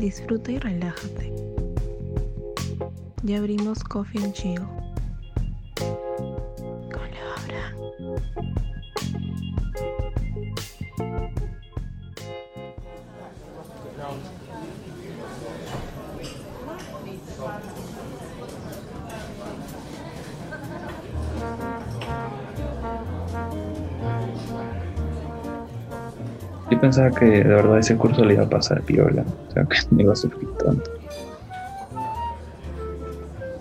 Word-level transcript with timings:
disfruta 0.00 0.50
y 0.50 0.58
relájate. 0.58 1.32
Ya 3.22 3.38
abrimos 3.38 3.84
Coffee 3.84 4.24
and 4.24 4.32
Chill. 4.32 4.66
Yo 26.70 26.80
pensaba 26.80 27.10
que 27.10 27.24
de 27.24 27.42
verdad 27.42 27.78
ese 27.78 27.96
curso 27.96 28.24
le 28.24 28.34
iba 28.34 28.44
a 28.44 28.48
pasar 28.48 28.80
piola, 28.82 29.24
o 29.48 29.52
sea, 29.52 29.64
que 29.64 29.78
no 29.90 30.02
iba 30.02 30.12
a 30.12 30.16
sufrir 30.16 30.48
tanto. 30.64 30.90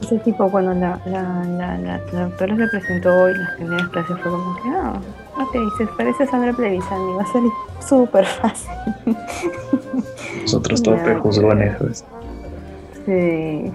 Ese 0.02 0.18
tipo, 0.20 0.50
cuando 0.50 0.74
la, 0.74 1.00
la, 1.06 1.44
la, 1.46 1.78
la, 1.78 2.02
la 2.12 2.22
doctora 2.22 2.56
se 2.56 2.68
presentó 2.68 3.30
y 3.30 3.36
las 3.36 3.56
primeras 3.58 3.88
clases 3.90 4.18
fue 4.20 4.32
como 4.32 4.56
que, 4.56 4.70
ah, 4.70 4.94
ok, 5.40 5.78
se 5.78 5.88
parece 5.88 6.24
a 6.24 6.28
Sandra 6.28 6.54
Plevisani, 6.54 7.14
va 7.14 7.24
a 7.24 7.28
salir 7.28 7.52
súper 7.80 8.26
fácil. 8.26 8.72
Nosotros 10.42 10.82
todos 10.82 11.00
prejuzgones, 11.02 11.76
pues. 11.78 12.06
Sí, 13.06 13.72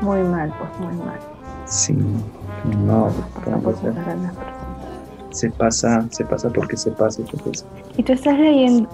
muy 0.00 0.20
mal, 0.20 0.52
pues 0.58 0.80
muy 0.80 1.04
mal. 1.04 1.18
Sí, 1.66 1.92
no, 2.84 3.10
No 3.46 3.60
pues, 3.62 3.76
puedo 3.76 3.94
se 5.30 5.50
pasa, 5.50 6.06
se 6.10 6.24
pasa 6.24 6.48
porque 6.50 6.76
se 6.76 6.90
pasa. 6.90 7.22
Pues. 7.44 7.64
Y 7.96 8.02
tú 8.02 8.12
estás 8.12 8.38
leyendo, 8.38 8.88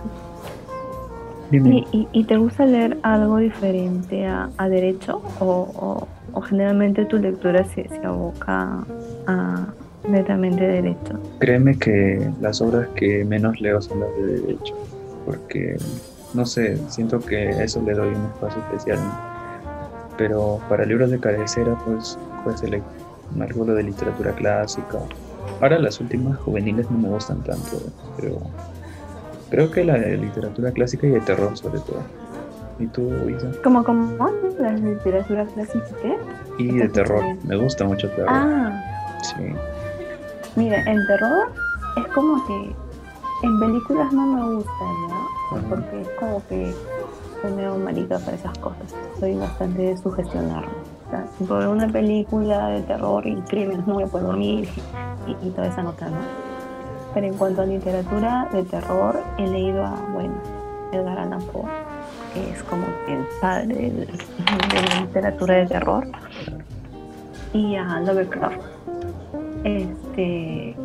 Dime. 1.51 1.87
y, 1.93 1.99
y, 1.99 2.09
y 2.13 2.25
te 2.25 2.37
gusta 2.37 2.67
leer 2.67 2.99
algo 3.03 3.37
diferente 3.39 4.27
a, 4.27 4.51
a 4.57 4.69
derecho 4.69 5.23
o, 5.41 5.47
o, 5.77 6.09
o 6.33 6.41
generalmente 6.41 7.05
tu 7.05 7.19
lectura 7.19 7.65
se, 7.65 7.89
se 7.89 8.05
aboca 8.07 8.85
a 9.27 9.67
netamente 10.09 10.67
derecho. 10.67 11.19
Créeme 11.39 11.79
que 11.79 12.31
las 12.41 12.61
obras 12.61 12.89
que 12.97 13.25
menos 13.25 13.61
leo 13.61 13.81
son 13.81 14.01
las 14.01 14.11
de 14.17 14.41
derecho, 14.41 14.75
porque, 15.25 15.77
no 16.35 16.45
sé, 16.45 16.77
siento 16.89 17.21
que 17.21 17.49
a 17.49 17.65
eso 17.65 17.81
le 17.83 17.95
doy 17.95 18.09
un 18.09 18.25
espacio 18.27 18.63
especial. 18.63 18.99
¿no? 18.99 19.13
Pero 20.19 20.61
para 20.69 20.85
libros 20.85 21.11
de 21.11 21.19
cabecera, 21.19 21.77
pues, 21.87 22.19
puede 22.45 22.59
ser 22.59 22.83
algo 23.41 23.65
de 23.65 23.83
literatura 23.83 24.33
clásica. 24.33 24.99
Ahora 25.65 25.79
las 25.79 25.99
últimas 25.99 26.39
juveniles 26.41 26.91
no 26.91 26.99
me 26.99 27.09
gustan 27.09 27.43
tanto, 27.43 27.79
pero 28.19 28.37
creo 29.49 29.71
que 29.71 29.83
la 29.83 29.95
de 29.95 30.19
literatura 30.19 30.71
clásica 30.73 31.07
y 31.07 31.11
de 31.13 31.21
terror 31.23 31.57
sobre 31.57 31.81
todo. 31.81 32.03
¿Y 32.79 32.87
tú, 32.89 33.11
Isa? 33.31 33.51
¿Cómo, 33.63 33.83
cómo? 33.83 34.29
¿La 34.59 34.73
literatura 34.73 35.47
clásica 35.47 35.87
qué? 36.03 36.19
Y 36.59 36.77
de 36.77 36.89
terror, 36.91 37.25
me 37.45 37.57
gusta 37.57 37.87
mucho 37.87 38.09
el 38.09 38.13
terror. 38.15 38.29
Ah, 38.31 38.85
Sí, 39.23 39.43
mira, 40.55 40.83
el 40.83 41.07
terror 41.07 41.51
es 41.97 42.13
como 42.13 42.47
que 42.47 42.77
en 43.43 43.59
películas 43.59 44.13
no 44.13 44.27
me 44.27 44.57
gusta, 44.57 44.85
¿no? 45.09 45.63
Porque 45.71 46.03
es 46.03 46.09
como 46.21 46.47
que 46.47 46.75
soy 47.41 47.53
medio 47.53 47.79
marica 47.79 48.19
para 48.19 48.37
esas 48.37 48.59
cosas. 48.59 48.95
Soy 49.19 49.35
bastante 49.39 49.81
de 49.81 49.97
sugestionarme. 49.97 50.69
Sea, 51.15 51.27
ver 51.39 51.69
una 51.69 51.87
película 51.87 52.69
de 52.71 52.83
terror 52.83 53.25
y 53.25 53.37
crímenes 53.43 53.87
no 53.87 53.97
me 53.97 54.07
puedo 54.07 54.27
dormir 54.29 54.69
y, 55.27 55.47
y 55.47 55.51
toda 55.51 55.69
esa 55.69 55.83
nota, 55.83 56.09
¿no? 56.09 56.17
Pero 57.13 57.27
en 57.27 57.35
cuanto 57.35 57.63
a 57.63 57.67
literatura 57.67 58.49
de 58.53 58.65
terror, 58.65 59.23
he 59.39 59.47
leído 59.47 59.85
a, 59.85 59.95
bueno, 60.13 60.35
Edgar 60.91 61.19
Allan 61.21 61.41
Poe, 61.53 61.63
que 62.33 62.51
es 62.51 62.63
como 62.65 62.85
el 63.07 63.25
padre 63.41 63.93
de 63.93 64.09
la 64.09 65.01
literatura 65.03 65.55
de 65.55 65.67
terror, 65.67 66.07
y 67.53 67.77
a 67.77 68.01
Lovecraft. 68.01 68.61
Este, 69.63 70.77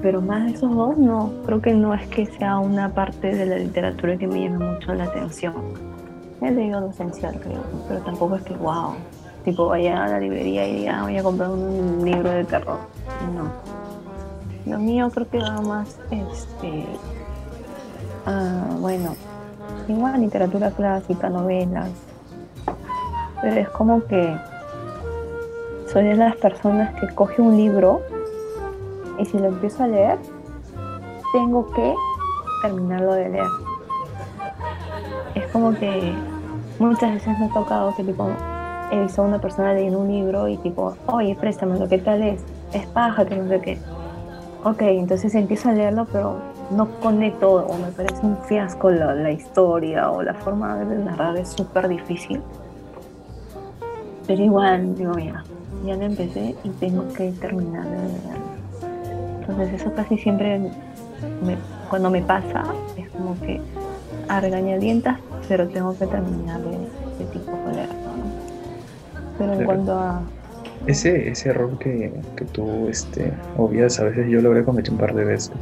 pero 0.00 0.20
más 0.20 0.44
de 0.44 0.52
esos 0.52 0.72
dos, 0.74 0.96
no, 0.96 1.32
creo 1.44 1.60
que 1.60 1.74
no 1.74 1.92
es 1.92 2.06
que 2.06 2.26
sea 2.26 2.58
una 2.58 2.90
parte 2.90 3.34
de 3.34 3.46
la 3.46 3.56
literatura 3.56 4.16
que 4.16 4.28
me 4.28 4.44
llame 4.44 4.64
mucho 4.64 4.94
la 4.94 5.04
atención. 5.04 5.54
He 6.40 6.52
leído 6.52 6.80
lo 6.80 6.90
esencial, 6.90 7.40
creo, 7.40 7.62
pero 7.88 8.00
tampoco 8.02 8.36
es 8.36 8.42
que, 8.44 8.54
wow, 8.54 8.94
tipo 9.46 9.68
vaya 9.68 10.04
a 10.04 10.08
la 10.08 10.18
librería 10.18 10.66
y 10.66 10.74
diga, 10.80 10.98
"Ah, 10.98 11.02
voy 11.04 11.16
a 11.16 11.22
comprar 11.22 11.50
un 11.50 12.04
libro 12.04 12.28
de 12.30 12.44
terror. 12.44 12.78
No. 13.32 13.48
Lo 14.70 14.78
mío 14.80 15.08
creo 15.14 15.30
que 15.30 15.38
va 15.38 15.60
más, 15.62 16.00
este, 16.10 16.84
ah, 18.26 18.66
bueno, 18.80 19.14
igual 19.86 20.20
literatura 20.20 20.72
clásica, 20.72 21.30
novelas, 21.30 21.90
pero 23.40 23.60
es 23.60 23.68
como 23.68 24.04
que 24.06 24.36
soy 25.92 26.06
de 26.06 26.16
las 26.16 26.34
personas 26.36 26.92
que 27.00 27.06
coge 27.14 27.40
un 27.40 27.56
libro 27.56 28.00
y 29.20 29.26
si 29.26 29.38
lo 29.38 29.46
empiezo 29.46 29.84
a 29.84 29.86
leer, 29.86 30.18
tengo 31.32 31.70
que 31.72 31.94
terminarlo 32.62 33.12
de 33.12 33.28
leer. 33.28 33.50
Es 35.36 35.46
como 35.52 35.72
que 35.72 36.12
muchas 36.80 37.14
veces 37.14 37.38
me 37.38 37.46
ha 37.46 37.52
tocado 37.54 37.94
que 37.94 38.02
tipo 38.02 38.28
he 38.92 39.00
visto 39.00 39.22
a 39.22 39.24
una 39.24 39.38
persona 39.40 39.72
leyendo 39.74 39.98
un 40.00 40.08
libro 40.08 40.48
y 40.48 40.56
tipo, 40.58 40.94
oye, 41.06 41.34
préstamelo, 41.34 41.88
¿qué 41.88 41.98
tal 41.98 42.22
es? 42.22 42.42
Es 42.72 42.86
paja, 42.86 43.24
que 43.24 43.36
no 43.36 43.48
sé 43.48 43.60
qué. 43.60 43.78
Ok, 44.64 44.82
entonces 44.82 45.34
empiezo 45.34 45.68
a 45.68 45.72
leerlo, 45.72 46.06
pero 46.12 46.36
no 46.70 46.88
conecto 47.00 47.52
o 47.52 47.74
me 47.78 47.90
parece 47.92 48.24
un 48.26 48.36
fiasco 48.44 48.90
la, 48.90 49.14
la 49.14 49.30
historia 49.30 50.10
o 50.10 50.22
la 50.22 50.34
forma 50.34 50.76
de 50.76 50.96
narrar 50.96 51.36
es 51.36 51.48
súper 51.50 51.88
difícil. 51.88 52.40
Pero 54.26 54.42
igual, 54.42 54.96
digo, 54.96 55.14
mira, 55.14 55.44
ya 55.84 55.94
lo 55.96 56.02
empecé 56.04 56.56
y 56.64 56.68
tengo 56.70 57.04
que 57.12 57.30
terminar 57.32 57.84
de 57.84 57.96
leerlo. 57.96 58.46
Entonces 59.40 59.80
eso 59.80 59.92
casi 59.94 60.18
siempre, 60.18 60.58
me- 60.58 61.56
cuando 61.88 62.10
me 62.10 62.22
pasa, 62.22 62.64
es 62.96 63.08
como 63.10 63.38
que 63.40 63.60
a 64.28 64.40
regañadientas, 64.40 65.18
pero 65.46 65.68
tengo 65.68 65.96
que 65.96 66.06
terminar 66.06 66.60
de, 66.60 66.70
de 67.18 67.24
tipo 67.30 67.52
de 67.68 67.74
leerlo, 67.74 68.05
Pero 69.38 69.52
en 69.52 69.64
cuanto 69.64 69.92
a... 69.92 70.22
Ese, 70.86 71.30
ese 71.30 71.48
error 71.50 71.78
que, 71.78 72.12
que 72.36 72.44
tú 72.44 72.88
este, 72.88 73.32
obvias, 73.56 73.98
a 73.98 74.04
veces 74.04 74.28
yo 74.28 74.40
lo 74.40 74.50
habré 74.50 74.64
cometido 74.64 74.94
un 74.94 75.00
par 75.00 75.14
de 75.14 75.24
veces. 75.24 75.52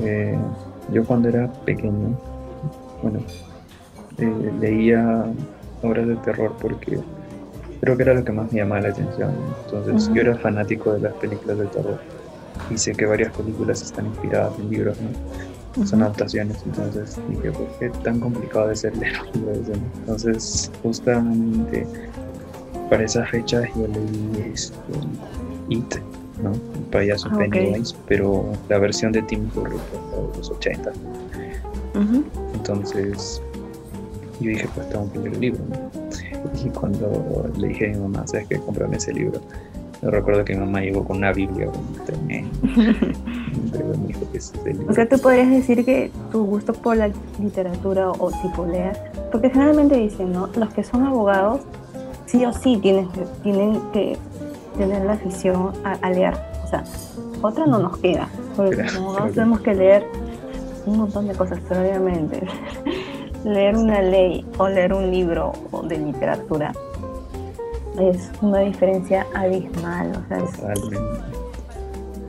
Eh, 0.00 0.38
yo 0.92 1.04
cuando 1.04 1.28
era 1.28 1.52
pequeño, 1.64 2.18
bueno, 3.02 3.20
eh, 4.18 4.52
leía 4.60 5.24
obras 5.82 6.06
de 6.06 6.16
terror 6.16 6.54
porque 6.60 6.98
creo 7.80 7.96
que 7.96 8.02
era 8.02 8.14
lo 8.14 8.24
que 8.24 8.32
más 8.32 8.50
me 8.52 8.60
llamaba 8.60 8.82
la 8.82 8.88
atención. 8.90 9.32
Entonces 9.64 10.10
yo 10.14 10.22
era 10.22 10.36
fanático 10.36 10.92
de 10.92 11.00
las 11.00 11.12
películas 11.14 11.58
de 11.58 11.66
terror 11.66 11.98
y 12.70 12.78
sé 12.78 12.92
que 12.92 13.06
varias 13.06 13.32
películas 13.36 13.82
están 13.82 14.06
inspiradas 14.06 14.58
en 14.58 14.70
libros, 14.70 14.96
¿no? 15.00 15.86
son 15.86 16.02
adaptaciones, 16.02 16.58
entonces 16.66 17.16
dije, 17.28 17.52
¿por 17.52 17.68
qué 17.78 17.90
tan 18.02 18.18
complicado 18.18 18.68
de 18.68 18.76
ser 18.76 18.96
leer 18.96 19.20
no? 19.34 19.52
Entonces, 20.00 20.70
justamente 20.82 21.86
para 22.90 23.04
esa 23.04 23.24
fecha 23.26 23.62
yo 23.74 23.86
leí 23.86 24.52
este, 24.52 24.74
It, 25.68 25.94
¿no? 26.42 26.52
El 26.52 26.82
payaso 26.90 27.28
Ah, 27.30 27.36
ok. 27.36 27.40
Pennywise, 27.50 27.94
pero 28.06 28.52
la 28.68 28.78
versión 28.78 29.12
de 29.12 29.22
Tim 29.22 29.48
pues, 29.54 29.72
de 29.72 29.78
los 30.36 30.50
80. 30.50 30.90
Ujú. 31.94 32.24
Entonces, 32.54 33.40
yo 34.40 34.50
dije, 34.50 34.68
pues 34.74 34.88
tengo 34.90 35.10
que 35.12 35.18
leer 35.20 35.34
el 35.34 35.40
libro, 35.40 35.60
¿no? 35.70 35.90
Y 36.64 36.68
cuando 36.70 37.50
le 37.56 37.68
dije 37.68 37.90
a 37.90 37.94
mi 37.94 37.98
mamá, 37.98 38.26
¿sabes 38.26 38.48
qué? 38.48 38.58
Comprame 38.58 38.96
ese 38.96 39.12
libro. 39.12 39.40
Yo 40.02 40.10
recuerdo 40.10 40.44
que 40.44 40.54
mi 40.54 40.60
mamá 40.60 40.80
llegó 40.80 41.04
con 41.04 41.18
una 41.18 41.32
Biblia, 41.32 41.68
me 42.22 42.46
dijo 44.06 44.30
que 44.32 44.38
es 44.38 44.52
el 44.64 44.78
libro. 44.78 44.90
O 44.90 44.94
sea, 44.94 45.06
tú 45.06 45.18
podrías 45.18 45.50
decir 45.50 45.84
que 45.84 46.10
tu 46.32 46.44
gusto 46.44 46.72
por 46.72 46.96
la 46.96 47.10
literatura 47.38 48.10
o 48.10 48.30
tipo 48.42 48.64
leer, 48.64 48.96
porque 49.30 49.50
generalmente 49.50 49.96
dicen, 49.96 50.32
¿no? 50.32 50.48
Los 50.56 50.72
que 50.72 50.82
son 50.82 51.04
abogados, 51.04 51.60
sí 52.30 52.44
o 52.44 52.52
sí 52.52 52.76
tienen, 52.78 53.08
tienen 53.42 53.80
que 53.92 54.16
tener 54.76 55.04
la 55.04 55.12
afición 55.14 55.72
a, 55.84 55.92
a 56.00 56.10
leer. 56.10 56.34
O 56.64 56.68
sea, 56.68 56.84
otra 57.42 57.66
no 57.66 57.78
nos 57.78 57.96
queda, 57.98 58.28
porque 58.56 58.76
Claro, 58.76 58.90
como 58.94 59.04
abogados 59.08 59.32
claro. 59.32 59.34
tenemos 59.34 59.60
que 59.60 59.74
leer 59.74 60.06
un 60.86 60.98
montón 60.98 61.26
de 61.28 61.34
cosas, 61.34 61.58
pero 61.68 61.80
obviamente 61.82 62.46
leer 63.44 63.76
una 63.76 64.00
ley 64.02 64.46
o 64.58 64.68
leer 64.68 64.92
un 64.94 65.10
libro 65.10 65.52
de 65.84 65.98
literatura 65.98 66.72
es 67.98 68.30
una 68.40 68.60
diferencia 68.60 69.26
abismal. 69.34 70.12
O 70.12 70.28
sea, 70.28 70.38
es- 70.38 70.52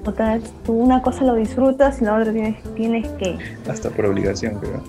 Totalmente. 0.03 0.39
vez 0.39 0.53
tú 0.65 0.73
una 0.73 1.01
cosa 1.01 1.23
lo 1.23 1.35
disfrutas 1.35 2.01
y 2.01 2.05
la 2.05 2.15
otra 2.17 2.31
tienes, 2.33 2.63
tienes 2.73 3.07
que 3.11 3.37
Hasta 3.69 3.89
por 3.91 4.05
obligación, 4.07 4.55
creo. 4.59 4.81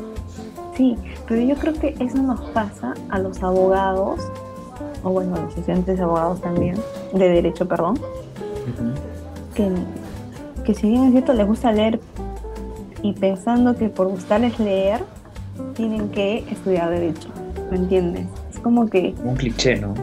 Sí, 0.76 0.96
pero 1.28 1.42
yo 1.42 1.54
creo 1.56 1.74
que 1.74 1.94
eso 2.00 2.16
nos 2.16 2.40
pasa 2.52 2.94
a 3.10 3.18
los 3.18 3.42
abogados, 3.42 4.20
o 5.02 5.10
bueno, 5.10 5.36
los 5.36 5.56
estudiantes 5.56 6.00
abogados 6.00 6.40
también, 6.40 6.76
de 7.12 7.28
derecho, 7.28 7.66
perdón, 7.66 7.98
que, 9.54 9.70
que 10.64 10.74
si 10.74 10.88
bien 10.88 11.04
es 11.04 11.12
cierto 11.12 11.32
les 11.32 11.46
gusta 11.46 11.72
leer 11.72 12.00
y 13.02 13.12
pensando 13.12 13.76
que 13.76 13.88
por 13.88 14.08
gustarles 14.08 14.58
leer, 14.58 15.00
tienen 15.74 16.08
que 16.10 16.38
estudiar 16.50 16.90
derecho. 16.90 17.28
¿me 17.72 17.78
entiendes? 17.78 18.26
Es 18.50 18.58
como 18.58 18.86
que... 18.88 19.14
Un 19.24 19.34
cliché, 19.34 19.76
¿no? 19.80 19.94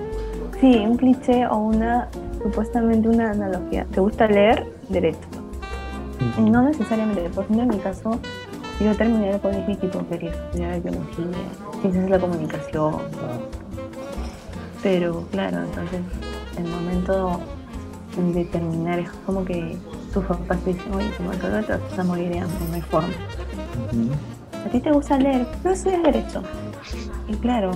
Sí, 0.60 0.75
un 0.80 0.98
cliché 0.98 1.45
o 1.45 1.57
una, 1.57 2.07
supuestamente 2.42 3.07
una 3.07 3.30
analogía. 3.30 3.86
¿Te 3.94 4.02
gusta 4.02 4.28
leer? 4.28 4.66
Derecho. 4.90 5.19
No 6.40 6.63
necesariamente, 6.63 7.30
por 7.30 7.44
ejemplo, 7.44 7.63
en 7.63 7.69
mi 7.69 7.78
caso, 7.78 8.19
yo 8.80 8.95
terminé 8.98 9.30
el 9.30 9.40
colegio 9.40 9.74
y 9.75 9.78
tipo 9.78 10.00
quería 10.10 10.31
estudiar 10.31 10.81
biología, 10.81 11.25
ciencias 11.81 12.04
de 12.06 12.10
la 12.10 12.19
comunicación, 12.19 12.95
pero 14.81 15.26
claro, 15.31 15.64
entonces 15.64 16.02
el 16.58 16.68
momento 16.68 17.40
de 18.34 18.46
terminar 18.46 19.00
es 19.00 19.10
como 19.26 19.46
que 19.46 19.78
tus 20.14 20.26
papás 20.26 20.60
te 20.60 20.74
dicen, 20.74 20.94
oye, 20.94 21.10
como 21.18 21.31
que 21.31 21.38
te 21.38 21.50
vas 21.50 22.00
a 22.00 22.04
morir 22.04 22.30
de 22.30 22.40
hambre, 22.40 22.60
no 22.70 22.76
hay 22.76 22.81
forma. 22.81 23.14
¿A 24.66 24.70
ti 24.70 24.80
te 24.80 24.92
gusta 24.92 25.18
leer? 25.18 25.48
No 25.64 25.72
estudias 25.72 26.04
derecho. 26.04 26.44
Y 27.28 27.34
claro, 27.36 27.72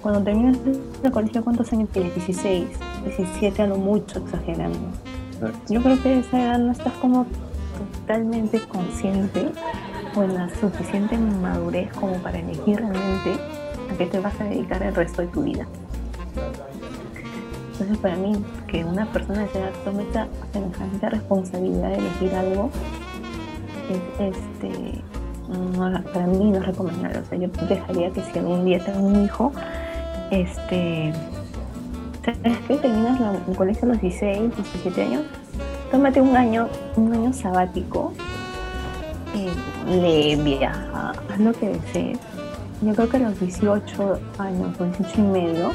cuando 0.00 0.22
terminas 0.22 0.56
el 1.02 1.10
colegio, 1.10 1.44
¿cuántos 1.44 1.72
años 1.72 1.88
tienes? 1.90 2.14
16, 2.14 2.68
17 3.04 3.62
a 3.62 3.66
lo 3.66 3.76
mucho, 3.76 4.20
exagerando. 4.20 4.78
Exacto. 5.34 5.58
Yo 5.68 5.82
creo 5.82 6.02
que 6.02 6.08
a 6.08 6.18
esa 6.18 6.42
edad 6.42 6.58
no 6.58 6.72
estás 6.72 6.92
como 6.94 7.26
totalmente 8.00 8.60
consciente 8.60 9.50
o 10.14 10.22
en 10.22 10.34
la 10.34 10.48
suficiente 10.60 11.18
madurez 11.18 11.92
como 11.94 12.14
para 12.14 12.38
elegir 12.38 12.78
realmente 12.78 13.32
a 13.90 13.96
qué 13.96 14.06
te 14.06 14.20
vas 14.20 14.38
a 14.40 14.44
dedicar 14.44 14.82
el 14.82 14.94
resto 14.94 15.22
de 15.22 15.28
tu 15.28 15.42
vida. 15.42 15.66
Entonces 17.72 17.98
para 17.98 18.16
mí 18.16 18.32
que 18.66 18.84
una 18.84 19.06
persona 19.06 19.44
edad 19.44 19.70
tome 19.84 20.02
esta 20.04 21.08
responsabilidad 21.08 21.88
de 21.88 21.96
elegir 21.98 22.34
algo 22.34 22.70
es 24.20 24.34
este 24.36 25.00
para 26.12 26.26
mí 26.26 26.50
no 26.50 26.58
es 26.58 26.66
recomendable. 26.66 27.18
O 27.18 27.24
sea, 27.24 27.38
yo 27.38 27.48
dejaría 27.68 28.10
que 28.10 28.22
si 28.22 28.38
algún 28.38 28.64
día 28.64 28.78
tengo 28.84 29.00
un 29.00 29.24
hijo, 29.24 29.50
este 30.30 31.12
¿sabes 32.24 32.58
qué? 32.68 32.76
Terminas 32.76 33.18
la- 33.20 33.32
el 33.48 33.56
colegio 33.56 33.84
a 33.88 33.92
los 33.92 34.00
16, 34.00 34.54
17 34.54 35.02
años, 35.02 35.22
tómate 35.90 36.20
un 36.20 36.36
año, 36.36 36.68
un 36.96 37.12
año 37.12 37.32
sabático, 37.32 38.12
eh, 39.34 39.50
lee, 39.88 40.36
viaja, 40.40 41.12
haz 41.32 41.40
lo 41.40 41.52
que 41.52 41.70
desees. 41.70 42.18
Yo 42.82 42.94
creo 42.94 43.08
que 43.08 43.16
a 43.16 43.20
los 43.20 43.40
18 43.40 44.18
años 44.38 44.80
o 44.80 44.84
18 44.84 45.10
y 45.18 45.22
medio, 45.22 45.70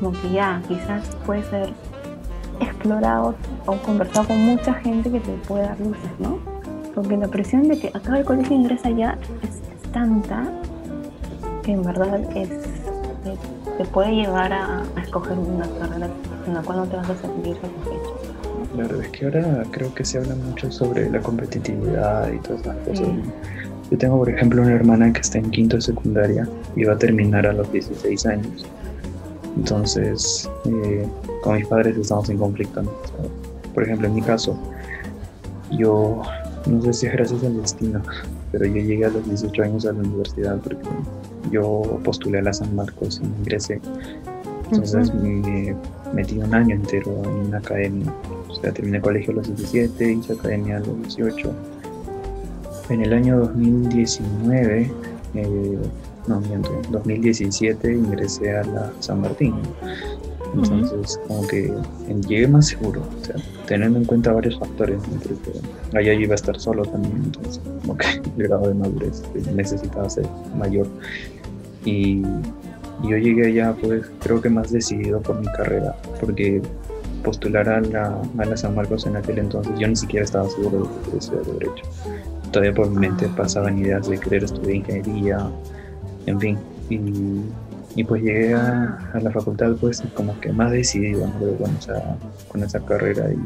como 0.00 0.12
que 0.20 0.32
ya 0.32 0.60
quizás 0.66 1.04
puede 1.26 1.42
ser 1.44 1.68
explorado 2.60 3.34
o 3.66 3.76
conversado 3.76 4.26
con 4.28 4.38
mucha 4.44 4.74
gente 4.74 5.10
que 5.10 5.20
te 5.20 5.32
puede 5.46 5.64
dar 5.64 5.78
luces, 5.80 6.10
¿no? 6.18 6.38
Porque 6.94 7.16
la 7.16 7.28
presión 7.28 7.68
de 7.68 7.78
que 7.78 7.88
acaba 7.88 8.18
el 8.18 8.24
colegio 8.24 8.56
e 8.56 8.60
ingresa 8.60 8.90
ya 8.90 9.16
es, 9.42 9.50
es 9.50 9.92
tanta 9.92 10.44
que 11.62 11.72
en 11.72 11.82
verdad 11.82 12.20
es, 12.36 12.50
es- 12.50 13.78
te 13.78 13.84
puede 13.86 14.12
llevar 14.14 14.52
a, 14.52 14.82
a 14.96 15.00
escoger 15.02 15.38
una 15.38 15.66
carrera 15.78 16.08
en 16.46 16.54
la 16.54 16.60
cual 16.62 16.78
no 16.78 16.84
te 16.86 16.96
vas 16.96 17.08
a 17.08 17.16
sentir 17.16 17.54
satisfecho. 17.56 18.16
Claro, 18.74 19.00
es 19.00 19.08
que 19.08 19.24
ahora 19.24 19.64
creo 19.70 19.94
que 19.94 20.04
se 20.04 20.18
habla 20.18 20.34
mucho 20.34 20.70
sobre 20.70 21.08
la 21.10 21.20
competitividad 21.20 22.30
y 22.30 22.38
todas 22.40 22.60
esas 22.62 22.76
cosas. 22.78 22.98
Sí. 22.98 23.20
Yo 23.90 23.98
tengo, 23.98 24.18
por 24.18 24.28
ejemplo, 24.28 24.62
una 24.62 24.72
hermana 24.74 25.12
que 25.12 25.20
está 25.20 25.38
en 25.38 25.50
quinto 25.50 25.76
de 25.76 25.82
secundaria 25.82 26.46
y 26.76 26.84
va 26.84 26.92
a 26.92 26.98
terminar 26.98 27.46
a 27.46 27.52
los 27.52 27.70
16 27.72 28.26
años. 28.26 28.66
Entonces, 29.60 30.48
eh, 30.64 31.06
con 31.42 31.56
mis 31.56 31.66
padres 31.66 31.94
estamos 31.98 32.30
en 32.30 32.38
conflicto. 32.38 32.82
por 33.74 33.84
ejemplo, 33.84 34.08
en 34.08 34.14
mi 34.14 34.22
caso, 34.22 34.56
yo 35.70 36.22
no 36.66 36.82
sé 36.82 36.92
si 36.94 37.06
es 37.06 37.12
gracias 37.12 37.44
al 37.44 37.60
destino, 37.60 38.00
pero 38.52 38.64
yo 38.64 38.76
llegué 38.76 39.04
a 39.04 39.10
los 39.10 39.24
18 39.26 39.62
años 39.62 39.84
a 39.84 39.92
la 39.92 39.98
universidad 39.98 40.58
porque 40.60 40.88
yo 41.52 42.00
postulé 42.02 42.38
a 42.38 42.42
la 42.42 42.54
San 42.54 42.74
Marcos 42.74 43.20
y 43.22 43.26
ingresé. 43.26 43.80
Entonces 44.70 45.12
me 45.14 45.76
metí 46.14 46.38
un 46.38 46.54
año 46.54 46.76
entero 46.76 47.22
en 47.24 47.48
una 47.48 47.58
academia. 47.58 48.10
O 48.48 48.54
sea, 48.54 48.72
terminé 48.72 48.96
el 48.96 49.02
colegio 49.02 49.32
a 49.32 49.36
los 49.36 49.48
17, 49.48 50.12
hice 50.12 50.32
academia 50.32 50.78
a 50.78 50.80
los 50.80 51.02
18. 51.02 51.52
En 52.88 53.02
el 53.02 53.12
año 53.12 53.38
2019, 53.40 54.90
eh, 55.34 55.78
no 56.26 56.40
miento, 56.40 56.70
2017 56.90 57.92
ingresé 57.92 58.56
a 58.56 58.64
la 58.64 58.92
San 59.00 59.20
Martín. 59.20 59.54
Entonces, 60.54 61.20
como 61.28 61.46
que 61.46 61.72
llegué 62.28 62.48
más 62.48 62.68
seguro, 62.68 63.02
o 63.02 63.24
sea, 63.24 63.36
teniendo 63.66 64.00
en 64.00 64.04
cuenta 64.04 64.32
varios 64.32 64.58
factores, 64.58 65.00
allá 65.94 66.12
yo 66.12 66.20
iba 66.20 66.32
a 66.32 66.34
estar 66.34 66.58
solo 66.58 66.82
también, 66.82 67.22
entonces, 67.24 67.60
como 67.82 67.96
que 67.96 68.06
el 68.36 68.48
grado 68.48 68.68
de 68.68 68.74
madurez 68.74 69.22
eh, 69.34 69.42
necesitaba 69.54 70.10
ser 70.10 70.26
mayor. 70.56 70.88
Y 71.84 72.22
y 73.02 73.08
yo 73.08 73.16
llegué 73.16 73.46
allá, 73.46 73.74
pues 73.80 74.10
creo 74.20 74.40
que 74.40 74.50
más 74.50 74.70
decidido 74.70 75.20
por 75.20 75.40
mi 75.40 75.46
carrera, 75.46 75.96
porque 76.18 76.60
postular 77.24 77.68
a 77.68 77.80
la, 77.80 78.20
a 78.38 78.44
la 78.44 78.56
San 78.56 78.74
Marcos 78.74 79.06
en 79.06 79.16
aquel 79.16 79.38
entonces 79.38 79.78
yo 79.78 79.88
ni 79.88 79.96
siquiera 79.96 80.24
estaba 80.24 80.48
seguro 80.48 80.84
de 81.04 81.10
que 81.10 81.16
estudiar 81.18 81.44
Derecho. 81.46 81.84
Todavía 82.50 82.74
por 82.74 82.90
mi 82.90 82.98
mente 82.98 83.28
pasaban 83.28 83.78
ideas 83.78 84.08
de 84.08 84.18
querer 84.18 84.44
estudiar 84.44 84.74
ingeniería, 84.74 85.50
en 86.30 86.40
fin. 86.40 86.58
Y, 86.88 87.00
y 88.00 88.04
pues 88.04 88.22
llegué 88.22 88.54
a, 88.54 88.98
a 89.12 89.20
la 89.20 89.30
facultad, 89.30 89.72
pues 89.80 90.02
como 90.14 90.38
que 90.40 90.52
más 90.52 90.70
decidido, 90.70 91.26
¿no? 91.26 91.32
Pero 91.38 91.56
con 91.56 91.70
esa, 91.76 92.16
con 92.48 92.62
esa 92.62 92.80
carrera. 92.80 93.30
Y, 93.32 93.36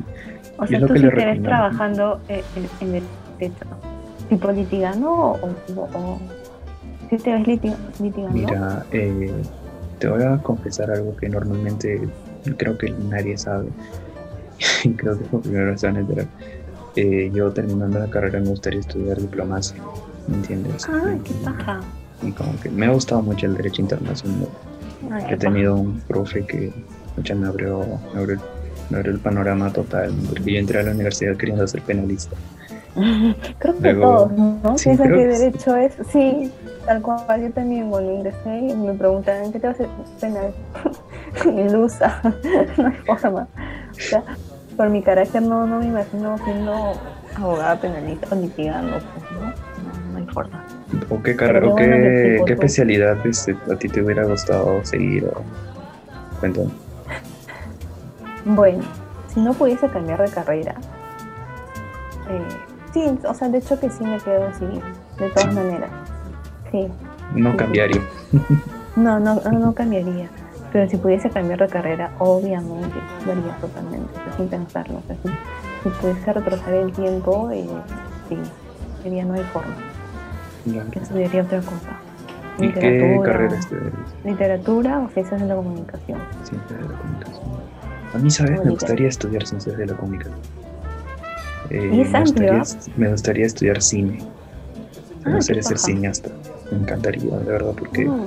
O 0.58 0.64
Y 0.64 0.68
sea, 0.68 0.76
es 0.76 0.80
lo 0.82 0.86
tú 0.88 0.94
que 0.94 1.00
sí 1.00 1.08
te 1.08 1.24
ves 1.26 1.42
trabajando 1.42 2.20
en, 2.28 2.42
en, 2.80 2.94
el 2.96 3.02
derecho, 3.38 3.64
tipo 4.28 4.50
litigando 4.52 5.10
o, 5.10 5.38
o, 5.76 5.80
o 5.94 6.18
sí 7.10 7.16
te 7.18 7.32
ves 7.32 7.46
liti- 7.46 7.76
litigando. 8.00 8.38
Mira, 8.38 8.86
eh, 8.92 9.32
te 9.98 10.08
voy 10.08 10.22
a 10.22 10.38
confesar 10.38 10.90
algo 10.90 11.16
que 11.16 11.28
normalmente 11.28 12.08
creo 12.56 12.76
que 12.78 12.90
nadie 12.90 13.36
sabe. 13.38 13.68
Y 14.84 14.90
creo 14.90 15.18
que 15.18 15.24
por 15.24 15.40
primera 15.42 15.70
vez 15.72 15.82
van 15.82 15.96
a 15.96 16.00
enterar. 16.00 16.26
Eh, 16.96 17.30
yo 17.34 17.50
terminando 17.50 17.98
la 17.98 18.08
carrera 18.08 18.38
me 18.40 18.50
gustaría 18.50 18.80
estudiar 18.80 19.18
diplomacia, 19.20 19.76
¿me 20.28 20.36
entiendes? 20.36 20.86
Ay, 20.88 21.18
qué 21.24 21.34
paja. 21.44 21.80
Y 22.24 22.32
como 22.32 22.58
que 22.60 22.70
me 22.70 22.86
ha 22.86 22.90
gustado 22.90 23.22
mucho 23.22 23.46
el 23.46 23.56
derecho 23.56 23.82
internacional. 23.82 24.48
Ay, 25.10 25.24
He 25.30 25.36
tenido 25.36 25.74
un 25.76 26.00
profe 26.00 26.44
que 26.46 26.72
mucha 27.16 27.34
me 27.34 27.46
abrió, 27.46 27.84
me 28.14 28.20
abrió, 28.20 28.38
me 28.90 28.96
abrió 28.96 29.12
el 29.12 29.18
panorama 29.20 29.70
total, 29.72 30.12
porque 30.28 30.52
yo 30.54 30.58
entré 30.58 30.80
a 30.80 30.82
la 30.84 30.92
universidad 30.92 31.36
queriendo 31.36 31.66
ser 31.66 31.82
penalista. 31.82 32.34
Creo 33.58 33.76
que 33.78 33.92
Luego- 33.92 34.28
todos, 34.28 34.32
¿no? 34.62 34.78
sí, 34.78 34.84
Piensan 34.84 35.08
que 35.12 35.34
sí. 35.36 35.42
derecho 35.42 35.76
es, 35.76 35.92
sí, 36.12 36.52
tal 36.86 37.02
cual. 37.02 37.42
Yo 37.42 37.50
también 37.52 37.90
cuando 37.90 38.12
ingresé 38.12 38.58
y 38.58 38.74
me 38.74 38.94
preguntaban, 38.94 39.52
¿qué 39.52 39.58
te 39.60 39.66
vas 39.66 39.80
a 39.80 39.82
hacer 39.84 39.88
penal? 40.20 40.54
Ilusa, 41.68 42.22
no 42.78 42.86
hay 42.86 42.94
forma. 43.18 43.48
O 43.90 43.94
sea, 43.94 44.22
por 44.76 44.88
mi 44.90 45.02
carácter 45.02 45.42
no, 45.42 45.66
no 45.66 45.80
me 45.80 45.86
imagino 45.86 46.38
siendo 46.38 46.92
abogada 47.36 47.80
penalista 47.80 48.28
o 48.30 48.40
litigando, 48.40 48.98
pues, 48.98 49.30
¿no? 49.32 49.40
No, 49.40 50.12
no 50.12 50.18
hay 50.18 50.26
forma. 50.32 50.64
¿O 51.10 51.22
qué 51.22 51.36
carrera, 51.36 51.68
o 51.68 51.74
qué 51.76 51.84
qué, 51.84 52.44
tú- 52.46 52.52
especialidad 52.52 53.26
este, 53.26 53.56
a 53.72 53.76
ti 53.76 53.88
te 53.88 54.02
hubiera 54.02 54.24
gustado 54.24 54.84
seguir? 54.84 55.24
O... 55.26 55.42
Cuéntame. 56.40 56.70
Bueno, 58.44 58.82
si 59.32 59.40
no 59.40 59.54
pudiese 59.54 59.88
cambiar 59.88 60.20
de 60.22 60.30
carrera, 60.30 60.74
eh, 62.28 62.42
sí, 62.92 63.18
o 63.26 63.34
sea, 63.34 63.48
de 63.48 63.58
hecho 63.58 63.78
que 63.80 63.90
sí 63.90 64.04
me 64.04 64.18
quedo 64.18 64.46
así, 64.48 64.66
de 65.18 65.30
todas 65.30 65.48
Sí. 65.50 65.54
maneras. 65.54 65.90
Sí, 66.70 66.88
No 67.34 67.52
Sí. 67.52 67.56
cambiaría. 67.56 68.00
no, 68.96 69.18
no, 69.18 69.36
no, 69.36 69.72
cambiaría. 69.74 70.28
Pero 70.72 70.88
si 70.90 70.96
pudiese 70.96 71.30
cambiar 71.30 71.60
de 71.60 71.68
carrera, 71.68 72.10
obviamente 72.18 72.98
lo 73.24 73.32
haría 73.32 73.56
totalmente, 73.60 74.12
sea, 74.24 74.36
sin 74.36 74.48
pensarlo. 74.48 74.98
O 74.98 75.02
sea, 75.06 75.16
si, 75.22 75.28
si 75.84 75.88
pudiese 76.00 76.32
retroceder 76.32 76.82
el 76.82 76.92
tiempo, 76.92 77.50
eh, 77.52 77.64
sí, 78.28 78.36
sería 79.02 79.24
no 79.24 79.34
hay 79.34 79.44
forma. 79.52 79.74
Ya. 80.66 80.84
Que 80.90 80.98
estudiaría 80.98 81.42
otra 81.42 81.60
cosa. 81.60 81.98
¿Y 82.58 82.68
qué 82.72 83.20
carrera 83.24 83.58
estudiarías? 83.58 83.94
Literatura 84.24 85.00
o 85.00 85.08
ciencias 85.10 85.40
de 85.40 85.46
la 85.46 85.56
comunicación. 85.56 86.18
Ciencias 86.44 86.80
de 86.80 86.88
la 86.88 86.98
comunicación. 86.98 87.44
A 88.14 88.18
mí, 88.18 88.30
¿sabes? 88.30 88.64
Me 88.64 88.70
gustaría 88.70 89.08
estudiar 89.08 89.46
ciencias 89.46 89.76
de 89.76 89.86
la 89.86 89.94
comunicación. 89.94 90.38
Eh, 91.70 91.90
¿Y 91.92 92.00
es 92.02 92.10
me, 92.12 92.20
gustaría, 92.20 92.62
me 92.96 93.08
gustaría 93.10 93.46
estudiar 93.46 93.82
cine. 93.82 94.18
Ah, 95.24 95.30
Me 95.30 95.34
gustaría 95.36 95.62
qué 95.62 95.68
ser 95.68 95.78
cineasta. 95.78 96.30
Me 96.70 96.78
encantaría, 96.78 97.36
de 97.36 97.44
verdad, 97.52 97.72
porque 97.76 98.04
Mm. 98.04 98.24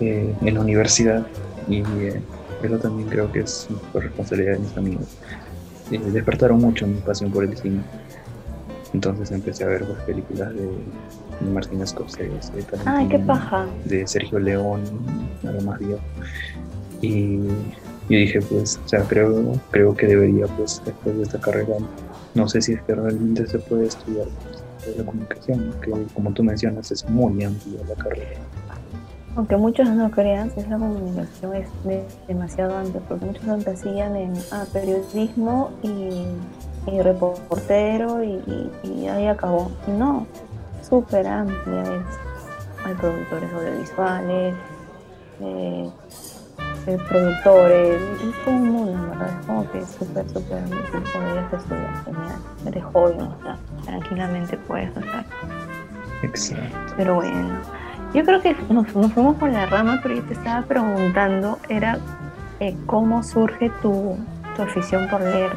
eh, 0.00 0.34
en 0.42 0.54
la 0.54 0.60
universidad, 0.60 1.26
y 1.68 1.82
eh, 1.82 2.20
eso 2.62 2.78
también 2.78 3.08
creo 3.08 3.30
que 3.30 3.40
es 3.40 3.68
por 3.92 4.02
responsabilidad 4.02 4.54
de 4.54 4.58
mis 4.60 4.76
amigos, 4.76 5.16
despertaron 5.90 6.60
mucho 6.60 6.86
mi 6.86 6.94
pasión 7.00 7.30
por 7.30 7.44
el 7.44 7.56
cine. 7.56 7.82
Entonces 8.92 9.30
empecé 9.30 9.64
a 9.64 9.68
ver 9.68 9.84
pues, 9.84 9.98
películas 10.00 10.52
de, 10.54 10.68
de 11.40 11.50
Martin 11.50 11.86
Scorsese, 11.86 12.52
Ay, 12.84 13.08
qué 13.08 13.18
paja. 13.18 13.66
de 13.84 14.06
Sergio 14.06 14.38
León, 14.38 14.82
algo 15.46 15.60
más 15.62 15.78
viejo. 15.78 16.00
Y 17.00 17.38
yo 18.10 18.18
dije, 18.18 18.40
pues, 18.42 18.80
o 18.84 18.88
sea, 18.88 19.02
creo, 19.04 19.52
creo 19.70 19.94
que 19.94 20.06
debería, 20.06 20.46
pues, 20.48 20.82
después 20.84 21.16
de 21.16 21.22
esta 21.22 21.40
carrera, 21.40 21.76
no 22.34 22.48
sé 22.48 22.60
si 22.60 22.72
es 22.72 22.82
que 22.82 22.94
realmente 22.94 23.46
se 23.46 23.58
puede 23.58 23.86
estudiar 23.86 24.26
pues, 24.84 24.96
la 24.96 25.04
comunicación, 25.04 25.74
que 25.82 25.90
como 26.14 26.32
tú 26.32 26.42
mencionas 26.42 26.90
es 26.90 27.08
muy 27.08 27.44
amplia 27.44 27.80
la 27.88 27.94
carrera. 27.94 28.40
Aunque 29.36 29.56
muchos 29.56 29.88
no 29.88 30.10
crean, 30.10 30.50
esa 30.56 30.76
comunicación 30.76 31.54
es 31.54 31.68
demasiado 32.26 32.76
amplia, 32.76 33.00
porque 33.08 33.26
muchos 33.26 33.44
lo 33.44 33.54
hacían 33.54 34.16
en 34.16 34.32
ah, 34.50 34.64
periodismo 34.72 35.70
y, 35.82 37.00
reportero 37.00 38.24
y, 38.24 39.06
ahí 39.06 39.26
acabó. 39.26 39.70
No, 39.86 40.26
súper 40.90 41.26
amplia 41.26 41.82
es. 41.82 42.18
Hay 42.84 42.94
productores 42.94 43.52
audiovisuales, 43.52 44.54
eh, 45.40 45.90
eh, 46.86 46.98
productores, 47.08 48.02
es 48.22 48.44
todo 48.44 48.54
un 48.54 48.70
mundo, 48.70 49.08
¿verdad? 49.10 49.28
Es 49.38 49.46
como 49.46 49.70
que 49.70 49.78
es 49.78 49.90
súper, 49.90 50.28
súper 50.30 50.64
difícil 50.64 51.02
podrías 51.12 51.52
estudiar, 51.52 52.04
genial. 52.04 52.38
Eres 52.66 52.84
joven, 52.84 53.20
o 53.20 53.42
sea, 53.42 53.58
tranquilamente 53.84 54.56
puedes 54.56 54.88
estar. 54.96 55.26
Exacto. 56.22 56.94
Pero 56.96 57.14
bueno, 57.16 57.58
yo 58.14 58.24
creo 58.24 58.40
que 58.40 58.56
nos, 58.70 58.88
fuimos 58.88 59.36
por 59.36 59.50
la 59.50 59.66
rama, 59.66 60.00
pero 60.02 60.16
yo 60.16 60.22
te 60.24 60.34
estaba 60.34 60.62
preguntando, 60.62 61.58
era 61.68 61.98
eh, 62.60 62.74
cómo 62.86 63.22
surge 63.22 63.70
tu, 63.82 64.16
tu, 64.56 64.62
afición 64.62 65.08
por 65.08 65.20
leer. 65.20 65.52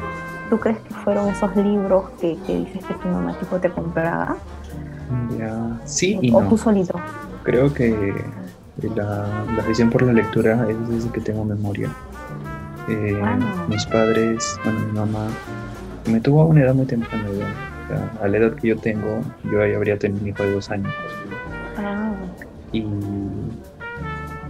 ¿Tú 0.50 0.60
crees 0.60 0.78
que 0.78 0.94
fueron 0.94 1.28
esos 1.28 1.56
libros 1.56 2.10
que, 2.20 2.36
que 2.46 2.56
dices 2.58 2.84
que 2.84 2.94
tu 2.94 3.08
mamá 3.08 3.34
tipo 3.38 3.58
te 3.58 3.70
compraba? 3.70 4.36
Ya, 5.38 5.80
sí 5.84 6.18
y 6.22 6.32
¿O 6.32 6.42
tú 6.42 6.56
solito? 6.56 6.98
Creo 7.42 7.72
que 7.72 8.14
la, 8.94 9.44
la 9.56 9.62
afición 9.62 9.90
por 9.90 10.02
la 10.02 10.12
lectura 10.12 10.66
es 10.68 10.88
desde 10.88 11.10
que 11.10 11.20
tengo 11.20 11.44
memoria. 11.44 11.90
Eh, 12.88 13.22
mis 13.68 13.86
padres, 13.86 14.58
bueno, 14.62 14.80
mi 14.80 14.92
mamá, 14.92 15.28
me 16.10 16.20
tuvo 16.20 16.42
a 16.42 16.44
una 16.44 16.62
edad 16.62 16.74
muy 16.74 16.86
temprana. 16.86 17.24
a 18.20 18.28
la 18.28 18.36
edad 18.36 18.54
que 18.56 18.68
yo 18.68 18.76
tengo, 18.76 19.22
yo 19.50 19.62
ahí 19.62 19.72
habría 19.74 19.98
tenido 19.98 20.22
un 20.22 20.28
hijo 20.28 20.42
de 20.42 20.52
dos 20.52 20.70
años. 20.70 20.92
Ah. 21.78 22.12
Y 22.72 22.82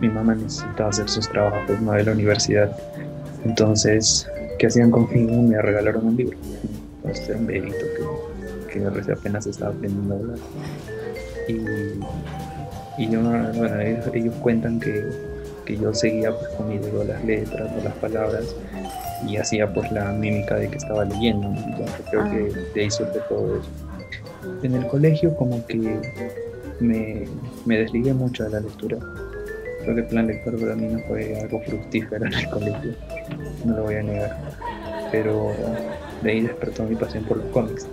mi 0.01 0.09
mamá 0.09 0.35
necesitaba 0.35 0.91
hacer 0.91 1.09
sus 1.09 1.29
trabajos 1.29 1.81
¿no? 1.81 1.93
de 1.93 2.05
la 2.05 2.13
universidad. 2.13 2.77
Entonces, 3.45 4.29
¿qué 4.59 4.67
hacían 4.67 4.91
conmigo? 4.91 5.43
Me 5.43 5.61
regalaron 5.63 6.07
un 6.07 6.17
libro. 6.17 6.37
Entonces, 6.97 7.29
era 7.29 7.39
un 7.39 7.47
bebito 7.47 7.77
que, 7.97 8.03
que 8.81 9.13
apenas 9.13 9.47
estaba 9.47 9.73
aprendiendo 9.73 10.15
a 10.15 10.19
hablar. 10.19 10.39
Y 11.49 11.55
y 12.97 13.09
yo, 13.09 13.21
bueno, 13.21 13.81
ellos, 13.81 14.35
cuentan 14.41 14.79
que, 14.79 15.05
que, 15.65 15.77
yo 15.77 15.93
seguía 15.93 16.31
pues 16.33 16.49
con 16.51 16.69
mi 16.69 16.79
dedo 16.79 17.03
las 17.03 17.25
letras 17.25 17.71
o 17.77 17.83
las 17.83 17.95
palabras 17.95 18.55
y 19.27 19.37
hacía 19.37 19.73
pues 19.73 19.91
la 19.91 20.13
mímica 20.13 20.57
de 20.57 20.69
que 20.69 20.77
estaba 20.77 21.05
leyendo, 21.05 21.49
entonces 21.49 22.03
creo 22.11 22.25
que 22.31 22.53
ah. 22.55 22.59
de 22.75 22.81
ahí 22.81 22.91
surge 22.91 23.19
todo 23.29 23.59
eso. 23.59 23.69
En 24.63 24.75
el 24.75 24.87
colegio 24.87 25.35
como 25.35 25.67
que 25.67 25.99
me, 26.79 27.25
me 27.65 27.79
desligué 27.79 28.13
mucho 28.15 28.45
de 28.45 28.51
la 28.51 28.61
lectura. 28.61 28.99
Creo 29.83 29.95
que 29.97 30.01
el 30.03 30.07
plan 30.07 30.27
lector 30.29 30.59
para 30.59 30.77
mí 30.77 30.87
no 30.87 30.99
fue 31.01 31.41
algo 31.41 31.61
fructífero 31.63 32.27
en 32.27 32.33
el 32.33 32.49
colegio, 32.49 32.93
no 33.65 33.77
lo 33.77 33.83
voy 33.83 33.97
a 33.97 34.03
negar. 34.03 34.39
Pero 35.11 35.51
de 36.23 36.31
ahí 36.31 36.41
despertó 36.43 36.85
mi 36.85 36.95
pasión 36.95 37.25
por 37.25 37.39
los 37.39 37.47
cómics 37.47 37.89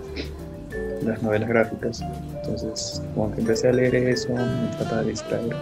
las 1.04 1.22
novelas 1.22 1.48
gráficas. 1.48 2.02
Entonces, 2.36 3.02
como 3.14 3.32
que 3.34 3.40
empecé 3.40 3.68
a 3.68 3.72
leer 3.72 3.94
eso, 3.94 4.32
me 4.32 4.76
trataba 4.76 5.02
de 5.02 5.10
distraer. 5.10 5.56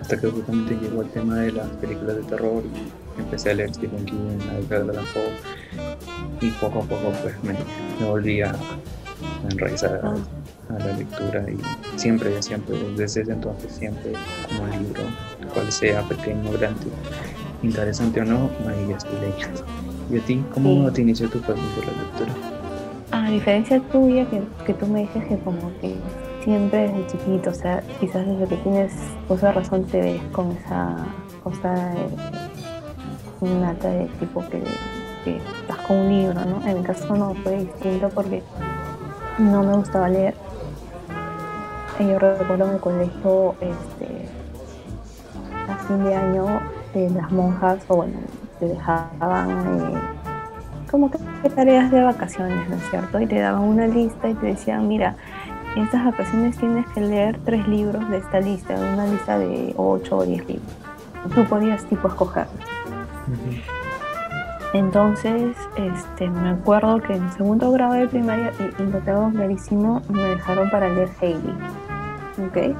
Hasta 0.00 0.20
que 0.20 0.28
justamente 0.28 0.74
llegó 0.74 1.02
el 1.02 1.08
tema 1.10 1.36
de 1.36 1.52
las 1.52 1.68
películas 1.80 2.16
de 2.16 2.22
terror 2.24 2.62
y 2.64 3.20
empecé 3.20 3.50
a 3.50 3.54
leer 3.54 3.74
Stephen 3.74 4.04
King, 4.04 4.38
Edgar 4.58 4.82
Allan 4.82 5.04
Poe. 5.12 6.46
Y 6.46 6.50
poco 6.52 6.80
a 6.80 6.82
poco 6.82 7.12
pues 7.22 7.34
me, 7.42 7.54
me 7.98 8.10
volví 8.10 8.42
a, 8.42 8.54
enraizar 9.50 10.00
a, 10.04 10.78
la 10.78 10.96
lectura 10.96 11.44
y 11.48 11.58
siempre, 11.98 12.42
siempre, 12.42 12.76
desde 12.96 13.22
ese 13.22 13.32
entonces, 13.32 13.72
siempre 13.72 14.12
como 14.48 14.64
un 14.64 14.70
libro, 14.70 15.02
cual 15.54 15.70
sea 15.70 16.02
pequeño 16.02 16.50
o 16.50 16.52
grande, 16.52 16.86
interesante 17.62 18.20
o 18.20 18.24
no, 18.24 18.50
ahí 18.66 18.88
ya 18.88 18.96
estoy 18.96 19.18
leyendo. 19.20 19.64
¿Y 20.10 20.18
a 20.18 20.20
ti 20.24 20.44
cómo 20.52 20.90
te 20.92 21.02
inició 21.02 21.28
tu 21.28 21.40
pasión 21.40 21.66
por 21.74 21.86
la 21.86 21.92
lectura? 21.92 22.55
A 23.10 23.30
diferencia 23.30 23.80
tuya, 23.92 24.28
que, 24.28 24.42
que 24.64 24.74
tú 24.74 24.86
me 24.86 25.00
dices 25.00 25.24
que 25.26 25.38
como 25.38 25.70
que 25.80 25.96
siempre 26.46 26.88
desde 26.88 27.06
chiquito, 27.08 27.50
o 27.50 27.54
sea, 27.54 27.82
quizás 28.00 28.26
desde 28.26 28.46
que 28.46 28.56
tienes 28.58 28.92
cosa 29.26 29.52
razón 29.52 29.84
te 29.84 30.00
ves 30.00 30.22
con 30.32 30.52
esa 30.52 30.96
cosa 31.42 31.74
de, 33.40 33.48
nata 33.48 33.88
de 33.88 34.06
tipo 34.20 34.44
que, 34.48 34.62
estás 35.26 35.78
con 35.86 35.96
un 35.96 36.08
libro, 36.08 36.44
¿no? 36.44 36.64
En 36.66 36.78
mi 36.78 36.84
caso 36.84 37.16
no, 37.16 37.34
fue 37.34 37.58
distinto 37.58 38.08
porque 38.10 38.42
no 39.38 39.62
me 39.64 39.76
gustaba 39.76 40.08
leer. 40.08 40.34
Yo 41.98 42.18
recuerdo 42.18 42.66
en 42.66 42.74
el 42.74 42.80
colegio, 42.80 43.54
este, 43.60 44.28
a 45.68 45.76
fin 45.86 46.04
de 46.04 46.14
año, 46.14 46.60
las 46.94 47.32
monjas, 47.32 47.82
o 47.88 47.96
bueno, 47.96 48.18
te 48.60 48.66
dejaban... 48.66 49.50
Eh, 49.50 50.15
como 50.96 51.10
que 51.10 51.50
tareas 51.50 51.90
de 51.90 52.02
vacaciones, 52.02 52.66
¿no 52.70 52.76
es 52.76 52.90
cierto? 52.90 53.20
Y 53.20 53.26
te 53.26 53.38
daban 53.38 53.62
una 53.64 53.86
lista 53.86 54.30
y 54.30 54.34
te 54.34 54.46
decían, 54.46 54.88
mira, 54.88 55.14
en 55.76 55.82
estas 55.82 56.06
vacaciones 56.06 56.56
tienes 56.56 56.86
que 56.88 57.02
leer 57.02 57.38
tres 57.44 57.68
libros 57.68 58.08
de 58.08 58.16
esta 58.16 58.40
lista, 58.40 58.74
una 58.74 59.06
lista 59.06 59.38
de 59.38 59.74
ocho 59.76 60.16
o 60.16 60.24
diez 60.24 60.46
libros. 60.48 60.74
Tú 61.34 61.44
podías 61.44 61.84
tipo 61.84 62.08
escoger. 62.08 62.46
Entonces, 64.72 65.54
este, 65.76 66.30
me 66.30 66.50
acuerdo 66.50 67.02
que 67.02 67.14
en 67.14 67.30
segundo 67.32 67.70
grado 67.72 67.92
de 67.92 68.08
primaria, 68.08 68.52
y, 68.58 68.82
lo 68.82 68.98
tengo 69.00 69.30
clarísimo, 69.32 70.00
me 70.08 70.22
dejaron 70.22 70.70
para 70.70 70.88
leer 70.88 71.10
Heidi. 71.20 71.52
¿Ok? 72.46 72.74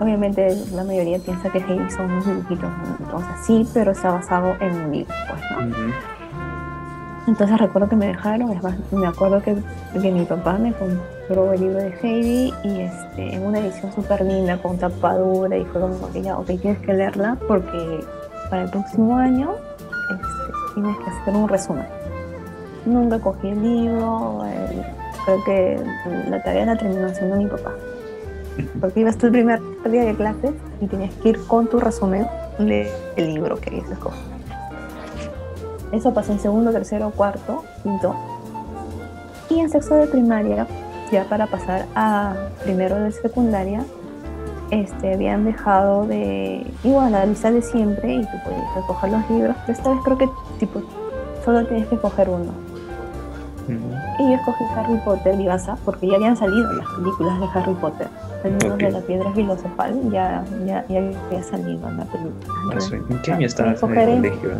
Obviamente 0.00 0.56
la 0.72 0.84
mayoría 0.84 1.18
piensa 1.18 1.50
que 1.50 1.58
Heidi 1.58 1.90
son 1.90 2.10
unos 2.10 2.26
dibujitos, 2.26 2.70
entonces 2.98 3.34
sí, 3.42 3.68
pero 3.74 3.92
está 3.92 4.10
basado 4.10 4.56
en 4.60 4.72
un 4.72 4.92
libro, 4.92 5.14
pues, 5.28 5.70
¿no? 5.70 6.13
Entonces 7.26 7.58
recuerdo 7.58 7.88
que 7.88 7.96
me 7.96 8.08
dejaron, 8.08 8.50
es 8.50 8.62
más, 8.62 8.76
me 8.92 9.06
acuerdo 9.06 9.40
que, 9.40 9.56
que 9.98 10.12
mi 10.12 10.24
papá 10.26 10.58
me 10.58 10.74
compró 10.74 11.54
el 11.54 11.60
libro 11.60 11.78
de 11.78 11.94
Heidi 12.02 12.52
y 12.62 12.80
este, 12.80 13.34
en 13.34 13.46
una 13.46 13.60
edición 13.60 13.92
súper 13.94 14.20
linda 14.22 14.58
con 14.58 14.76
tapadura 14.76 15.56
y 15.56 15.64
fue 15.64 15.80
como 15.80 16.12
que 16.12 16.20
ya, 16.20 16.36
ok, 16.36 16.46
tienes 16.60 16.78
que 16.80 16.92
leerla 16.92 17.38
porque 17.48 18.04
para 18.50 18.64
el 18.64 18.70
próximo 18.70 19.16
año 19.16 19.52
este, 20.10 20.52
tienes 20.74 20.96
que 20.98 21.10
hacer 21.10 21.34
un 21.34 21.48
resumen. 21.48 21.86
Nunca 22.84 23.18
cogí 23.18 23.48
el 23.48 23.62
libro, 23.62 24.42
eh, 24.44 24.84
creo 25.24 25.44
que 25.44 25.80
la 26.28 26.42
tarea 26.42 26.66
la 26.66 26.76
terminó 26.76 27.06
haciendo 27.06 27.36
mi 27.36 27.46
papá. 27.46 27.72
Porque 28.80 29.00
ibas 29.00 29.16
tú 29.16 29.26
el 29.26 29.32
primer 29.32 29.60
día 29.90 30.04
de 30.04 30.14
clases 30.14 30.52
y 30.80 30.86
tenías 30.86 31.14
que 31.14 31.30
ir 31.30 31.46
con 31.46 31.68
tu 31.68 31.80
resumen 31.80 32.26
del 32.58 32.86
libro 33.16 33.56
que 33.56 33.70
habías 33.70 33.90
escogido. 33.90 34.33
Eso 35.94 36.12
pasó 36.12 36.32
en 36.32 36.40
segundo, 36.40 36.72
tercero, 36.72 37.12
cuarto, 37.12 37.64
quinto. 37.84 38.14
Y 39.48 39.60
en 39.60 39.70
sexto 39.70 39.94
de 39.94 40.08
primaria, 40.08 40.66
ya 41.12 41.24
para 41.24 41.46
pasar 41.46 41.86
a 41.94 42.34
primero 42.64 42.96
de 42.96 43.12
secundaria, 43.12 43.84
este, 44.70 45.14
habían 45.14 45.44
dejado 45.44 46.04
de 46.06 46.66
igual 46.82 47.12
la 47.12 47.24
lista 47.26 47.52
de 47.52 47.62
siempre 47.62 48.14
y 48.14 48.22
tú 48.22 48.36
podías 48.44 48.74
recoger 48.74 49.10
los 49.12 49.30
libros, 49.30 49.56
pero 49.60 49.78
esta 49.78 49.90
vez 49.90 49.98
creo 50.04 50.18
que 50.18 50.28
tipo 50.58 50.82
solo 51.44 51.64
tienes 51.66 51.86
que 51.86 51.96
coger 51.98 52.28
uno. 52.28 52.52
Y 54.18 54.22
yo 54.30 54.34
escogí 54.34 54.64
Harry 54.76 54.98
Potter 55.04 55.40
y 55.40 55.44
Gaza 55.44 55.76
porque 55.84 56.08
ya 56.08 56.16
habían 56.16 56.36
salido 56.36 56.72
las 56.72 56.86
películas 56.96 57.40
de 57.40 57.46
Harry 57.54 57.74
Potter. 57.74 58.08
El 58.42 58.58
de 58.58 58.90
la 58.90 59.00
piedra 59.00 59.32
filosofal 59.32 60.10
ya, 60.10 60.44
ya, 60.66 60.84
ya 60.88 60.98
había 60.98 61.42
salido 61.42 61.88
en 61.88 61.96
la 61.96 62.04
película. 62.04 63.06
¿En 63.08 63.22
qué 63.22 63.32
año 63.32 63.46
estabas 63.46 63.82
en 63.82 63.96
el 63.96 64.20
colegio? 64.20 64.50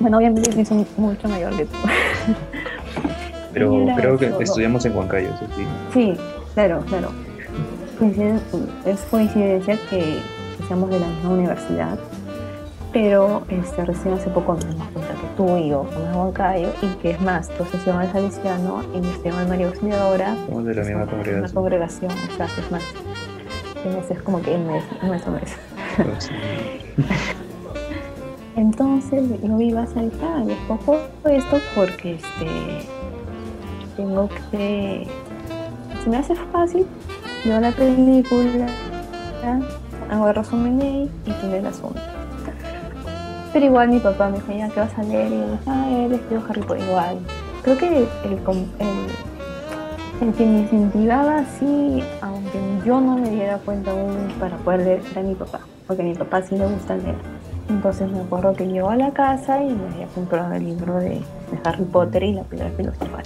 Bueno, 0.00 0.18
obviamente 0.18 0.52
sí 0.52 0.64
son 0.64 0.86
mucho 0.96 1.28
mayor 1.28 1.56
que 1.56 1.64
tú. 1.66 1.76
Pero 3.52 3.86
creo 3.96 4.18
que 4.18 4.32
estudiamos 4.40 4.84
en 4.84 4.96
Huancayo, 4.96 5.30
sí. 5.38 5.64
Sí, 5.92 6.16
claro, 6.54 6.80
claro. 6.88 7.10
Es 8.84 9.00
coincidencia 9.10 9.78
que 9.88 10.18
seamos 10.66 10.90
de 10.90 10.98
la 10.98 11.06
misma 11.06 11.30
universidad, 11.30 11.96
pero 12.92 13.44
este, 13.48 13.84
recién 13.84 14.14
hace 14.14 14.30
poco 14.30 14.54
nos 14.54 14.66
dimos 14.68 14.88
cuenta 14.88 15.12
que 15.14 15.26
tú 15.36 15.56
y 15.56 15.68
yo 15.68 15.86
somos 15.92 16.08
de 16.08 16.16
Huancayo 16.16 16.68
y 16.82 16.86
que 17.00 17.10
es 17.12 17.20
más, 17.20 17.48
tú 17.50 17.62
estás 17.62 17.86
el 17.86 18.12
Salesiano 18.12 18.82
y 18.92 19.00
yo 19.00 19.10
estoy 19.10 19.30
en 19.30 19.48
María 19.48 19.66
Auxiliadora. 19.68 20.36
Somos 20.46 20.64
de 20.64 20.74
la 20.74 20.82
misma 20.82 21.06
congregación. 21.06 21.38
Una 21.38 21.52
congregación, 21.52 22.10
exacto, 22.10 22.60
es 22.60 22.70
más. 22.72 22.82
Es 24.10 24.22
como 24.22 24.42
que 24.42 24.54
el 24.54 24.62
mes, 24.62 24.82
nuestro 25.02 25.32
mes. 25.32 25.56
Entonces 28.56 29.24
yo 29.42 29.60
iba 29.60 29.82
a 29.82 29.86
saltar, 29.86 30.48
escojo 30.48 30.98
esto 31.24 31.58
porque 31.74 32.14
este, 32.14 32.86
tengo 33.96 34.28
que, 34.50 35.08
si 36.02 36.10
me 36.10 36.18
hace 36.18 36.36
fácil, 36.52 36.86
veo 37.44 37.60
la 37.60 37.72
película, 37.72 38.66
hago 40.08 40.28
el 40.28 40.34
resumen 40.36 41.10
y 41.26 41.30
tiene 41.40 41.58
el 41.58 41.66
asunto. 41.66 42.00
Pero 43.52 43.66
igual 43.66 43.88
mi 43.88 43.98
papá 43.98 44.28
me 44.28 44.38
decía, 44.38 44.68
¿qué 44.68 44.80
vas 44.80 44.98
a 44.98 45.02
leer? 45.02 45.32
Y 45.32 45.36
yo 45.36 45.50
dije, 45.50 45.58
ah, 45.66 45.88
él 45.90 46.20
Harry 46.48 46.60
Potter 46.62 46.84
igual. 46.88 47.18
Creo 47.62 47.78
que 47.78 47.86
el, 47.88 48.06
El 50.20 50.32
que 50.32 50.46
me 50.46 50.60
incentivaba 50.60 51.38
así, 51.38 52.04
aunque 52.20 52.60
yo 52.84 53.00
no 53.00 53.18
me 53.18 53.30
diera 53.30 53.58
cuenta 53.58 53.90
aún 53.90 54.28
para 54.38 54.56
poder 54.58 54.80
leer, 54.80 55.02
era 55.10 55.22
mi 55.22 55.34
papá, 55.34 55.60
porque 55.86 56.02
a 56.02 56.04
mi 56.04 56.14
papá 56.14 56.42
sí 56.42 56.56
le 56.56 56.66
gusta 56.66 56.96
leer. 56.96 57.33
Entonces 57.68 58.10
me 58.10 58.20
acuerdo 58.20 58.52
que 58.54 58.66
llegó 58.66 58.90
a 58.90 58.96
la 58.96 59.12
casa 59.12 59.62
y 59.62 59.74
me 59.74 59.86
había 59.94 60.06
comprado 60.08 60.54
el 60.54 60.64
libro 60.64 60.98
de, 60.98 61.10
de 61.10 61.58
Harry 61.64 61.84
Potter 61.84 62.22
y 62.22 62.34
la 62.34 62.42
piedra 62.42 62.70
filosofal. 62.76 63.22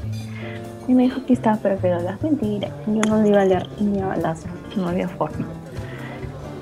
Y 0.87 0.95
me 0.95 1.03
dijo 1.03 1.25
que 1.27 1.35
estaba, 1.35 1.59
que 1.59 1.89
las 1.89 2.23
mentiras. 2.23 2.71
Yo 2.87 3.03
no 3.09 3.21
lo 3.21 3.29
iba 3.29 3.43
a 3.43 3.45
leer 3.45 3.67
ni 3.79 4.01
a 4.01 4.07
balazo, 4.07 4.49
no 4.77 4.89
había 4.89 5.09
forma. 5.09 5.47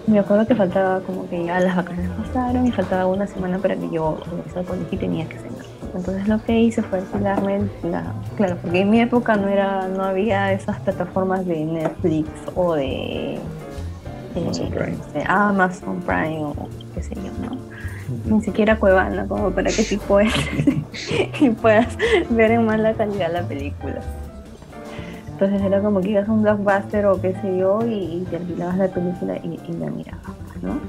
Me 0.07 0.19
acuerdo 0.19 0.47
que 0.47 0.55
faltaba 0.55 1.01
como 1.01 1.29
que 1.29 1.45
ya 1.45 1.61
las 1.61 1.77
vacaciones 1.77 2.11
pasaron 2.13 2.67
y 2.67 2.73
faltaba 2.73 3.07
una 3.07 3.27
semana 3.27 3.59
para 3.59 3.77
que 3.77 3.91
yo 3.91 4.19
regresara 4.31 4.61
al 4.61 4.67
colegio 4.67 4.89
y 4.93 4.97
tenía 4.97 5.29
que 5.29 5.39
cenar. 5.39 5.67
Entonces 5.95 6.29
lo 6.29 6.43
que 6.43 6.61
hice 6.61 6.83
fue 6.83 6.99
alquilarme 6.99 7.69
la... 7.83 8.13
Claro, 8.37 8.57
porque 8.63 8.81
en 8.81 8.91
mi 8.91 9.01
época 9.01 9.37
no 9.37 9.49
era 9.49 9.89
no 9.89 10.05
había 10.05 10.53
esas 10.53 10.79
plataformas 10.81 11.47
de 11.47 11.65
Netflix 11.65 12.29
o 12.55 12.75
de... 12.75 13.39
Amazon 14.37 14.71
Prime. 14.71 14.97
de 15.15 15.25
Amazon 15.27 16.01
Prime 16.03 16.45
o 16.45 16.69
qué 16.97 17.03
sé 17.03 17.15
yo, 17.15 17.31
¿no? 17.45 17.59
Ni 18.25 18.43
siquiera 18.43 18.79
Cuevana, 18.79 19.27
como 19.27 19.51
para 19.51 19.71
que 19.71 19.83
sí 19.83 19.99
puedas, 19.99 20.33
y 21.41 21.51
puedas 21.51 21.97
ver 22.31 22.53
en 22.53 22.65
mala 22.65 22.95
calidad 22.95 23.31
la 23.31 23.47
película. 23.47 24.01
Entonces 25.33 25.61
era 25.61 25.83
como 25.83 26.01
que 26.01 26.11
ibas 26.11 26.27
a 26.27 26.33
un 26.33 26.43
blockbuster 26.43 27.05
o 27.05 27.21
qué 27.21 27.35
sé 27.35 27.59
yo 27.59 27.85
y, 27.87 27.93
y 27.93 28.27
te 28.31 28.37
alquilabas 28.37 28.79
la 28.79 28.89
película 28.89 29.37
y, 29.37 29.61
y 29.69 29.73
la 29.75 29.91
mirabas, 29.91 30.25
¿no? 30.63 30.81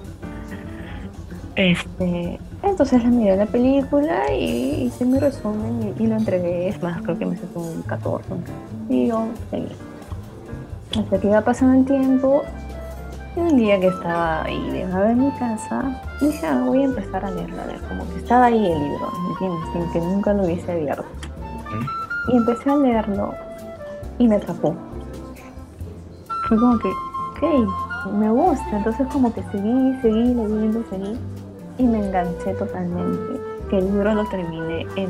Este, 1.58 2.40
entonces 2.64 3.04
la 3.04 3.10
miré 3.10 3.36
la 3.36 3.48
película 3.48 4.32
y 4.32 4.86
hice 4.86 5.04
mi 5.04 5.20
resumen 5.20 5.94
y, 5.98 6.04
y 6.04 6.08
lo 6.08 6.16
entregué. 6.16 6.70
Es 6.70 6.82
más, 6.82 7.02
creo 7.02 7.18
que 7.18 7.26
me 7.26 7.36
sacó 7.36 7.60
un 7.60 7.82
14. 7.82 8.30
Y 8.88 9.08
yo 9.08 9.28
seguí. 9.52 9.68
Hasta 10.98 11.20
que 11.20 11.28
iba 11.28 11.42
pasando 11.42 11.78
el 11.80 11.86
tiempo, 11.86 12.44
un 13.40 13.56
día 13.56 13.80
que 13.80 13.88
estaba 13.88 14.44
ahí 14.44 14.70
de 14.72 14.86
nuevo 14.86 15.10
en 15.10 15.26
mi 15.26 15.32
casa, 15.38 16.02
dije, 16.20 16.46
ah, 16.46 16.64
voy 16.66 16.82
a 16.82 16.86
empezar 16.86 17.24
a 17.24 17.32
leerlo, 17.32 17.62
a 17.62 17.66
leer. 17.66 17.82
Como 17.88 18.08
que 18.10 18.20
estaba 18.20 18.46
ahí 18.46 18.66
el 18.66 18.80
libro, 18.80 19.12
¿me 19.22 19.30
entiendes? 19.30 19.70
Sin 19.74 19.92
que 19.92 20.00
nunca 20.00 20.34
lo 20.34 20.44
hubiese 20.44 20.72
abierto. 20.72 21.06
Y 22.32 22.38
empecé 22.38 22.70
a 22.70 22.76
leerlo 22.78 23.34
y 24.18 24.28
me 24.28 24.36
atrapó. 24.36 24.76
Fue 26.48 26.58
como 26.58 26.80
que, 26.80 26.88
ok, 26.88 28.14
me 28.14 28.30
gusta. 28.30 28.78
Entonces 28.78 29.08
como 29.12 29.34
que 29.34 29.44
seguí, 29.52 29.98
seguí 30.02 30.34
leyendo, 30.34 30.84
seguí 30.90 31.18
y 31.78 31.84
me 31.84 32.06
enganché 32.06 32.54
totalmente. 32.54 33.40
Que 33.70 33.80
el 33.80 33.86
libro 33.86 34.14
lo 34.14 34.26
terminé 34.26 34.88
en 34.96 35.10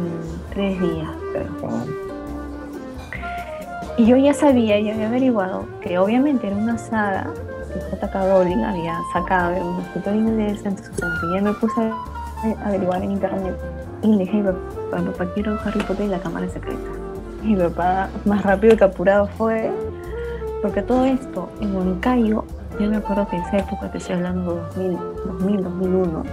tres 0.49 0.79
días, 0.81 1.09
creo. 1.31 1.47
Y 3.97 4.05
yo 4.05 4.17
ya 4.17 4.33
sabía 4.33 4.79
y 4.79 4.89
había 4.91 5.07
averiguado 5.07 5.65
que 5.81 5.97
obviamente 5.97 6.47
era 6.47 6.55
una 6.55 6.77
saga 6.77 7.31
J.K. 7.91 8.27
Rowling 8.27 8.63
había 8.63 8.99
sacado 9.13 9.51
de 9.51 9.61
un 9.61 9.79
escritor 9.81 10.15
inglés, 10.15 10.61
entonces 10.65 10.93
ya 11.33 11.41
me 11.41 11.53
puse 11.53 11.81
a 11.81 12.67
averiguar 12.67 13.03
en 13.03 13.11
internet 13.11 13.55
y 14.01 14.07
le 14.07 14.17
dije, 14.19 14.43
papá, 14.43 15.03
papá, 15.03 15.25
quiero 15.33 15.57
Harry 15.65 15.81
Potter 15.83 16.05
y 16.05 16.09
la 16.09 16.19
cámara 16.19 16.47
secreta. 16.49 16.79
Y 17.43 17.55
mi 17.55 17.63
papá, 17.63 18.09
más 18.25 18.43
rápido 18.43 18.77
que 18.77 18.83
apurado 18.83 19.27
fue, 19.37 19.71
porque 20.61 20.81
todo 20.81 21.05
esto 21.05 21.49
en 21.61 21.75
Huancayo, 21.75 22.43
yo 22.79 22.89
me 22.89 22.97
acuerdo 22.97 23.27
que 23.27 23.37
en 23.37 23.43
esa 23.43 23.57
época, 23.57 23.91
te 23.91 23.97
estoy 23.97 24.15
hablando 24.15 24.55
2000, 24.75 24.97
2000 25.25 25.63
2001, 25.63 26.23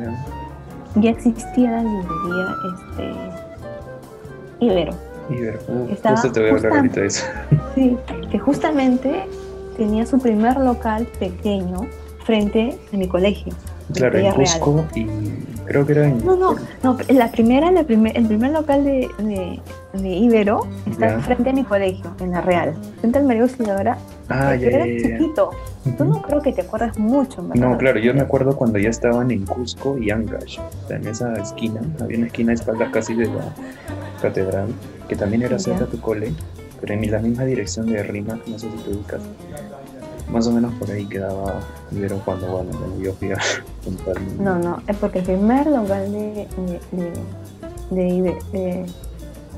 Ya. 0.00 1.00
ya 1.02 1.10
existía 1.10 1.70
la 1.70 1.82
librería 1.82 2.54
este, 2.74 3.14
Ibero. 4.60 4.92
Ibero. 5.28 5.58
Uh, 5.68 5.88
justo 5.88 6.32
te 6.32 6.40
voy 6.40 6.50
a 6.50 6.52
hablar 6.54 6.72
ahorita 6.72 7.00
de 7.00 7.06
eso. 7.06 7.26
Sí, 7.74 7.96
que 8.30 8.38
justamente 8.38 9.26
tenía 9.76 10.06
su 10.06 10.18
primer 10.18 10.56
local 10.58 11.06
pequeño 11.18 11.86
frente 12.24 12.76
a 12.92 12.96
mi 12.96 13.06
colegio. 13.08 13.52
Claro, 13.94 14.18
en. 14.18 14.32
Cusco 14.32 14.84
y 14.96 15.06
creo 15.64 15.86
que 15.86 15.92
era 15.92 16.08
en. 16.08 16.18
No, 16.24 16.34
no, 16.36 16.56
no, 16.82 16.96
la 17.08 17.30
primera, 17.30 17.70
la 17.70 17.84
primer, 17.84 18.16
el 18.16 18.26
primer 18.26 18.50
local 18.50 18.82
de, 18.82 19.08
de, 19.18 19.60
de 19.92 20.08
Ibero 20.08 20.66
está 20.90 21.10
Ya. 21.10 21.20
frente 21.20 21.50
a 21.50 21.52
mi 21.52 21.62
colegio, 21.62 22.10
en 22.18 22.32
la 22.32 22.40
Real, 22.40 22.74
frente 23.00 23.18
al 23.18 23.26
María 23.26 23.42
Auxiliadora. 23.42 23.96
Ah, 24.28 24.56
ya, 24.56 24.66
era 24.66 24.86
ya, 24.86 24.92
chiquito. 25.02 25.50
Tú 25.96 26.02
Ujú. 26.02 26.04
no 26.14 26.22
creo 26.22 26.42
que 26.42 26.52
te 26.52 26.62
acuerdas 26.62 26.98
mucho, 26.98 27.46
¿verdad? 27.46 27.68
No, 27.68 27.78
claro, 27.78 28.00
yo 28.00 28.12
me 28.12 28.22
acuerdo 28.22 28.56
cuando 28.56 28.76
ya 28.80 28.88
estaban 28.88 29.30
en 29.30 29.46
Cusco 29.46 29.96
y 29.98 30.10
Ancash, 30.10 30.58
o 30.58 30.88
sea, 30.88 30.96
en 30.96 31.06
esa 31.06 31.32
esquina, 31.34 31.80
había 32.00 32.18
una 32.18 32.26
esquina 32.26 32.50
a 32.50 32.54
espaldas 32.56 32.90
casi 32.90 33.14
de 33.14 33.26
la 33.26 33.52
catedral, 34.20 34.66
que 35.08 35.14
también 35.14 35.42
era 35.42 35.60
cerca 35.60 35.84
de 35.84 35.92
tu 35.92 36.00
cole, 36.00 36.32
pero 36.86 37.02
en 37.02 37.10
la 37.10 37.18
misma 37.18 37.44
dirección 37.44 37.86
de 37.86 38.02
Rimac, 38.02 38.46
no 38.46 38.58
sé 38.58 38.70
si 38.70 38.76
te 38.78 38.90
ubicas. 38.90 39.20
Más 40.30 40.46
o 40.46 40.52
menos 40.52 40.72
por 40.74 40.90
ahí 40.90 41.06
quedaba 41.06 41.60
Ibero 41.92 42.18
cuando, 42.24 42.46
bueno, 42.48 42.70
cuando 42.78 43.00
yo 43.00 43.12
fui 43.14 43.30
a 43.30 43.38
comprarme. 43.84 44.26
No, 44.40 44.58
no, 44.58 44.82
es 44.88 44.96
porque 44.96 45.20
el 45.20 45.24
primer 45.24 45.66
local 45.68 46.10
de, 46.12 46.48
de, 46.56 46.80
de, 46.92 47.12
de 47.90 48.08
Ibe- 48.08 48.42
de- 48.52 48.86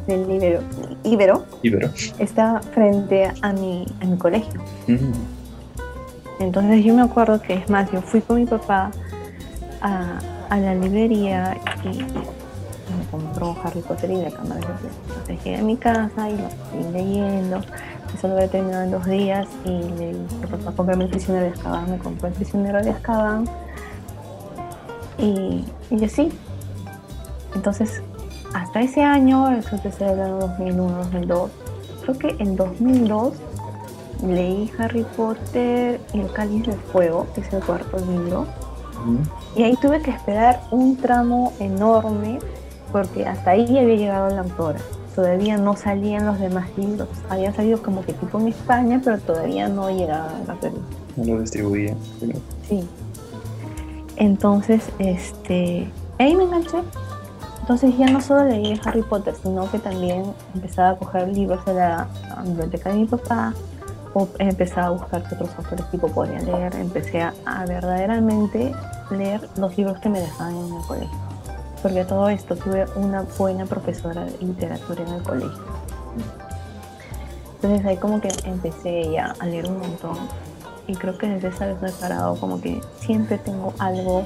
del 0.07 0.31
Ibero, 0.31 0.61
Ibero 1.05 1.45
Ibero. 1.63 1.91
está 2.19 2.61
frente 2.75 3.31
a 3.43 3.53
mi, 3.53 3.87
a 4.01 4.07
mi 4.07 4.17
colegio. 4.19 4.61
Mm, 4.87 5.13
Entonces 6.41 6.85
yo 6.85 6.95
me 6.95 7.03
acuerdo 7.03 7.41
que 7.43 7.55
es 7.55 7.69
más, 7.69 7.91
yo 7.93 8.01
fui 8.03 8.21
con 8.21 8.37
mi 8.37 8.47
papá 8.47 8.91
a, 9.81 10.19
a 10.51 10.59
la 10.59 10.75
librería 10.75 11.57
y 11.85 11.99
compró 13.11 13.57
Harry 13.63 13.81
Potter 13.81 14.11
y 14.11 14.17
la 14.17 14.31
cámara 14.31 14.61
secreta. 14.61 14.95
Entonces 15.09 15.45
llegué 15.45 15.57
a 15.57 15.63
mi 15.63 15.77
casa 15.77 16.31
y 16.31 16.37
lo 16.37 16.49
fui 16.49 16.93
leyendo. 16.93 17.61
Eso 18.15 18.29
lo 18.29 18.35
había 18.35 18.49
terminado 18.49 18.85
en 18.85 18.91
dos 18.91 19.05
días 19.07 19.47
y 19.65 19.71
le 19.71 20.13
dije, 20.15 20.47
papá, 20.51 20.73
cómprame 20.77 21.05
el 21.05 21.11
prisionero 21.11 21.47
de 21.47 21.53
Azkaban. 21.53 21.91
Me 21.91 21.99
compró 21.99 22.29
el 22.29 22.35
prisionero 22.35 22.83
de 22.83 22.91
Azkaban. 22.91 23.45
Y, 25.19 25.65
y 25.91 26.05
así. 26.05 26.31
Entonces, 27.55 28.03
hasta 28.55 28.81
ese 28.81 29.03
año, 29.03 29.51
eso 29.51 29.79
te 29.79 29.89
estoy 29.89 30.09
hablando 30.09 30.47
2001, 30.49 30.99
2002. 30.99 31.51
Creo 32.03 32.19
que 32.19 32.43
en 32.43 32.57
2002 32.57 33.35
leí 34.27 34.71
Harry 34.79 35.05
Potter 35.17 36.01
y 36.13 36.21
el 36.21 36.33
Cáliz 36.33 36.67
de 36.67 36.73
Fuego, 36.73 37.27
que 37.35 37.43
es 37.43 37.53
el 37.53 37.63
cuarto 37.63 37.99
libro. 37.99 38.47
Y 39.55 39.63
ahí 39.63 39.77
tuve 39.81 40.03
que 40.03 40.11
esperar 40.11 40.61
un 40.71 40.97
tramo 40.97 41.53
enorme 41.61 42.39
porque 42.93 43.27
hasta 43.27 43.51
ahí 43.53 43.79
había 43.79 43.97
llegado 43.97 44.29
la 44.31 44.41
autora. 44.43 44.79
Todavía 45.15 45.57
no 45.59 45.77
salían 45.77 46.27
los 46.27 46.39
demás 46.39 46.69
libros. 46.77 47.09
Había 47.29 47.53
salido 47.53 47.83
como 47.83 48.05
que 48.05 48.13
tipo 48.13 48.39
en 48.39 48.49
España, 48.49 49.01
pero 49.05 49.19
todavía 49.19 49.69
no 49.69 49.91
llegaban 49.91 50.49
a 50.49 50.55
Perú. 50.55 50.79
no 51.17 51.35
lo 51.35 51.41
distribuía. 51.41 51.95
pero- 52.21 52.39
Sí. 52.69 52.87
Entonces, 54.17 54.83
este, 54.99 55.91
ahí 56.19 56.35
me 56.35 56.45
enganché. 56.45 56.79
Entonces 57.61 57.97
ya 57.99 58.07
no 58.07 58.21
solo 58.21 58.45
leí 58.45 58.81
Harry 58.85 59.03
Potter, 59.03 59.35
sino 59.43 59.71
que 59.71 59.79
también 59.79 60.23
empezaba 60.55 60.91
a 60.91 60.97
coger 60.97 61.29
libros 61.29 61.65
de 61.67 61.75
la 61.75 62.09
biblioteca 62.45 62.91
de 62.91 62.97
mi 62.97 63.05
papá, 63.07 63.53
o 64.15 64.27
empezaba 64.39 64.87
a 64.87 64.91
buscar 64.91 65.23
qué 65.29 65.35
otros 65.35 65.51
autores 65.59 65.91
tipo 65.91 66.09
podía 66.09 66.39
leer. 66.41 66.75
Empecé 66.77 67.21
a, 67.23 67.35
a 67.45 67.67
verdaderamente 67.67 68.73
leer 69.11 69.47
los 69.59 69.77
libros 69.77 69.99
que 69.99 70.09
me 70.09 70.21
dejaban 70.21 70.57
en 70.57 70.75
el 70.75 70.83
colegio. 70.87 71.19
Porque 71.83 72.05
todo 72.05 72.29
esto 72.29 72.57
tuve 72.57 72.87
una 72.97 73.23
buena 73.39 73.67
profesora 73.67 74.25
de 74.25 74.37
literatura 74.39 75.03
en 75.03 75.15
el 75.15 75.23
colegio. 75.23 75.65
Entonces 77.57 77.87
ahí 77.87 77.97
como 77.97 78.21
que 78.21 78.29
empecé 78.45 79.11
ya 79.11 79.35
a 79.39 79.47
leer 79.47 79.67
un 79.67 79.79
montón 79.79 80.17
y 80.87 80.95
creo 80.95 81.19
que 81.19 81.29
desde 81.29 81.49
esa 81.49 81.67
vez 81.67 81.81
no 81.83 81.89
he 81.89 81.93
parado, 81.93 82.37
como 82.37 82.61
que 82.61 82.81
siempre 83.01 83.37
tengo 83.39 83.75
algo 83.79 84.25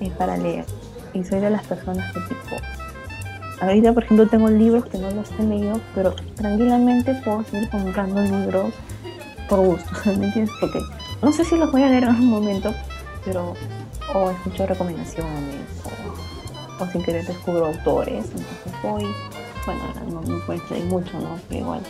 eh, 0.00 0.10
para 0.16 0.36
leer. 0.36 0.64
Y 1.14 1.24
soy 1.24 1.40
de 1.40 1.50
las 1.50 1.66
personas 1.66 2.12
que 2.12 2.20
tipo, 2.20 2.56
ahorita 3.60 3.92
por 3.92 4.04
ejemplo 4.04 4.28
tengo 4.28 4.48
libros 4.48 4.84
que 4.86 4.98
no 4.98 5.10
los 5.10 5.30
he 5.38 5.42
leído, 5.42 5.80
pero 5.94 6.14
tranquilamente 6.36 7.14
puedo 7.24 7.42
seguir 7.44 7.68
comprando 7.70 8.20
libros 8.20 8.72
por 9.48 9.60
gusto, 9.60 9.90
¿me 10.18 10.26
entiendes? 10.26 10.54
Porque 10.60 10.80
no 11.22 11.32
sé 11.32 11.44
si 11.44 11.56
los 11.56 11.72
voy 11.72 11.82
a 11.82 11.88
leer 11.88 12.04
en 12.04 12.10
algún 12.10 12.30
momento, 12.30 12.72
pero 13.24 13.54
o 14.14 14.30
escucho 14.30 14.66
recomendaciones, 14.66 15.56
o 16.78 16.86
sin 16.86 17.02
querer 17.02 17.26
descubro 17.26 17.66
autores, 17.66 18.24
entonces 18.26 18.82
voy, 18.82 19.06
bueno, 19.66 19.82
no, 20.10 20.20
no 20.22 20.46
puedes 20.46 20.70
leer 20.70 20.84
mucho, 20.86 21.18
¿no? 21.18 21.38
Pero 21.48 21.60
igual, 21.60 21.80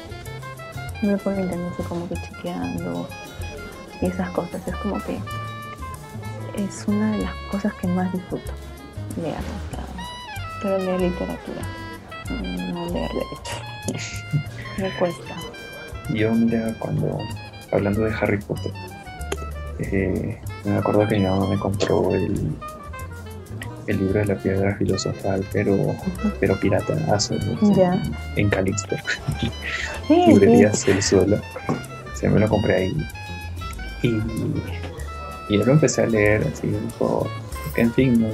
me 1.02 1.12
internet 1.12 1.70
estoy 1.70 1.84
como 1.86 2.08
que 2.08 2.14
chequeando 2.16 3.08
y 4.00 4.06
esas 4.06 4.30
cosas. 4.30 4.66
Es 4.66 4.74
como 4.76 4.98
que 5.04 5.18
es 6.56 6.84
una 6.88 7.12
de 7.12 7.18
las 7.18 7.34
cosas 7.50 7.72
que 7.74 7.86
más 7.86 8.12
disfruto 8.12 8.52
leer. 9.20 9.36
pero 10.62 10.78
leer 10.78 11.00
literatura, 11.00 11.62
mm, 12.30 12.74
no 12.74 12.86
leer 12.86 13.10
derecho. 13.12 14.18
Me 14.78 14.90
cuesta. 14.98 15.36
Yo, 16.14 16.32
mira, 16.32 16.74
cuando, 16.78 17.18
hablando 17.70 18.02
de 18.02 18.14
Harry 18.14 18.38
Potter, 18.38 18.72
eh, 19.78 20.40
me 20.64 20.78
acuerdo 20.78 21.06
que 21.06 21.18
mi 21.18 21.24
mamá 21.24 21.46
me 21.46 21.58
compró 21.58 22.14
el, 22.14 22.56
el 23.88 23.98
libro 23.98 24.20
de 24.20 24.26
la 24.26 24.34
piedra 24.36 24.76
filosofal, 24.76 25.44
pero, 25.52 25.96
pero 26.40 26.58
pirata, 26.60 26.94
Ya. 27.76 28.02
en 28.36 28.48
Calixto. 28.48 28.96
Sí, 29.40 29.50
librerías 30.28 30.78
sí. 30.80 30.92
del 30.92 31.02
suelo. 31.02 31.38
Se 32.14 32.28
me 32.28 32.38
lo 32.40 32.48
compré 32.48 32.74
ahí. 32.76 33.06
Y, 34.02 34.08
y 35.48 35.58
yo 35.58 35.64
lo 35.64 35.72
empecé 35.72 36.02
a 36.02 36.06
leer 36.06 36.46
así 36.52 36.72
por. 36.98 37.26
En 37.76 37.92
fin, 37.92 38.20
¿no? 38.20 38.28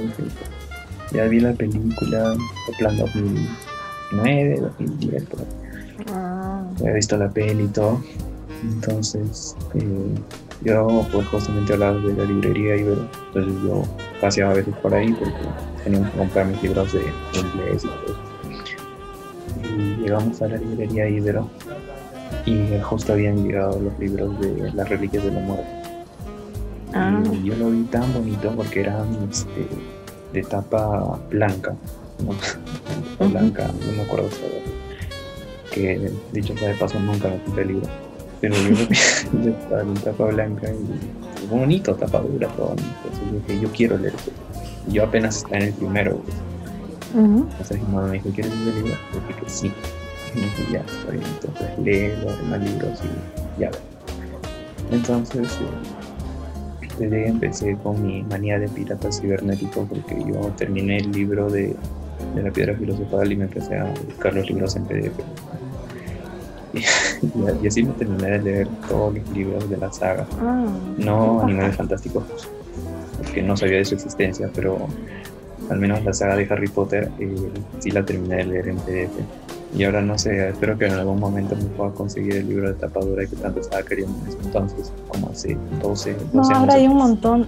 Ya 1.11 1.25
vi 1.25 1.39
la 1.39 1.53
película, 1.53 2.33
en 2.33 2.77
plan 2.77 2.97
2009, 2.97 4.59
2010, 4.59 5.23
por 5.25 5.39
ahí. 5.39 5.45
Ah, 6.11 6.63
He 6.83 6.91
visto 6.93 7.15
la 7.17 7.29
peli 7.29 7.63
y 7.63 7.67
todo. 7.67 8.01
Entonces, 8.63 9.55
eh, 9.75 10.15
yo 10.65 11.05
pues 11.11 11.27
justamente 11.27 11.73
hablaba 11.73 11.99
de 11.99 12.13
la 12.13 12.23
librería 12.25 12.75
Ibero. 12.75 13.07
Entonces 13.27 13.53
yo 13.63 13.83
paseaba 14.19 14.51
a 14.51 14.55
veces 14.55 14.73
por 14.81 14.93
ahí 14.93 15.13
porque 15.13 15.33
teníamos 15.83 16.09
que 16.11 16.17
comprar 16.17 16.47
mis 16.47 16.61
libros 16.63 16.91
de 16.91 17.01
inglés 17.33 17.83
y 17.83 17.87
todo. 17.87 18.17
Y 19.77 19.95
llegamos 20.01 20.41
a 20.41 20.47
la 20.47 20.57
librería 20.57 21.07
Ibero 21.07 21.49
y 22.45 22.67
justo 22.81 23.13
habían 23.13 23.43
llegado 23.45 23.79
los 23.79 23.97
libros 23.99 24.39
de 24.39 24.71
las 24.73 24.89
reliquias 24.89 25.23
de 25.23 25.31
la 25.31 25.39
muerte. 25.39 25.65
ah, 26.93 27.23
Y 27.31 27.43
yo 27.43 27.55
lo 27.55 27.69
vi 27.69 27.83
tan 27.83 28.11
bonito 28.13 28.51
porque 28.55 28.81
eran 28.81 29.07
este, 29.29 29.67
de 30.33 30.43
tapa 30.43 31.19
blanca, 31.29 31.75
blanca, 33.19 33.71
no 33.85 33.91
me 33.91 34.01
acuerdo. 34.03 34.29
Que 35.71 36.11
dicho 36.31 36.55
sea 36.57 36.69
de 36.69 36.75
paso 36.75 36.99
nunca 36.99 37.29
compré 37.45 37.63
el 37.63 37.67
libro. 37.69 37.89
Pero 38.41 38.55
yo 38.55 38.69
lo 38.69 38.77
de 39.43 39.51
ta- 39.69 39.83
de 39.83 39.99
tapa 40.01 40.25
blanca 40.25 40.67
y 40.71 41.47
bonito, 41.47 41.93
tapa 41.95 42.19
dura, 42.19 42.47
todo. 42.49 42.75
¿no? 42.75 42.81
Entonces 42.81 43.31
yo 43.31 43.39
dije, 43.47 43.61
yo 43.61 43.69
quiero 43.71 43.97
leer 43.97 44.13
eso. 44.15 44.31
Y 44.87 44.93
yo 44.93 45.03
apenas 45.03 45.37
estaba 45.37 45.57
en 45.57 45.63
el 45.63 45.73
primero. 45.73 46.17
pues. 46.17 46.35
ujú. 47.13 47.47
Entonces 47.51 47.79
mi 47.81 47.87
mamá 47.93 48.07
me 48.07 48.13
dijo, 48.13 48.29
¿quieres 48.29 48.53
leer 48.57 48.67
el 48.77 48.83
libro? 48.83 48.97
Yo 49.13 49.19
dije 49.27 49.41
que 49.43 49.49
sí. 49.49 49.71
Y 50.35 50.39
dije, 50.41 50.65
ya, 50.73 50.79
está 50.79 51.11
bien. 51.11 51.23
Entonces 51.41 51.79
lee 51.79 52.23
los 52.25 52.37
demás 52.39 52.61
libros 52.61 52.99
y 53.57 53.61
ya 53.61 53.69
ve. 53.71 53.77
Entonces, 54.91 55.47
eh, 55.61 56.87
desde 56.99 57.23
ahí 57.23 57.29
empecé 57.29 57.75
con 57.83 58.05
mi 58.05 58.23
manía 58.23 58.59
de 58.59 58.67
pirata 58.69 59.11
cibernético 59.11 59.85
porque 59.85 60.15
yo 60.27 60.39
terminé 60.57 60.97
el 60.97 61.11
libro 61.11 61.49
de, 61.49 61.75
de 62.35 62.43
la 62.43 62.51
piedra 62.51 62.75
filosofal 62.75 63.31
y 63.31 63.35
me 63.35 63.45
empecé 63.45 63.77
a 63.77 63.85
buscar 64.05 64.33
los 64.33 64.47
libros 64.49 64.75
en 64.75 64.83
PDF. 64.85 65.19
Y, 66.73 66.83
y- 67.61 67.67
así 67.67 67.83
me 67.83 67.93
terminé 67.93 68.29
de 68.31 68.41
leer 68.41 68.67
todos 68.89 69.13
los 69.15 69.29
libros 69.31 69.69
de 69.69 69.77
la 69.77 69.91
saga. 69.91 70.25
Ah, 70.41 70.65
No 70.97 71.41
Animales 71.41 71.75
Fantásticos, 71.75 72.23
porque 73.17 73.41
no 73.41 73.55
sabía 73.57 73.77
de 73.77 73.85
su 73.85 73.95
existencia, 73.95 74.49
pero 74.53 74.77
al 75.69 75.79
menos 75.79 76.03
la 76.03 76.13
saga 76.13 76.35
de 76.35 76.47
Harry 76.49 76.67
Potter 76.67 77.09
eh, 77.19 77.35
sí 77.79 77.91
la 77.91 78.05
terminé 78.05 78.37
de 78.37 78.43
leer 78.45 78.67
en 78.69 78.77
PDF. 78.77 79.11
Y 79.75 79.83
ahora 79.83 80.01
no 80.01 80.17
sé, 80.17 80.49
espero 80.49 80.77
que 80.77 80.85
en 80.85 80.93
algún 80.93 81.19
momento 81.19 81.55
me 81.55 81.63
pueda 81.65 81.91
conseguir 81.91 82.35
el 82.37 82.47
libro 82.47 82.69
de 82.69 82.75
tapadura 82.75 83.25
que 83.25 83.35
tanto 83.35 83.59
estaba 83.59 83.83
queriendo 83.83 84.15
en 84.21 84.29
ese 84.29 84.37
entonces, 84.45 84.93
como 85.09 85.29
hace 85.29 85.57
12, 85.81 86.13
12 86.13 86.25
No, 86.33 86.43
años. 86.43 86.51
ahora 86.59 86.73
hay 86.75 86.87
un 86.87 86.95
montón, 86.95 87.45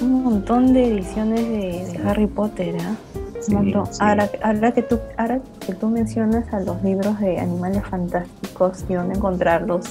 un 0.00 0.22
montón 0.24 0.72
de 0.72 0.88
ediciones 0.94 1.40
de, 1.46 1.92
de 1.92 1.98
Harry 2.08 2.26
Potter, 2.28 2.76
¿ah? 2.80 2.94
Sí, 3.40 3.54
Un 3.54 3.64
montón. 3.64 3.86
sí. 3.86 3.98
Ahora, 4.00 4.28
ahora 4.42 4.72
que 4.72 4.82
tú, 4.82 4.98
ahora 5.16 5.40
que 5.64 5.74
tú 5.74 5.88
mencionas 5.88 6.52
a 6.52 6.60
los 6.60 6.82
libros 6.82 7.18
de 7.20 7.38
animales 7.38 7.82
fantásticos 7.88 8.84
y 8.88 8.94
dónde 8.94 9.14
encontrarlos 9.16 9.84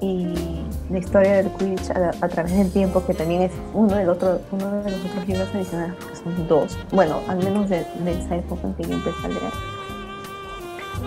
y 0.00 0.34
la 0.90 0.98
historia 0.98 1.32
del 1.36 1.48
Quidditch 1.52 1.90
a, 1.90 2.10
a 2.20 2.28
través 2.28 2.56
del 2.56 2.70
tiempo, 2.70 3.04
que 3.04 3.14
también 3.14 3.42
es 3.42 3.52
uno 3.74 3.94
del 3.96 4.08
otro, 4.08 4.40
uno 4.52 4.82
de 4.82 4.90
los 4.90 5.00
otros 5.10 5.26
libros 5.26 5.48
adicionales, 5.54 5.94
que 5.96 6.16
son 6.16 6.48
dos. 6.48 6.78
Bueno, 6.92 7.16
al 7.28 7.38
menos 7.38 7.68
de, 7.68 7.84
de 8.04 8.12
esa 8.12 8.36
época 8.36 8.66
en 8.68 8.74
que 8.74 8.84
yo 8.84 8.92
empecé 8.94 9.24
a 9.24 9.28
leer. 9.28 9.52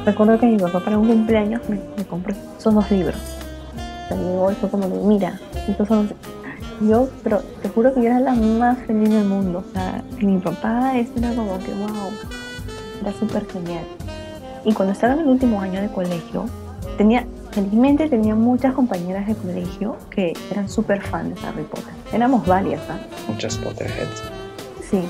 Recuerdo 0.06 0.40
que 0.40 0.46
mi 0.48 0.58
papá 0.58 0.80
para 0.80 0.98
un 0.98 1.08
cumpleaños 1.08 1.62
me, 1.70 1.80
me 1.98 2.06
compró 2.06 2.34
esos 2.58 2.74
dos 2.74 2.90
libros. 2.92 3.16
O 3.16 4.08
sea, 4.08 4.18
llegó 4.18 4.52
y 4.52 4.56
fue 4.56 4.70
como 4.70 4.88
de, 4.90 4.96
mira, 5.08 5.40
estos 5.68 5.88
son 5.88 6.08
los-". 6.08 6.16
Yo, 6.82 7.10
pero 7.24 7.42
te 7.62 7.70
juro 7.70 7.94
que 7.94 8.02
yo 8.02 8.08
era 8.08 8.20
la 8.20 8.34
más 8.34 8.78
feliz 8.80 9.10
del 9.10 9.26
mundo. 9.26 9.64
O 9.68 9.74
sea, 9.74 10.02
mi 10.22 10.38
papá, 10.38 10.94
era 10.98 11.34
como 11.36 11.58
que, 11.60 11.74
wow, 11.74 12.10
era 13.02 13.14
súper 13.20 13.46
genial. 13.48 13.84
Y 14.66 14.74
cuando 14.74 14.94
estaba 14.94 15.14
en 15.14 15.20
el 15.20 15.28
último 15.28 15.62
año 15.62 15.82
de 15.82 15.90
colegio, 15.90 16.46
tenía, 16.98 17.26
felizmente 17.52 18.08
tenía 18.10 18.36
muchas 18.36 18.74
compañeras 18.74 19.28
de 19.28 19.36
colegio 19.36 19.98
que 20.10 20.34
eran 20.52 20.70
súper 20.70 21.02
fan 21.02 21.34
de 21.34 21.40
Harry 21.46 21.64
Potter. 21.64 21.94
Éramos 22.14 22.46
varias, 22.46 22.82
¿ah? 22.90 22.98
Muchas 23.28 23.58
Potterheads. 23.58 24.22
Sí. 24.90 25.02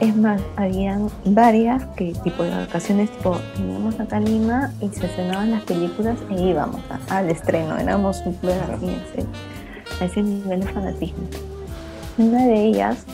Es 0.00 0.16
más, 0.16 0.40
habían 0.56 1.08
varias 1.24 1.84
que 1.96 2.12
tipo 2.24 2.42
de 2.42 2.50
vacaciones, 2.50 3.08
tipo, 3.10 3.36
veníamos 3.56 4.00
acá 4.00 4.16
a 4.16 4.20
Lima 4.20 4.72
y 4.80 4.88
se 4.88 5.06
estrenaban 5.06 5.52
las 5.52 5.62
películas 5.62 6.16
e 6.28 6.42
íbamos 6.42 6.80
a- 6.90 7.18
al 7.18 7.30
estreno. 7.30 7.78
Éramos 7.78 8.16
súper 8.16 8.60
así, 8.62 8.96
a 10.00 10.04
ese 10.04 10.22
nivel 10.22 10.60
de 10.60 10.66
fanatismo. 10.68 11.24
Una 12.18 12.46
de 12.46 12.64
ellas 12.64 13.04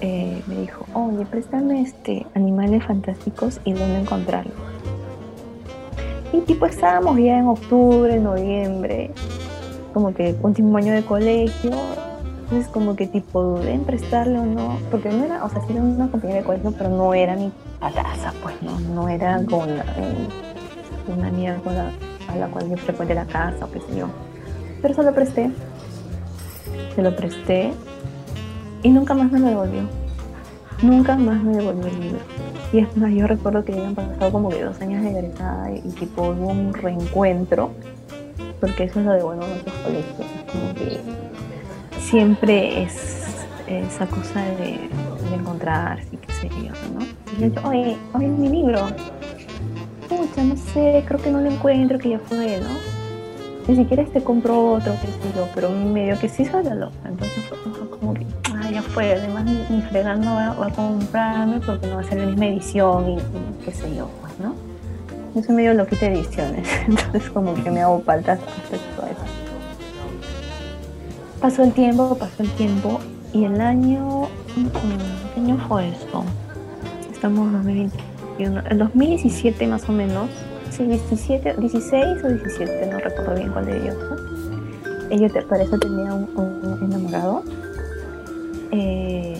eh, 0.00 0.42
me 0.46 0.62
dijo, 0.62 0.86
oye, 0.94 1.24
préstame 1.26 1.82
este, 1.82 2.26
animales 2.34 2.84
fantásticos 2.84 3.60
y 3.64 3.72
dónde 3.72 4.00
encontrarlos. 4.00 4.54
Y 6.32 6.40
tipo 6.42 6.66
estábamos 6.66 7.18
ya 7.18 7.38
en 7.38 7.46
octubre, 7.46 8.18
noviembre, 8.18 9.10
como 9.92 10.14
que 10.14 10.34
último 10.42 10.78
año 10.78 10.92
de 10.92 11.02
colegio, 11.02 11.72
entonces 12.42 12.68
como 12.68 12.96
que 12.96 13.06
tipo 13.06 13.42
dudé 13.42 13.72
en 13.72 13.84
prestarle 13.84 14.38
o 14.38 14.46
no, 14.46 14.78
porque 14.90 15.10
no 15.10 15.24
era, 15.24 15.44
o 15.44 15.50
sea, 15.50 15.60
sí 15.62 15.72
era 15.72 15.82
una 15.82 16.10
compañera 16.10 16.40
de 16.40 16.46
colegio, 16.46 16.72
pero 16.76 16.90
no 16.90 17.14
era 17.14 17.36
mi 17.36 17.52
palaza, 17.78 18.32
pues 18.42 18.54
no, 18.62 18.78
no 18.80 19.08
era 19.08 19.44
con 19.44 19.76
la, 19.76 19.84
eh, 19.96 20.28
una 21.08 21.28
amiga 21.28 21.56
con 21.62 21.74
la, 21.74 21.90
a 22.28 22.36
la 22.36 22.48
cual 22.48 22.70
yo 22.70 22.76
frecuente 22.76 23.14
la 23.14 23.26
casa 23.26 23.64
o 23.64 23.70
qué 23.70 23.80
sé 23.80 23.98
yo. 23.98 24.06
Pero 24.82 24.94
se 24.94 25.02
lo 25.02 25.14
presté, 25.14 25.50
se 26.94 27.02
lo 27.02 27.14
presté 27.14 27.72
y 28.82 28.88
nunca 28.90 29.14
más 29.14 29.30
me 29.30 29.40
lo 29.40 29.46
devolvió. 29.46 29.82
Nunca 30.82 31.16
más 31.16 31.42
me 31.42 31.56
devolvió 31.56 31.86
el 31.86 32.00
libro. 32.00 32.20
Y 32.72 32.78
es 32.78 32.96
más, 32.96 33.12
yo 33.12 33.26
recuerdo 33.26 33.64
que 33.64 33.72
habían 33.72 33.94
pasado 33.94 34.30
como 34.30 34.48
que 34.48 34.62
dos 34.62 34.80
años 34.80 35.02
de 35.02 35.10
egresada 35.10 35.70
y, 35.72 35.78
y 35.78 35.90
tipo 35.92 36.22
hubo 36.22 36.48
un 36.48 36.72
reencuentro, 36.72 37.72
porque 38.60 38.84
eso 38.84 39.00
es 39.00 39.06
lo 39.06 39.12
de 39.12 39.22
bueno 39.22 39.42
en 39.42 39.50
nuestros 39.50 39.74
colegios, 39.76 40.26
como 40.52 40.74
que 40.74 41.00
siempre 41.98 42.82
es 42.82 43.44
esa 43.66 44.06
cosa 44.06 44.40
de, 44.42 44.88
de 45.28 45.34
encontrarse 45.36 46.08
y 46.12 46.16
qué 46.16 46.32
sé 46.32 46.48
yo, 46.48 46.72
¿no? 46.94 47.04
Y 47.38 47.50
yo, 47.52 47.68
oye, 47.68 47.96
oye, 48.14 48.28
mi 48.28 48.48
libro. 48.48 48.86
Pucha, 50.08 50.42
no 50.42 50.56
sé, 50.56 51.04
creo 51.06 51.20
que 51.20 51.30
no 51.30 51.40
lo 51.40 51.50
encuentro, 51.50 51.98
que 51.98 52.10
ya 52.10 52.18
fue, 52.18 52.60
¿no? 52.60 52.89
Ni 53.70 53.76
siquiera 53.76 54.02
este 54.02 54.20
compro 54.20 54.72
otro, 54.72 54.92
qué 55.00 55.06
sé 55.06 55.36
yo, 55.36 55.46
pero 55.54 55.70
medio 55.70 56.18
que 56.18 56.28
sí 56.28 56.44
soy 56.44 56.64
la 56.64 56.74
loca. 56.74 56.96
Entonces 57.04 57.44
fue 57.44 57.88
como 57.88 58.14
que, 58.14 58.26
ah, 58.52 58.68
ya 58.68 58.82
fue, 58.82 59.12
además 59.12 59.44
ni 59.44 59.80
fregando 59.82 60.28
va, 60.28 60.54
va 60.54 60.66
a 60.66 60.70
comprarme 60.70 61.60
porque 61.60 61.86
no 61.86 61.94
va 61.94 62.00
a 62.00 62.04
ser 62.04 62.18
la 62.18 62.26
misma 62.26 62.46
edición 62.46 63.10
y, 63.10 63.14
y 63.14 63.64
qué 63.64 63.70
sé 63.70 63.94
yo, 63.94 64.10
pues, 64.22 64.32
¿no? 64.40 64.56
Yo 65.36 65.44
soy 65.44 65.54
medio 65.54 65.74
loquita 65.74 66.06
de 66.06 66.14
ediciones, 66.14 66.68
entonces 66.88 67.30
como 67.30 67.54
que 67.54 67.70
me 67.70 67.80
hago 67.80 68.00
faltas 68.00 68.40
respecto 68.40 69.04
a 69.04 69.10
eso. 69.10 69.22
Pasó 71.40 71.62
el 71.62 71.72
tiempo, 71.72 72.16
pasó 72.18 72.42
el 72.42 72.50
tiempo 72.54 72.98
y 73.32 73.44
el 73.44 73.60
año, 73.60 74.22
mm, 74.56 75.32
¿qué 75.32 75.40
año 75.42 75.56
fue 75.68 75.90
esto? 75.90 76.24
Estamos 77.12 77.46
en 77.46 77.52
2021, 77.52 78.62
el 78.68 78.78
2017 78.78 79.64
más 79.68 79.88
o 79.88 79.92
menos, 79.92 80.28
sí, 80.70 80.84
17, 80.84 81.56
16 81.58 82.24
o 82.24 82.28
17, 82.28 82.86
no 82.86 82.98
recuerdo 82.98 83.34
bien 83.34 83.52
cuál 83.52 83.66
de 83.66 83.76
ellos 83.76 85.32
te, 85.32 85.42
para 85.42 85.62
eso 85.62 85.78
tenía 85.78 86.14
un, 86.14 86.28
un 86.36 86.84
enamorado 86.84 87.42
eh, 88.72 89.36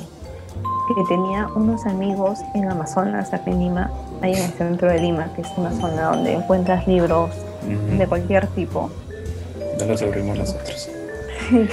que 0.94 1.04
tenía 1.08 1.46
unos 1.54 1.86
amigos 1.86 2.40
en 2.54 2.68
Amazonas, 2.68 3.32
acá 3.32 3.50
en 3.50 3.60
Lima, 3.60 3.90
ahí 4.22 4.34
en 4.34 4.42
el 4.42 4.50
centro 4.50 4.90
de 4.90 5.00
Lima, 5.00 5.32
que 5.34 5.42
es 5.42 5.48
una 5.56 5.70
zona 5.70 6.10
donde 6.10 6.32
encuentras 6.34 6.86
libros 6.88 7.30
de 7.96 8.06
cualquier 8.08 8.46
tipo. 8.48 8.90
No 9.78 9.86
los 9.86 10.02
abrimos 10.02 10.38
nosotros. 10.38 10.90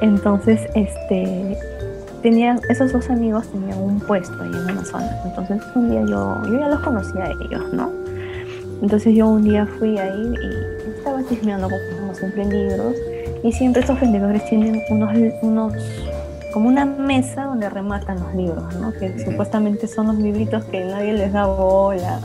Entonces, 0.00 0.62
este, 0.74 1.58
tenían, 2.22 2.60
esos 2.70 2.90
dos 2.92 3.10
amigos 3.10 3.46
tenían 3.48 3.78
un 3.78 4.00
puesto 4.00 4.32
ahí 4.42 4.48
en 4.48 4.70
Amazonas. 4.70 5.14
Entonces, 5.26 5.62
un 5.74 5.90
día 5.90 6.00
yo, 6.06 6.42
yo 6.46 6.58
ya 6.58 6.68
los 6.68 6.80
conocía 6.80 7.24
a 7.24 7.30
ellos, 7.32 7.70
¿no? 7.72 7.99
Entonces, 8.82 9.14
yo 9.14 9.28
un 9.28 9.44
día 9.44 9.66
fui 9.66 9.98
ahí 9.98 10.34
y 10.42 10.90
estaba 10.96 11.22
chismeando 11.28 11.68
como 11.98 12.14
siempre 12.14 12.42
en 12.42 12.50
libros. 12.50 12.96
Y 13.42 13.52
siempre 13.52 13.80
estos 13.80 14.00
vendedores 14.00 14.44
tienen 14.46 14.82
unos, 14.90 15.12
unos, 15.42 15.72
como 16.52 16.68
una 16.68 16.84
mesa 16.84 17.44
donde 17.44 17.70
rematan 17.70 18.20
los 18.20 18.34
libros, 18.34 18.74
¿no? 18.76 18.92
Que 18.92 19.18
supuestamente 19.24 19.86
son 19.86 20.08
los 20.08 20.16
libritos 20.16 20.64
que 20.66 20.84
nadie 20.84 21.14
les 21.14 21.32
da 21.32 21.46
bola, 21.46 22.20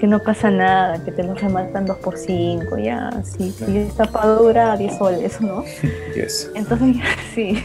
que 0.00 0.06
no 0.06 0.18
pasa 0.20 0.50
nada, 0.50 1.04
que 1.04 1.12
te 1.12 1.22
los 1.22 1.40
rematan 1.40 1.86
dos 1.86 1.98
por 1.98 2.16
cinco, 2.16 2.78
ya, 2.78 3.10
sí, 3.22 3.52
si 3.52 3.78
es 3.78 3.94
tapadura, 3.94 4.76
10 4.76 4.98
soles, 4.98 5.40
¿no? 5.40 5.64
Yes. 6.14 6.50
Entonces, 6.54 6.96
sí. 7.34 7.62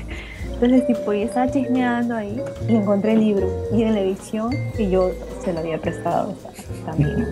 Entonces, 0.54 0.88
tipo, 0.88 1.12
yo 1.12 1.26
estaba 1.26 1.50
chismeando 1.50 2.16
ahí 2.16 2.42
y 2.70 2.76
encontré 2.76 3.14
el 3.14 3.20
libro. 3.20 3.48
Y 3.74 3.84
en 3.84 3.96
la 3.96 4.02
edición 4.02 4.52
que 4.78 4.90
yo 4.90 5.12
se 5.44 5.52
lo 5.52 5.60
había 5.60 5.78
prestado 5.80 6.32
o 6.32 6.56
sea, 6.56 6.86
también. 6.86 7.26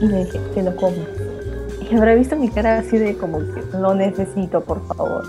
Y 0.00 0.06
le 0.06 0.24
dije, 0.24 0.38
te 0.54 0.62
lo 0.62 0.74
como. 0.76 0.96
Y 1.90 1.94
habrá 1.94 2.14
visto 2.14 2.36
mi 2.36 2.48
cara 2.48 2.78
así 2.78 2.96
de 2.98 3.16
como 3.16 3.38
que 3.38 3.62
lo 3.78 3.94
necesito, 3.94 4.60
por 4.60 4.84
favor. 4.86 5.24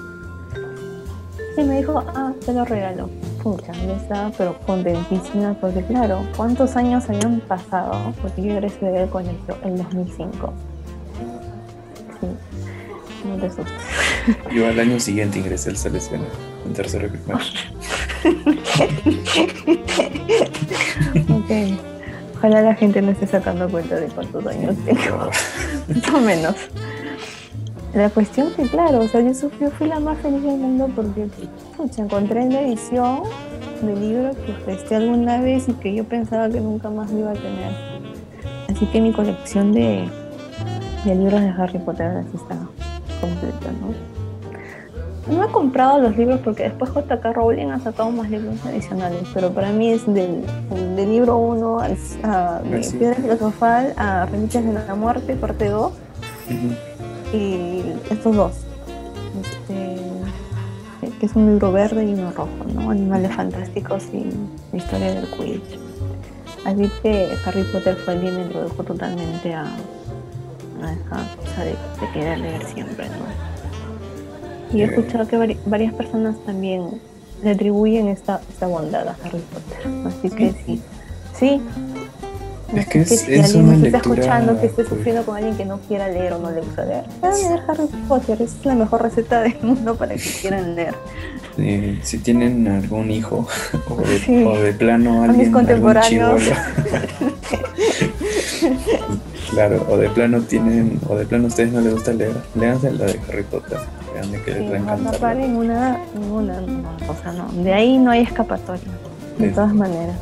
Y 1.57 1.63
me 1.63 1.77
dijo, 1.77 2.03
ah, 2.07 2.33
te 2.45 2.53
lo 2.53 2.65
regalo. 2.65 3.09
Pucha, 3.41 3.71
yo 3.73 3.93
estaba 3.93 4.31
pero 4.37 4.59
contentísima 4.65 5.55
porque 5.59 5.83
claro, 5.83 6.21
¿cuántos 6.35 6.75
años 6.75 7.09
habían 7.09 7.39
pasado? 7.41 8.13
Porque 8.21 8.43
yo 8.43 8.51
egresé 8.53 8.85
del 8.85 9.09
colegio 9.09 9.57
en 9.63 9.77
2005. 9.77 10.53
Sí, 12.19 12.27
no 13.27 13.35
te 13.37 13.47
asustes. 13.47 13.73
Yo 14.53 14.67
al 14.67 14.79
año 14.79 14.99
siguiente 14.99 15.39
ingresé 15.39 15.69
al 15.69 15.77
Salesiano, 15.77 16.25
en 16.65 16.73
tercero 16.73 17.09
primaria. 17.09 17.45
ok. 21.29 21.96
Ojalá 22.37 22.61
la 22.61 22.75
gente 22.75 23.01
no 23.01 23.11
esté 23.11 23.25
sacando 23.27 23.67
cuenta 23.69 23.95
de 23.95 24.07
cuántos 24.07 24.45
años 24.45 24.75
tengo. 24.85 25.17
Más 25.87 26.13
o 26.13 26.19
menos. 26.21 26.55
La 27.93 28.09
cuestión 28.09 28.51
que, 28.55 28.63
claro, 28.63 28.99
o 28.99 29.07
sea, 29.07 29.21
yo, 29.21 29.33
su- 29.33 29.49
yo 29.59 29.71
fui 29.71 29.87
la 29.87 29.99
más 29.99 30.17
feliz 30.19 30.43
del 30.43 30.57
mundo 30.57 30.87
porque 30.95 31.27
pucha, 31.75 32.03
encontré 32.03 32.41
en 32.43 32.53
la 32.53 32.61
edición 32.61 33.23
del 33.81 33.99
libro 33.99 34.31
que 34.45 34.51
presté 34.65 34.95
alguna 34.97 35.39
vez 35.41 35.67
y 35.67 35.73
que 35.73 35.95
yo 35.95 36.03
pensaba 36.03 36.47
que 36.49 36.59
nunca 36.59 36.89
más 36.91 37.11
iba 37.11 37.31
a 37.31 37.33
tener. 37.33 37.71
Así 38.69 38.85
que 38.87 39.01
mi 39.01 39.13
colección 39.13 39.71
de, 39.71 40.07
de 41.05 41.15
libros 41.15 41.41
de 41.41 41.49
Harry 41.49 41.79
Potter 41.79 42.07
así 42.17 42.35
está 42.35 42.55
completa, 43.19 43.71
¿no? 43.81 44.16
No 45.29 45.43
he 45.43 45.47
comprado 45.51 45.99
los 45.99 46.15
libros 46.17 46.39
porque 46.43 46.63
después 46.63 46.91
JK 46.93 47.23
Rowling 47.33 47.67
ha 47.67 47.79
sacado 47.79 48.09
más 48.11 48.29
libros 48.29 48.55
adicionales, 48.65 49.23
pero 49.33 49.51
para 49.51 49.71
mí 49.71 49.89
es 49.91 50.05
del, 50.05 50.43
del 50.95 51.09
libro 51.09 51.37
1 51.37 51.79
al, 51.79 51.97
a, 52.23 52.57
Así. 52.79 52.97
Piedra 52.97 53.15
Filosofal 53.15 53.93
a 53.97 54.25
Reliquias 54.25 54.63
de 54.65 54.73
la 54.73 54.95
Muerte, 54.95 55.35
parte 55.35 55.67
2, 55.67 55.91
Ujú. 55.91 57.35
y 57.37 57.83
estos 58.09 58.35
dos. 58.35 58.51
Este, 59.41 59.97
que 61.19 61.25
es 61.25 61.35
un 61.35 61.47
libro 61.47 61.71
verde 61.71 62.05
y 62.05 62.13
uno 62.13 62.31
rojo, 62.31 62.49
¿no? 62.73 62.89
Animales 62.91 63.35
fantásticos 63.35 64.05
y 64.13 64.25
la 64.71 64.77
historia 64.77 65.13
del 65.13 65.25
Quidditch. 65.27 65.79
Así 66.65 66.89
que 67.01 67.29
Harry 67.45 67.63
Potter 67.63 67.95
fue 67.97 68.15
el 68.15 68.21
que 68.21 68.31
me 68.31 68.41
introdujo 68.43 68.83
totalmente 68.83 69.53
a, 69.53 69.63
a 69.63 70.91
esa 70.93 71.35
cosa 71.37 71.63
de, 71.63 71.71
de 71.71 72.11
querer 72.13 72.37
leer 72.39 72.63
siempre, 72.65 73.07
¿no? 73.09 73.15
Y 74.73 74.81
he 74.81 74.85
Eh. 74.85 74.87
escuchado 74.87 75.27
que 75.27 75.37
vari- 75.37 75.57
varias 75.65 75.93
personas 75.93 76.35
también 76.45 76.83
le 77.43 77.51
atribuyen 77.51 78.07
esta, 78.07 78.41
esta 78.49 78.67
bondad 78.67 79.07
a 79.07 79.15
Harry 79.23 79.41
Potter. 79.53 80.07
Así 80.07 80.29
que 80.29 80.53
sí. 80.65 80.81
Sí. 81.37 81.61
Es 82.73 82.79
Así 82.79 82.89
que 82.89 82.99
es- 83.01 83.07
si 83.21 83.33
es 83.33 83.45
alguien 83.45 83.63
una 83.63 83.73
nos 83.77 83.83
está 83.85 83.97
lectura, 83.99 84.15
escuchando 84.21 84.59
que 84.59 84.67
esté 84.67 84.85
sufriendo 84.85 85.23
con 85.23 85.37
alguien 85.37 85.55
que 85.55 85.63
no 85.63 85.77
quiera 85.87 86.09
leer 86.09 86.33
o 86.33 86.39
no 86.39 86.51
le 86.51 86.59
gusta 86.59 86.83
leer, 86.83 87.05
pueden 87.21 87.41
leer 87.43 87.59
Harry 87.65 87.87
Potter. 88.09 88.41
Es 88.41 88.57
la 88.65 88.75
mejor 88.75 89.03
receta 89.03 89.39
del 89.41 89.55
mundo 89.61 89.95
para 89.95 90.15
que 90.15 90.29
quieran 90.41 90.75
leer. 90.75 90.93
Eh, 91.59 91.97
si 92.03 92.17
tienen 92.17 92.67
algún 92.67 93.09
hijo 93.09 93.47
o 93.89 93.95
de, 94.01 94.19
Sí. 94.19 94.43
o 94.43 94.57
de 94.59 94.73
plano 94.73 95.11
mis 95.11 95.21
alguien, 95.29 95.39
algún 95.39 95.53
contemporáneos. 95.53 96.41
chibolo. 96.43 96.61
claro, 99.51 99.85
o 99.89 99.97
de 99.97 100.09
plano 100.09 100.41
tienen, 100.41 100.99
o 101.07 101.15
de 101.15 101.25
plano 101.25 101.45
a 101.45 101.47
ustedes 101.47 101.71
no 101.71 101.81
les 101.81 101.93
gusta 101.93 102.13
leer, 102.13 102.33
léanse 102.55 102.91
la 102.91 103.05
de 103.05 103.19
Harry 103.29 103.43
Potter. 103.43 103.77
Créanme 104.17 104.41
que 104.41 104.51
les 104.51 104.61
va 104.63 104.65
a 104.65 104.79
Sí, 104.79 104.83
no 104.83 104.93
encantar. 104.93 105.19
paren 105.19 105.55
una, 105.55 105.99
ninguna, 106.15 106.61
no, 106.61 106.89
o 107.07 107.15
sea, 107.21 107.31
no. 107.33 107.47
De 107.63 107.71
ahí 107.73 107.97
no 107.99 108.09
hay 108.11 108.21
escapatoria. 108.23 108.81
De 109.37 109.49
todas 109.49 109.73
maneras. 109.75 110.15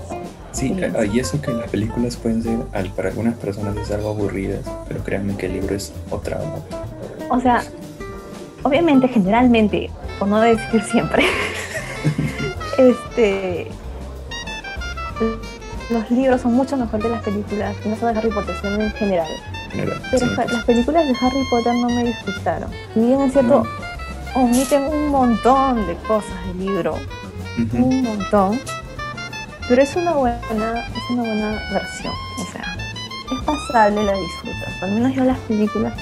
Sí, 0.52 0.76
Sí. 0.78 0.84
a- 0.84 1.06
y 1.06 1.20
eso 1.20 1.42
que 1.42 1.52
las 1.52 1.70
películas 1.70 2.18
pueden 2.18 2.44
ser, 2.44 2.60
para 2.96 3.10
algunas 3.10 3.36
personas 3.36 3.78
es 3.78 3.90
algo 3.92 4.10
aburridas, 4.10 4.60
pero 4.90 5.02
créanme 5.04 5.36
que 5.38 5.46
el 5.46 5.54
libro 5.54 5.76
es 5.76 5.94
otra 6.10 6.38
onda. 6.42 6.60
O 7.30 7.40
sea, 7.40 7.64
obviamente, 8.64 9.08
generalmente, 9.08 9.90
por 10.20 10.28
no 10.28 10.42
decir 10.42 10.82
siempre, 10.84 11.24
este, 12.78 13.68
los 15.90 16.12
libros 16.12 16.42
son 16.42 16.54
mucho 16.54 16.76
mejor 16.76 17.00
que 17.02 17.10
las 17.10 17.24
películas, 17.24 17.76
no 17.86 17.96
solo 17.96 18.12
de 18.14 18.20
Harry 18.20 18.30
Potter, 18.32 18.56
sino 18.62 18.76
en 18.82 18.92
general. 18.92 19.28
en 19.66 19.72
general. 19.72 20.02
Pero 20.12 20.26
Sí, 20.28 20.36
las 20.54 20.64
películas 20.66 21.06
de 21.06 21.12
Harry 21.22 21.44
Potter 21.50 21.74
no 21.76 21.88
me 21.90 22.04
disgustaron. 22.06 22.70
Si 22.94 23.00
bien 23.00 23.22
es 23.22 23.32
cierto, 23.34 23.64
No. 23.64 23.85
Omiten 24.36 24.84
un 24.84 25.10
montón 25.10 25.86
de 25.88 25.96
cosas 26.08 26.32
del 26.48 26.66
libro, 26.66 26.98
un 27.74 28.04
montón, 28.04 28.60
pero 29.68 29.82
es 29.82 29.96
una 29.96 30.14
buena, 30.14 30.40
es 30.88 31.10
una 31.12 31.24
buena 31.24 31.62
versión. 31.72 32.14
O 32.40 32.52
sea, 32.52 32.78
es 33.32 33.44
pasable, 33.46 34.04
la 34.04 34.14
disfrutas. 34.14 34.84
Al 34.84 34.92
menos 34.92 35.14
yo 35.16 35.24
las 35.24 35.40
películas 35.40 35.94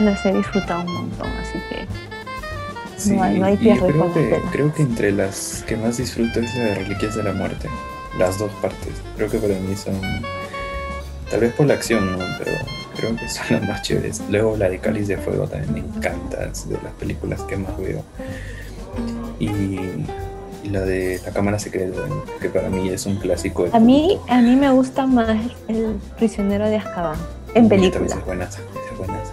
las 0.00 0.24
he 0.26 0.32
disfrutado 0.32 0.80
un 0.82 0.92
montón, 0.94 1.28
así 1.40 1.58
que 1.70 1.86
Sí, 2.96 3.12
no 3.12 3.22
hay- 3.22 3.38
no 3.38 3.46
hay 3.46 3.56
pierde 3.56 3.86
creo 3.92 4.00
con 4.02 4.12
que, 4.12 4.40
creo 4.50 4.74
que 4.74 4.82
entre 4.82 5.12
las 5.12 5.62
que 5.68 5.76
más 5.76 5.98
disfruto 5.98 6.40
es 6.40 6.52
la 6.56 6.64
de 6.64 6.74
Reliquias 6.74 7.14
de 7.14 7.22
la 7.22 7.32
Muerte. 7.32 7.68
Las 8.18 8.38
dos 8.40 8.50
partes. 8.60 8.92
Creo 9.16 9.30
que 9.30 9.38
para 9.38 9.54
mí 9.54 9.76
son. 9.76 9.94
Tal 11.30 11.38
vez 11.40 11.52
por 11.54 11.66
la 11.66 11.74
acción, 11.74 12.10
¿no? 12.18 12.24
Pero 12.42 12.50
creo 12.98 13.16
que 13.16 13.28
son 13.28 13.46
las 13.50 13.68
más 13.68 13.82
chéveres. 13.82 14.22
Luego 14.28 14.56
la 14.56 14.68
de 14.68 14.78
Cáliz 14.78 15.08
de 15.08 15.16
Fuego 15.16 15.46
también 15.46 15.72
me 15.72 15.80
encanta. 15.80 16.44
Es 16.44 16.68
de 16.68 16.78
las 16.82 16.92
películas 16.94 17.40
que 17.42 17.56
más 17.56 17.76
veo. 17.78 18.02
Y, 19.38 19.46
y 19.48 20.68
la 20.70 20.80
de 20.80 21.20
La 21.24 21.32
Cámara 21.32 21.58
Secreta, 21.58 22.00
que 22.40 22.48
para 22.48 22.68
mí 22.68 22.88
es 22.88 23.06
un 23.06 23.16
clásico. 23.16 23.66
a 23.72 23.78
mí, 23.78 24.18
a 24.28 24.40
mí 24.40 24.56
me 24.56 24.70
gusta 24.70 25.06
más 25.06 25.36
El 25.68 25.96
prisionero 26.16 26.68
de 26.68 26.76
Azkaban, 26.76 27.18
en 27.54 27.66
Y 27.66 27.68
película. 27.68 28.06
Es 28.06 28.24
buenaza, 28.24 28.60
es 28.60 28.98
buenaza. 28.98 29.32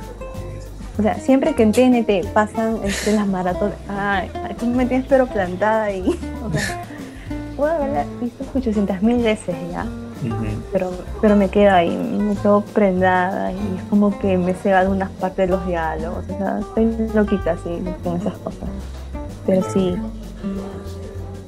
O 0.98 1.02
sea, 1.02 1.16
siempre 1.16 1.56
que 1.56 1.64
en 1.64 1.72
TNT 1.74 2.32
pasan 2.32 2.80
este, 2.84 3.14
las 3.14 3.28
maratones, 3.28 3.76
ay, 3.90 4.30
ay, 4.34 4.56
tú 4.58 4.68
me 4.68 4.86
tienes 4.86 5.08
pero 5.10 5.28
plantada 5.28 5.86
ahí. 5.86 6.18
O 6.46 6.54
sea, 6.54 6.84
puedo 7.58 7.72
haberla 7.74 8.06
visto 8.22 8.46
800 8.54 9.02
mil 9.02 9.24
veces 9.24 9.56
ya. 9.72 9.86
Pero, 10.72 10.92
pero 11.22 11.36
me 11.36 11.50
quedo 11.50 11.74
ahí, 11.74 11.96
me 11.96 12.36
quedo 12.36 12.62
prendada 12.62 13.52
y 13.52 13.56
es 13.78 13.84
como 13.90 14.18
que 14.20 14.38
me 14.38 14.54
sé 14.56 14.74
algunas 14.74 15.10
partes 15.12 15.48
de 15.50 15.56
los 15.56 15.66
diálogos, 15.68 16.24
o 16.30 16.38
sea, 16.38 16.60
estoy 16.60 17.08
loquita 17.14 17.52
así 17.52 17.82
con 18.04 18.18
esas 18.18 18.34
cosas. 18.40 18.70
Pero 19.46 19.62
sí, 19.72 19.96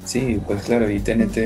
Sí, 0.06 0.42
pues 0.48 0.63
claro, 0.63 0.90
y 0.90 1.02
TNT 1.02 1.38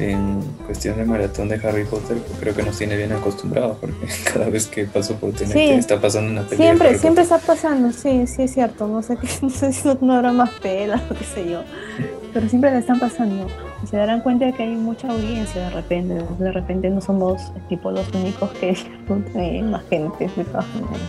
en 0.00 0.40
cuestión 0.66 0.96
de 0.96 1.04
maratón 1.04 1.48
de 1.48 1.54
Harry 1.64 1.84
Potter, 1.84 2.16
pues 2.18 2.38
creo 2.40 2.52
que 2.52 2.64
nos 2.64 2.76
tiene 2.76 2.96
bien 2.96 3.12
acostumbrados, 3.12 3.76
porque 3.80 3.94
cada 4.32 4.48
vez 4.48 4.66
que 4.66 4.84
paso 4.86 5.14
por 5.14 5.30
TNT 5.30 5.52
Sí. 5.52 5.70
está 5.70 6.00
pasando 6.00 6.32
una 6.32 6.42
película. 6.42 6.66
siempre, 6.70 6.98
siempre 6.98 7.22
está 7.22 7.38
pasando, 7.38 7.92
sí, 7.92 8.26
sí 8.26 8.42
es 8.42 8.52
cierto, 8.52 8.88
no 8.88 9.00
sé, 9.00 9.16
no 9.42 9.48
sé 9.50 9.72
si 9.72 9.86
no, 9.86 9.96
no 10.00 10.14
habrá 10.14 10.32
más 10.32 10.50
pelas 10.60 11.02
o 11.08 11.14
qué 11.14 11.24
sé 11.24 11.48
yo, 11.48 11.62
pero 12.34 12.48
siempre 12.48 12.72
le 12.72 12.78
están 12.78 12.98
pasando. 12.98 13.46
Y 13.84 13.86
se 13.86 13.98
darán 13.98 14.22
cuenta 14.22 14.46
de 14.46 14.54
que 14.54 14.62
hay 14.62 14.76
mucha 14.76 15.10
audiencia 15.10 15.60
de 15.60 15.70
repente, 15.70 16.14
de 16.38 16.52
repente 16.52 16.88
no 16.88 17.02
somos 17.02 17.52
tipo 17.68 17.90
los 17.90 18.08
únicos 18.14 18.50
que 18.52 18.68
disfrutan, 18.70 19.36
hay 19.36 19.62
más 19.62 19.84
gente 19.90 20.30
de 20.34 20.44
todas 20.44 20.66
maneras. 20.68 21.00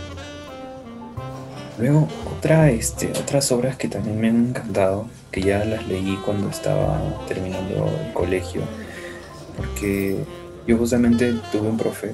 Luego, 1.77 2.07
otra, 2.37 2.69
este, 2.69 3.11
otras 3.11 3.49
obras 3.53 3.77
que 3.77 3.87
también 3.87 4.19
me 4.19 4.29
han 4.29 4.49
encantado, 4.49 5.07
que 5.31 5.41
ya 5.41 5.63
las 5.63 5.87
leí 5.87 6.17
cuando 6.25 6.49
estaba 6.49 6.99
terminando 7.27 7.89
el 8.05 8.13
colegio, 8.13 8.61
porque 9.55 10.17
yo 10.67 10.77
justamente 10.77 11.33
tuve 11.51 11.69
un 11.69 11.77
profe 11.77 12.11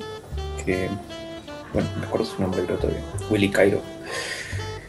que, 0.63 0.89
bueno, 1.73 1.89
me 1.99 2.05
acuerdo 2.05 2.25
su 2.27 2.39
nombre 2.39 2.63
creo 2.65 2.77
todavía, 2.77 3.01
Willy 3.31 3.49
Cairo, 3.49 3.81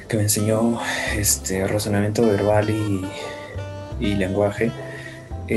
que 0.06 0.18
me 0.18 0.24
enseñó 0.24 0.78
este, 1.16 1.66
razonamiento 1.66 2.26
verbal 2.26 2.68
y, 2.68 3.06
y 4.00 4.14
lenguaje. 4.16 4.70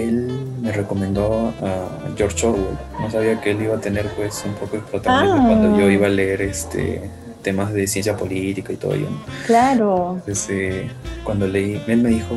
Él 0.04 0.28
me 0.62 0.72
recomendó 0.72 1.54
a 1.62 1.88
George 2.18 2.46
Orwell. 2.48 2.78
No 3.00 3.10
sabía 3.10 3.40
que 3.42 3.52
él 3.52 3.62
iba 3.62 3.76
a 3.76 3.80
tener 3.82 4.08
pues 4.16 4.44
un 4.46 4.54
poco 4.54 4.78
de 4.78 4.84
protagonismo 4.84 5.42
Ah. 5.44 5.48
cuando 5.48 5.80
yo 5.80 5.90
iba 5.90 6.08
a 6.08 6.10
leer 6.10 6.42
este 6.42 7.10
temas 7.42 7.72
de 7.74 7.86
ciencia 7.86 8.18
política 8.18 8.74
y 8.74 8.76
todo 8.76 8.96
ello. 8.96 9.08
¿no? 9.10 9.20
Claro, 9.46 10.14
Entonces, 10.18 10.48
eh, 10.50 10.88
cuando 11.24 11.48
leí, 11.48 11.80
él 11.88 12.02
me 12.02 12.10
dijo, 12.10 12.34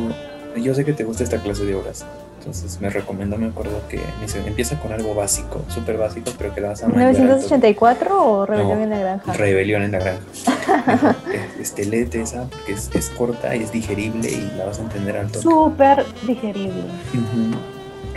yo 0.56 0.74
sé 0.74 0.84
que 0.84 0.92
te 0.92 1.02
gusta 1.04 1.24
esta 1.24 1.38
clase 1.38 1.64
de 1.64 1.74
obras. 1.74 2.04
Entonces 2.48 2.80
me 2.80 2.88
recomendó, 2.88 3.36
me 3.36 3.48
acuerdo 3.48 3.82
que 3.90 3.98
me 3.98 4.22
dice, 4.22 4.40
empieza 4.46 4.80
con 4.80 4.90
algo 4.90 5.14
básico, 5.14 5.60
súper 5.68 5.98
básico, 5.98 6.32
pero 6.38 6.54
que 6.54 6.62
la 6.62 6.68
vas 6.68 6.82
a 6.82 6.86
mandar 6.88 7.08
al 7.08 7.12
toque". 7.12 7.22
1984 7.24 8.24
o 8.24 8.46
Rebelión 8.46 8.78
No, 8.78 8.84
en 8.84 8.90
la 8.90 8.98
Granja. 9.00 9.32
Rebelión 9.34 9.82
en 9.82 9.92
la 9.92 9.98
granja. 9.98 11.16
Este, 11.60 11.84
léete 11.84 12.22
esa 12.22 12.44
porque 12.48 12.72
es, 12.72 12.88
es 12.94 13.10
corta 13.10 13.54
y 13.54 13.62
es 13.64 13.70
digerible 13.72 14.30
y 14.30 14.50
la 14.56 14.64
vas 14.64 14.78
a 14.78 14.82
entender 14.82 15.18
al 15.18 15.26
toque. 15.26 15.42
Súper 15.42 16.06
digerible. 16.26 16.84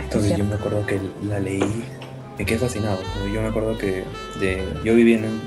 Entonces 0.02 0.30
Es 0.32 0.38
yo 0.38 0.44
me 0.46 0.54
acuerdo 0.54 0.86
que 0.86 0.98
la 1.28 1.38
leí, 1.38 1.84
me 2.38 2.46
quedé 2.46 2.58
fascinado. 2.58 3.00
Yo 3.34 3.42
me 3.42 3.48
acuerdo 3.48 3.76
que 3.76 4.04
de, 4.40 4.62
yo 4.82 4.94
vivía 4.94 5.18
en, 5.18 5.40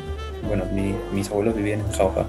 bueno, 0.48 0.65
mi- 0.71 0.93
mis 1.12 1.28
abuelos 1.32 1.56
vivían 1.56 1.80
en 1.80 1.91
Jauja, 1.91 2.26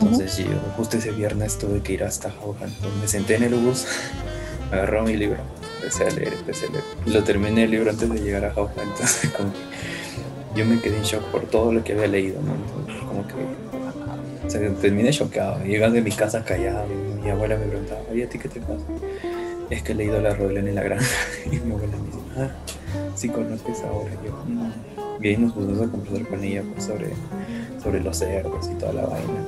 Entonces 0.00 0.36
yo 0.36 0.44
justo 0.76 0.98
ese 0.98 1.12
viernes 1.12 1.56
tuve 1.56 1.80
que 1.80 1.94
ir 1.94 2.04
hasta 2.04 2.30
Jauja. 2.30 2.66
Me 3.00 3.08
senté 3.08 3.36
en 3.36 3.44
el 3.44 3.54
bus, 3.54 3.86
agarró 4.72 5.02
mi 5.04 5.16
libro, 5.16 5.38
empecé 5.78 6.04
a 6.04 6.10
leer, 6.10 6.32
empecé 6.34 6.66
a 6.66 6.70
leer. 6.70 6.84
Lo 7.06 7.24
terminé 7.24 7.64
el 7.64 7.70
libro 7.70 7.90
antes 7.90 8.08
de 8.10 8.20
llegar 8.20 8.44
a 8.44 8.52
Jauja, 8.52 8.82
entonces 8.82 9.30
como 9.36 9.50
yo 10.54 10.64
me 10.64 10.80
quedé 10.80 10.96
en 10.96 11.02
shock 11.02 11.22
por 11.24 11.42
todo 11.42 11.72
lo 11.72 11.84
que 11.84 11.92
había 11.92 12.06
leído, 12.08 12.40
¿no? 12.42 12.54
Entonces, 12.54 13.04
como 13.06 13.26
que 13.26 13.34
o 14.46 14.50
sea, 14.50 14.70
terminé 14.80 15.10
chocado. 15.10 15.62
Llegando 15.64 15.98
a 15.98 16.02
mi 16.02 16.10
casa 16.10 16.42
callado, 16.44 16.86
mi 17.22 17.28
abuela 17.30 17.56
me 17.56 17.66
preguntaba, 17.66 18.00
oye, 18.10 18.24
¿a 18.24 18.28
ti 18.28 18.38
qué 18.38 18.48
te 18.48 18.60
pasa? 18.60 18.82
Es 19.68 19.82
que 19.82 19.92
he 19.92 19.94
leído 19.94 20.20
La 20.22 20.32
Rebelión 20.34 20.68
en 20.68 20.74
la 20.74 20.82
Granja. 20.82 21.06
Y 21.46 21.56
mi 21.60 21.72
abuela 21.72 21.96
me 21.98 22.06
dice, 22.06 22.18
ah, 22.38 22.50
sí 23.14 23.28
conoces 23.28 23.82
ahora. 23.82 24.10
Y 24.22 24.26
yo, 24.26 24.32
"Mm". 24.46 25.24
Y 25.24 25.28
ahí 25.28 25.36
nos 25.36 25.52
pusimos 25.52 25.86
a 25.86 25.90
conversar 25.90 26.26
con 26.28 26.42
ella 26.44 26.62
pues, 26.72 26.84
sobre, 26.86 27.08
sobre 27.82 28.00
los 28.00 28.16
cerdos 28.16 28.68
y 28.70 28.74
toda 28.76 28.92
la 28.94 29.02
vaina. 29.06 29.44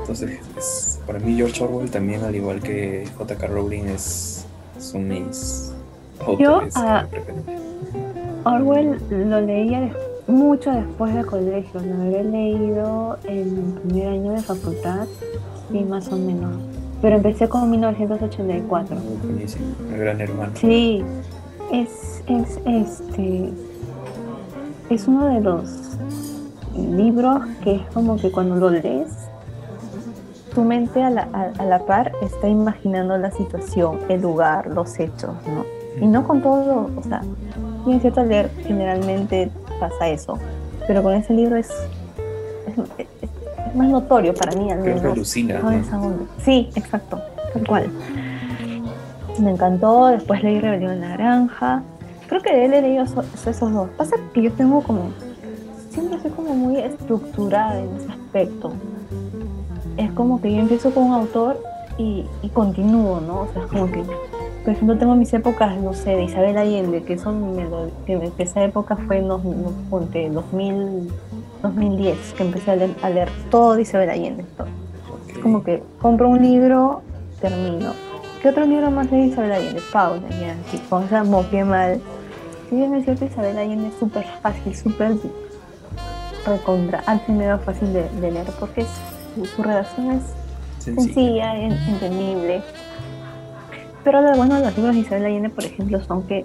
Entonces, 0.00 0.40
es- 0.58 0.98
para 1.06 1.18
mí 1.20 1.36
George 1.36 1.62
Orwell 1.62 1.90
también, 1.90 2.24
al 2.24 2.34
igual 2.34 2.60
que 2.60 3.06
J.K. 3.16 3.46
Rowling, 3.46 3.84
es, 3.84 4.46
son 4.78 5.08
mis 5.08 5.72
autores 6.26 6.74
de 6.74 7.08
preferencia. 7.10 7.68
Orwell 8.44 8.98
lo 9.10 9.40
leía 9.40 9.90
mucho 10.26 10.70
después 10.70 11.14
de 11.14 11.24
colegio, 11.24 11.80
lo 11.80 12.02
habré 12.02 12.24
leído 12.24 13.18
en 13.24 13.72
primer 13.82 14.08
año 14.08 14.32
de 14.32 14.42
facultad, 14.42 15.06
sí, 15.70 15.80
más 15.84 16.08
o 16.08 16.16
menos. 16.16 16.56
Pero 17.00 17.16
empecé 17.16 17.48
con 17.48 17.70
1984. 17.70 18.96
Muy 18.96 19.16
buenísimo, 19.32 19.66
el 19.90 19.98
gran 19.98 20.20
hermano. 20.20 20.52
Sí, 20.54 21.02
es, 21.72 22.22
es 22.26 22.58
este 22.64 23.50
es 24.90 25.08
uno 25.08 25.26
de 25.26 25.40
los 25.40 25.96
libros 26.76 27.42
que 27.62 27.76
es 27.76 27.82
como 27.92 28.16
que 28.16 28.30
cuando 28.30 28.56
lo 28.56 28.70
lees, 28.70 29.10
tu 30.54 30.62
mente 30.62 31.02
a 31.02 31.10
la, 31.10 31.28
a- 31.32 31.52
a 31.62 31.64
la 31.64 31.80
par 31.80 32.12
está 32.22 32.48
imaginando 32.48 33.16
la 33.18 33.30
situación, 33.30 33.98
el 34.08 34.20
lugar, 34.22 34.68
los 34.68 34.98
hechos, 34.98 35.34
¿no? 35.46 35.64
Y 36.00 36.06
no 36.06 36.26
con 36.26 36.42
todo, 36.42 36.90
o 36.96 37.02
sea, 37.02 37.22
bien 37.86 38.00
cierto 38.00 38.20
al 38.20 38.28
leer 38.28 38.50
generalmente 38.66 39.50
pasa 39.80 40.08
eso, 40.08 40.38
pero 40.86 41.02
con 41.02 41.14
ese 41.14 41.32
libro 41.34 41.56
es, 41.56 41.70
es, 42.98 43.08
más 43.74 43.88
notorio 43.88 44.34
para 44.34 44.56
mí 44.56 44.70
al 44.70 44.80
Creo 44.80 44.94
que 44.94 45.00
menos. 45.00 45.12
alucina. 45.14 45.60
Sí, 46.44 46.70
exacto, 46.74 47.20
tal 47.52 47.66
cual. 47.66 47.90
Me 49.38 49.50
encantó, 49.50 50.06
después 50.08 50.42
leí 50.44 50.60
Rebelión 50.60 50.92
en 50.92 51.00
la 51.00 51.08
Granja. 51.16 51.82
Creo 52.28 52.40
que 52.40 52.54
de 52.54 52.64
él 52.66 52.74
he 52.74 52.82
leído 52.82 53.06
so- 53.06 53.24
esos 53.48 53.72
dos. 53.72 53.88
Pasa 53.96 54.16
que 54.32 54.42
yo 54.42 54.52
tengo 54.52 54.80
como, 54.82 55.10
siempre 55.90 56.20
soy 56.20 56.30
como 56.30 56.54
muy 56.54 56.76
estructurada 56.78 57.80
en 57.80 57.96
ese 57.96 58.12
aspecto. 58.12 58.72
Es 59.96 60.10
como 60.12 60.40
que 60.40 60.52
yo 60.52 60.60
empiezo 60.60 60.92
con 60.92 61.04
un 61.04 61.12
autor 61.14 61.60
y, 61.98 62.24
y 62.42 62.48
continúo, 62.48 63.20
¿no? 63.20 63.42
O 63.42 63.48
sea, 63.52 63.62
es 63.62 63.68
como 63.68 63.90
que, 63.90 64.02
por 64.64 64.72
ejemplo, 64.72 64.98
tengo 64.98 65.14
mis 65.14 65.32
épocas, 65.34 65.76
no 65.80 65.92
sé, 65.94 66.16
de 66.16 66.24
Isabel 66.24 66.56
Allende, 66.58 67.02
que 67.04 67.16
son, 67.18 67.56
que, 68.06 68.18
que 68.36 68.42
esa 68.42 68.64
época 68.64 68.96
fue 68.96 69.18
en 69.18 69.28
los, 69.28 69.44
los- 69.44 69.72
ponte, 69.90 70.28
2000, 70.30 71.08
2010, 71.62 72.34
que 72.36 72.42
empecé 72.42 72.70
a 72.72 72.76
leer, 72.76 72.90
a 73.02 73.10
leer 73.10 73.28
todo 73.50 73.74
de 73.76 73.82
Isabel 73.82 74.10
Allende. 74.10 74.44
todo. 74.56 74.66
Ok. 74.66 75.42
Como 75.42 75.62
que 75.62 75.82
compro 76.02 76.28
un 76.28 76.42
libro, 76.42 77.02
termino. 77.40 77.92
¿Qué 78.42 78.48
otro 78.48 78.66
libro 78.66 78.90
más 78.90 79.10
de 79.10 79.18
Isabel 79.26 79.52
Allende? 79.52 79.80
Paula, 79.92 80.28
ya, 80.30 80.56
sí, 80.70 80.78
con 80.90 81.04
esa 81.04 81.22
moqué 81.24 81.64
mal. 81.64 82.00
Si 82.68 82.76
bien 82.76 82.94
es 82.94 83.04
cierto, 83.04 83.24
Isabel 83.26 83.56
Allende 83.58 83.88
es 83.88 83.94
súper 83.94 84.24
fácil, 84.42 84.74
súper 84.74 85.12
recontra, 86.46 87.02
antes 87.06 87.28
me 87.30 87.44
era 87.44 87.58
fácil 87.58 87.92
de, 87.92 88.08
de 88.20 88.30
leer 88.32 88.46
porque 88.60 88.82
es- 88.82 89.13
su, 89.34 89.44
su 89.44 89.62
redacción 89.62 90.12
es 90.12 90.22
sencilla, 90.78 91.56
en- 91.56 91.72
entendible. 91.72 92.62
Pero 94.02 94.20
lo 94.20 94.36
bueno 94.36 94.56
de 94.56 94.66
los 94.66 94.76
libros 94.76 94.94
de 94.94 95.00
Isabel 95.00 95.24
Allende, 95.26 95.48
por 95.50 95.64
ejemplo, 95.64 96.02
son 96.04 96.26
que, 96.26 96.44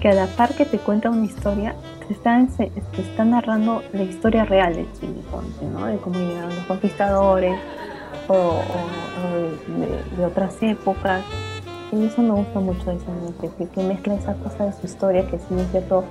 que 0.00 0.08
a 0.08 0.14
la 0.14 0.26
par 0.26 0.54
que 0.54 0.64
te 0.66 0.78
cuenta 0.78 1.08
una 1.10 1.24
historia, 1.24 1.74
te 2.06 2.12
está, 2.12 2.46
se- 2.56 2.66
te 2.94 3.02
está 3.02 3.24
narrando 3.24 3.82
la 3.92 4.02
historia 4.02 4.44
real 4.44 4.74
de 4.74 4.86
Chile, 5.00 5.22
¿no? 5.72 5.86
De 5.86 5.96
cómo 5.98 6.18
llegaron 6.18 6.54
los 6.54 6.64
conquistadores 6.66 7.58
o, 8.28 8.34
o- 8.34 8.36
o 8.36 9.36
de, 9.36 9.86
de- 9.86 10.16
de 10.18 10.24
otras 10.26 10.54
épocas. 10.62 11.22
Y 11.92 12.04
eso 12.06 12.22
me 12.22 12.32
gusta 12.32 12.58
mucho 12.60 12.84
de 12.90 12.96
mente, 12.96 13.50
que, 13.56 13.66
que 13.68 13.82
mezcla 13.84 14.14
esa 14.14 14.34
cosa 14.34 14.66
de 14.66 14.72
su 14.72 14.86
historia, 14.86 15.22
que 15.30 15.38
si 15.38 15.54
es 15.54 15.70
cierto 15.70 16.04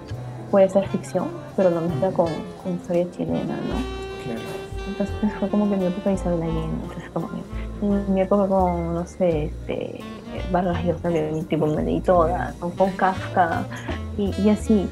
puede 0.49 0.69
ser 0.69 0.87
ficción, 0.87 1.27
pero 1.57 1.69
lo 1.71 1.81
mezcla 1.81 2.09
con, 2.11 2.27
con 2.63 2.73
historia 2.75 3.05
chilena, 3.11 3.55
¿no? 3.55 4.23
Claro. 4.23 4.41
Entonces 4.93 5.15
fue 5.39 5.49
como 5.49 5.67
que 5.69 5.75
mi 5.75 5.85
época 5.85 6.09
de 6.11 6.15
Isabel 6.15 6.43
Allende, 6.43 6.83
entonces 6.83 7.09
como 7.11 7.29
que 7.29 7.37
en 7.81 8.13
mi 8.13 8.21
época 8.21 8.47
con, 8.47 8.93
no 8.93 9.05
sé, 9.07 9.45
este, 9.45 10.01
Vargas 10.51 10.83
Llosa, 10.85 11.09
que 11.09 11.43
tipo 11.49 11.65
me 11.65 11.81
leí 11.81 11.99
toda, 11.99 12.53
con, 12.59 12.71
con 12.71 12.91
Kafka 12.91 13.65
y, 14.17 14.33
y 14.39 14.49
así. 14.49 14.87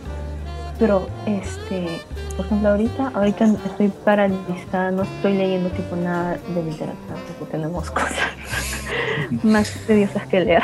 Pero, 0.79 1.05
este, 1.27 2.01
por 2.35 2.47
ejemplo, 2.47 2.69
ahorita, 2.69 3.11
ahorita 3.13 3.45
estoy 3.45 3.89
paralizada, 4.03 4.89
no 4.89 5.03
estoy 5.03 5.33
leyendo 5.33 5.69
tipo 5.69 5.95
nada 5.95 6.39
de 6.55 6.63
literatura, 6.63 7.15
porque 7.37 7.51
tenemos 7.51 7.91
cosas 7.91 8.17
más 9.43 9.71
tediosas 9.85 10.25
que 10.25 10.39
leer. 10.39 10.63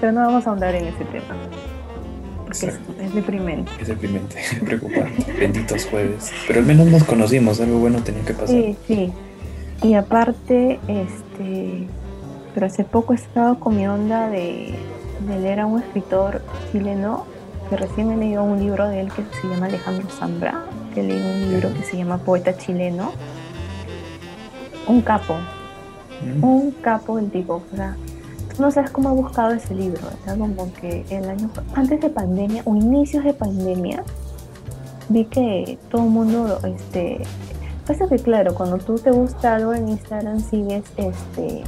Pero 0.00 0.12
no 0.12 0.20
vamos 0.20 0.46
a 0.46 0.50
ahondar 0.50 0.76
en 0.76 0.86
ese 0.86 1.04
tema, 1.06 1.34
porque 2.60 3.04
es, 3.04 3.14
deprimente. 3.14 3.70
Es 3.80 3.88
deprimente, 3.88 4.36
preocupante. 4.64 5.32
Benditos 5.38 5.86
jueves. 5.86 6.30
Pero 6.46 6.60
al 6.60 6.66
menos 6.66 6.86
nos 6.86 7.04
conocimos, 7.04 7.60
algo 7.60 7.78
bueno 7.78 8.02
tenía 8.02 8.22
que 8.24 8.32
pasar. 8.34 8.48
Sí, 8.48 8.76
sí. 8.86 9.12
Y 9.82 9.94
aparte, 9.94 10.78
este, 10.88 11.86
pero 12.54 12.66
hace 12.66 12.84
poco 12.84 13.12
he 13.12 13.16
estado 13.16 13.58
con 13.58 13.76
mi 13.76 13.86
onda 13.86 14.28
de, 14.28 14.74
de 15.26 15.38
leer 15.40 15.60
a 15.60 15.66
un 15.66 15.80
escritor 15.80 16.42
chileno 16.70 17.26
que 17.68 17.76
recién 17.76 18.10
he 18.10 18.16
leído 18.16 18.44
un 18.44 18.58
libro 18.60 18.88
de 18.88 19.00
él 19.00 19.08
que 19.12 19.22
se 19.40 19.48
llama 19.48 19.66
Alejandro 19.66 20.08
Zambra, 20.10 20.64
que 20.94 21.02
leí 21.02 21.18
un 21.20 21.50
libro 21.52 21.72
que 21.74 21.82
se 21.82 21.96
llama 21.96 22.18
Poeta 22.18 22.56
Chileno. 22.56 23.12
Un 24.86 25.00
capo, 25.00 25.36
Mm. 26.22 26.44
un 26.44 26.70
capo 26.72 27.18
el 27.18 27.30
tipo. 27.30 27.62
O 27.72 27.76
sea, 27.76 27.96
no 28.58 28.70
sabes 28.70 28.90
cómo 28.90 29.08
ha 29.08 29.12
buscado 29.12 29.52
ese 29.52 29.74
libro, 29.74 30.00
¿verdad? 30.26 30.38
Como 30.38 30.72
que 30.74 31.04
el 31.10 31.28
año 31.28 31.50
antes 31.74 32.00
de 32.00 32.10
pandemia 32.10 32.62
o 32.64 32.76
inicios 32.76 33.24
de 33.24 33.34
pandemia, 33.34 34.02
vi 35.08 35.24
que 35.24 35.78
todo 35.90 36.04
el 36.04 36.10
mundo, 36.10 36.58
este, 36.64 37.22
pasa 37.86 38.06
que 38.08 38.16
claro, 38.16 38.54
cuando 38.54 38.78
tú 38.78 38.96
te 38.96 39.10
gusta 39.10 39.56
algo 39.56 39.74
en 39.74 39.88
Instagram 39.88 40.40
sigues, 40.40 40.84
este, 40.96 41.64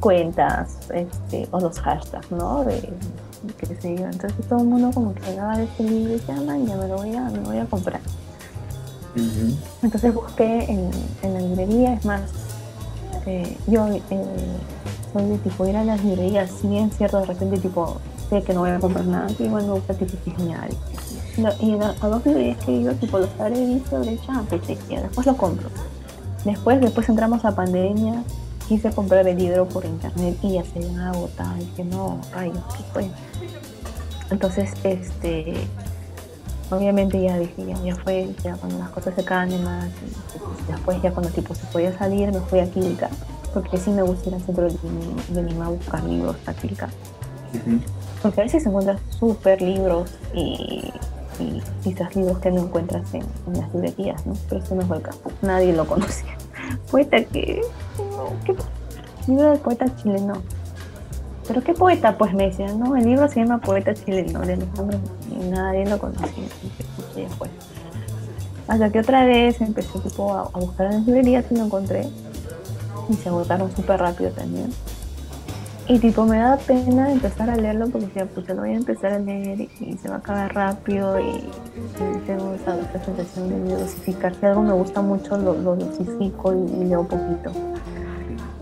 cuentas, 0.00 0.78
este, 0.92 1.48
o 1.50 1.60
los 1.60 1.78
hashtags, 1.80 2.30
¿no? 2.30 2.64
De 2.64 2.92
qué 3.58 3.66
sé 3.76 3.96
yo. 3.96 4.06
Entonces 4.06 4.46
todo 4.48 4.60
el 4.60 4.66
mundo 4.66 4.90
como 4.92 5.14
que 5.14 5.24
hablaba 5.30 5.56
de 5.56 5.64
ese 5.64 5.82
libro 5.84 6.10
y 6.10 6.12
decía, 6.14 6.36
"Ah, 6.38 6.42
man, 6.42 6.66
ya 6.66 6.76
me 6.76 6.88
lo 6.88 6.96
voy 6.96 7.14
a, 7.14 7.22
me 7.30 7.38
lo 7.38 7.42
voy 7.44 7.58
a 7.58 7.64
comprar. 7.66 8.00
Entonces 9.82 10.14
busqué 10.14 10.64
en, 10.70 10.90
en 11.22 11.34
la 11.34 11.40
librería, 11.40 11.94
es 11.94 12.04
más, 12.04 12.22
eh, 13.26 13.56
yo 13.66 13.86
eh, 13.88 14.00
tipo 15.38 15.66
ir 15.66 15.76
a 15.76 15.84
las 15.84 16.02
librerías, 16.04 16.50
si 16.60 16.68
bien 16.68 16.90
cierto, 16.90 17.18
de 17.20 17.26
repente 17.26 17.58
tipo 17.58 17.96
sé 18.28 18.42
que 18.42 18.54
no 18.54 18.60
voy 18.60 18.70
a 18.70 18.78
comprar 18.78 19.04
nada, 19.06 19.26
pero 19.36 19.44
igual 19.46 19.66
me 19.66 19.72
gusta 19.72 19.94
tipo 19.94 20.12
chismear. 20.24 20.70
y- 20.70 21.40
No, 21.40 21.48
a, 21.48 21.94
a 22.00 22.08
dos 22.08 22.24
librerías 22.26 22.58
que 22.64 22.72
ido, 22.72 22.92
tipo 22.94 23.18
los 23.18 23.28
habré 23.38 23.64
visto, 23.64 24.00
ah, 24.28 24.42
pues 24.48 24.62
ya, 24.88 25.00
después 25.02 25.26
lo 25.26 25.36
compro. 25.36 25.68
Después, 26.44 26.80
después 26.80 27.08
entramos 27.08 27.44
a 27.44 27.54
pandemia, 27.54 28.22
quise 28.68 28.90
comprar 28.90 29.26
el 29.26 29.36
libro 29.36 29.66
por 29.68 29.84
internet 29.84 30.36
y 30.42 30.54
ya 30.54 30.64
se 30.64 30.78
habían 30.78 30.98
agotado, 31.00 31.56
y 31.60 31.64
que 31.76 31.84
no, 31.84 32.20
rayos, 32.32 32.62
¿qué 32.76 32.82
fue? 32.92 33.10
Entonces, 34.30 34.70
este, 34.84 35.54
obviamente 36.70 37.20
ya 37.20 37.38
dije, 37.38 37.66
ya, 37.66 37.76
ya 37.82 37.96
fue, 37.96 38.30
ya 38.42 38.54
cuando 38.56 38.78
las 38.78 38.90
cosas 38.90 39.14
se 39.14 39.24
calmen 39.24 39.62
más, 39.64 39.86
y, 39.86 40.72
después 40.72 41.02
ya 41.02 41.12
cuando 41.12 41.30
tipo 41.32 41.54
se 41.54 41.66
podía 41.66 41.96
salir, 41.96 42.32
me 42.32 42.40
fui 42.40 42.60
a 42.60 42.70
Quilca, 42.70 43.10
porque 43.52 43.76
sí 43.76 43.90
me 43.90 44.02
gusta 44.02 44.28
ir 44.28 44.34
al 44.34 44.42
centro 44.42 44.68
de 44.68 44.78
de 45.34 45.42
Lima 45.42 45.66
a 45.66 45.70
buscar 45.70 46.02
libros 46.04 46.36
a 46.46 46.54
Quilca. 46.54 46.88
Porque 48.22 48.40
a 48.40 48.44
veces 48.44 48.64
encuentras 48.64 49.00
súper 49.08 49.60
libros 49.60 50.10
y, 50.34 50.92
y 51.40 51.62
quizás 51.82 52.14
libros 52.14 52.38
que 52.38 52.50
no 52.50 52.60
encuentras 52.60 53.12
en, 53.12 53.22
en 53.48 53.60
las 53.60 53.74
librerías, 53.74 54.24
¿no? 54.24 54.34
Pero 54.48 54.62
eso 54.62 54.74
no 54.76 54.82
fue 54.82 54.98
el 54.98 55.02
caso. 55.02 55.22
Nadie 55.42 55.72
lo 55.72 55.86
conocía. 55.86 56.36
Poeta 56.90 57.24
que... 57.24 57.62
no, 57.98 58.32
¿qué 58.44 58.54
libro 59.30 59.50
del 59.50 59.60
poeta 59.60 59.86
chileno. 59.96 60.42
¿Pero 61.50 61.64
qué 61.64 61.74
poeta? 61.74 62.16
Pues 62.16 62.32
me 62.32 62.44
decían, 62.44 62.78
no, 62.78 62.94
el 62.94 63.04
libro 63.04 63.26
se 63.26 63.40
llama 63.40 63.58
Poeta 63.58 63.92
chileno 63.92 64.38
de 64.42 64.52
Alejandro 64.52 65.00
y 65.32 65.48
nadie 65.48 65.84
lo 65.84 65.98
conocía. 65.98 66.44
Y 66.44 66.68
"Pucha, 67.02 67.28
fue". 67.36 67.48
Hasta 68.68 68.88
que 68.90 69.00
otra 69.00 69.24
vez 69.24 69.60
empecé 69.60 69.98
tipo, 69.98 70.32
a, 70.32 70.44
buscar 70.44 70.86
en 70.86 70.98
las 70.98 71.06
librerías 71.08 71.44
y 71.50 71.56
lo 71.56 71.64
encontré. 71.64 72.06
Y 73.08 73.14
se 73.14 73.30
agotaron 73.30 73.74
súper 73.74 73.98
rápido 73.98 74.30
también. 74.30 74.70
Y 75.88 75.98
tipo 75.98 76.24
me 76.24 76.38
da 76.38 76.56
pena 76.56 77.10
empezar 77.10 77.50
a 77.50 77.56
leerlo 77.56 77.88
porque 77.88 78.06
decía, 78.06 78.26
pues 78.32 78.46
lo 78.46 78.54
voy 78.54 78.70
a 78.70 78.76
empezar 78.76 79.12
a 79.12 79.18
leer 79.18 79.62
y 79.80 79.98
se 80.00 80.08
va 80.08 80.14
a 80.14 80.18
acabar 80.18 80.54
rápido 80.54 81.18
y, 81.18 81.42
tengo 82.28 82.54
esa, 82.54 82.76
sensación 83.04 83.66
de 83.66 83.74
dosificar. 83.74 84.36
Si 84.36 84.46
algo 84.46 84.62
me 84.62 84.72
gusta 84.72 85.02
mucho, 85.02 85.36
lo, 85.36 85.54
dosifico 85.74 86.52
y, 86.54 86.84
leo 86.84 87.02
poquito. 87.08 87.50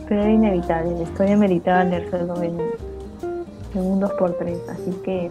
Pero 0.08 0.22
era 0.22 0.30
inevitable, 0.30 0.92
la 0.92 1.02
historia 1.02 1.36
meritaba 1.36 1.84
leérselo 1.84 2.42
en, 2.42 2.58
en 3.74 3.82
un 3.82 4.00
2x3, 4.00 4.56
así 4.70 4.90
que 5.04 5.30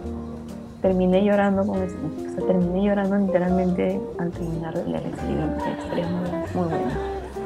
terminé 0.80 1.24
llorando 1.24 1.66
con 1.66 1.82
eso. 1.82 1.96
O 1.96 2.34
sea, 2.34 2.46
terminé 2.46 2.86
llorando 2.86 3.18
literalmente 3.18 4.00
al 4.18 4.30
terminar 4.30 4.74
de 4.74 4.84
leer 4.84 5.02
ese 5.06 5.26
libro, 5.26 5.48
porque 5.56 6.00
es 6.00 6.54
muy, 6.54 6.68
muy. 6.68 6.78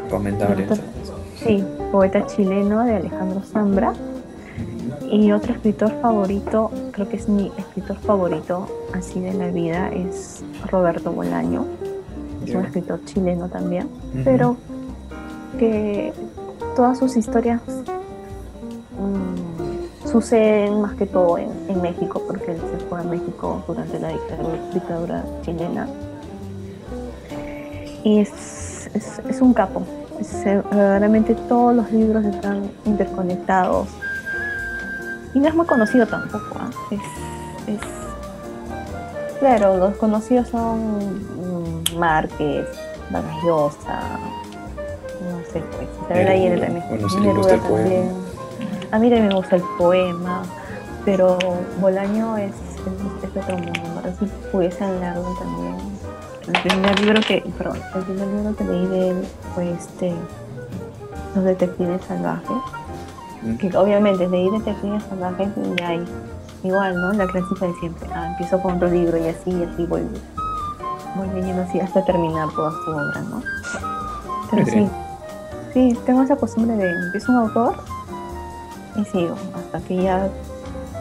Recomendable. 0.05 0.67
Sí, 1.37 1.65
poeta 1.91 2.27
chileno 2.27 2.85
de 2.85 2.97
Alejandro 2.97 3.41
Zambra 3.41 3.95
y 5.11 5.33
otro 5.33 5.53
escritor 5.53 5.91
favorito, 6.01 6.71
creo 6.93 7.09
que 7.09 7.17
es 7.17 7.29
mi 7.29 7.51
escritor 7.57 7.97
favorito 7.99 8.67
así 8.93 9.21
de 9.21 9.35
la 9.35 9.49
vida, 9.49 9.89
es 9.91 10.45
Roberto 10.71 11.13
Bolaño. 11.13 11.67
Es 12.47 12.55
un 12.55 12.65
escritor 12.65 13.01
chileno 13.05 13.49
también, 13.49 13.89
pero 14.25 14.57
que 15.59 16.13
todas 16.75 16.99
sus 16.99 17.17
historias 17.17 17.61
mm, 18.99 20.09
suceden 20.09 20.81
más 20.81 20.95
que 20.95 21.07
todo 21.07 21.39
en, 21.39 21.81
México, 21.81 22.23
porque 22.27 22.53
él 22.53 22.61
se 22.61 22.87
fue 22.87 23.01
a 23.01 23.03
México 23.03 23.63
durante 23.67 23.99
la 23.99 24.11
dictadura, 24.73 25.25
chilena. 25.43 25.89
Y 28.05 28.21
es, 28.21 28.91
es 28.95 29.41
un 29.41 29.55
capo. 29.55 29.83
realmente 30.71 31.35
todos 31.49 31.75
los 31.75 31.91
libros 31.91 32.25
están 32.25 32.71
interconectados 32.85 33.89
y 35.35 35.41
no 35.41 35.49
es 35.49 35.55
muy 35.55 35.67
conocido 35.67 36.07
tampoco. 36.07 36.59
¿ah? 36.59 36.71
Es, 36.91 37.75
es, 37.75 38.03
Claro, 39.43 39.77
los 39.77 39.97
conocidos 39.97 40.49
son 40.51 40.99
mm, 40.99 41.99
Márquez, 41.99 42.65
Vargas 43.11 43.77
Bueno, 46.89 47.09
gusta 47.35 47.55
el 47.55 47.61
poema. 47.61 48.13
A 48.91 48.99
mí 48.99 49.09
también 49.09 49.29
me 49.29 49.35
gusta 49.35 49.57
el 49.57 49.63
poema, 49.79 50.43
pero 51.05 51.39
Bolaño 51.81 52.37
es, 52.37 52.53
es, 52.53 53.37
otro 53.37 53.57
mundo. 53.57 54.03
Si 54.19 54.27
pudiesen 54.51 55.01
leerlo 55.01 55.35
también. 55.39 55.77
El 56.47 56.61
primer 56.63 57.01
libro 57.01 57.21
que, 57.27 57.45
perdón, 57.57 57.81
el 57.95 58.03
primer 58.03 58.29
libro 58.29 58.57
que 58.57 58.65
leí 58.65 58.87
de 58.87 59.11
él 59.11 59.25
fue 59.55 59.71
este 59.71 60.13
Los 61.35 61.45
Detectives 61.45 62.03
Salvajes 62.07 62.57
que 63.59 63.77
obviamente 63.77 64.29
leí 64.29 64.51
Detectives 64.51 65.03
Salvajes 65.05 65.49
y 65.57 65.83
hay 65.83 66.05
igual, 66.63 66.97
¿no? 66.97 67.13
La 67.13 67.27
clásica 67.27 67.67
de 67.67 67.75
siempre. 67.75 68.09
Ah, 68.15 68.29
empiezo 68.29 68.61
con 68.61 68.77
otro 68.77 68.89
libro 68.89 69.19
y 69.19 69.29
así, 69.29 69.51
y 69.51 69.65
así 69.65 69.87
voy, 69.87 70.03
voy 71.17 71.29
leyendo 71.35 71.63
así 71.63 71.81
hasta 71.81 72.05
terminar 72.05 72.49
toda 72.55 72.71
su 72.71 72.91
obra, 72.91 73.21
¿no? 73.23 73.43
Pero 74.51 74.67
sí, 74.67 74.89
sí, 75.73 75.99
tengo 76.07 76.23
esa 76.23 76.37
costumbre 76.37 76.77
de 76.77 76.91
empiezo 76.91 77.33
un 77.33 77.39
autor 77.39 77.77
y 78.97 79.05
sigo 79.07 79.37
hasta 79.55 79.81
que 79.81 80.03
ya 80.03 80.31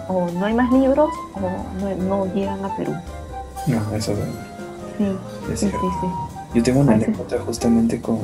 o 0.08 0.30
no 0.32 0.46
hay 0.46 0.54
más 0.54 0.72
libros 0.72 1.10
o 1.36 1.94
no, 2.04 2.34
llegan 2.34 2.64
a 2.66 2.76
Perú. 2.76 2.94
No, 3.68 3.96
eso 3.96 4.12
es 4.14 4.20
Sí, 4.98 5.18
sí, 5.56 5.68
sí, 5.68 5.68
sí, 5.72 6.08
Yo 6.54 6.64
tengo 6.64 6.82
una 6.82 6.94
anécdota 6.94 7.40
justamente 7.40 8.02
con, 8.02 8.20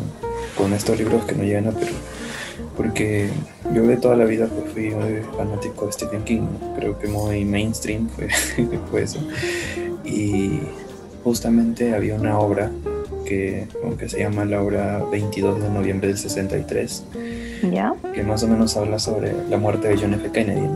con 0.58 0.74
estos 0.74 0.98
libros 0.98 1.26
que 1.26 1.36
no 1.36 1.44
llegan 1.44 1.68
a 1.68 1.72
Perú 1.72 1.94
porque 2.76 3.30
yo 3.74 3.84
de 3.84 3.98
toda 3.98 4.16
la 4.16 4.26
vida 4.26 4.48
pues, 4.48 4.72
fui 4.72 4.92
muy 4.92 5.22
fanático 5.36 5.88
de 5.88 5.92
Stephen 5.92 6.24
King, 6.24 6.48
creo 6.78 6.98
que 6.98 7.08
muy 7.08 7.44
mainstream 7.44 8.08
fue, 8.08 8.30
fue, 8.92 9.04
eso. 9.04 9.20
Y 10.06 10.60
justamente 11.24 11.96
había 11.96 12.16
una 12.16 12.38
obra 12.40 12.72
que, 13.28 13.68
aunque 13.84 14.10
se 14.10 14.20
llama 14.20 14.46
la 14.46 14.62
obra 14.62 15.04
22 15.12 15.62
de 15.62 15.70
noviembre 15.70 16.08
del 16.08 16.18
63, 16.18 17.04
¿Ya? 17.72 17.94
que 18.14 18.24
más 18.24 18.44
o 18.44 18.48
menos 18.48 18.78
habla 18.78 19.00
sobre 19.00 19.34
la 19.50 19.58
muerte 19.58 19.88
de 19.90 19.98
John 19.98 20.14
F. 20.14 20.32
Kennedy. 20.32 20.68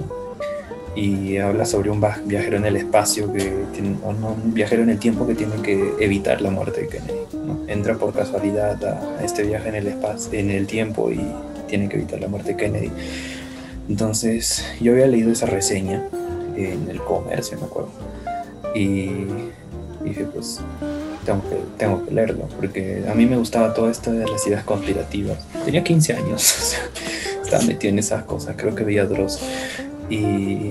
Y 0.93 1.37
habla 1.37 1.63
sobre 1.63 1.89
un 1.89 2.03
viajero 2.25 2.57
en 2.57 2.65
el 2.65 2.75
espacio, 2.75 3.31
que 3.31 3.49
tiene, 3.71 3.95
un 4.03 4.53
viajero 4.53 4.83
en 4.83 4.89
el 4.89 4.99
tiempo 4.99 5.25
que 5.25 5.35
tiene 5.35 5.55
que 5.63 5.93
evitar 6.01 6.41
la 6.41 6.49
muerte 6.49 6.81
de 6.81 6.87
Kennedy. 6.89 7.19
Entra 7.67 7.95
por 7.95 8.13
casualidad 8.13 8.83
a, 8.83 9.19
a 9.19 9.23
este 9.23 9.43
viaje 9.43 9.69
en 9.69 9.75
el 9.75 9.87
espacio, 9.87 10.37
en 10.37 10.49
el 10.49 10.67
tiempo 10.67 11.09
y 11.09 11.21
tiene 11.69 11.87
que 11.87 11.95
evitar 11.95 12.19
la 12.19 12.27
muerte 12.27 12.51
de 12.51 12.57
Kennedy. 12.57 12.91
Entonces, 13.87 14.65
yo 14.81 14.91
había 14.91 15.07
leído 15.07 15.31
esa 15.31 15.45
reseña 15.45 16.03
en 16.57 16.89
el 16.89 16.99
comercio, 16.99 17.57
me 17.57 17.65
acuerdo. 17.65 17.91
Y 18.75 19.09
dije, 20.03 20.25
pues, 20.33 20.59
tengo 21.25 21.41
que, 21.49 21.57
tengo 21.77 22.05
que 22.05 22.11
leerlo, 22.13 22.47
porque 22.57 23.03
a 23.09 23.13
mí 23.13 23.25
me 23.25 23.37
gustaba 23.37 23.73
todo 23.73 23.89
esto 23.89 24.11
de 24.11 24.27
las 24.27 24.45
ideas 24.47 24.63
conspirativas. 24.63 25.45
Tenía 25.65 25.83
15 25.83 26.13
años, 26.13 26.33
o 26.61 26.63
sea, 26.63 26.79
estaba 27.43 27.63
metido 27.63 27.91
en 27.91 27.99
esas 27.99 28.23
cosas, 28.23 28.55
creo 28.57 28.75
que 28.75 28.83
veía 28.83 29.05
Dross. 29.05 29.39
Y 30.09 30.69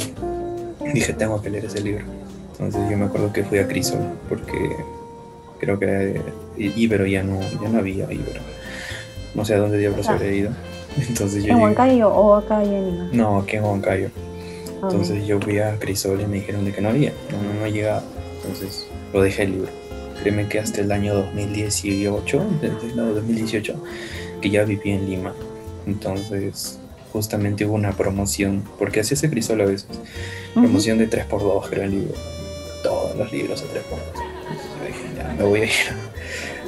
dije, 0.93 1.13
tengo 1.15 1.41
que 1.41 1.51
leer 1.51 1.65
ese 1.65 1.81
libro. 1.81 2.05
Entonces 2.53 2.91
yo 2.91 2.99
me 2.99 3.07
acuerdo 3.07 3.33
que 3.33 3.43
fui 3.45 3.59
a 3.59 3.67
Crisol, 3.67 4.01
porque 4.29 4.77
creo 5.59 5.79
que 5.79 6.21
Ibero 6.57 7.07
ya 7.07 7.23
no, 7.23 7.41
ya 7.63 7.69
no 7.69 7.79
había 7.79 8.05
Ibero. 8.13 8.41
No 9.35 9.45
sé 9.45 9.55
a 9.55 9.59
dónde 9.59 9.79
diablos 9.79 10.09
ah. 10.09 10.13
habría 10.13 10.33
ido. 10.33 10.51
Entonces 11.09 11.45
yo 11.45 11.53
¿En 11.53 11.61
Huancayo 11.61 12.09
o 12.09 12.35
acá 12.35 12.63
en 12.63 13.17
No, 13.17 13.39
aquí 13.39 13.57
en 13.57 13.65
Huancayo. 13.65 14.11
Entonces 14.83 15.27
yo 15.27 15.41
fui 15.41 15.59
a 15.59 15.79
Crisol 15.79 16.21
y 16.21 16.27
me 16.27 16.37
dijeron 16.37 16.65
de 16.65 16.73
que 16.73 16.81
no 16.81 16.89
había, 16.89 17.13
no, 17.31 17.43
no, 17.43 17.61
no 17.61 17.67
llegaba. 17.67 18.03
Entonces 18.43 18.87
lo 19.13 19.23
dejé 19.23 19.45
el 19.45 19.53
libro. 19.53 19.71
Créeme 20.23 20.49
que 20.49 20.59
hasta 20.59 20.81
el 20.81 20.93
año 20.93 21.15
2018, 21.15 22.45
desde 22.61 22.87
el 22.89 22.97
2018, 22.97 23.83
que 24.41 24.51
ya 24.51 24.65
viví 24.65 24.91
en 24.91 25.09
Lima. 25.09 25.35
Entonces 25.87 26.79
justamente 27.13 27.67
hubo 27.67 27.75
una 27.75 27.93
promoción, 27.93 28.65
porque 28.79 29.01
así 29.01 29.15
hace 29.15 29.31
Crisol 29.31 29.61
a 29.61 29.65
veces. 29.65 29.89
Promoción 30.55 30.99
de 30.99 31.09
3x2 31.09 31.69
creo 31.69 31.85
el 31.85 31.91
libro. 31.91 32.15
Todos 32.83 33.17
los 33.17 33.33
libros 33.33 33.63
a 33.63 33.65
3x2. 33.65 34.21
Entonces 34.51 34.71
yo 34.79 34.87
dije, 34.87 35.17
ya, 35.17 35.35
me 35.39 35.45
voy 35.45 35.61
a 35.61 35.65
ir. 35.65 35.71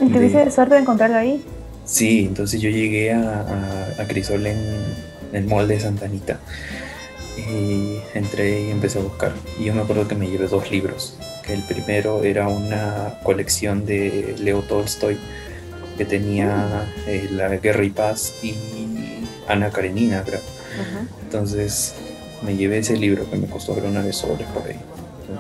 ¿Y 0.01 0.09
tuviste 0.09 0.51
suerte 0.51 0.75
de 0.75 0.81
encontrarlo 0.81 1.17
ahí? 1.17 1.45
Sí, 1.85 2.25
entonces 2.27 2.61
yo 2.61 2.71
llegué 2.71 3.13
a, 3.13 3.95
a, 3.99 4.07
Crisol 4.07 4.47
en, 4.47 4.59
el 5.33 5.45
molde 5.47 5.75
de 5.75 5.81
Santa 5.81 6.07
Anita 6.07 6.39
y 7.37 7.99
entré 8.15 8.63
y 8.63 8.71
empecé 8.71 8.99
a 8.99 9.03
buscar. 9.03 9.33
Y 9.59 9.65
yo 9.65 9.75
me 9.75 9.83
acuerdo 9.83 10.07
que 10.07 10.15
me 10.15 10.29
llevé 10.29 10.47
dos 10.47 10.71
libros, 10.71 11.17
que 11.43 11.55
el 11.55 11.63
primero 11.63 12.25
era 12.25 12.49
una 12.49 13.19
colección 13.23 13.85
de 13.87 14.37
Leo 14.39 14.61
Tolstoy 14.63 15.19
que 15.97 16.05
tenía 16.05 16.93
eh, 17.07 17.29
La 17.31 17.49
Guerra 17.49 17.85
y 17.85 17.91
Paz 17.91 18.35
y 18.43 18.55
Ana 19.49 19.71
Karenina, 19.71 20.23
creo. 20.25 20.41
Entonces 21.23 21.95
me 22.43 22.57
llevé 22.57 22.79
ese 22.79 22.97
libro 22.97 23.29
que 23.31 23.37
me 23.37 23.47
costó 23.47 23.73
una 23.73 24.03
de 24.03 24.13
soles 24.13 24.47
por 24.49 24.67
ahí 24.67 24.79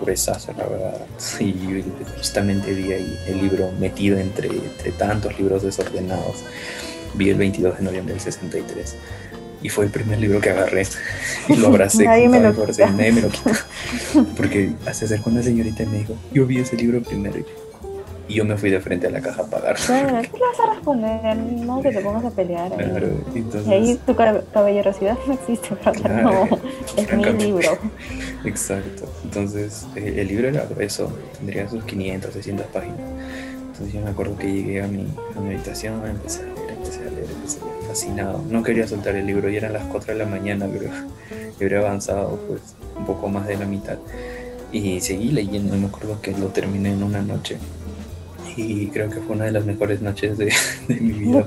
gruesazo, 0.00 0.52
la 0.56 0.66
verdad. 0.66 1.06
Y 1.40 1.84
justamente 2.16 2.72
vi 2.72 2.92
ahí 2.92 3.18
el 3.26 3.42
libro 3.42 3.70
metido 3.78 4.18
entre, 4.18 4.48
entre 4.48 4.92
tantos 4.92 5.38
libros 5.38 5.62
desordenados. 5.62 6.36
Vi 7.14 7.30
el 7.30 7.36
22 7.36 7.78
de 7.78 7.84
noviembre 7.84 8.14
del 8.14 8.22
63 8.22 8.96
y 9.62 9.68
fue 9.68 9.84
el 9.84 9.90
primer 9.90 10.18
libro 10.18 10.40
que 10.40 10.50
agarré 10.50 10.86
y 11.48 11.56
lo 11.56 11.66
abracé. 11.68 12.04
nadie, 12.04 12.28
me 12.28 12.40
lo 12.40 12.52
nadie 12.52 13.12
me 13.12 13.20
lo 13.20 13.28
quitó. 13.28 13.50
Porque 14.36 14.72
se 14.92 15.04
acercó 15.04 15.30
una 15.30 15.42
señorita 15.42 15.82
y 15.82 15.86
me 15.86 15.98
dijo, 15.98 16.14
yo 16.32 16.46
vi 16.46 16.58
ese 16.58 16.76
libro 16.76 17.02
primero. 17.02 17.44
Y 18.28 18.34
yo 18.34 18.44
me 18.44 18.56
fui 18.56 18.70
de 18.70 18.80
frente 18.80 19.08
a 19.08 19.10
la 19.10 19.20
caja 19.20 19.42
a 19.42 19.46
pagar. 19.46 19.76
Bueno, 19.88 20.22
¿qué 20.22 20.38
le 20.38 20.44
vas 20.46 20.60
a 20.60 20.74
responder? 20.74 21.36
No 21.36 21.82
que 21.82 21.90
te 21.90 22.00
pongas 22.00 22.24
a 22.24 22.30
pelear. 22.30 22.72
Claro, 22.72 23.08
entonces... 23.34 23.66
Y 23.66 23.72
ahí 23.72 24.00
tu 24.06 24.14
caballerosidad 24.14 25.18
no 25.26 25.34
existe, 25.34 25.68
claro, 25.76 26.48
no, 26.48 26.58
es 26.96 27.12
mi 27.12 27.24
libro. 27.44 27.78
Exacto. 28.44 29.12
Entonces, 29.24 29.86
eh, 29.96 30.14
el 30.18 30.28
libro 30.28 30.48
era 30.48 30.64
grueso, 30.66 31.12
tendría 31.36 31.68
sus 31.68 31.84
500, 31.84 32.32
600 32.32 32.66
páginas. 32.66 33.00
Entonces 33.72 33.92
yo 33.92 34.00
me 34.00 34.10
acuerdo 34.10 34.36
que 34.38 34.52
llegué 34.52 34.82
a 34.82 34.86
mi, 34.86 35.06
a 35.36 35.40
mi 35.40 35.54
habitación, 35.54 36.06
empecé 36.06 36.42
a 36.42 36.44
leer, 36.44 36.70
empecé 36.70 37.00
a 37.00 37.10
leer, 37.10 37.26
empecé 37.30 37.58
a 37.60 37.64
leer, 37.64 37.81
fascinado. 37.92 38.42
No 38.48 38.62
quería 38.62 38.88
soltar 38.88 39.16
el 39.16 39.26
libro, 39.26 39.50
y 39.50 39.56
eran 39.56 39.74
las 39.74 39.84
4 39.84 40.14
de 40.14 40.18
la 40.18 40.26
mañana, 40.26 40.66
pero 40.72 40.86
yo 40.88 41.66
habría 41.66 41.80
avanzado 41.80 42.40
pues 42.48 42.62
un 42.96 43.04
poco 43.04 43.28
más 43.28 43.46
de 43.46 43.56
la 43.58 43.66
mitad. 43.66 43.98
Y 44.72 45.00
seguí 45.02 45.30
leyendo, 45.30 45.76
me 45.76 45.88
acuerdo 45.88 46.18
que 46.22 46.32
lo 46.32 46.46
terminé 46.46 46.94
en 46.94 47.02
una 47.02 47.20
noche 47.20 47.58
y 48.56 48.88
creo 48.88 49.08
que 49.08 49.20
fue 49.20 49.36
una 49.36 49.46
de 49.46 49.52
las 49.52 49.64
mejores 49.64 50.02
noches 50.02 50.36
de, 50.36 50.52
mi 50.88 51.12
vida. 51.12 51.46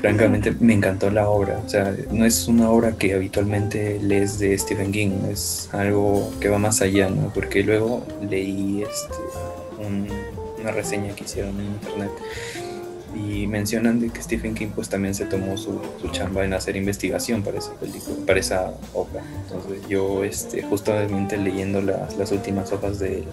francamente 0.00 0.52
me 0.60 0.74
encantó 0.74 1.10
la 1.10 1.28
obra. 1.28 1.60
O 1.64 1.68
sea, 1.68 1.94
no 2.12 2.24
es 2.24 2.46
una 2.46 2.70
obra 2.70 2.92
que 2.92 3.14
habitualmente 3.14 3.98
lees 4.00 4.38
de 4.38 4.56
Stephen 4.56 4.92
King, 4.92 5.10
es 5.30 5.68
algo 5.72 6.32
que 6.40 6.48
va 6.48 6.58
más 6.58 6.80
allá, 6.80 7.10
¿no? 7.10 7.32
Porque 7.34 7.62
luego 7.64 8.06
leí 8.28 8.82
este, 8.82 9.14
una 10.60 10.70
reseña 10.72 11.12
que 11.14 11.24
hicieron 11.24 11.58
en 11.60 11.66
internet 11.66 12.10
y 13.18 13.46
mencionan 13.46 14.00
de 14.00 14.10
que 14.10 14.22
Stephen 14.22 14.54
King 14.54 14.68
pues 14.74 14.88
también 14.88 15.14
se 15.14 15.24
tomó 15.24 15.56
su, 15.56 15.80
su 16.00 16.08
chamba 16.08 16.44
en 16.44 16.54
hacer 16.54 16.76
investigación 16.76 17.42
para 17.42 17.58
esa 17.58 17.72
película, 17.74 18.16
para 18.26 18.38
esa 18.38 18.72
obra. 18.94 19.22
Entonces 19.42 19.88
yo 19.88 20.22
este, 20.24 20.62
justamente 20.62 21.36
leyendo 21.36 21.80
las, 21.80 22.16
las 22.16 22.30
últimas 22.30 22.72
hojas 22.72 22.98
de, 22.98 23.24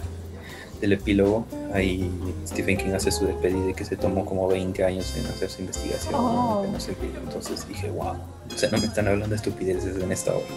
del 0.81 0.93
epílogo, 0.93 1.45
ahí 1.73 2.09
Stephen 2.47 2.77
King 2.77 2.91
hace 2.95 3.11
su 3.11 3.25
despedida 3.25 3.65
de 3.65 3.73
que 3.73 3.85
se 3.85 3.95
tomó 3.95 4.25
como 4.25 4.47
20 4.47 4.83
años 4.83 5.13
en 5.17 5.27
hacer 5.27 5.49
su 5.49 5.61
investigación. 5.61 6.13
¿no? 6.13 6.59
Oh. 6.59 6.61
Que 6.63 6.69
no 6.69 6.79
sé 6.79 6.93
qué. 6.93 7.07
Entonces 7.23 7.67
dije, 7.67 7.89
wow, 7.89 8.15
o 8.53 8.57
sea, 8.57 8.69
no 8.71 8.79
me 8.79 8.87
están 8.87 9.07
hablando 9.07 9.29
de 9.29 9.35
estupideces 9.35 10.01
en 10.01 10.11
esta 10.11 10.33
obra. 10.33 10.47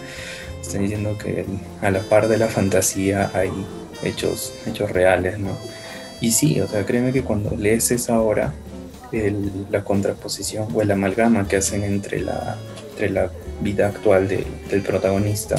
Están 0.61 0.81
diciendo 0.81 1.17
que 1.17 1.45
a 1.81 1.91
la 1.91 1.99
par 2.01 2.27
de 2.27 2.37
la 2.37 2.47
fantasía 2.47 3.31
hay 3.33 3.51
hechos, 4.03 4.53
hechos 4.65 4.91
reales, 4.91 5.39
¿no? 5.39 5.51
Y 6.21 6.31
sí, 6.31 6.59
o 6.59 6.67
sea, 6.67 6.85
créeme 6.85 7.13
que 7.13 7.23
cuando 7.23 7.55
lees 7.55 7.91
esa 7.91 8.19
obra, 8.19 8.53
el- 9.11 9.51
la 9.71 9.83
contraposición 9.83 10.67
o 10.73 10.81
el 10.81 10.91
amalgama 10.91 11.47
que 11.47 11.57
hacen 11.57 11.83
entre 11.83 12.19
la, 12.21 12.57
entre 12.91 13.09
la 13.09 13.31
vida 13.61 13.87
actual 13.87 14.27
de- 14.27 14.45
del 14.69 14.81
protagonista 14.81 15.55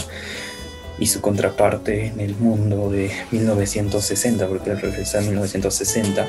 y 0.99 1.07
su 1.07 1.21
contraparte 1.21 2.07
en 2.07 2.21
el 2.21 2.35
mundo 2.37 2.91
de 2.91 3.11
1960, 3.31 4.47
porque 4.47 4.71
él 4.71 4.81
regresa 4.81 5.19
a 5.19 5.23
1960, 5.23 6.27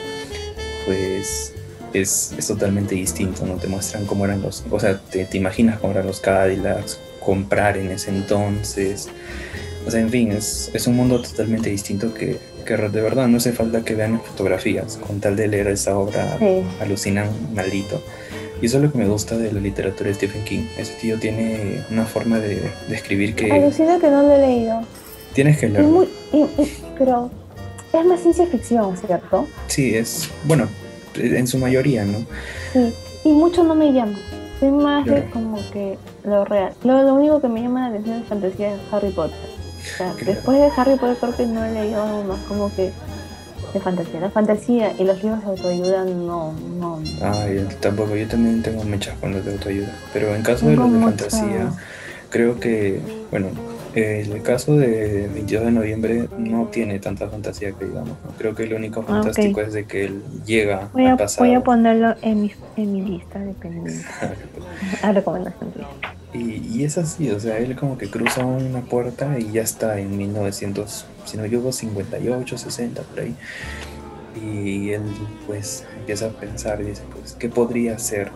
pues 0.86 1.54
es, 1.94 2.34
es 2.38 2.48
totalmente 2.48 2.96
distinto, 2.96 3.46
¿no? 3.46 3.56
Te 3.56 3.68
muestran 3.68 4.06
cómo 4.06 4.26
eran 4.26 4.42
los, 4.42 4.64
o 4.72 4.80
sea, 4.80 4.98
te, 5.00 5.26
te 5.26 5.38
imaginas 5.38 5.80
cómo 5.80 5.92
eran 5.94 6.08
los 6.08 6.22
Cadillacs, 6.22 7.00
comprar 7.20 7.78
en 7.78 7.92
ese 7.92 8.10
entonces, 8.12 9.10
o 9.86 9.92
sea, 9.92 10.00
en 10.00 10.10
fin, 10.10 10.32
es, 10.32 10.70
es 10.74 10.88
un 10.88 10.96
mundo 10.96 11.22
totalmente 11.22 11.70
distinto 11.70 12.14
que, 12.14 12.38
que 12.64 12.76
de 12.78 13.02
verdad 13.02 13.28
no 13.28 13.38
hace 13.38 13.52
falta 13.52 13.84
que 13.84 13.96
vean 13.96 14.22
fotografías, 14.22 14.98
con 15.06 15.20
tal 15.20 15.36
de 15.36 15.48
leer 15.48 15.68
esa 15.68 15.98
obra 15.98 16.38
Sí. 16.40 16.64
alucinan 16.80 17.28
maldito. 17.54 18.02
Y 18.62 18.68
eso 18.68 18.78
es 18.78 18.84
lo 18.84 18.92
que 18.92 18.98
me 19.00 19.08
gusta 19.08 19.38
de 19.38 19.52
la 19.52 19.60
literatura 19.60 20.10
de 20.10 20.14
Stephen 20.16 20.44
King. 20.44 20.66
Ese 20.78 20.94
tío 21.02 21.18
tiene 21.18 21.82
una 21.90 22.06
forma 22.06 22.40
de, 22.40 22.62
de 22.88 22.96
escribir 22.96 23.34
que 23.36 23.52
Alucina 23.52 23.98
que 24.00 24.10
no 24.10 24.22
lo 24.24 24.32
he 24.34 24.38
leído. 24.40 24.82
tienes 25.34 25.58
que 25.58 25.68
leerlo. 25.70 25.90
muy- 25.90 26.10
y- 26.32 26.62
y- 26.62 26.74
pero 26.98 27.32
es 27.92 28.06
más 28.06 28.20
ciencia 28.22 28.46
ficción, 28.48 28.96
¿cierto? 28.98 29.48
Sí, 29.68 29.96
es, 29.96 30.30
bueno, 30.44 30.68
en 31.16 31.48
su 31.48 31.58
mayoría, 31.58 32.06
¿no? 32.06 32.20
Sí. 32.74 32.94
Y 33.24 33.30
mucho 33.34 33.64
no 33.64 33.74
me 33.76 33.92
llama. 33.92 34.18
Soy 34.60 34.70
más 34.72 35.06
de 35.06 35.12
Claro. 35.14 35.28
como 35.34 35.58
que 35.72 35.98
lo 36.24 36.46
real. 36.46 36.74
Lo, 36.84 37.02
lo 37.02 37.16
único 37.16 37.42
que 37.42 37.48
me 37.48 37.62
llama 37.64 37.82
la 37.82 37.88
atención 37.88 38.22
es 38.22 38.28
fantasía 38.28 38.74
es 38.76 38.80
Harry 38.92 39.10
Potter. 39.10 39.36
O 39.94 39.98
sea, 39.98 40.14
después 40.26 40.60
de 40.60 40.70
Harry 40.78 40.96
Potter 40.98 41.18
creo 41.20 41.36
que 41.36 41.46
no 41.46 41.64
he 41.66 41.72
leído 41.74 42.02
algo 42.04 42.24
más 42.24 42.40
como 42.48 42.74
que 42.76 42.92
de 43.74 43.80
fantasía. 43.80 44.20
La 44.20 44.30
fantasía 44.30 44.94
y 45.00 45.04
los 45.04 45.24
libros 45.24 45.42
de 45.44 45.50
autoayuda 45.50 46.04
no, 46.06 46.54
no. 46.80 47.00
Ah, 47.22 47.48
yo 47.54 47.64
tampoco, 47.80 48.16
yo 48.16 48.28
también 48.28 48.62
tengo 48.62 48.84
mechas 48.84 49.16
con 49.20 49.32
los 49.34 49.46
de 49.46 49.54
autoayuda. 49.54 49.90
Pero 50.14 50.36
en 50.36 50.44
caso 50.44 50.66
de 50.68 50.74
Tengo 50.76 50.88
los 50.88 50.94
de 50.94 51.00
fantasía, 51.06 51.72
creo 52.30 52.60
que, 52.60 53.00
bueno, 53.32 53.48
el 53.94 54.42
caso 54.42 54.76
de 54.78 55.30
22 55.34 55.66
de 55.66 55.72
noviembre 55.72 56.28
no 56.38 56.66
tiene 56.68 57.00
tanta 57.00 57.28
fantasía 57.28 57.72
que 57.74 57.86
digamos. 57.86 58.10
¿no? 58.10 58.32
Creo 58.38 58.56
que 58.56 58.66
lo 58.66 58.78
único 58.78 59.02
Ah, 59.08 59.12
fantástico 59.22 59.62
es 59.62 59.74
de 59.74 59.86
que 59.86 60.06
él 60.06 60.22
llega 60.46 60.90
Voy 60.94 61.06
a, 61.06 61.12
al 61.12 61.18
pasado. 61.18 61.46
voy 61.46 61.56
a 61.56 61.62
ponerlo 61.62 62.16
en 62.22 62.42
mi, 62.42 62.52
en 62.78 62.94
mi 62.94 63.02
lista 63.02 63.40
de 63.40 63.52
pendientes. 63.54 64.06
A 65.02 65.12
recomendación 65.12 65.72
tuya. 65.72 65.88
Y, 66.34 66.78
y 66.78 66.84
es 66.86 66.98
así, 66.98 67.30
o 67.32 67.40
sea, 67.40 67.58
él 67.58 67.76
como 67.76 67.98
que 67.98 68.10
cruza 68.10 68.46
una 68.46 68.82
puerta 68.82 69.38
y 69.38 69.52
ya 69.52 69.62
está 69.62 70.00
en 70.00 70.18
1900, 70.18 71.06
si 71.26 71.38
no 71.38 71.44
equivoco, 71.44 71.72
58, 71.72 72.58
60, 72.58 73.02
por 73.02 73.20
ahí. 73.20 73.36
Y 74.42 74.92
él 74.92 75.04
pues 75.46 75.86
empieza 75.98 76.28
a 76.28 76.30
pensar 76.30 76.82
y 76.82 76.86
dice, 76.86 77.04
pues, 77.14 77.34
¿qué 77.34 77.50
podría 77.50 77.96
hacer 77.96 78.32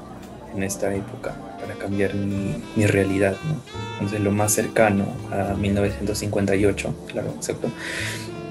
en 0.53 0.63
esta 0.63 0.93
época 0.93 1.35
para 1.59 1.73
cambiar 1.75 2.13
mi, 2.15 2.61
mi 2.75 2.85
realidad? 2.85 3.37
¿no? 3.47 3.61
Entonces 3.93 4.19
lo 4.19 4.31
más 4.31 4.51
cercano 4.51 5.05
a 5.31 5.53
1958, 5.55 6.95
claro, 7.07 7.29
exacto, 7.29 7.69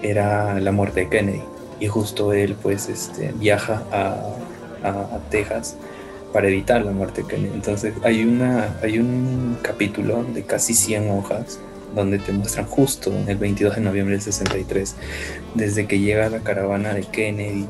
era 0.02 0.58
la 0.58 0.72
muerte 0.72 1.00
de 1.00 1.08
Kennedy. 1.10 1.42
Y 1.80 1.88
justo 1.88 2.32
él 2.32 2.56
pues 2.62 2.88
este, 2.88 3.32
viaja 3.32 3.82
a, 3.92 4.16
a, 4.82 4.88
a 4.88 5.18
Texas 5.30 5.76
para 6.34 6.48
evitar 6.48 6.84
la 6.84 6.90
muerte 6.90 7.22
de 7.22 7.28
Kennedy. 7.28 7.54
Entonces 7.54 7.94
hay, 8.02 8.24
una, 8.24 8.76
hay 8.82 8.98
un 8.98 9.56
capítulo 9.62 10.24
de 10.24 10.42
casi 10.42 10.74
100 10.74 11.08
hojas 11.10 11.60
donde 11.94 12.18
te 12.18 12.32
muestran 12.32 12.66
justo 12.66 13.12
el 13.28 13.36
22 13.36 13.76
de 13.76 13.80
noviembre 13.80 14.16
del 14.16 14.20
63, 14.20 14.96
desde 15.54 15.86
que 15.86 16.00
llega 16.00 16.28
la 16.28 16.40
caravana 16.40 16.92
de 16.92 17.02
Kennedy, 17.02 17.68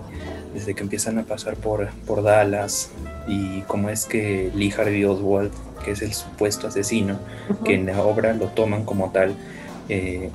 desde 0.55 0.75
que 0.75 0.83
empiezan 0.83 1.19
a 1.19 1.25
pasar 1.25 1.57
por, 1.57 1.91
por 2.07 2.23
Dallas 2.23 2.91
y 3.29 3.61
cómo 3.67 3.91
es 3.91 4.07
que 4.07 4.51
Lee 4.55 4.73
Harvey 4.75 5.05
Oswald, 5.05 5.53
que 5.85 5.91
es 5.91 6.01
el 6.01 6.15
supuesto 6.15 6.69
asesino, 6.69 7.19
que 7.67 7.75
en 7.75 7.85
la 7.85 8.03
obra 8.03 8.33
lo 8.33 8.47
toman 8.47 8.87
como 8.87 9.11
tal, 9.11 9.35
eh, 9.91 10.31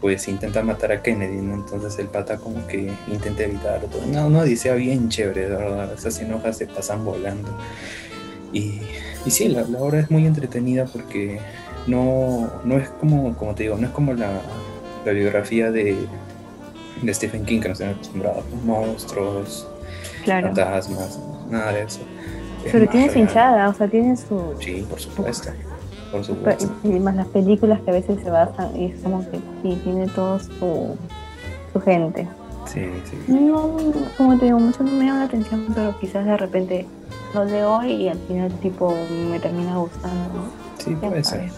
pues 0.00 0.26
intenta 0.28 0.62
matar 0.62 0.92
a 0.92 1.02
Kennedy, 1.02 1.36
¿no? 1.42 1.54
Entonces 1.54 1.98
el 1.98 2.06
pata 2.06 2.38
como 2.38 2.66
que 2.66 2.90
intenta 3.08 3.42
evitarlo. 3.44 3.86
Todo. 3.88 4.02
No, 4.06 4.30
no, 4.30 4.44
dice 4.44 4.74
bien 4.74 5.08
chévere, 5.08 5.42
de 5.48 5.56
verdad. 5.56 5.92
Esas 5.92 6.14
100 6.14 6.32
hojas 6.34 6.56
se 6.56 6.66
pasan 6.66 7.04
volando. 7.04 7.50
Y, 8.52 8.80
y 9.26 9.30
sí, 9.30 9.48
la, 9.48 9.62
la 9.62 9.78
obra 9.78 10.00
es 10.00 10.10
muy 10.10 10.26
entretenida 10.26 10.86
porque 10.86 11.38
no, 11.86 12.50
no 12.64 12.78
es 12.78 12.88
como, 12.88 13.36
como 13.36 13.54
te 13.54 13.64
digo, 13.64 13.76
no 13.76 13.86
es 13.86 13.92
como 13.92 14.14
la, 14.14 14.40
la 15.04 15.12
biografía 15.12 15.70
de, 15.70 15.96
de 17.02 17.14
Stephen 17.14 17.44
King 17.44 17.60
que 17.60 17.68
nos 17.68 17.78
tienen 17.78 17.94
acostumbrados. 17.96 18.44
Monstruos, 18.64 19.66
Claro. 20.24 20.48
fantasmas, 20.48 21.18
nada 21.50 21.72
de 21.72 21.82
eso. 21.82 22.00
Es 22.64 22.72
Pero 22.72 22.88
tiene 22.88 23.10
hinchada, 23.18 23.68
o 23.68 23.74
sea, 23.74 23.88
tiene 23.88 24.16
su. 24.16 24.54
Sí, 24.60 24.84
por 24.88 25.00
supuesto. 25.00 25.50
Por 26.10 26.24
supuesto. 26.24 26.70
Y 26.84 26.88
más 26.98 27.14
las 27.14 27.26
películas 27.28 27.80
que 27.82 27.90
a 27.90 27.94
veces 27.94 28.20
se 28.22 28.30
basan 28.30 28.76
y 28.76 28.86
es 28.86 29.00
como 29.00 29.20
que 29.30 29.38
sí, 29.62 29.80
tiene 29.84 30.06
todo 30.08 30.38
su, 30.38 30.96
su 31.72 31.80
gente. 31.80 32.26
Sí, 32.66 32.82
sí. 33.04 33.16
No, 33.32 33.76
como 34.16 34.38
te 34.38 34.46
digo, 34.46 34.58
mucho 34.58 34.82
no 34.82 34.92
me 34.92 35.04
llama 35.04 35.20
la 35.20 35.24
atención, 35.24 35.66
pero 35.74 35.98
quizás 35.98 36.24
de 36.24 36.36
repente 36.36 36.86
lo 37.34 37.44
leo 37.44 37.84
y 37.84 38.08
al 38.08 38.18
final 38.18 38.50
tipo 38.60 38.94
me 39.30 39.38
termina 39.40 39.76
gustando. 39.76 40.44
Sí, 40.78 40.94
puede 40.94 41.24
ser. 41.24 41.50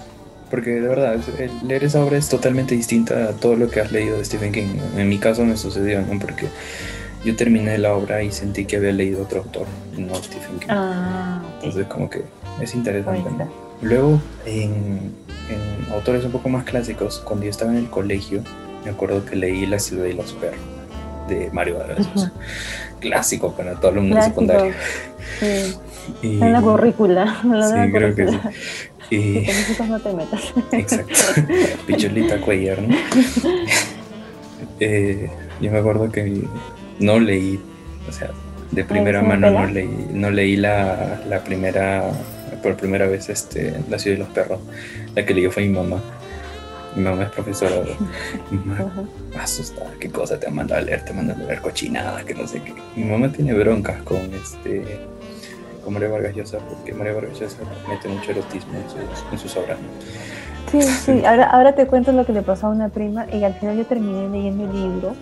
Porque 0.50 0.70
de 0.70 0.86
verdad, 0.86 1.16
leer 1.64 1.84
esa 1.84 2.04
obra 2.04 2.18
es 2.18 2.28
totalmente 2.28 2.74
distinta 2.74 3.30
a 3.30 3.32
todo 3.32 3.56
lo 3.56 3.70
que 3.70 3.80
has 3.80 3.90
leído 3.90 4.18
de 4.18 4.24
Stephen 4.24 4.52
King. 4.52 4.78
En 4.96 5.08
mi 5.08 5.18
caso 5.18 5.44
me 5.44 5.56
sucedió, 5.56 6.02
¿no? 6.02 6.18
Porque 6.18 6.46
yo 7.24 7.34
terminé 7.36 7.78
la 7.78 7.94
obra 7.94 8.22
y 8.22 8.30
sentí 8.32 8.66
que 8.66 8.76
había 8.76 8.92
leído 8.92 9.22
otro 9.22 9.40
autor, 9.40 9.66
no 9.96 10.14
Stephen 10.16 10.58
King. 10.58 10.68
Ah. 10.68 11.40
Entonces 11.56 11.86
como 11.86 12.10
que 12.10 12.22
es 12.60 12.74
interesante. 12.74 13.30
¿no? 13.30 13.71
Luego, 13.82 14.20
en, 14.46 15.12
en 15.50 15.92
autores 15.92 16.24
un 16.24 16.32
poco 16.32 16.48
más 16.48 16.64
clásicos, 16.64 17.20
cuando 17.24 17.44
yo 17.44 17.50
estaba 17.50 17.72
en 17.72 17.78
el 17.78 17.90
colegio, 17.90 18.42
me 18.84 18.90
acuerdo 18.90 19.24
que 19.24 19.36
leí 19.36 19.66
La 19.66 19.78
ciudad 19.78 20.06
y 20.06 20.12
los 20.14 20.32
perros, 20.34 20.60
de 21.28 21.50
Mario 21.52 21.78
Vargas. 21.78 22.06
Clásico 23.00 23.52
para 23.54 23.74
todo 23.74 23.90
alumno 23.90 24.14
de 24.14 24.20
Clásico. 24.20 24.40
secundaria. 24.40 24.74
Sí, 25.40 25.76
Y- 26.22 26.34
está 26.34 26.46
en 26.46 26.52
la 26.52 26.60
currícula. 26.62 27.40
en 27.44 27.58
la 27.60 27.68
Sí, 27.86 27.92
creo 27.92 28.14
que 28.14 28.28
sí. 28.28 28.38
Y, 29.10 29.34
con 29.44 29.54
esos 29.54 29.88
no 29.88 30.00
te 30.00 30.12
metas. 30.14 30.40
Exacto. 30.72 31.14
Picholita 31.86 32.40
Cuellar, 32.40 32.80
¿no? 32.82 32.96
Eh, 34.80 35.28
yo 35.60 35.70
me 35.70 35.78
acuerdo 35.78 36.10
que 36.10 36.42
no 36.98 37.20
leí, 37.20 37.60
o 38.08 38.12
sea, 38.12 38.30
de 38.70 38.84
primera 38.84 39.18
¿es 39.20 39.24
una 39.26 39.36
mano 39.36 39.60
no 39.60 39.66
leí, 39.66 40.08
no 40.12 40.30
leí 40.30 40.56
la, 40.56 41.20
la 41.28 41.42
primera, 41.44 42.10
por 42.62 42.76
primera 42.76 43.06
vez 43.06 43.28
este, 43.28 43.74
La 43.90 43.98
ciudad 43.98 44.16
de 44.16 44.24
los 44.24 44.32
perros. 44.32 44.60
La 45.14 45.24
que 45.26 45.34
leyó 45.34 45.50
fue 45.50 45.64
mi 45.64 45.70
mamá. 45.74 46.00
Mi 46.94 47.02
mamá 47.02 47.24
es 47.24 47.30
profesora. 47.30 47.74
Mi 48.50 48.58
mamá 48.58 48.92
asustada, 49.40 49.90
qué 49.98 50.10
cosa 50.10 50.38
te 50.38 50.50
manda 50.50 50.76
a 50.76 50.80
leer, 50.82 51.04
te 51.04 51.12
manda 51.12 51.34
a 51.34 51.38
leer 51.38 51.60
cochinada, 51.60 52.22
que 52.24 52.34
no 52.34 52.46
sé 52.46 52.62
qué. 52.62 52.74
Mi 52.96 53.04
mamá 53.04 53.28
tiene 53.32 53.52
broncas 53.54 54.02
con 54.02 54.18
este 54.34 54.84
con 55.84 55.94
María 55.94 56.10
Vargas 56.10 56.36
Llosa, 56.36 56.58
porque 56.58 56.92
María 56.94 57.12
Vargas 57.12 57.40
Llosa 57.40 57.56
mete 57.88 58.06
mucho 58.08 58.30
erotismo 58.30 58.72
en 58.74 58.88
sus, 58.88 59.32
en 59.32 59.38
sus 59.38 59.56
obras. 59.56 59.78
¿no? 59.80 60.70
Sí, 60.70 60.80
sí, 60.82 61.24
ahora, 61.26 61.46
ahora 61.46 61.74
te 61.74 61.86
cuento 61.86 62.12
lo 62.12 62.24
que 62.24 62.32
le 62.32 62.42
pasó 62.42 62.68
a 62.68 62.70
una 62.70 62.88
prima 62.88 63.26
y 63.32 63.42
al 63.42 63.54
final 63.54 63.78
yo 63.78 63.84
terminé 63.86 64.28
leyendo 64.28 64.64
el 64.64 64.72
libro 64.72 65.14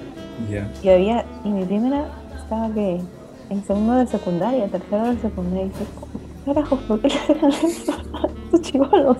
Ya. 0.50 0.68
y 0.82 0.88
había, 0.90 1.24
y 1.44 1.48
mi 1.48 1.64
primera 1.64 2.04
estaba 2.42 2.68
que 2.74 3.00
en 3.48 3.64
segundo 3.64 3.94
de 3.94 4.06
secundaria, 4.06 4.66
tercero 4.68 5.14
de 5.14 5.20
secundaria, 5.20 5.62
y 5.64 5.68
dice, 5.70 5.84
"¿Cómo 5.98 6.19
carajos, 6.44 6.78
¿por 6.88 7.00
qué 7.00 7.08
le 7.08 7.14
hacen 7.48 7.70
eso 7.70 7.92
a 7.92 8.26
estos 8.44 8.62
chivolos? 8.62 9.16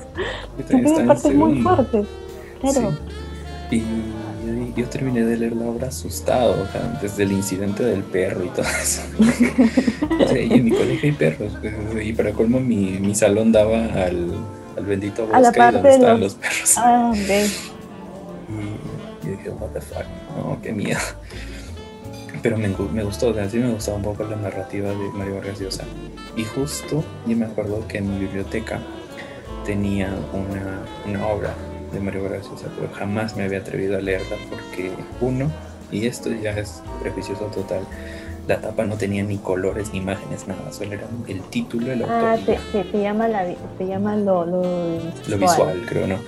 Yo 0.58 0.64
también 0.64 0.66
Tiene 0.66 0.86
estaba 0.86 1.00
en 1.00 1.06
partes 1.08 1.34
muy 1.34 1.50
segundo. 1.54 1.74
fuertes. 1.76 2.06
Claro. 2.60 2.90
Sí. 3.70 3.76
Y 3.76 3.78
yo, 3.80 4.76
yo 4.82 4.88
terminé 4.88 5.24
de 5.24 5.36
leer 5.36 5.54
la 5.56 5.66
obra 5.66 5.88
asustado, 5.88 6.52
o 6.62 6.66
sea, 6.72 6.98
desde 7.00 7.22
el 7.22 7.32
incidente 7.32 7.84
del 7.84 8.02
perro 8.02 8.44
y 8.44 8.48
todo 8.48 8.64
eso. 8.82 9.02
Sea, 10.28 10.42
y 10.42 10.52
en 10.52 10.64
mi 10.64 10.70
colegio 10.70 11.00
hay 11.10 11.12
perros, 11.12 11.52
pues, 11.92 12.06
y 12.06 12.12
para 12.12 12.32
colmo 12.32 12.58
mi, 12.60 12.98
mi 12.98 13.14
salón 13.14 13.52
daba 13.52 13.78
al, 13.84 14.32
al 14.76 14.84
bendito 14.84 15.28
A 15.32 15.40
la 15.40 15.48
bosque 15.48 15.58
parte 15.58 15.74
donde 15.76 15.88
de 15.88 15.94
estaban 15.94 16.20
los- 16.20 16.32
los 16.32 16.42
perros. 16.42 16.74
Ah, 16.78 17.10
ok. 17.12 17.16
Y 19.22 19.26
yo 19.26 19.30
dije, 19.36 19.50
what 19.50 19.68
the 19.68 19.80
fuck, 19.80 20.04
no, 20.36 20.58
qué 20.62 20.72
miedo. 20.72 20.98
Pero 22.43 22.57
me, 22.57 22.68
me 22.68 23.05
gustó, 23.05 23.28
o 23.28 23.34
sea, 23.34 23.49
sí 23.49 23.59
me 23.59 23.72
gustaba 23.72 23.97
un 23.97 24.03
poco 24.03 24.24
la 24.24 24.36
narrativa 24.36 24.91
de 24.91 25.11
Mario 25.14 25.36
Vargas 25.36 25.61
Llosa. 25.61 25.84
Y 26.36 26.45
justo, 26.45 27.05
yo 27.26 27.36
me 27.36 27.47
acuerdo 27.47 27.86
que 27.88 27.99
en 27.99 28.12
mi 28.12 28.20
biblioteca 28.20 28.80
tenía 29.64 30.14
una, 30.32 30.82
una 31.07 31.26
obra 31.26 31.55
de 31.93 32.01
Mario 32.01 32.24
Vargas 32.24 32.49
Llosa, 32.51 32.68
pero 32.76 32.93
jamás 32.95 33.36
me 33.36 33.45
había 33.45 33.59
atrevido 33.59 33.99
a 33.99 34.01
leerla 34.01 34.36
porque, 34.49 34.91
uno, 35.20 35.51
y 35.91 36.07
esto 36.07 36.30
ya 36.30 36.53
es 36.53 36.82
prejuicioso 37.03 37.45
total, 37.47 37.82
la 38.47 38.61
tapa 38.61 38.84
no 38.84 38.97
tenía 38.97 39.22
ni 39.22 39.38
colores 39.38 39.93
ni 39.93 39.99
imágenes, 39.99 40.49
nada, 40.49 40.72
solo 40.72 40.95
era 40.95 41.07
el 41.28 41.43
título, 41.43 41.93
el 41.93 42.03
autor. 42.03 42.16
Ah, 42.24 42.36
te, 42.45 42.59
te, 42.72 42.84
te 42.84 43.01
llama, 43.01 43.28
la, 43.28 43.45
te 43.78 43.86
llama 43.86 44.16
lo, 44.16 44.45
lo, 44.47 44.62
lo 45.28 45.38
visual, 45.38 45.84
creo, 45.86 46.07
¿no? 46.07 46.18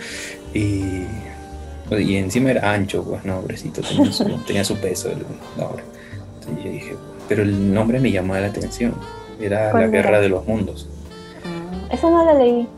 Y, 0.55 1.07
y 1.91 2.17
encima 2.17 2.51
era 2.51 2.73
ancho, 2.73 3.03
pues, 3.05 3.25
no, 3.25 3.41
pobrecito, 3.41 3.81
tenía 3.81 4.13
su, 4.13 4.25
tenía 4.47 4.65
su 4.65 4.77
peso 4.77 5.11
la 5.57 5.67
obra. 5.67 5.83
Entonces 6.43 6.65
yo 6.65 6.71
dije, 6.71 6.97
pero 7.29 7.43
el 7.43 7.73
nombre 7.73 8.01
me 8.01 8.11
llamó 8.11 8.35
la 8.35 8.47
atención, 8.47 8.95
era 9.41 9.71
¿Cuál 9.71 9.85
La 9.85 9.89
Guerra 9.89 10.09
era? 10.11 10.21
de 10.21 10.29
los 10.29 10.47
Mundos. 10.47 10.89
Ah, 11.45 11.89
Esa 11.95 12.11
no 12.11 12.25
la 12.25 12.35
leí. 12.35 12.69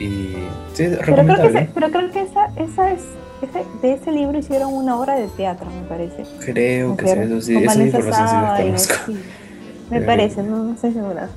Y 0.00 0.34
sí, 0.74 0.88
Pero 1.04 1.24
creo 1.24 1.36
que, 1.36 1.46
ese- 1.46 1.70
pero 1.74 1.90
creo 1.90 2.10
que 2.10 2.20
esa, 2.22 2.46
esa 2.56 2.90
es, 2.92 3.00
ese- 3.42 3.64
de 3.82 3.92
ese 3.92 4.10
libro 4.12 4.38
hicieron 4.38 4.72
una 4.74 4.98
obra 4.98 5.14
de 5.16 5.28
teatro, 5.28 5.66
me 5.70 5.86
parece. 5.88 6.24
Creo 6.40 6.96
que 6.96 7.06
sí, 7.40 7.56
esa 7.64 7.82
información 7.84 8.28
sí 8.28 8.34
la 8.34 8.40
Saba 8.42 8.60
y 8.60 8.66
conozco. 8.66 8.94
Me 9.90 10.00
parece, 10.00 10.42
no, 10.42 10.64
no 10.64 10.74
estoy 10.74 10.92
segura. 10.94 11.28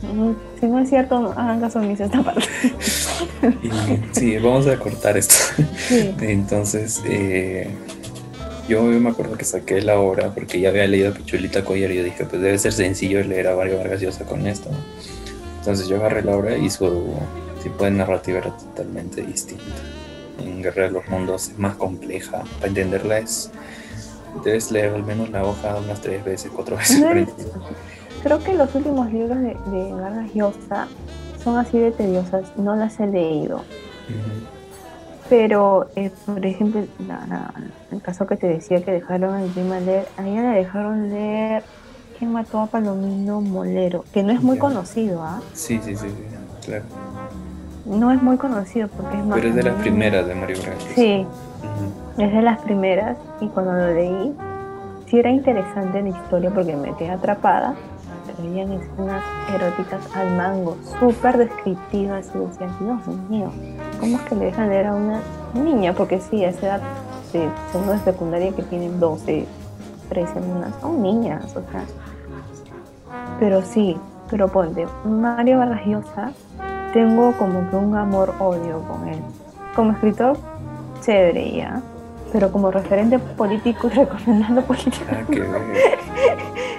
Si 0.59 0.65
no 0.67 0.79
es 0.79 0.87
cierto, 0.89 1.19
no 1.19 1.31
hagan 1.31 1.59
caso 1.59 1.79
omiso 1.79 2.05
esta 2.05 2.23
parte. 2.23 2.45
Y 3.61 3.69
sí, 4.17 4.37
vamos 4.37 4.65
a 4.67 4.77
cortar 4.79 5.17
esto. 5.17 5.35
Sí. 5.89 6.15
Entonces, 6.21 7.03
eh, 7.07 7.67
yo 8.67 8.83
me 8.83 9.09
acuerdo 9.09 9.37
que 9.37 9.45
saqué 9.45 9.81
la 9.81 9.99
obra 9.99 10.33
porque 10.33 10.59
ya 10.59 10.69
había 10.69 10.87
leído 10.87 11.13
Pichulita 11.13 11.63
Collar 11.63 11.91
y 11.91 11.97
yo 11.97 12.03
dije, 12.03 12.25
pues 12.25 12.41
debe 12.41 12.57
ser 12.57 12.73
sencillo 12.73 13.23
leer 13.23 13.47
a 13.47 13.55
Mario 13.55 13.77
Vargas 13.77 14.01
Llosa 14.01 14.25
con 14.25 14.45
esto. 14.45 14.69
¿no? 14.69 14.77
Entonces 15.59 15.87
yo 15.87 15.97
agarré 15.97 16.21
la 16.23 16.35
obra 16.35 16.57
y 16.57 16.69
su 16.69 17.13
tipo 17.63 17.85
de 17.85 17.91
narrativa 17.91 18.39
era 18.39 18.55
totalmente 18.55 19.21
distinta. 19.23 19.63
En 20.39 20.61
Guerra 20.61 20.83
de 20.83 20.91
los 20.91 21.07
Mundos 21.07 21.49
es 21.49 21.57
más 21.57 21.75
compleja. 21.75 22.43
Para 22.55 22.67
entenderla 22.67 23.19
es, 23.19 23.51
debes 24.43 24.71
leer 24.71 24.93
al 24.93 25.03
menos 25.03 25.29
la 25.29 25.43
hoja 25.43 25.77
unas 25.77 26.01
tres 26.01 26.23
veces, 26.23 26.51
cuatro 26.53 26.77
veces. 26.77 26.99
No 26.99 27.11
es-. 27.11 27.29
Creo 28.23 28.43
que 28.43 28.53
los 28.53 28.73
últimos 28.75 29.11
libros 29.11 29.37
de, 29.39 29.57
de 29.71 29.93
Vargas 29.93 30.33
Llosa 30.33 30.87
son 31.43 31.57
así 31.57 31.79
de 31.79 31.91
tediosas, 31.91 32.45
no 32.57 32.75
las 32.75 32.99
he 32.99 33.07
leído. 33.07 33.63
Pero, 35.29 35.87
eh, 35.95 36.11
por 36.25 36.45
ejemplo, 36.45 36.81
la- 36.99 37.25
la- 37.27 37.53
el 37.91 38.01
caso 38.01 38.25
que 38.25 38.37
te 38.37 38.47
decía 38.47 38.81
que 38.81 38.91
dejaron 38.91 39.33
a 39.35 39.39
mi 39.39 39.49
prima 39.49 39.79
leer, 39.79 40.07
a 40.17 40.27
ella 40.27 40.51
le 40.53 40.57
dejaron 40.59 41.09
leer 41.09 41.65
¿Quién 42.17 42.31
mató 42.31 42.59
a 42.59 42.65
Palomino 42.65 43.41
Molero? 43.41 44.03
Que 44.11 44.23
no 44.23 44.31
es 44.31 44.41
muy 44.41 44.57
conocido, 44.57 45.21
¿ah? 45.21 45.39
Sí, 45.53 45.79
sí, 45.83 45.95
sí, 45.95 46.09
sí, 46.09 46.23
claro. 46.65 46.85
No 47.85 48.11
es 48.11 48.23
muy 48.23 48.37
conocido 48.37 48.87
porque 48.87 49.17
es 49.17 49.25
más... 49.25 49.37
Pero 49.37 49.49
es 49.49 49.55
de 49.55 49.61
las 49.63 49.75
primeras 49.75 50.27
de 50.27 50.33
Mario 50.33 50.57
Vargas. 50.61 50.83
Sí, 50.95 51.27
es 52.17 52.31
de 52.33 52.41
las 52.41 52.57
primeras 52.61 53.17
y 53.39 53.47
cuando 53.49 53.73
lo 53.73 53.93
leí 53.93 54.35
sí 55.05 55.19
era 55.19 55.29
interesante 55.29 56.01
la 56.01 56.09
historia 56.09 56.49
porque 56.49 56.75
me 56.75 56.95
quedé 56.95 57.11
atrapada. 57.11 57.75
Veían 58.39 58.71
escenas 58.73 59.23
eróticas 59.55 60.15
al 60.15 60.35
mango, 60.35 60.75
súper 60.99 61.37
descriptivas 61.37 62.31
y 62.33 62.39
decía, 62.39 62.67
Dios 62.79 63.07
mío, 63.29 63.51
¿cómo 63.99 64.17
es 64.17 64.23
que 64.23 64.35
le 64.35 64.45
dejan 64.45 64.69
leer 64.69 64.87
a 64.87 64.95
una 64.95 65.21
niña? 65.53 65.93
Porque 65.93 66.19
sí, 66.19 66.43
a 66.43 66.49
esa 66.49 66.67
edad 66.67 66.81
de 67.33 67.49
segundo 67.71 67.93
de 67.93 67.99
secundaria 67.99 68.51
que 68.51 68.63
tienen 68.63 68.99
12, 68.99 69.45
13 70.09 70.39
años, 70.39 70.73
son 70.81 71.01
niñas, 71.01 71.45
o 71.55 71.61
sea. 71.71 71.83
Pero 73.39 73.61
sí, 73.61 73.97
pero 74.29 74.47
ponte, 74.47 74.87
Mario 75.05 75.59
Vargas 75.59 75.85
Llosa, 75.85 76.31
tengo 76.93 77.33
como 77.37 77.69
que 77.69 77.75
un 77.75 77.95
amor-odio 77.95 78.81
con 78.87 79.07
él. 79.07 79.19
Como 79.75 79.91
escritor, 79.91 80.37
chévere 81.01 81.57
ya, 81.57 81.81
pero 82.31 82.51
como 82.51 82.71
referente 82.71 83.19
político 83.19 83.87
y 83.87 83.89
recomendando 83.95 84.61
política. 84.63 85.05
Ah, 85.21 85.23
qué. 85.31 85.43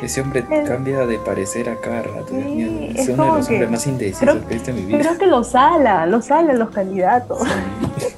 Ese 0.02 0.20
hombre 0.20 0.44
cambia 0.66 1.06
de 1.06 1.18
parecer 1.18 1.68
a 1.68 1.76
cada 1.76 2.02
rato. 2.02 2.28
Sí, 2.30 2.90
es 2.94 3.08
es 3.08 3.14
uno 3.14 3.24
de 3.24 3.38
los 3.38 3.48
hombres 3.48 3.70
más 3.70 3.86
indecisos 3.86 4.20
creo- 4.22 4.40
que 4.46 4.54
he 4.54 4.54
visto 4.56 4.70
en 4.70 4.76
mi 4.76 4.82
vida. 4.84 4.98
Creo 5.00 5.18
que 5.18 5.26
los 5.26 5.54
ala, 5.54 6.06
los 6.06 6.30
ala 6.30 6.52
los 6.54 6.70
candidatos. 6.70 7.38
Sí. 7.98 8.06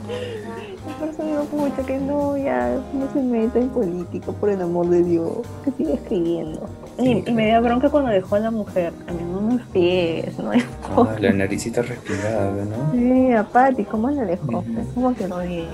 Por 0.98 1.08
eso 1.08 1.22
digo, 1.24 1.44
pucha, 1.44 1.82
que 1.86 1.98
no, 1.98 2.36
ya 2.36 2.76
no 2.92 3.10
se 3.12 3.22
meta 3.22 3.58
en 3.58 3.70
política, 3.70 4.32
por 4.32 4.50
el 4.50 4.60
amor 4.60 4.86
de 4.88 5.02
Dios, 5.02 5.30
que 5.64 5.70
siga 5.72 5.94
escribiendo. 5.94 6.60
Sí, 6.98 7.22
Y, 7.26 7.30
y 7.30 7.32
me 7.32 7.46
dio 7.46 7.62
bronca 7.62 7.88
cuando 7.88 8.10
dejó 8.10 8.34
a 8.34 8.40
la 8.40 8.50
mujer, 8.50 8.92
a 9.08 9.12
mí 9.12 9.18
no 9.32 9.40
me 9.40 9.58
fríes, 9.64 10.38
¿no? 10.38 10.50
Ah, 10.52 11.16
la 11.18 11.32
naricita 11.32 11.80
respingada, 11.80 12.52
¿no? 12.66 12.92
Sí, 12.92 13.32
a 13.32 13.44
Patti, 13.44 13.84
¿cómo 13.84 14.10
la 14.10 14.24
dejó? 14.26 14.58
Ujú. 14.58 14.78
Es 14.78 14.86
como 14.94 15.14
que 15.14 15.26
lo 15.26 15.36
odié. 15.36 15.64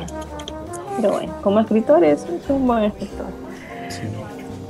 Pero 0.96 1.12
bueno, 1.12 1.32
como 1.42 1.60
escritor 1.60 2.02
es, 2.04 2.26
un 2.48 2.66
buen 2.66 2.84
escritor. 2.84 3.26
Sí. 3.88 4.02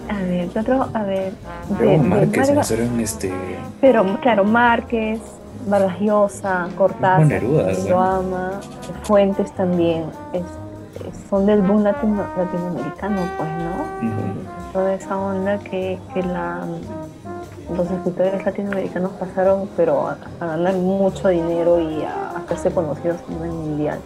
A 0.08 0.18
ver, 0.22 0.48
¿qué 0.48 0.58
otro? 0.60 0.86
A 0.94 1.02
ver, 1.02 1.32
de- 1.32 1.84
Luego 1.84 1.90
de 2.02 2.08
Márquez, 2.08 2.48
Vargas- 2.48 2.70
hicieron 2.70 3.00
este. 3.00 3.32
Pero 3.80 4.04
claro, 4.20 4.44
Márquez, 4.44 5.20
Vargas 5.66 5.98
Llosa, 6.00 6.68
Cortázar, 6.76 7.26
Neruda, 7.26 7.72
quien 7.72 7.84
¿no? 7.84 7.90
lo 7.90 8.00
ama, 8.00 8.50
Fuentes 9.02 9.52
también, 9.52 10.04
es- 10.32 10.42
son 11.28 11.46
del 11.46 11.60
boom 11.62 11.82
latino- 11.82 12.24
latinoamericano, 12.36 13.16
pues, 13.36 13.48
¿no? 13.50 14.72
Toda 14.72 14.94
esa 14.94 15.16
onda 15.16 15.58
que, 15.58 15.98
que 16.14 16.22
la, 16.22 16.60
los 17.76 17.90
escritores 17.90 18.44
latinoamericanos 18.44 19.10
pasaron, 19.12 19.68
pero 19.76 20.08
a, 20.08 20.16
a 20.40 20.46
ganar 20.46 20.74
mucho 20.74 21.28
dinero 21.28 21.80
y 21.80 22.02
a, 22.04 22.30
a 22.30 22.38
hacerse 22.44 22.70
conocidos 22.70 23.16
a 23.28 23.32
nivel 23.32 23.50
mundial. 23.52 23.98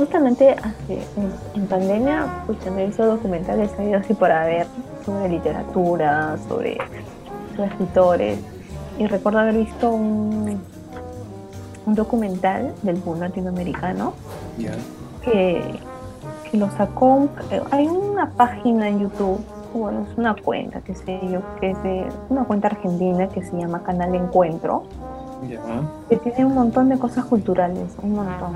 Justamente 0.00 0.52
hace, 0.52 0.94
en, 1.18 1.30
en 1.60 1.66
pandemia, 1.66 2.26
pues 2.46 2.58
me 2.74 2.86
hizo 2.86 3.04
documentales 3.04 3.70
ahí 3.78 3.92
así 3.92 4.14
para 4.14 4.46
ver 4.46 4.66
sobre 5.04 5.28
literatura, 5.28 6.38
sobre, 6.48 6.78
sobre 7.54 7.68
escritores. 7.68 8.38
Y 8.98 9.06
recuerdo 9.06 9.40
haber 9.40 9.56
visto 9.58 9.90
un, 9.90 10.58
un 11.84 11.94
documental 11.94 12.72
del 12.82 12.96
boom 12.96 13.20
latinoamericano 13.20 14.14
Ya. 14.56 14.72
que, 15.22 15.62
que 16.50 16.56
lo 16.56 16.70
sacó. 16.70 17.28
hay 17.70 17.86
una 17.86 18.30
página 18.30 18.88
en 18.88 19.00
YouTube, 19.00 19.38
bueno, 19.74 20.06
es 20.10 20.16
una 20.16 20.34
cuenta, 20.34 20.80
que 20.80 20.94
sé 20.94 21.20
yo, 21.30 21.40
que 21.60 21.72
es 21.72 21.82
de 21.82 22.08
una 22.30 22.44
cuenta 22.44 22.68
argentina 22.68 23.28
que 23.28 23.44
se 23.44 23.54
llama 23.54 23.82
Canal 23.82 24.14
Encuentro, 24.14 24.84
Ya. 25.46 25.60
que 26.08 26.16
tiene 26.16 26.46
un 26.46 26.54
montón 26.54 26.88
de 26.88 26.98
cosas 26.98 27.26
culturales, 27.26 27.84
un 28.02 28.14
montón. 28.14 28.54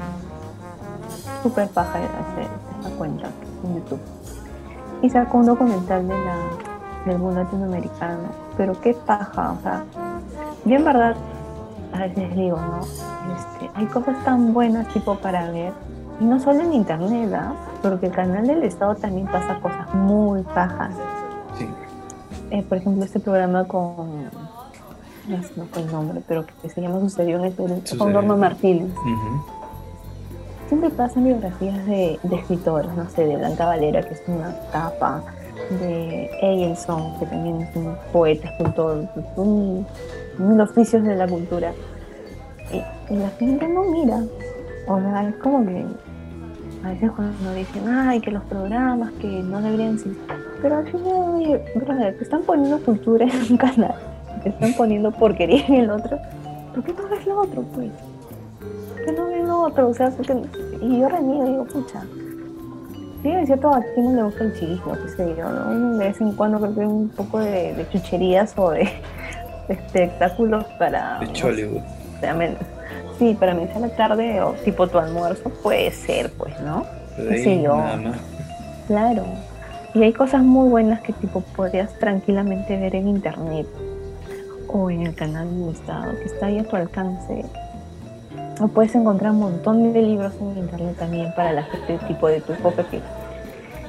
Súper 1.43 1.69
paja 1.69 1.99
ese- 2.01 2.49
esa 2.81 2.97
cuenta 2.97 3.29
en 3.65 3.77
YouTube. 3.77 4.01
Y 5.03 5.11
sacó 5.11 5.39
un 5.39 5.47
documental 5.47 6.07
de 6.09 6.15
la, 6.15 6.37
del 7.07 7.19
mundo 7.19 7.43
latinoamericano. 7.43 8.29
Pero 8.57 8.81
qué 8.81 8.95
paja, 8.95 9.53
o 9.53 9.63
sea, 9.63 9.85
yo 10.65 10.77
en 10.77 10.85
verdad 10.85 11.15
a 11.93 11.99
veces 11.99 12.35
digo, 12.35 12.57
¿no? 12.57 12.81
Este, 12.81 13.71
hay 13.75 13.87
cosas 13.87 14.23
tan 14.25 14.53
buenas 14.55 14.89
tipo 14.89 15.17
para 15.17 15.51
ver. 15.51 15.73
Y 16.21 16.25
no 16.25 16.39
solo 16.41 16.61
en 16.61 16.73
internet, 16.73 17.33
¿ah? 17.35 17.53
Porque 17.83 18.07
el 18.07 18.13
canal 18.13 18.47
del 18.47 18.63
Estado 18.63 18.95
también 18.95 19.27
pasa 19.27 19.59
cosas 19.61 19.93
muy 19.95 20.43
pajas. 20.43 20.93
Sí. 21.59 21.69
Eh, 22.51 22.63
por 22.69 22.79
ejemplo, 22.79 23.05
este 23.05 23.21
programa 23.21 23.65
con. 23.65 24.25
No 25.29 25.43
sé, 25.43 25.53
no 25.57 25.65
fue 25.67 25.83
el 25.83 25.91
nombre, 25.91 26.23
pero 26.29 26.45
que 26.63 26.69
se 26.71 26.81
llama 26.81 27.01
Sucedió 27.01 27.39
en 27.39 27.47
el 27.47 27.53
Perú, 27.53 27.83
con 27.99 28.13
Norma 28.13 28.37
Martínez. 28.37 28.93
Siempre 30.69 30.91
pasan 30.91 31.25
biografías 31.25 31.85
de, 31.87 32.19
de 32.23 32.37
escritores, 32.37 32.93
no 32.95 33.09
sé, 33.11 33.27
de 33.27 33.37
Blanca 33.37 33.67
Valera, 33.67 34.03
que 34.03 34.15
es 34.15 34.23
una 34.27 34.55
tapa, 34.73 35.23
de 35.71 36.31
Egilson, 36.41 37.19
que 37.19 37.27
también 37.27 37.63
es 37.63 37.77
un 37.77 37.97
poeta, 38.13 38.49
escultor, 38.49 39.09
un, 39.37 39.87
mil 40.39 40.61
oficios 40.61 41.03
de 41.05 41.17
la 41.17 41.27
cultura. 41.27 41.73
Y, 42.73 43.15
la 43.15 43.29
gente 43.31 43.69
no 43.69 43.85
mira. 43.85 44.23
O 44.87 45.01
sea, 45.01 45.29
es 45.29 45.37
como 45.37 45.65
que 45.67 45.85
a 46.85 46.91
veces 46.91 47.11
cuando 47.13 47.55
dicen, 47.55 47.89
ay, 47.89 48.21
que 48.21 48.31
los 48.31 48.43
programas 48.45 49.13
que 49.15 49.27
no 49.27 49.61
deberían 49.61 49.99
ser. 49.99 50.13
Pero 50.61 50.77
al 50.77 50.87
final, 50.87 51.63
brother, 51.75 52.17
te 52.17 52.25
están 52.25 52.43
poniendo 52.43 52.79
cultura 52.81 53.27
en 53.27 53.53
un 53.53 53.57
canal, 53.57 53.95
te 54.43 54.49
están 54.51 54.73
poniendo 54.75 55.11
porquería 55.11 55.67
en 55.67 55.75
el 55.75 55.91
otro. 55.91 56.19
¿Por 56.75 56.85
qué 56.85 56.93
no 56.93 57.09
ves 57.09 57.27
lo 57.27 57.41
otro, 57.41 57.63
pues? 57.75 57.91
¿Por 58.95 59.05
qué 59.05 59.13
no 59.13 59.27
ves 59.27 59.44
otro? 59.65 59.89
O 59.89 59.95
sea, 59.95 60.11
porque- 60.11 60.35
y 60.81 61.01
yo 61.01 61.09
reniego, 61.09 61.45
digo, 61.45 61.65
pucha. 61.65 62.03
Sí, 63.23 63.31
es 63.31 63.47
cierto, 63.47 63.69
a 63.75 63.81
ti 63.81 64.01
no 64.03 64.13
le 64.15 64.23
gusta 64.23 64.45
el 64.45 64.53
chisme, 64.55 64.93
qué 65.03 65.09
sé 65.17 65.35
yo, 65.39 65.49
¿no? 65.49 65.97
De 65.99 66.05
vez 66.09 66.21
en 66.21 66.33
cuando 66.33 66.59
creo 66.61 66.75
que 66.75 66.81
hay 66.83 66.87
un 66.87 67.09
poco 67.09 67.39
de, 67.39 67.73
de 67.75 67.89
chucherías 67.89 68.53
o 68.59 68.71
de, 68.71 68.81
de 69.69 69.75
espectáculos 69.75 70.65
para... 70.79 71.21
De 71.21 71.33
Chollywood. 71.33 71.81
sé, 72.21 72.27
amen- 72.29 72.57
Sí, 73.19 73.35
para 73.39 73.55
mí 73.55 73.67
la 73.81 73.89
tarde 73.97 74.43
o 74.43 74.53
tipo 74.65 74.87
tu 74.89 74.99
almuerzo 74.99 75.49
puede 75.63 75.91
ser, 75.93 76.31
pues, 76.33 76.53
¿no? 76.61 76.85
De 77.17 77.35
ahí 77.35 77.63
yo. 77.63 77.77
Claro. 78.89 79.23
Y 79.95 80.03
hay 80.03 80.13
cosas 80.13 80.43
muy 80.43 80.69
buenas 80.69 81.01
que 81.01 81.13
tipo 81.15 81.41
podrías 81.57 81.97
tranquilamente 82.01 82.77
ver 82.77 82.95
en 82.97 83.07
internet 83.09 83.67
o 84.69 84.91
en 84.91 85.07
el 85.07 85.15
canal 85.15 85.49
del 85.49 85.69
Estado, 85.71 86.11
que 86.19 86.25
está 86.25 86.47
ahí 86.47 86.59
a 86.59 86.65
tu 86.65 86.75
alcance. 86.77 87.45
O 88.61 88.69
puedes 88.69 88.95
encontrar 88.95 89.33
un 89.33 89.41
montón 89.41 89.93
de 89.93 90.03
libros 90.03 90.33
en 90.41 90.59
internet 90.59 90.97
también 90.99 91.33
para 91.35 91.53
la 91.53 91.63
gente 91.65 91.99
tipo 92.07 92.29
de 92.29 92.41
tu 92.41 92.53
época 92.53 92.85
que, 92.85 93.01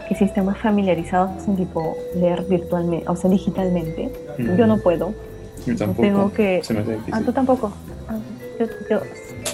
que 0.08 0.16
sí 0.16 0.24
están 0.24 0.46
más 0.46 0.58
familiarizados 0.58 1.48
en 1.48 1.56
tipo 1.56 1.96
leer 2.16 2.44
virtualmente, 2.46 3.08
o 3.08 3.16
sea, 3.16 3.30
digitalmente. 3.30 4.12
Yo 4.58 4.66
no 4.66 4.78
puedo. 4.78 5.14
Yo 5.66 5.76
tampoco. 5.76 6.02
Tengo 6.02 6.32
que... 6.32 6.62
Se 6.64 6.74
me 6.74 6.80
hace. 6.82 7.12
Ah, 7.12 7.22
tú 7.24 7.32
tampoco. 7.32 7.72
Ah, 8.08 8.18
yo, 8.60 8.66
yo, 8.90 9.02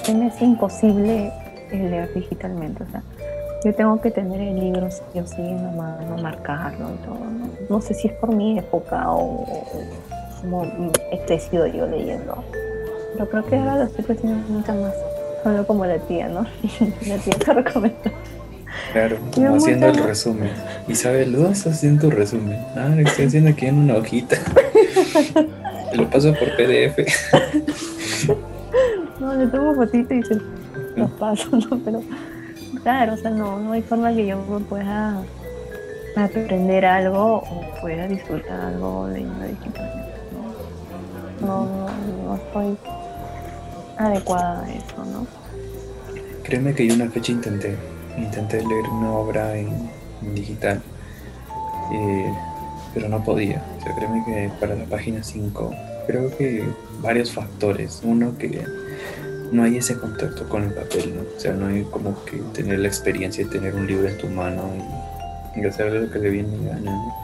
se 0.03 0.13
me 0.13 0.27
es 0.27 0.41
imposible 0.41 1.31
leer 1.71 2.13
digitalmente, 2.13 2.83
o 2.83 2.87
sea, 2.87 3.01
yo 3.63 3.73
tengo 3.75 4.01
que 4.01 4.11
tener 4.11 4.41
el 4.41 4.59
libro 4.59 4.89
sí 4.89 5.19
o 5.19 5.27
sí 5.27 5.41
en 5.41 5.63
la 5.63 5.71
mano, 5.71 6.17
marcarlo 6.21 6.89
y 6.89 7.05
todo. 7.05 7.19
No, 7.19 7.49
no 7.69 7.81
sé 7.81 7.93
si 7.93 8.07
es 8.07 8.13
por 8.13 8.33
mi 8.33 8.57
época 8.57 9.11
o, 9.11 9.43
o 9.43 9.67
como 10.41 10.63
he 11.11 11.19
crecido 11.25 11.67
yo 11.67 11.85
leyendo. 11.87 12.43
Pero 13.21 13.29
creo 13.29 13.45
que 13.45 13.55
ahora 13.57 13.75
lo 13.75 13.83
estoy 13.83 14.05
creciendo 14.05 14.47
mucho 14.49 14.73
más. 14.73 14.93
Solo 15.43 15.67
como 15.67 15.85
la 15.85 15.99
tía, 15.99 16.27
¿no? 16.27 16.41
la 17.07 17.17
tía 17.17 17.33
te 17.37 17.53
recomienda. 17.53 18.11
Claro, 18.93 19.17
como 19.33 19.55
haciendo 19.55 19.87
el 19.87 19.95
resumen. 19.95 20.51
Isabel, 20.87 21.33
¿dónde 21.33 21.51
estás 21.51 21.73
haciendo 21.73 22.09
tu 22.09 22.11
resumen? 22.11 22.57
Ah, 22.75 22.89
lo 22.95 23.01
estoy 23.01 23.25
haciendo 23.25 23.51
aquí 23.51 23.67
en 23.67 23.77
una 23.77 23.95
hojita. 23.95 24.37
Te 25.91 25.97
lo 25.97 26.09
paso 26.09 26.33
por 26.33 26.55
PDF. 26.55 26.97
No, 29.19 29.33
le 29.35 29.47
tomo 29.47 29.75
fotito 29.75 30.13
y 30.13 30.23
se 30.23 30.41
los 30.95 31.11
paso, 31.11 31.49
¿no? 31.51 31.79
Pero 31.85 32.01
claro, 32.81 33.13
o 33.13 33.17
sea, 33.17 33.29
no, 33.29 33.59
no 33.59 33.73
hay 33.73 33.81
forma 33.81 34.13
que 34.13 34.25
yo 34.25 34.37
me 34.37 34.59
pueda 34.61 35.21
aprender 36.15 36.85
algo 36.85 37.37
o 37.37 37.61
pueda 37.81 38.07
disfrutar 38.07 38.59
algo 38.59 39.07
leyendo 39.07 39.45
digitalmente. 39.45 40.11
No, 41.41 41.65
no, 41.65 41.85
no, 41.85 42.23
no 42.25 42.35
estoy 42.35 42.77
adecuada 44.07 44.63
a 44.65 44.73
eso, 44.73 45.05
¿no? 45.05 45.27
Créeme 46.43 46.73
que 46.73 46.87
yo 46.87 46.95
una 46.95 47.09
fecha 47.09 47.31
intenté. 47.31 47.75
Intenté 48.17 48.57
leer 48.57 48.85
una 48.91 49.11
obra 49.11 49.55
en, 49.57 49.89
digital. 50.33 50.81
eh, 51.93 52.33
pero 52.93 53.07
no 53.07 53.23
podía. 53.23 53.63
O 53.79 53.83
sea, 53.83 53.95
créeme 53.95 54.23
que 54.25 54.51
para 54.59 54.75
la 54.75 54.85
página 54.85 55.23
5 55.23 55.71
creo 56.07 56.35
que 56.37 56.63
varios 57.01 57.31
factores. 57.31 58.01
Uno 58.03 58.37
que 58.37 58.65
no 59.51 59.63
hay 59.63 59.77
ese 59.77 59.97
contacto 59.97 60.47
con 60.49 60.63
el 60.63 60.73
papel, 60.73 61.15
¿no? 61.15 61.21
O 61.21 61.39
sea, 61.39 61.53
no 61.53 61.67
hay 61.67 61.83
como 61.83 62.23
que 62.25 62.37
tener 62.53 62.79
la 62.79 62.87
experiencia 62.87 63.45
de 63.45 63.49
tener 63.51 63.75
un 63.75 63.87
libro 63.87 64.07
en 64.07 64.17
tu 64.17 64.27
mano 64.27 64.63
y, 65.55 65.59
y 65.61 65.65
hacer 65.65 65.91
lo 65.91 66.11
que 66.11 66.19
le 66.19 66.29
viene 66.29 66.53
en 66.55 66.67
gana, 66.67 66.91
¿no? 66.91 67.15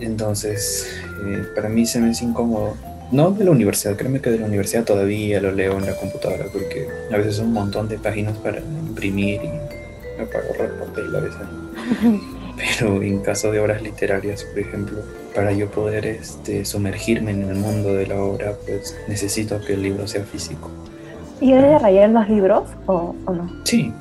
Entonces, 0.00 0.88
eh, 1.26 1.44
para 1.54 1.68
mí 1.68 1.86
se 1.86 2.00
me 2.00 2.10
hace 2.10 2.24
incómodo. 2.24 2.74
No 3.12 3.30
de 3.30 3.44
la 3.44 3.50
universidad, 3.50 3.94
créeme 3.96 4.20
que 4.20 4.30
de 4.30 4.38
la 4.38 4.46
universidad 4.46 4.84
todavía 4.84 5.40
lo 5.40 5.52
leo 5.52 5.78
en 5.78 5.86
la 5.86 5.94
computadora 5.94 6.46
porque 6.52 6.88
a 7.12 7.16
veces 7.18 7.36
son 7.36 7.48
un 7.48 7.52
montón 7.52 7.88
de 7.88 7.98
páginas 7.98 8.36
para 8.38 8.58
imprimir 8.60 9.40
y 9.44 10.24
para 10.24 10.46
ahorrar 10.46 10.70
papel 10.78 11.14
a 11.14 11.20
veces. 11.20 11.40
Pero 12.56 13.02
en 13.02 13.20
caso 13.20 13.50
de 13.52 13.60
obras 13.60 13.82
literarias, 13.82 14.44
por 14.44 14.58
ejemplo, 14.58 14.98
para 15.34 15.52
yo 15.52 15.70
poder 15.70 16.06
este, 16.06 16.64
sumergirme 16.64 17.32
en 17.32 17.42
el 17.48 17.54
mundo 17.56 17.92
de 17.94 18.06
la 18.06 18.16
obra, 18.22 18.54
pues 18.66 18.96
necesito 19.08 19.60
que 19.60 19.74
el 19.74 19.82
libro 19.82 20.06
sea 20.06 20.24
físico. 20.24 20.70
¿Y 21.40 21.52
eres 21.52 21.70
de 21.70 21.78
rayar 21.80 22.10
los 22.10 22.28
libros 22.28 22.64
o, 22.86 23.14
o 23.26 23.32
no? 23.32 23.50
Sí, 23.64 23.92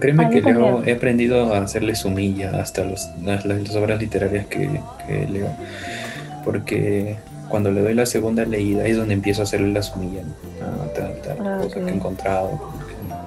créeme 0.00 0.26
Ah, 0.26 0.30
que 0.30 0.42
leo, 0.42 0.82
he 0.84 0.92
aprendido 0.92 1.54
a 1.54 1.58
hacerle 1.58 1.94
sumilla 1.94 2.60
hasta 2.60 2.84
los, 2.84 3.08
las, 3.24 3.44
las 3.46 3.74
obras 3.74 3.98
literarias 4.00 4.46
que, 4.46 4.68
que 5.06 5.26
leo, 5.28 5.48
porque 6.44 7.16
cuando 7.50 7.70
le 7.70 7.82
doy 7.82 7.94
la 7.94 8.06
segunda 8.06 8.44
leída 8.46 8.86
es 8.86 8.96
donde 8.96 9.12
empiezo 9.12 9.42
a 9.42 9.44
hacerle 9.44 9.72
la 9.72 9.82
sumilla, 9.82 10.22
¿no? 10.22 10.32
Ah, 10.62 10.88
tal, 10.94 11.20
tal, 11.20 11.46
Ah, 11.46 11.58
cosa 11.62 11.80
que 11.80 11.86
he 11.86 11.94
encontrado. 11.94 12.58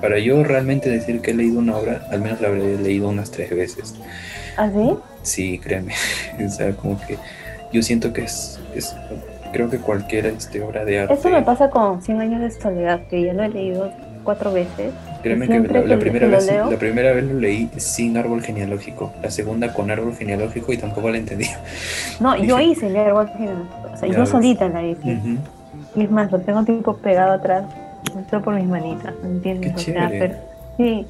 Para 0.01 0.17
yo 0.17 0.43
realmente 0.43 0.89
decir 0.89 1.21
que 1.21 1.31
he 1.31 1.33
leído 1.35 1.59
una 1.59 1.77
obra, 1.77 2.07
al 2.09 2.21
menos 2.21 2.41
la 2.41 2.47
habré 2.47 2.77
leído 2.77 3.09
unas 3.09 3.29
tres 3.29 3.51
veces. 3.51 3.93
¿Así? 4.57 4.95
Sí, 5.21 5.59
créeme. 5.59 5.93
o 6.45 6.49
sea, 6.49 6.73
como 6.75 6.99
que 7.05 7.17
yo 7.71 7.83
siento 7.83 8.11
que 8.11 8.23
es, 8.23 8.59
es 8.73 8.95
creo 9.51 9.69
que 9.69 9.77
cualquier 9.77 10.25
este, 10.25 10.61
obra 10.61 10.83
de 10.85 11.01
arte. 11.01 11.13
Eso 11.13 11.29
me 11.29 11.41
pasa 11.43 11.69
con 11.69 12.01
100 12.01 12.21
años 12.21 12.41
de 12.41 12.51
soledad, 12.51 13.01
que 13.07 13.23
ya 13.23 13.33
lo 13.33 13.43
he 13.43 13.49
leído 13.49 13.91
cuatro 14.23 14.51
veces. 14.51 14.91
Créeme 15.23 15.47
que 15.47 15.59
la, 15.59 15.79
la 15.81 15.95
que- 15.95 15.97
primera 15.97 16.27
vez, 16.27 16.45
leo- 16.45 16.69
la 16.69 16.77
primera 16.77 17.13
vez 17.13 17.23
lo 17.23 17.39
leí 17.39 17.69
sin 17.77 18.17
árbol 18.17 18.41
genealógico, 18.43 19.11
la 19.23 19.31
segunda 19.31 19.73
con 19.73 19.89
árbol 19.89 20.15
genealógico 20.15 20.73
y 20.73 20.77
tampoco 20.77 21.09
la 21.09 21.17
entendí. 21.17 21.45
No, 22.19 22.35
yo 22.35 22.57
Dije- 22.57 22.63
hice 22.71 22.87
el 22.87 22.97
árbol 22.97 23.27
genealógico, 23.29 23.89
O 23.93 23.97
sea, 23.97 24.09
yo 24.09 24.19
ves. 24.19 24.29
solita 24.29 24.69
la 24.69 24.83
hice. 24.83 25.13
Ujú. 25.15 25.37
Y 25.95 26.03
es 26.03 26.11
más, 26.11 26.31
lo 26.31 26.39
tengo 26.39 26.63
tipo 26.63 26.95
pegado 26.97 27.33
atrás, 27.33 27.63
hecho 28.27 28.41
por 28.41 28.53
mis 28.55 28.65
manitas, 28.67 29.13
¿me 29.23 29.29
entiendes? 29.29 29.71
Qué 29.73 29.91
O 29.91 29.95
sea, 29.95 30.09
pero- 30.09 30.35
sí, 30.77 31.05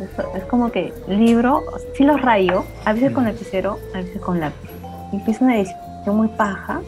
es, 0.00 0.36
es 0.36 0.44
como 0.44 0.70
que 0.72 0.92
libro, 1.08 1.62
sí 1.96 2.04
los 2.04 2.20
rayo, 2.22 2.64
a 2.84 2.92
veces 2.92 3.12
con 3.12 3.24
Mm. 3.24 3.28
lapicero, 3.28 3.78
a 3.94 3.98
veces 3.98 4.20
con 4.20 4.40
lápiz. 4.40 4.70
Y 5.12 5.20
si 5.20 5.30
es 5.32 5.40
una 5.40 5.56
edición 5.58 6.16
muy 6.16 6.28
paja, 6.28 6.80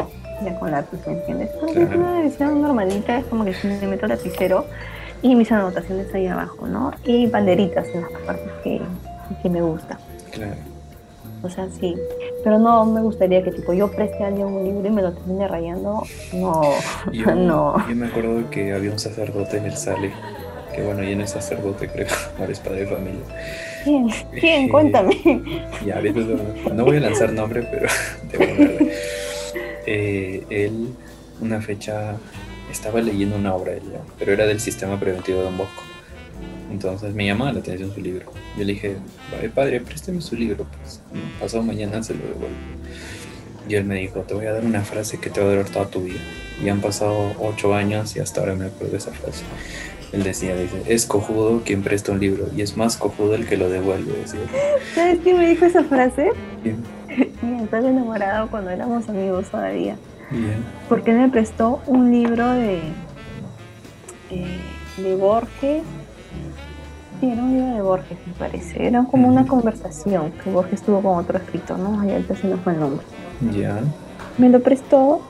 ya 0.45 0.59
con 0.59 0.71
lápiz, 0.71 0.99
¿me 1.07 1.13
entiendes? 1.15 1.51
Pero 1.61 1.73
si 1.73 1.81
es 1.81 1.87
Claro. 1.89 2.01
una 2.01 2.23
edición 2.23 2.63
normalita, 2.63 3.19
es 3.19 3.25
como 3.27 3.45
que 3.45 3.53
sí 3.55 3.69
me 3.69 3.87
meto 3.87 4.07
lapicero 4.07 4.65
y 5.23 5.35
mis 5.35 5.51
anotaciones 5.53 6.13
ahí 6.15 6.27
abajo, 6.27 6.67
¿no? 6.67 6.93
Y 7.05 7.27
banderitas 7.27 7.87
en 7.89 8.03
las 8.03 8.13
partes 8.27 8.51
que, 8.65 8.81
que 9.43 9.49
me 9.49 9.63
gusta. 9.63 9.99
Claro. 10.33 10.57
O 11.43 11.49
sea, 11.51 11.69
sí. 11.71 11.95
Pero 12.45 12.59
no 12.59 12.85
me 12.85 13.01
gustaría 13.03 13.43
que 13.43 13.51
tipo 13.51 13.73
yo 13.73 13.91
preste 13.91 14.23
a 14.23 14.29
alguien 14.29 14.47
un 14.47 14.65
libro 14.65 14.87
y 14.87 14.91
me 14.91 15.03
lo 15.03 15.13
termine 15.13 15.49
rayando. 15.49 16.03
No, 16.33 16.63
Yo, 17.13 17.35
no. 17.35 17.89
yo 17.89 17.97
me 17.97 18.07
acuerdo 18.07 18.49
que 18.51 18.73
había 18.73 18.91
un 18.91 18.99
sacerdote 18.99 19.59
en 19.59 19.67
el 19.67 19.77
Sale, 19.77 20.13
que 20.75 20.83
bueno, 20.83 21.03
ya 21.03 21.15
no 21.17 21.25
es 21.25 21.31
sacerdote, 21.31 21.89
creo, 21.89 22.07
ahora 22.39 22.53
es 22.53 22.61
padre 22.61 22.81
de 22.81 22.87
familia. 22.87 23.21
¿Quién? 23.85 24.09
¿Quién? 24.39 24.65
Eh, 24.65 24.69
Cuéntame. 24.71 25.21
Ya, 25.87 26.01
no 26.73 26.85
voy 26.85 26.97
a 26.99 27.01
lanzar 27.01 27.33
nombre, 27.33 27.67
pero 27.71 27.89
hablar. 28.53 28.71
Eh, 29.87 30.45
él, 30.49 30.95
una 31.41 31.61
fecha, 31.61 32.15
estaba 32.73 33.01
leyendo 33.01 33.37
una 33.37 33.55
obra, 33.55 33.73
él, 33.73 33.83
¿no? 33.93 34.01
pero 34.19 34.33
era 34.33 34.47
del 34.47 34.61
sistema 34.61 34.99
preventivo 34.99 35.39
de 35.39 35.45
Don 35.45 35.59
Bosco. 35.59 35.83
Entonces 36.71 37.15
me 37.15 37.27
llamaba 37.27 37.53
la 37.53 37.61
atención 37.61 37.93
su 37.95 38.01
libro. 38.01 38.27
Yo 38.57 38.65
le 38.65 38.73
dije, 38.73 38.97
"Ay, 39.41 39.49
padre, 39.49 39.81
présteme 39.81 40.21
su 40.23 40.35
libro, 40.37 40.67
pues 40.81 41.01
pasado 41.39 41.63
mañana 41.63 42.03
se 42.03 42.15
lo 42.15 42.21
devuelvo. 42.21 42.47
Y 43.69 43.75
él 43.77 43.85
me 43.85 43.95
dijo, 43.97 44.21
te 44.21 44.35
voy 44.35 44.47
a 44.47 44.53
dar 44.53 44.65
una 44.65 44.81
frase 44.83 45.19
que 45.19 45.31
te 45.31 45.41
va 45.41 45.47
a 45.47 45.51
durar 45.51 45.69
toda 45.69 45.87
tu 45.87 46.03
vida. 46.03 46.19
Y 46.65 46.69
han 46.69 46.81
pasado 46.81 47.33
ocho 47.39 47.75
años 47.75 48.17
y 48.17 48.21
hasta 48.21 48.41
ahora 48.41 48.55
me 48.55 48.67
acuerdo 48.67 48.93
de 48.93 48.99
esa 48.99 49.13
frase. 49.13 49.45
Él 50.13 50.23
decía, 50.25 50.55
dice, 50.57 50.83
es 50.87 51.07
cojudo 51.07 51.63
quien 51.65 51.83
presta 51.83 52.13
un 52.13 52.21
libro 52.21 52.49
y 52.57 52.63
es 52.63 52.77
más 52.77 52.97
cojudo 52.97 53.35
el 53.35 53.47
que 53.47 53.57
lo 53.57 53.69
devuelve. 53.71 54.13
Decía. 54.19 54.41
¿Sabes 54.95 55.19
quién 55.23 55.39
me 55.39 55.49
dijo 55.49 55.65
esa 55.65 55.85
frase? 55.85 56.31
Y- 56.65 56.71
Mi 57.45 57.89
enamorado 57.89 58.49
cuando 58.51 58.71
éramos 58.71 59.09
amigos 59.09 59.49
todavía. 59.51 59.97
Bien. 60.33 60.65
Porque 60.89 61.13
me 61.13 61.29
prestó 61.29 61.81
un 61.87 62.11
libro 62.11 62.49
de, 62.53 62.81
eh, 64.31 64.61
de 64.97 65.15
Borges. 65.17 65.83
Sí, 67.21 67.31
era 67.31 67.43
un 67.43 67.53
libro 67.53 67.75
de 67.75 67.83
Borges, 67.83 68.19
me 68.27 68.33
parece. 68.35 68.87
Era 68.87 69.05
como 69.05 69.29
una 69.29 69.47
conversación 69.47 70.33
que 70.43 70.51
Borges 70.51 70.83
tuvo 70.83 71.01
con 71.03 71.19
otro 71.19 71.39
escritor, 71.39 71.79
¿no? 71.79 72.01
Ahí 72.01 72.11
ahorita 72.13 72.35
se 72.37 72.49
nos 72.49 72.61
fue 72.61 72.73
el 72.75 72.81
nombre. 72.81 73.05
Ya. 73.53 73.79
Me 74.39 74.49
lo 74.49 74.61
prestó 74.61 75.21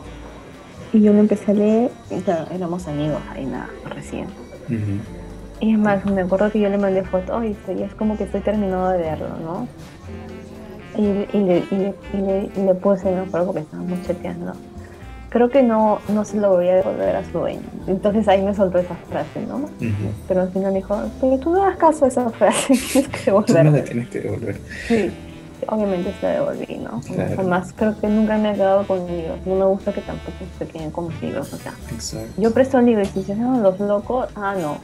y 0.93 1.01
yo 1.03 1.13
lo 1.13 1.19
empecé 1.21 1.51
a 1.51 1.55
leer. 1.55 1.91
claro, 2.25 2.47
éramos 2.51 2.87
amigos 2.89 3.21
ahí 3.31 3.45
nada, 3.45 3.69
recién. 3.95 4.27
Y 5.61 5.73
es 5.73 5.79
más, 5.79 6.05
me 6.07 6.23
acuerdo 6.23 6.51
que 6.51 6.61
yo 6.61 6.69
le 6.69 6.79
mandé 6.79 7.03
foto 7.05 7.43
y 7.45 7.55
es 7.83 7.95
como 7.95 8.17
que 8.17 8.25
estoy 8.25 8.41
terminado 8.41 8.89
de 8.91 8.99
verlo, 8.99 9.29
¿no? 9.45 9.69
Y, 10.97 11.03
y 11.37 11.41
le, 11.41 11.65
y, 11.71 11.75
le, 11.77 11.95
y 12.13 12.17
le- 12.17 12.51
y 12.57 12.61
le 12.65 12.75
puse, 12.75 13.11
me 13.11 13.21
acuerdo 13.21 13.47
porque 13.47 13.61
estábamos 13.61 14.03
chateando. 14.03 14.53
Creo 15.33 15.49
que 15.49 15.63
no, 15.63 15.99
no 16.13 16.27
se 16.27 16.37
lo 16.37 16.51
voy 16.51 16.69
a 16.69 16.75
devolver 16.77 17.17
a 17.17 17.25
su 17.25 17.39
dueño. 17.39 17.63
Entonces 17.87 18.29
ahí 18.29 18.43
me 18.43 18.55
soltó 18.55 18.79
esa 18.79 18.95
frase, 19.09 19.41
¿no? 19.49 19.65
Pero 20.29 20.43
al 20.43 20.53
final 20.53 20.75
dijo, 20.75 20.95
pero 21.23 21.39
tú 21.39 21.53
no 21.53 21.61
das 21.61 21.77
caso 21.79 22.05
a 22.05 22.09
esa 22.09 22.29
frase, 22.29 22.75
tienes 22.93 23.09
que 23.09 23.31
Tú 23.31 23.45
me 23.49 23.55
la 23.55 23.63
devolverla. 23.63 23.85
tienes 23.85 24.09
que 24.11 24.21
devolver. 24.21 24.61
Sí, 24.87 25.11
obviamente 25.69 26.13
se 26.21 26.27
la 26.27 26.33
devolví, 26.33 26.77
¿no? 26.77 27.01
Claro. 27.01 27.35
Además, 27.39 27.73
creo 27.75 27.99
que 27.99 28.09
nunca 28.09 28.37
me 28.37 28.51
he 28.51 28.55
quedado 28.55 28.87
con 28.87 29.07
libros. 29.07 29.39
No 29.47 29.55
me 29.55 29.65
gusta 29.65 29.93
que 29.95 30.03
tampoco 30.03 30.37
se 30.59 30.67
queden 30.67 30.91
con 30.91 31.09
mis 31.09 31.23
libros, 31.23 31.51
o 31.51 31.57
sea. 31.57 31.73
Exacto. 31.91 32.29
Yo 32.37 32.53
presto 32.53 32.77
un 32.77 32.85
libro 32.85 33.01
y 33.03 33.07
si 33.07 33.23
se 33.23 33.33
hacen 33.33 33.63
los 33.63 33.81
locos, 33.81 34.29
ah, 34.35 34.55
no. 34.61 34.77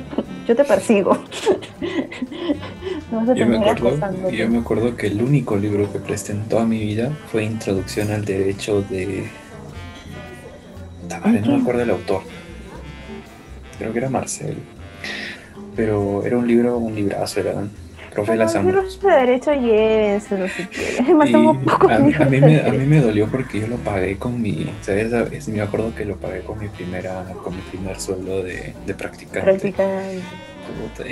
Yo 0.46 0.54
te 0.54 0.64
persigo. 0.64 1.12
no 3.10 3.34
Yo 3.34 3.46
me, 3.46 3.56
acuerdo, 3.56 4.30
yo 4.30 4.48
me 4.50 4.58
acuerdo 4.58 4.94
que 4.94 5.06
el 5.06 5.22
único 5.22 5.56
libro 5.56 5.90
que 5.90 5.98
presté 5.98 6.32
en 6.32 6.42
toda 6.50 6.66
mi 6.66 6.80
vida 6.80 7.10
fue 7.32 7.44
Introducción 7.44 8.10
al 8.10 8.26
Derecho 8.26 8.82
de... 8.82 9.24
Madre, 11.08 11.40
no 11.40 11.56
me 11.56 11.62
acuerdo 11.62 11.82
el 11.82 11.90
autor. 11.90 12.22
Creo 13.78 13.92
que 13.92 13.98
era 13.98 14.10
Marcel. 14.10 14.56
Pero 15.76 16.24
era 16.24 16.38
un 16.38 16.46
libro, 16.46 16.78
un 16.78 16.94
librazo, 16.94 17.40
era 17.40 17.54
profe 18.12 18.36
las 18.36 18.54
amo. 18.54 18.70
Los 18.70 19.00
de 19.00 19.10
derecho 19.10 19.52
llévenselo 19.54 20.46
si 20.48 20.62
quieren. 20.64 21.04
Y 21.26 21.32
somos 21.32 21.56
pocos 21.64 21.90
a, 21.90 21.96
a 21.96 21.98
libros 21.98 22.30
mí 22.30 22.40
de 22.40 22.46
me, 22.46 22.60
a 22.60 22.70
mí 22.70 22.86
me 22.86 23.00
dolió 23.00 23.26
porque 23.26 23.60
yo 23.60 23.66
lo 23.66 23.76
pagué 23.78 24.16
con 24.16 24.40
mi, 24.40 24.70
¿sabes? 24.82 25.12
Es- 25.32 25.48
Me 25.48 25.60
acuerdo 25.60 25.92
que 25.94 26.04
lo 26.04 26.16
pagué 26.16 26.42
con 26.42 26.58
mi 26.60 26.68
primera, 26.68 27.24
con 27.42 27.56
mi 27.56 27.62
primer 27.62 27.98
sueldo 28.00 28.42
de, 28.44 28.72
de 28.86 28.94
practicante. 28.94 29.42
Practicante. 29.42 30.22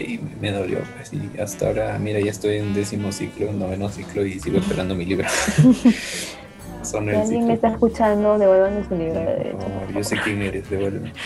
Y 0.01 0.21
me 0.41 0.51
dolió, 0.53 0.79
pues, 0.97 1.13
y 1.13 1.39
hasta 1.41 1.67
ahora, 1.67 1.99
mira, 1.99 2.21
ya 2.21 2.31
estoy 2.31 2.57
en 2.57 2.73
décimo 2.73 3.11
ciclo, 3.13 3.49
en 3.49 3.59
noveno 3.59 3.89
ciclo 3.91 4.25
y 4.25 4.39
sigo 4.41 4.59
esperando 4.59 4.95
mi 4.95 5.05
libro. 5.05 5.27
Son 6.83 7.05
Si 7.09 7.15
alguien 7.15 7.47
me 7.47 7.55
está 7.55 7.69
escuchando, 7.69 8.39
devuélvanme 8.39 8.85
su 8.89 8.95
libro 8.97 9.21
de 9.21 9.25
derecho. 9.27 9.59
favor, 9.59 9.93
yo 9.95 10.05
sé 10.05 10.17
quién 10.25 10.43
eres, 10.43 10.69
devuélveme. 10.71 11.13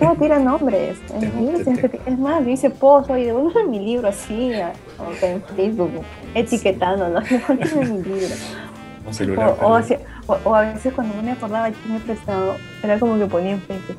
No, 0.00 0.16
tira 0.16 0.38
nombres. 0.38 0.96
Es 2.06 2.18
más, 2.18 2.44
dice 2.44 2.70
pozo 2.70 3.16
y 3.16 3.24
devuélveme 3.24 3.68
mi 3.68 3.78
libro 3.80 4.08
así, 4.08 4.50
o 4.98 5.24
en 5.24 5.42
Facebook, 5.54 5.90
etiquetando, 6.34 7.08
¿no? 7.08 7.20
Devuélveme 7.30 7.84
mi 7.98 8.02
libro. 8.02 8.34
Un 9.06 9.14
celular. 9.14 9.56
O, 9.60 9.76
o, 9.76 9.80
o- 10.26 10.38
o 10.44 10.54
a 10.54 10.62
veces 10.72 10.92
cuando 10.94 11.14
no 11.14 11.22
me 11.22 11.32
acordaba 11.32 11.66
quién 11.70 11.94
me 11.94 12.00
prestado, 12.00 12.56
era 12.82 12.98
como 12.98 13.18
que 13.18 13.26
ponía 13.26 13.52
en 13.52 13.60
Facebook. 13.60 13.96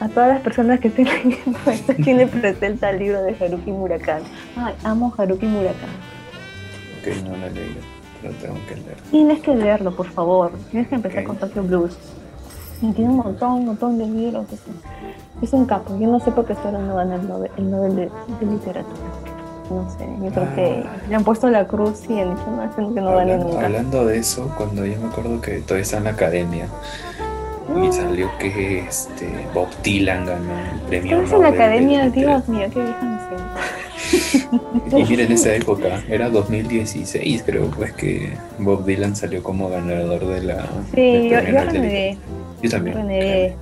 A 0.00 0.08
todas 0.08 0.28
las 0.30 0.40
personas 0.40 0.80
que 0.80 0.88
estén 0.88 1.04
leyendo 1.24 1.58
esto, 1.70 1.94
¿quién 2.02 2.16
le 2.18 2.26
presté 2.26 2.66
el 2.66 2.78
tal 2.78 2.98
libro 2.98 3.22
de 3.22 3.36
Haruki 3.40 3.70
Murakami? 3.70 4.24
Ay, 4.56 4.74
amo 4.84 5.14
Haruki 5.16 5.46
Murakami. 5.46 5.92
Ok, 7.00 7.24
no 7.24 7.36
lo 7.36 7.46
he 7.46 7.50
pero 8.22 8.34
tengo 8.34 8.54
que 8.68 8.76
leer. 8.76 8.96
Tienes 9.10 9.40
que 9.40 9.54
leerlo, 9.54 9.94
por 9.94 10.06
favor. 10.08 10.52
Tienes 10.70 10.88
que 10.88 10.94
empezar 10.94 11.20
Ok. 11.20 11.26
con 11.26 11.36
Tokyo 11.36 11.62
Blues. 11.64 11.96
Y 12.80 12.92
tiene 12.92 13.10
un 13.10 13.16
montón, 13.18 13.52
un 13.52 13.66
montón 13.66 13.98
de 13.98 14.06
libros. 14.06 14.46
Es 14.52 14.60
un, 14.66 15.42
es 15.42 15.52
un 15.52 15.66
capo. 15.66 15.96
Yo 15.98 16.08
no 16.08 16.18
sé 16.20 16.30
por 16.32 16.44
qué 16.46 16.54
ahora 16.64 16.78
no 16.78 16.94
gana 16.96 17.14
el 17.16 17.28
Nobel, 17.28 17.50
el 17.56 17.70
Nobel 17.70 17.96
de, 17.96 18.02
de 18.40 18.46
literatura. 18.46 18.96
No 19.70 19.88
sé, 19.90 20.06
yo 20.22 20.30
creo 20.30 20.54
que 20.54 20.84
Ah. 20.86 20.96
le 21.08 21.14
han 21.14 21.24
puesto 21.24 21.48
la 21.48 21.66
cruz 21.66 22.02
y 22.08 22.18
han 22.20 22.34
dicho, 22.34 22.42
no, 22.50 22.94
que 22.94 23.00
no 23.00 23.14
gane 23.14 23.38
nunca. 23.38 23.64
hablando 23.66 24.04
de 24.04 24.18
eso, 24.18 24.52
cuando 24.56 24.84
yo 24.84 25.00
me 25.00 25.06
acuerdo 25.08 25.40
que 25.40 25.60
todavía 25.60 25.82
está 25.82 25.98
en 25.98 26.04
la 26.04 26.10
academia 26.10 26.66
y 27.74 27.78
Mm. 27.88 27.92
salió 27.92 28.28
que 28.38 28.80
este 28.80 29.46
Bob 29.54 29.68
Dylan 29.82 30.26
ganó 30.26 30.52
el 30.74 30.80
premio 30.88 31.18
Estás 31.22 31.32
en 31.34 31.42
la 31.42 31.48
academia. 31.48 32.10
Dios 32.10 32.48
mío, 32.48 32.66
qué 32.74 32.82
vieja. 32.82 33.21
Y 34.96 35.04
mira, 35.04 35.22
en 35.24 35.32
esa 35.32 35.54
época, 35.54 36.02
era 36.08 36.28
2016 36.28 37.42
creo, 37.46 37.70
pues 37.70 37.92
que 37.94 38.34
Bob 38.58 38.84
Dylan 38.84 39.16
salió 39.16 39.42
como 39.42 39.70
ganador 39.70 40.26
de 40.26 40.42
la... 40.42 40.66
Sí, 40.94 41.28
yo, 41.30 41.40
yo. 41.40 42.18
Yo 42.62 42.70
también. 42.70 43.08
Dije, 43.08 43.56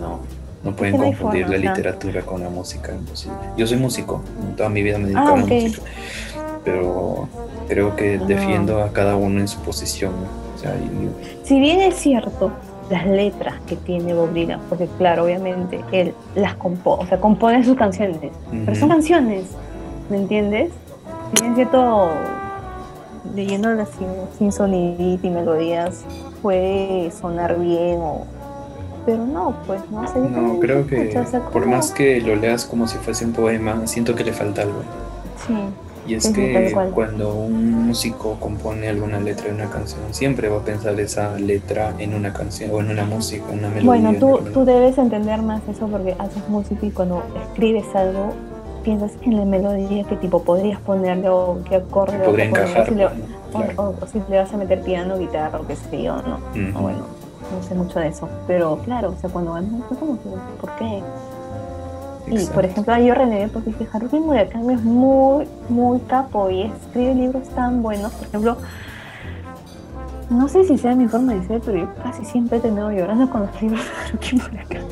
No, 0.00 0.20
no 0.64 0.74
pueden 0.76 0.96
no 0.96 1.04
confundir 1.04 1.42
forma, 1.44 1.56
la 1.56 1.58
o 1.58 1.60
sea. 1.60 1.70
literatura 1.74 2.22
con 2.22 2.42
la 2.42 2.48
música. 2.48 2.92
Yo 3.56 3.66
soy 3.66 3.76
músico, 3.76 4.22
toda 4.56 4.68
mi 4.70 4.82
vida 4.82 4.98
me 4.98 5.04
dedico 5.04 5.20
Ah, 5.20 5.32
a 5.34 5.36
la 5.36 5.44
ok. 5.44 5.50
música, 5.50 5.82
pero 6.64 7.28
creo 7.68 7.94
que 7.96 8.18
Ah. 8.20 8.24
defiendo 8.26 8.82
a 8.82 8.92
cada 8.92 9.16
uno 9.16 9.40
en 9.40 9.48
su 9.48 9.58
posición. 9.60 10.12
O 10.54 10.58
sea, 10.58 10.74
y- 10.74 11.46
Si 11.46 11.60
bien 11.60 11.80
es 11.82 11.96
cierto, 11.96 12.50
las 12.90 13.06
letras 13.06 13.54
que 13.66 13.76
tiene 13.76 14.14
Bob 14.14 14.32
Dylan, 14.32 14.60
porque 14.68 14.88
claro, 14.98 15.24
obviamente 15.24 15.80
él 15.92 16.14
las 16.34 16.54
compone, 16.54 17.04
o 17.04 17.06
sea, 17.06 17.20
compone 17.20 17.64
sus 17.64 17.76
canciones, 17.76 18.32
pero 18.50 18.74
son 18.76 18.88
canciones, 18.88 19.46
¿me 20.08 20.18
entiendes? 20.18 20.70
Es 21.34 21.54
cierto, 21.54 22.10
leyéndolas 23.34 23.88
sin, 23.90 24.08
sin 24.38 24.52
sonidito 24.52 25.26
y 25.26 25.30
melodías 25.30 26.04
puede 26.42 27.10
sonar 27.10 27.58
bien 27.58 27.98
o... 28.00 28.24
Pero 29.04 29.24
no, 29.24 29.54
pues 29.68 29.80
no 29.90 30.06
sé. 30.08 30.18
No, 30.18 30.58
creo 30.58 30.84
que 30.84 31.04
pucha, 31.04 31.20
o 31.20 31.26
sea, 31.26 31.40
por 31.40 31.64
más 31.66 31.92
que 31.92 32.20
lo 32.20 32.34
leas 32.34 32.64
como 32.64 32.88
si 32.88 32.98
fuese 32.98 33.24
un 33.24 33.32
poema, 33.32 33.86
siento 33.86 34.16
que 34.16 34.24
le 34.24 34.32
falta 34.32 34.62
algo. 34.62 34.80
Sí, 35.46 35.54
Y 36.06 36.14
es 36.14 36.28
que 36.28 36.72
cuando 36.94 37.34
un 37.34 37.86
músico 37.86 38.36
compone 38.40 38.88
alguna 38.88 39.18
letra 39.20 39.46
de 39.48 39.54
una 39.54 39.68
canción, 39.70 40.02
siempre 40.12 40.48
va 40.48 40.58
a 40.58 40.64
pensar 40.64 40.98
esa 41.00 41.36
letra 41.38 41.94
en 41.98 42.14
una 42.14 42.32
canción 42.32 42.70
o 42.72 42.80
en 42.80 42.90
una 42.90 43.04
música, 43.04 43.44
en 43.52 43.58
una 43.58 43.68
melodía. 43.68 43.84
Bueno, 43.86 44.14
tú, 44.18 44.38
tú 44.52 44.64
debes 44.64 44.96
entender 44.98 45.42
más 45.42 45.62
eso 45.68 45.86
porque 45.88 46.14
haces 46.18 46.48
música 46.48 46.86
y 46.86 46.90
cuando 46.90 47.22
escribes 47.44 47.84
algo 47.94 48.32
piensas 48.84 49.12
en 49.22 49.36
la 49.36 49.44
melodía 49.44 50.04
que 50.04 50.16
tipo 50.16 50.42
podrías 50.44 50.80
ponerle 50.80 51.28
o 51.28 51.58
qué 51.68 51.76
acorde 51.76 52.18
podría 52.20 52.50
poner, 52.50 52.66
encajar. 52.68 52.88
si 52.88 52.94
le- 52.94 53.06
o, 53.06 53.10
Claro. 53.50 53.72
o- 53.78 53.94
o 54.00 54.06
si 54.06 54.22
le 54.28 54.38
vas 54.38 54.52
a 54.52 54.56
meter 54.56 54.80
piano, 54.82 55.18
guitarra 55.18 55.60
o 55.60 55.66
qué 55.66 55.74
sé 55.74 56.02
yo, 56.04 56.16
¿no? 56.22 56.38
O 56.78 56.82
bueno, 56.82 56.98
no 57.52 57.62
sé 57.66 57.74
mucho 57.74 57.98
de 57.98 58.08
eso, 58.08 58.28
pero 58.46 58.78
claro, 58.84 59.10
o 59.16 59.20
sea, 59.20 59.28
cuando 59.30 59.52
van, 59.52 59.82
como 59.98 60.16
que, 60.22 60.28
¿por 60.60 60.70
qué? 60.76 61.02
Y 62.28 62.44
por 62.46 62.64
ejemplo, 62.64 62.96
yo 62.98 63.14
renegué 63.14 63.48
porque 63.48 63.70
dije, 63.70 63.86
Haruki 63.92 64.18
Murakami 64.18 64.74
es 64.74 64.82
muy, 64.82 65.46
muy 65.68 66.00
capo 66.00 66.50
y 66.50 66.62
escribe 66.62 67.14
libros 67.14 67.48
tan 67.50 67.82
buenos. 67.82 68.12
Por 68.14 68.26
ejemplo, 68.26 68.56
no 70.30 70.48
sé 70.48 70.64
si 70.64 70.76
sea 70.76 70.94
mi 70.96 71.06
forma 71.06 71.34
de 71.34 71.46
ser, 71.46 71.60
pero 71.64 71.78
yo 71.78 71.88
casi 72.02 72.24
siempre 72.24 72.58
he 72.58 72.60
terminado 72.60 72.90
llorando 72.90 73.30
con 73.30 73.42
los 73.42 73.62
libros 73.62 73.80
de 73.84 73.90
Haruki 74.08 74.36
Murakami. 74.36 74.86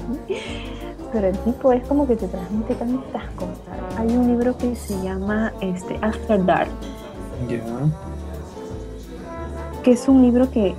Pero 1.12 1.26
el 1.28 1.38
tipo 1.38 1.72
es 1.72 1.84
como 1.86 2.06
que 2.06 2.16
te 2.16 2.26
transmite 2.28 2.74
tantas 2.74 3.24
cosas. 3.32 3.58
Hay 3.98 4.16
un 4.16 4.26
libro 4.28 4.56
que 4.56 4.74
se 4.76 5.00
llama 5.02 5.52
este, 5.60 5.96
After 6.02 6.44
Dark, 6.44 6.68
Ya. 7.48 7.60
que 9.82 9.92
es 9.92 10.08
un 10.08 10.22
libro 10.22 10.50
que, 10.50 10.74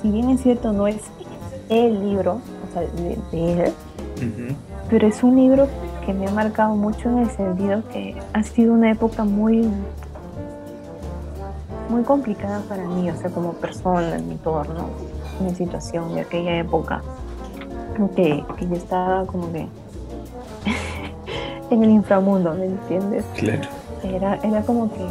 si 0.00 0.10
bien 0.10 0.30
es 0.30 0.42
cierto, 0.42 0.72
no 0.72 0.86
es 0.86 0.98
el 1.68 2.08
libro, 2.08 2.34
o 2.68 2.72
sea, 2.72 2.82
de, 2.82 3.18
de 3.32 3.64
él, 3.64 3.72
pero 4.90 5.08
es 5.08 5.22
un 5.24 5.34
libro 5.36 5.66
que 6.04 6.12
me 6.12 6.26
ha 6.26 6.30
marcado 6.30 6.74
mucho 6.74 7.08
en 7.08 7.18
el 7.18 7.30
sentido 7.30 7.82
que 7.92 8.16
ha 8.32 8.42
sido 8.42 8.74
una 8.74 8.90
época 8.90 9.24
muy 9.24 9.68
muy 11.88 12.02
complicada 12.02 12.60
para 12.68 12.84
mí, 12.86 13.10
o 13.10 13.16
sea, 13.16 13.30
como 13.30 13.52
persona, 13.52 14.16
en 14.16 14.26
mi 14.26 14.32
entorno, 14.34 14.88
en 15.38 15.46
mi 15.46 15.54
situación 15.54 16.14
de 16.14 16.22
aquella 16.22 16.58
época, 16.58 17.02
que, 18.16 18.44
que 18.56 18.68
yo 18.68 18.74
estaba 18.74 19.26
como 19.26 19.52
que 19.52 19.68
en 21.70 21.84
el 21.84 21.90
inframundo, 21.90 22.54
¿me 22.54 22.66
entiendes? 22.66 23.24
Claro. 23.36 23.68
Era, 24.02 24.36
era 24.36 24.62
como 24.62 24.90
que 24.92 25.06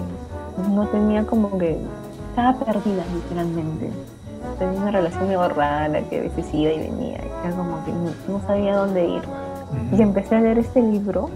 no 0.69 0.87
tenía 0.87 1.25
como 1.25 1.57
que, 1.57 1.77
estaba 2.29 2.53
perdida 2.65 3.03
literalmente. 3.13 3.91
Tenía 4.59 4.81
una 4.81 4.91
relación 4.91 5.27
medio 5.27 5.47
rara 5.49 6.01
que 6.09 6.19
a 6.19 6.21
veces 6.23 6.53
iba 6.53 6.71
y 6.71 6.79
venía, 6.79 7.17
era 7.17 7.55
como 7.55 7.83
que 7.85 7.91
no, 7.91 8.11
no 8.27 8.45
sabía 8.45 8.75
dónde 8.75 9.07
ir. 9.07 9.21
Y 9.91 10.01
empecé 10.01 10.35
a 10.35 10.41
leer 10.41 10.59
este 10.59 10.81
libro 10.81 11.29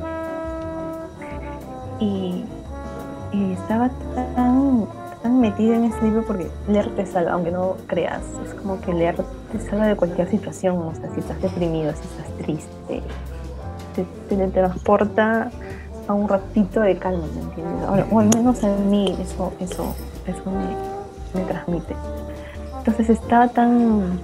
y, 2.00 2.44
y 3.32 3.54
estaba 3.54 3.90
tan, 4.36 4.88
tan 5.22 5.40
metida 5.40 5.76
en 5.76 5.86
ese 5.86 6.02
libro 6.04 6.24
porque 6.26 6.50
leer 6.68 6.96
te 6.96 7.06
salva, 7.06 7.34
aunque 7.34 7.52
no 7.52 7.76
creas, 7.88 8.22
es 8.46 8.54
como 8.56 8.80
que 8.82 8.94
leer 8.94 9.16
te 9.52 9.60
salva 9.60 9.88
de 9.88 9.96
cualquier 9.96 10.30
situación, 10.30 10.78
o 10.78 10.94
sea, 10.96 11.10
si 11.14 11.20
estás 11.20 11.42
deprimido, 11.42 11.92
si 11.94 12.04
estás 12.04 12.38
triste, 12.38 13.04
te 13.96 14.06
teletransporta 14.30 15.50
a 16.08 16.14
un 16.14 16.28
ratito 16.28 16.82
de 16.82 16.98
calma, 16.98 17.26
¿me 17.36 17.42
entiendes? 17.42 18.10
O, 18.12 18.16
o 18.16 18.20
al 18.20 18.30
menos 18.36 18.64
a 18.64 18.68
mí 18.68 19.18
eso, 19.20 19.54
eso, 19.60 19.96
eso 20.26 20.52
me, 20.52 21.40
me 21.40 21.48
transmite. 21.48 21.96
Entonces 22.80 23.10
estaba 23.10 23.50
tan, 23.50 24.20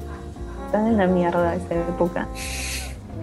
tan 0.72 0.88
en 0.88 0.98
la 0.98 1.08
mierda 1.08 1.56
esa 1.56 1.76
época 1.76 2.28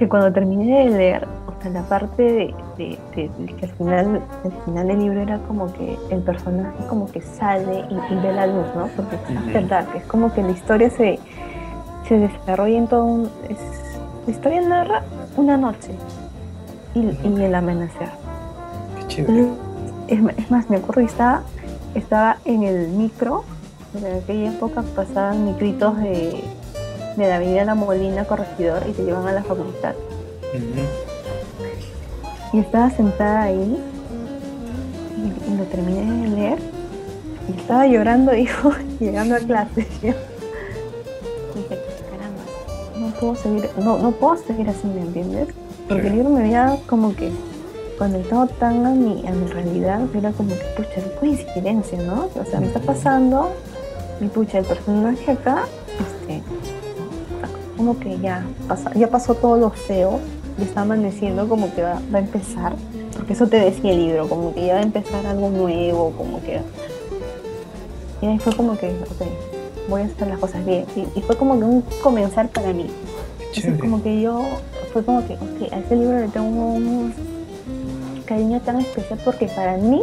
que 0.01 0.09
cuando 0.09 0.33
terminé 0.33 0.85
de 0.87 0.91
leer, 0.97 1.29
o 1.47 1.63
sea, 1.63 1.71
la 1.73 1.83
parte 1.83 2.23
de, 2.23 2.55
de- 2.79 2.99
de- 3.15 3.31
de 3.39 3.53
que 3.55 3.67
al 3.67 3.73
final, 3.73 4.23
al 4.45 4.53
final 4.65 4.89
del 4.89 4.99
libro 4.99 5.21
era 5.21 5.39
como 5.41 5.71
que 5.75 5.99
el 6.11 6.23
personaje 6.23 6.79
como 6.89 7.07
que 7.13 7.21
sale 7.21 7.85
y, 7.91 8.15
y 8.15 8.17
ve 8.23 8.33
la 8.33 8.47
luz, 8.47 8.65
¿no? 8.75 8.87
Porque 8.97 9.17
es 9.17 9.53
verdad, 9.53 9.85
es 9.95 10.03
como 10.05 10.33
que 10.33 10.43
la 10.43 10.53
historia 10.53 10.89
se, 10.89 11.19
se 12.09 12.17
desarrolla 12.19 12.79
en 12.79 12.87
todo 12.89 13.05
un... 13.05 13.31
es- 13.51 13.59
la 14.27 14.33
historia 14.33 14.61
narra 14.63 15.03
una 15.37 15.59
noche 15.59 15.93
y, 16.95 17.01
y 17.01 17.43
el 17.43 17.55
amanecer. 17.55 18.09
Qué 19.01 19.07
chévere. 19.07 19.49
Es, 20.09 20.19
es 20.39 20.51
más, 20.51 20.71
me 20.71 20.77
acuerdo 20.79 21.03
que 21.03 21.09
estaba, 21.09 21.43
estaba 21.95 22.39
en 22.47 22.63
el 22.63 22.89
micro, 22.89 23.45
en 23.95 24.17
aquella 24.23 24.51
época 24.51 24.83
pasaban 24.97 25.45
micritos 25.45 25.95
de, 25.99 26.43
de 27.17 27.29
la 27.29 27.37
avenida 27.37 27.65
La 27.65 27.75
Molina, 27.75 28.25
Corregidor, 28.25 28.83
y 28.89 28.93
te 28.93 29.05
llevan 29.05 29.27
a 29.29 29.33
la 29.33 29.43
facultad. 29.43 29.95
Y 32.53 32.59
estaba 32.59 32.91
sentada 32.91 33.43
ahí, 33.43 33.79
y, 35.17 35.53
y 35.53 35.57
lo 35.57 35.65
terminé 35.65 36.23
de 36.23 36.29
leer, 36.29 36.59
y 37.49 37.61
estaba 37.61 37.87
llorando, 37.87 38.33
dijo, 38.45 38.73
llegando 38.99 39.37
a 39.37 39.39
clase. 39.39 39.87
Yo 40.03 40.15
dije, 41.55 41.79
caramba, 42.11 42.43
no 42.99 43.09
puedo 43.21 43.37
seguir, 43.37 43.71
no, 43.79 43.99
no 43.99 44.11
puedo 44.13 44.37
seguir 44.37 44.69
así, 44.69 44.87
¿me 44.87 45.03
entiendes? 45.03 45.49
Porque 45.89 46.07
el 46.07 46.15
libro 46.15 46.31
me 46.31 46.41
había 46.41 46.79
como 46.87 47.15
que 47.15 47.31
conectado 47.99 48.47
tan 48.47 48.87
a 48.87 48.91
mi, 48.91 49.27
a 49.27 49.33
mi 49.33 49.47
realidad, 49.47 50.01
era 50.15 50.33
como 50.33 50.51
que, 50.51 50.65
pucha, 50.77 50.95
qué 50.95 51.13
coincidencia, 51.21 51.99
¿no? 52.03 52.29
O 52.35 52.45
sea, 52.47 52.61
me 52.61 52.67
está 52.67 52.81
pasando, 52.81 53.51
y 54.21 54.27
pucha, 54.27 54.59
el 54.59 54.65
personaje 54.65 55.33
acá, 55.33 55.65
este, 55.99 56.43
como 57.81 57.99
que 57.99 58.19
ya, 58.19 58.45
pasa, 58.69 58.93
ya 58.93 59.09
pasó 59.09 59.35
todo 59.35 59.57
lo 59.57 59.71
feo, 59.71 60.21
y 60.59 60.65
está 60.65 60.83
amaneciendo, 60.83 61.49
como 61.49 61.75
que 61.75 61.81
va, 61.81 61.99
va 62.13 62.19
a 62.19 62.21
empezar. 62.21 62.75
porque 63.17 63.33
eso 63.33 63.47
te 63.47 63.59
decía 63.59 63.93
el 63.93 64.07
libro, 64.07 64.29
como 64.29 64.53
que 64.53 64.67
iba 64.67 64.75
a 64.75 64.83
empezar 64.83 65.25
algo 65.25 65.49
nuevo, 65.49 66.13
como 66.13 66.43
que... 66.43 66.61
Y 68.21 68.27
ahí 68.27 68.39
fue 68.39 68.55
como 68.55 68.77
que, 68.77 68.89
ok, 68.89 69.89
voy 69.89 70.03
a 70.03 70.05
hacer 70.05 70.29
las 70.29 70.39
cosas 70.39 70.63
bien. 70.67 70.85
Y, 70.95 71.23
fue 71.23 71.39
como 71.39 71.59
que 71.59 71.65
un 71.65 71.83
comenzar 72.03 72.51
para 72.51 72.71
mí. 72.75 72.85
Entonces, 73.39 73.81
como 73.81 74.03
que 74.03 74.21
yo, 74.21 74.43
fue 74.93 75.03
como 75.03 75.27
que, 75.27 75.37
ok, 75.37 75.73
a 75.73 75.79
ese 75.79 75.97
libro 75.97 76.21
le 76.21 76.29
tengo 76.29 76.47
un 76.47 77.15
cariño 78.27 78.61
tan 78.61 78.81
especial 78.81 79.19
porque 79.25 79.47
para 79.47 79.79
mí, 79.79 80.03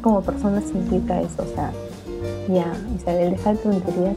como 0.00 0.22
persona, 0.22 0.62
significa 0.62 1.20
eso, 1.20 1.42
o 1.42 1.54
sea, 1.54 1.70
ya, 2.48 2.72
Isabel, 2.96 3.32
deja 3.32 3.52
tu 3.56 3.68
tonterías 3.68 4.16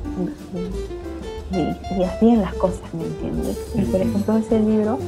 y, 1.51 2.01
y, 2.01 2.07
bien 2.21 2.41
las 2.41 2.53
cosas, 2.55 2.81
¿me 2.93 3.03
entiendes? 3.03 3.57
Y 3.75 3.81
por 3.81 4.01
ejemplo, 4.01 4.37
ese 4.37 4.59
libro 4.59 4.99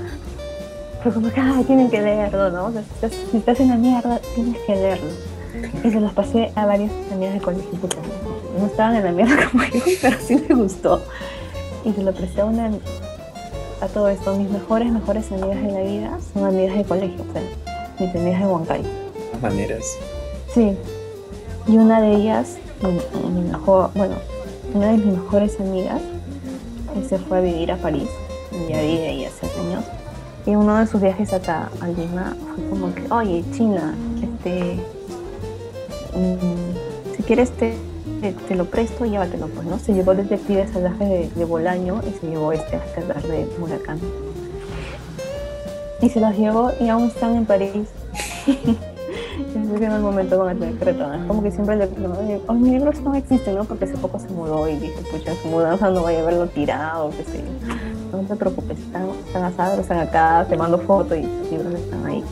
fue 1.02 1.14
como 1.14 1.32
que, 1.32 1.40
ah, 1.40 1.62
tienen 1.68 1.90
que 1.90 2.02
leerlo, 2.02 2.50
¿no? 2.50 2.66
O 2.68 2.72
sea, 2.72 2.82
si, 2.82 2.94
estás, 2.94 3.12
si 3.32 3.38
estás 3.38 3.60
en 3.60 3.70
la 3.70 3.76
mierda, 3.76 4.20
tienes 4.36 4.58
que 4.62 4.76
leerlo. 4.76 5.10
Y 5.84 5.92
se 5.92 6.00
los 6.00 6.14
pasé 6.14 6.52
a 6.56 6.66
varias 6.66 6.92
amigas 7.12 7.36
de 7.36 7.42
colegio, 7.42 7.72
puta. 7.72 7.98
No 8.58 8.66
estaban 8.66 8.96
en 8.96 9.04
la 9.04 9.12
mierda 9.12 9.36
como 9.52 9.64
yo, 9.66 9.82
pero 10.02 10.18
sí 10.20 10.44
me 10.48 10.56
gustó. 10.56 11.02
Y 11.86 11.92
se 11.92 12.02
lo 12.02 12.14
presté 12.14 12.42
a 12.42 12.46
una, 12.46 12.72
a 13.82 13.88
todo 13.88 14.08
esto. 14.08 14.36
Mis 14.36 14.50
mejores, 14.50 14.92
mejores 14.92 15.32
amigas 15.32 15.62
de 15.62 15.72
la 15.72 15.82
vida 15.82 16.18
son 16.34 16.46
amigas 16.46 16.78
de 16.78 16.84
colegio, 16.86 17.26
o 17.30 17.34
sea, 17.34 17.42
mis 18.00 18.16
amigas 18.16 18.40
de 18.42 18.48
Huancayo. 18.48 18.90
maneras. 19.42 19.98
Sí. 20.54 20.78
Y 21.68 21.78
una 21.78 22.02
de 22.02 22.16
ellas, 22.16 22.58
mi, 22.82 23.42
mejor, 23.42 23.92
bueno, 23.96 24.16
una 24.74 24.88
de 24.88 24.98
mis 24.98 25.18
mejores 25.18 25.60
amigas, 25.60 26.02
se 27.08 27.18
fue 27.20 27.40
a 27.40 27.42
vivir 27.42 27.72
a 27.72 27.78
París. 27.78 28.10
Ya 28.70 28.82
vive 28.82 29.08
ahí 29.08 29.26
hace 29.26 29.48
años 29.60 29.84
y 30.46 30.56
uno 30.56 30.78
de 30.78 30.88
sus 30.88 31.02
viajes 31.02 31.32
acá 31.32 31.70
a 31.80 31.88
Lima 31.88 32.36
fue 32.56 32.70
como 32.70 32.94
que, 32.94 33.04
oye, 33.12 33.44
China, 33.54 33.96
este, 34.22 34.76
mm, 36.18 37.16
si 37.16 37.24
quieres 37.24 37.52
te, 37.52 37.76
te, 38.48 38.56
lo 38.56 38.66
presto, 38.66 39.06
llévatelo, 39.06 39.48
pues, 39.48 39.66
¿no? 39.66 39.80
Se 39.80 39.94
llevó 39.94 40.14
detectives 40.16 40.72
salvajes 40.72 41.10
de, 41.10 41.30
de 41.34 41.46
Bolaño 41.46 42.02
y 42.08 42.20
se 42.20 42.28
llevó 42.28 42.52
este 42.52 42.76
hasta 42.76 43.02
de 43.28 43.48
Huracán. 43.60 44.00
Y 46.02 46.10
se 46.10 46.20
los 46.20 46.38
llevó 46.38 46.72
y 46.82 46.90
aún 46.90 47.08
están 47.08 47.36
en 47.36 47.46
París. 47.46 47.88
Yo 49.38 49.76
en 49.76 49.92
el 49.92 50.02
momento 50.02 50.38
con 50.38 50.50
el 50.50 50.60
tener 50.60 50.76
que 50.76 50.86
retornar. 50.86 51.20
Es 51.20 51.26
como 51.26 51.44
que 51.44 51.52
siempre 51.52 51.76
le 51.76 51.88
digo, 51.88 52.44
oh, 52.48 52.54
mi 52.54 52.72
libro 52.72 52.92
no 53.04 53.16
existe, 53.16 53.54
¿no? 53.54 53.64
Porque 53.64 53.86
hace 53.86 53.98
poco 53.98 54.20
se 54.20 54.30
mudó 54.30 54.68
y 54.68 54.76
dije, 54.76 55.02
pucha, 55.12 55.34
su 55.42 55.48
mudanza 55.48 55.90
no 55.90 56.04
vaya 56.04 56.22
a 56.22 56.26
verlo 56.26 56.48
tirado, 56.48 57.10
qué 57.12 57.24
sé 57.24 57.44
no 58.18 58.28
te 58.28 58.36
preocupes, 58.36 58.80
están, 58.80 59.10
están 59.26 59.44
asados, 59.44 59.80
están 59.80 60.00
acá, 60.00 60.46
te 60.48 60.56
mando 60.56 60.78
fotos 60.80 61.18
y 61.18 61.24
los 61.24 61.52
libros 61.52 61.74
están 61.74 62.06
ahí. 62.06 62.24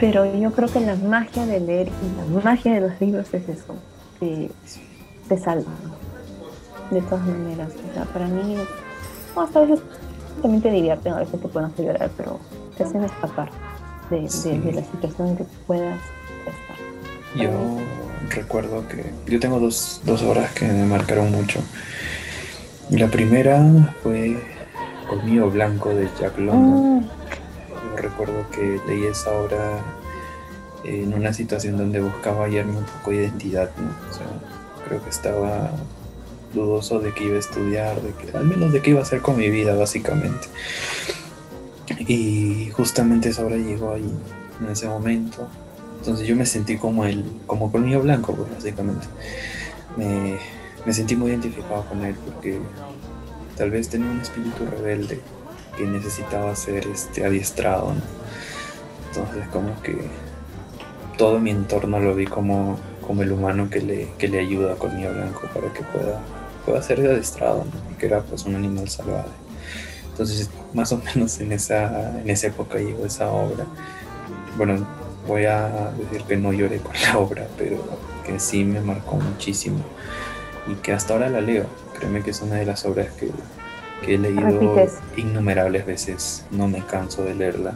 Pero 0.00 0.24
yo 0.34 0.50
creo 0.52 0.68
que 0.68 0.80
la 0.80 0.96
magia 0.96 1.46
de 1.46 1.60
leer 1.60 1.88
y 1.88 2.34
la 2.34 2.42
magia 2.42 2.74
de 2.74 2.80
los 2.80 3.00
libros 3.00 3.32
es 3.32 3.48
eso, 3.48 3.74
que 4.18 4.50
te 5.28 5.38
salva, 5.38 5.70
de 6.90 7.00
todas 7.02 7.26
maneras. 7.26 7.72
O 7.90 7.94
sea, 7.94 8.04
para 8.04 8.26
mí, 8.26 8.56
a 9.36 9.60
veces 9.60 9.80
también 10.42 10.62
te 10.62 10.70
divierten, 10.70 11.12
a 11.12 11.18
veces 11.18 11.40
te 11.40 11.48
pueden 11.48 11.70
hacer 11.70 11.86
llorar, 11.86 12.10
pero 12.16 12.38
te 12.76 12.84
hacen 12.84 13.04
escapar 13.04 13.50
de, 14.20 14.58
de, 14.60 14.72
la 14.72 14.82
situación 14.82 15.36
que 15.36 15.44
puedas 15.66 15.98
estar. 16.46 16.76
Yo 17.36 17.78
recuerdo 18.30 18.86
que 18.88 19.12
yo 19.30 19.40
tengo 19.40 19.58
dos, 19.58 20.00
dos 20.04 20.22
obras 20.22 20.52
que 20.52 20.66
me 20.66 20.84
marcaron 20.86 21.30
mucho. 21.32 21.60
La 22.90 23.08
primera 23.08 23.94
fue 24.02 24.36
Colmillo 25.08 25.50
Blanco 25.50 25.90
de 25.90 26.08
Jack 26.20 26.38
London. 26.38 27.08
Yo 27.70 27.96
recuerdo 27.96 28.48
que 28.50 28.80
leí 28.86 29.04
esa 29.04 29.30
obra 29.32 29.82
en 30.84 31.14
una 31.14 31.32
situación 31.32 31.78
donde 31.78 32.00
buscaba 32.00 32.44
hallarme 32.44 32.78
un 32.78 32.84
poco 32.84 33.10
de 33.10 33.16
identidad, 33.16 33.70
creo 34.86 35.02
que 35.02 35.10
estaba 35.10 35.70
dudoso 36.52 37.00
de 37.00 37.12
que 37.12 37.24
iba 37.24 37.36
a 37.36 37.40
estudiar, 37.40 38.00
de 38.00 38.12
que, 38.12 38.36
al 38.36 38.44
menos 38.44 38.72
de 38.72 38.80
qué 38.80 38.90
iba 38.90 39.00
a 39.00 39.02
hacer 39.02 39.20
con 39.20 39.36
mi 39.36 39.48
vida, 39.50 39.74
básicamente. 39.74 40.46
Y 42.06 42.70
justamente 42.72 43.28
esa 43.28 43.44
obra 43.44 43.56
llegó 43.56 43.92
ahí, 43.92 44.10
en 44.60 44.68
ese 44.68 44.88
momento. 44.88 45.48
Entonces 45.98 46.26
yo 46.26 46.36
me 46.36 46.46
sentí 46.46 46.76
como 46.76 47.04
el, 47.04 47.24
como 47.46 47.70
colmillo 47.70 48.02
blanco, 48.02 48.34
pues, 48.34 48.50
básicamente. 48.50 49.06
Me, 49.96 50.38
me 50.84 50.92
sentí 50.92 51.16
muy 51.16 51.30
identificado 51.30 51.84
con 51.86 52.04
él 52.04 52.14
porque 52.14 52.58
tal 53.56 53.70
vez 53.70 53.88
tenía 53.88 54.10
un 54.10 54.20
espíritu 54.20 54.66
rebelde 54.66 55.20
que 55.76 55.84
necesitaba 55.86 56.54
ser 56.56 56.86
este, 56.86 57.24
adiestrado. 57.24 57.94
Entonces 59.08 59.48
como 59.48 59.80
que 59.82 59.96
todo 61.16 61.38
mi 61.38 61.50
entorno 61.50 62.00
lo 62.00 62.14
vi 62.14 62.26
como, 62.26 62.78
como 63.06 63.22
el 63.22 63.32
humano 63.32 63.70
que 63.70 63.80
le, 63.80 64.08
que 64.18 64.28
le 64.28 64.40
ayuda 64.40 64.76
con 64.76 64.96
mi 64.96 65.06
blanco 65.06 65.48
para 65.54 65.72
que 65.72 65.82
pueda, 65.82 66.20
pueda 66.66 66.82
ser 66.82 67.00
adiestrado 67.00 67.64
y 67.92 67.94
que 67.94 68.06
era 68.06 68.22
pues 68.22 68.44
un 68.44 68.56
animal 68.56 68.88
salvaje. 68.88 69.43
Entonces 70.14 70.48
más 70.72 70.92
o 70.92 70.98
menos 70.98 71.40
en 71.40 71.50
esa, 71.50 72.20
en 72.20 72.30
esa 72.30 72.46
época 72.46 72.78
llegó 72.78 73.04
esa 73.04 73.32
obra. 73.32 73.66
Bueno, 74.56 74.86
voy 75.26 75.46
a 75.46 75.90
decir 75.98 76.22
que 76.22 76.36
no 76.36 76.52
lloré 76.52 76.78
con 76.78 76.92
la 77.02 77.18
obra, 77.18 77.48
pero 77.58 77.78
que 78.24 78.38
sí 78.38 78.62
me 78.62 78.80
marcó 78.80 79.16
muchísimo 79.16 79.78
y 80.68 80.76
que 80.76 80.92
hasta 80.92 81.14
ahora 81.14 81.28
la 81.28 81.40
leo. 81.40 81.66
Créeme 81.98 82.22
que 82.22 82.30
es 82.30 82.40
una 82.42 82.56
de 82.56 82.64
las 82.64 82.84
obras 82.84 83.08
que, 83.12 83.30
he 84.06 84.18
leído 84.18 84.86
innumerables 85.16 85.86
veces, 85.86 86.44
no 86.52 86.68
me 86.68 86.84
canso 86.84 87.24
de 87.24 87.34
leerla. 87.34 87.74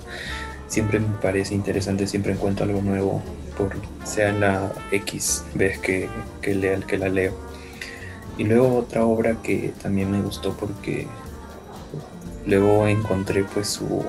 Siempre 0.68 1.00
me 1.00 1.16
parece 1.20 1.54
interesante, 1.54 2.06
siempre 2.06 2.34
encuentro 2.34 2.66
algo 2.66 2.82
nuevo, 2.82 3.20
por 3.56 3.74
sea 4.04 4.30
la 4.32 4.70
X 4.92 5.44
vez 5.54 5.78
que, 5.78 6.08
que, 6.40 6.54
lea, 6.54 6.78
que 6.86 6.98
la 6.98 7.08
leo. 7.08 7.32
Y 8.36 8.44
luego 8.44 8.76
otra 8.76 9.04
obra 9.04 9.36
que 9.42 9.72
también 9.82 10.12
me 10.12 10.20
gustó 10.20 10.54
porque 10.54 11.08
luego 12.48 12.88
encontré 12.88 13.44
pues 13.44 13.68
su, 13.68 14.02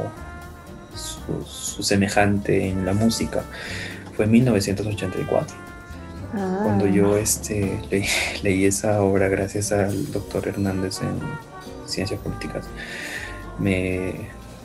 su, 0.96 1.46
su 1.46 1.84
semejante 1.84 2.68
en 2.68 2.86
la 2.86 2.94
música 2.94 3.44
fue 4.16 4.26
1984 4.28 5.70
cuando 6.32 6.86
yo 6.86 7.16
ah. 7.16 7.20
este, 7.20 7.80
leí, 8.44 8.66
esa 8.66 9.02
obra 9.02 9.28
gracias 9.28 9.72
al 9.72 10.12
doctor 10.12 10.48
Hernández 10.48 11.02
en 11.02 11.20
Ciencias 11.88 12.20
Políticas, 12.20 12.66
me... 13.58 14.14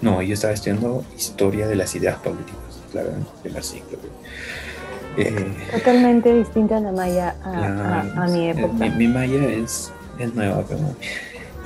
No, 0.02 0.20
yo 0.20 0.34
estaba 0.34 0.52
estudiando 0.52 1.04
historia 1.16 1.66
de 1.66 1.76
las 1.76 1.94
ideas 1.94 2.18
políticas, 2.18 2.58
claro, 2.92 3.10
en 3.10 3.20
el 3.20 3.26
primer 3.42 3.64
ciclo. 3.64 3.98
Eh, 5.16 5.54
Totalmente 5.72 6.34
distinta 6.34 6.76
a 6.76 6.80
la 6.80 6.92
maya 6.92 7.36
a, 7.42 8.26
mi 8.26 8.50
época. 8.50 8.74
Mi, 8.90 9.08
maya 9.08 9.48
es, 9.48 9.92
es 10.18 10.34
nueva, 10.34 10.62
pero... 10.68 10.94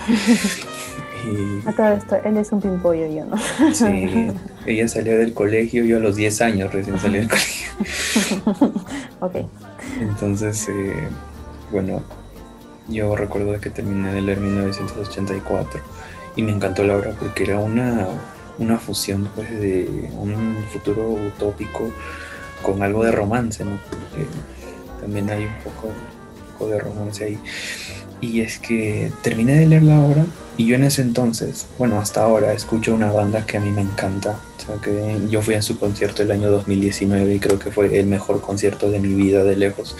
y, 1.27 1.69
a 1.69 1.73
todo 1.73 1.89
esto, 1.89 2.17
él 2.25 2.37
es 2.37 2.53
un 2.53 2.61
pimpollo, 2.61 3.07
yo 3.07 3.25
no. 3.25 3.37
Sí, 3.73 4.31
ella 4.67 4.89
salió 4.89 5.19
del 5.19 5.35
colegio, 5.35 5.85
yo 5.85 5.97
a 5.97 6.01
los 6.01 6.17
10 6.17 6.41
años 6.43 6.73
recién 6.73 6.99
salí 6.99 7.19
del 7.19 7.29
colegio. 7.29 7.69
ok. 9.21 9.37
Entonces, 10.01 10.69
eh, 10.69 11.09
bueno, 11.73 12.03
yo 12.89 13.17
recuerdo 13.17 13.61
que 13.61 13.71
terminé 13.71 14.13
de 14.13 14.23
leer 14.23 14.41
1984 14.41 15.81
y 16.37 16.43
me 16.43 16.53
encantó 16.53 16.85
la 16.85 16.97
obra 16.97 17.11
porque 17.19 17.45
era 17.45 17.59
una, 17.59 18.07
una 18.59 18.79
fusión 18.79 19.29
pues, 19.35 19.51
de 19.51 20.11
un 20.17 20.57
futuro 20.73 21.11
utópico 21.11 21.91
con 22.63 22.83
algo 22.83 23.05
de 23.05 23.13
romance, 23.13 23.65
¿no? 23.65 23.79
también 25.01 25.31
hay 25.31 25.45
un 25.45 25.55
poco, 25.65 25.93
poco 26.59 26.71
de 26.71 26.79
romance 26.79 27.25
ahí. 27.25 27.39
Y 28.21 28.41
es 28.41 28.59
que 28.59 29.13
terminé 29.23 29.55
de 29.55 29.67
leer 29.67 29.85
la 29.85 30.01
obra 30.01 30.27
y 30.57 30.67
yo 30.67 30.75
en 30.75 30.83
ese 30.83 31.03
entonces, 31.03 31.69
bueno, 31.79 32.01
hasta 32.01 32.23
ahora 32.23 32.53
escucho 32.53 32.93
una 32.93 33.13
banda 33.13 33.47
que 33.47 33.59
a 33.59 33.61
mí 33.61 33.71
me 33.71 33.81
encanta. 33.81 34.41
O 34.57 34.61
sea, 34.61 34.75
que 34.83 35.21
yo 35.31 35.41
fui 35.41 35.55
a 35.55 35.63
su 35.63 35.79
concierto 35.79 36.23
el 36.25 36.33
año 36.33 36.51
2019 36.51 37.37
y 37.37 37.39
creo 37.39 37.61
que 37.61 37.71
fue 37.71 37.97
el 37.99 38.07
mejor 38.07 38.41
concierto 38.41 38.91
de 38.91 38.99
mi 38.99 39.15
vida 39.15 39.45
de 39.45 39.57
lejos. 39.57 39.97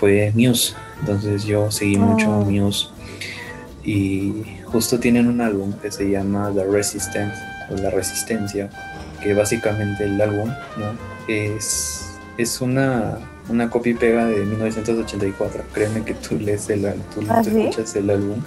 fue 0.00 0.32
Muse. 0.34 0.74
Entonces 1.00 1.44
yo 1.44 1.70
seguí 1.70 1.98
mucho 1.98 2.32
a 2.32 2.38
oh. 2.38 2.44
Muse. 2.44 2.88
Y 3.84 4.42
justo 4.64 4.98
tienen 4.98 5.28
un 5.28 5.42
álbum 5.42 5.74
que 5.82 5.92
se 5.92 6.08
llama 6.08 6.50
The 6.54 6.64
Resistance 6.64 7.36
o 7.70 7.74
La 7.74 7.90
Resistencia, 7.90 8.70
que 9.22 9.34
básicamente 9.34 10.04
el 10.04 10.20
álbum 10.20 10.48
¿no? 10.48 10.96
es, 11.28 12.06
es 12.38 12.60
una 12.62 13.18
una 13.48 13.70
copia 13.70 13.92
y 13.92 13.94
pega 13.94 14.26
de 14.26 14.44
1984. 14.44 15.64
Créeme 15.72 16.04
que 16.04 16.14
tú 16.14 16.38
lees 16.38 16.68
el 16.70 16.82
tú 17.14 17.22
¿Ah, 17.28 17.40
escuchas 17.40 17.94
el 17.96 18.10
álbum 18.10 18.40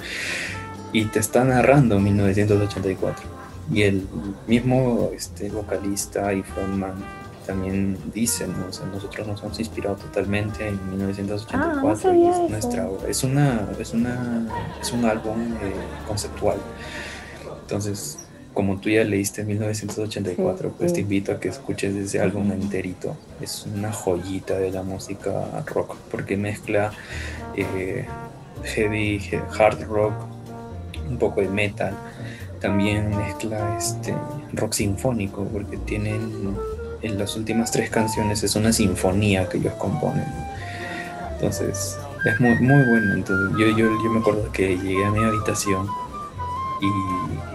y 0.93 1.05
te 1.05 1.19
está 1.19 1.43
narrando 1.43 1.99
1984. 1.99 3.29
Y 3.73 3.83
el 3.83 4.07
mismo 4.47 5.11
este, 5.15 5.49
vocalista 5.49 6.33
y 6.33 6.43
frontman 6.43 6.95
también 7.45 7.97
dicen, 8.13 8.53
o 8.69 8.71
sea, 8.71 8.85
nosotros 8.87 9.27
nos 9.27 9.41
hemos 9.43 9.59
inspirado 9.59 9.95
totalmente 9.95 10.67
en 10.67 10.79
1984 10.91 12.09
ah, 12.09 12.15
y 12.15 12.27
es 12.27 12.49
nuestra 12.49 12.87
obra. 12.87 13.09
Es 13.09 13.23
una, 13.23 13.67
es 13.79 13.93
una, 13.93 14.47
es 14.81 14.91
un 14.91 15.05
álbum 15.05 15.53
eh, 15.61 15.73
conceptual. 16.07 16.57
Entonces, 17.61 18.19
como 18.53 18.79
tú 18.79 18.89
ya 18.89 19.03
leíste 19.03 19.43
1984, 19.43 20.73
pues 20.77 20.93
te 20.93 21.01
invito 21.01 21.31
a 21.31 21.39
que 21.39 21.47
escuches 21.49 21.95
ese 21.95 22.19
álbum 22.19 22.51
enterito. 22.51 23.15
Es 23.39 23.65
una 23.65 23.91
joyita 23.93 24.57
de 24.57 24.71
la 24.71 24.83
música 24.83 25.63
rock, 25.67 25.95
porque 26.09 26.35
mezcla 26.35 26.91
eh, 27.55 28.05
heavy, 28.63 29.21
hard 29.57 29.83
rock, 29.83 30.13
un 31.09 31.17
poco 31.17 31.41
de 31.41 31.47
metal. 31.47 31.95
También 32.59 33.15
mezcla 33.15 33.77
este 33.77 34.13
rock 34.53 34.73
sinfónico, 34.73 35.45
porque 35.45 35.77
tienen 35.77 36.55
en 37.01 37.17
las 37.17 37.35
últimas 37.35 37.71
tres 37.71 37.89
canciones 37.89 38.43
es 38.43 38.55
una 38.55 38.73
sinfonía 38.73 39.47
que 39.47 39.57
ellos 39.57 39.73
componen. 39.75 40.25
Entonces, 41.33 41.97
es 42.25 42.39
muy, 42.39 42.55
muy 42.59 42.83
bueno. 42.83 43.13
Entonces, 43.13 43.57
yo, 43.57 43.77
yo, 43.77 44.03
yo 44.03 44.11
me 44.11 44.19
acuerdo 44.19 44.51
que 44.51 44.77
llegué 44.77 45.05
a 45.05 45.11
mi 45.11 45.23
habitación 45.23 45.87
y 46.81 47.50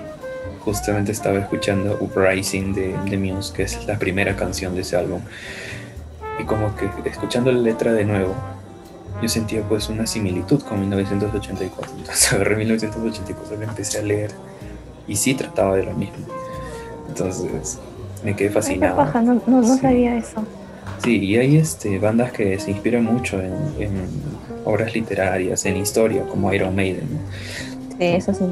justamente 0.67 1.12
estaba 1.12 1.39
escuchando 1.39 1.97
Uprising 2.01 2.75
de, 2.75 2.95
de 3.09 3.17
Muse, 3.17 3.55
que 3.55 3.62
es 3.62 3.87
la 3.87 3.99
primera 3.99 4.35
canción 4.35 4.75
de 4.75 4.81
ese 4.83 4.97
álbum. 4.97 5.21
Y 6.41 6.45
como 6.45 6.75
que 6.75 6.91
escuchando 7.09 7.53
la 7.53 7.61
letra 7.61 7.93
de 7.93 8.05
nuevo, 8.05 8.35
yo 9.23 9.29
sentía 9.29 9.62
pues 9.62 9.89
una 9.89 10.09
similitud 10.09 10.61
con 10.62 10.81
1984. 10.81 11.95
Entonces 11.99 12.33
agarré 12.33 12.57
1984 12.57 13.57
y 13.59 13.64
empecé 13.64 13.99
a 14.01 14.03
leer 14.03 14.33
y 15.07 15.14
sí 15.14 15.35
trataba 15.35 15.77
de 15.77 15.85
lo 15.85 15.95
mismo. 15.95 16.27
Entonces 17.09 17.79
me 18.25 18.35
quedé 18.35 18.51
fascinado. 18.51 19.05
no, 19.23 19.41
no, 19.47 19.62
no 19.62 19.77
sabía 19.79 20.17
eso. 20.17 20.45
Sí, 21.03 21.19
y 21.19 21.37
hay 21.37 21.59
este, 21.59 22.01
bandas 22.01 22.33
que 22.33 22.59
se 22.59 22.73
inspiran 22.73 23.05
mucho 23.05 23.41
en, 23.41 24.09
obras 24.64 24.93
literarias, 24.95 25.64
en 25.64 25.77
historia, 25.77 26.25
como 26.27 26.53
Iron 26.53 26.75
Maiden. 26.75 27.09
Sí, 27.97 28.05
eso 28.05 28.35
sí. 28.35 28.45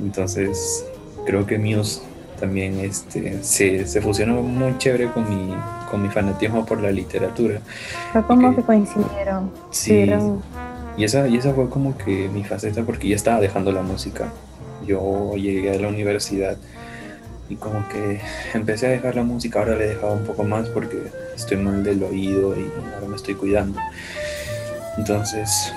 Entonces, 0.00 0.84
creo 1.24 1.46
que 1.46 1.58
Muse 1.58 2.02
también 2.38 2.80
este, 2.80 3.42
se, 3.44 3.86
se 3.86 4.00
fusionó 4.00 4.42
muy 4.42 4.76
chévere 4.78 5.10
con 5.12 5.28
mi, 5.28 5.54
con 5.88 6.02
mi 6.02 6.08
fanatismo 6.08 6.66
por 6.66 6.80
la 6.80 6.90
literatura. 6.90 7.60
Fue 8.12 8.24
como 8.24 8.54
que, 8.56 8.62
coincidieron. 8.62 9.52
Sí. 9.70 10.10
Y 10.96 11.04
esa, 11.04 11.28
y 11.28 11.36
esa 11.36 11.54
fue 11.54 11.68
como 11.70 11.96
que 11.96 12.28
mi 12.28 12.42
faceta 12.42 12.82
porque 12.82 13.08
ya 13.08 13.16
estaba 13.16 13.40
dejando 13.40 13.70
la 13.70 13.82
música. 13.82 14.32
Yo 14.84 15.34
llegué 15.36 15.70
a 15.70 15.78
la 15.78 15.88
universidad 15.88 16.56
y 17.48 17.56
como 17.56 17.88
que 17.88 18.20
empecé 18.54 18.88
a 18.88 18.90
dejar 18.90 19.14
la 19.14 19.22
música, 19.22 19.60
ahora 19.60 19.76
le 19.76 19.84
he 19.84 19.88
dejado 19.90 20.14
un 20.14 20.24
poco 20.24 20.42
más 20.42 20.68
porque 20.68 20.98
estoy 21.36 21.58
mal 21.58 21.84
del 21.84 22.02
oído 22.02 22.56
y 22.56 22.68
ahora 22.94 23.06
me 23.08 23.16
estoy 23.16 23.34
cuidando. 23.34 23.78
Entonces 24.98 25.72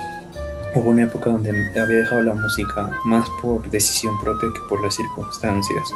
hubo 0.76 0.90
una 0.90 1.04
época 1.04 1.30
donde 1.30 1.50
había 1.50 1.96
dejado 1.96 2.22
la 2.22 2.34
música 2.34 2.90
más 3.04 3.28
por 3.40 3.68
decisión 3.70 4.18
propia 4.20 4.50
que 4.54 4.60
por 4.68 4.82
las 4.82 4.94
circunstancias. 4.94 5.90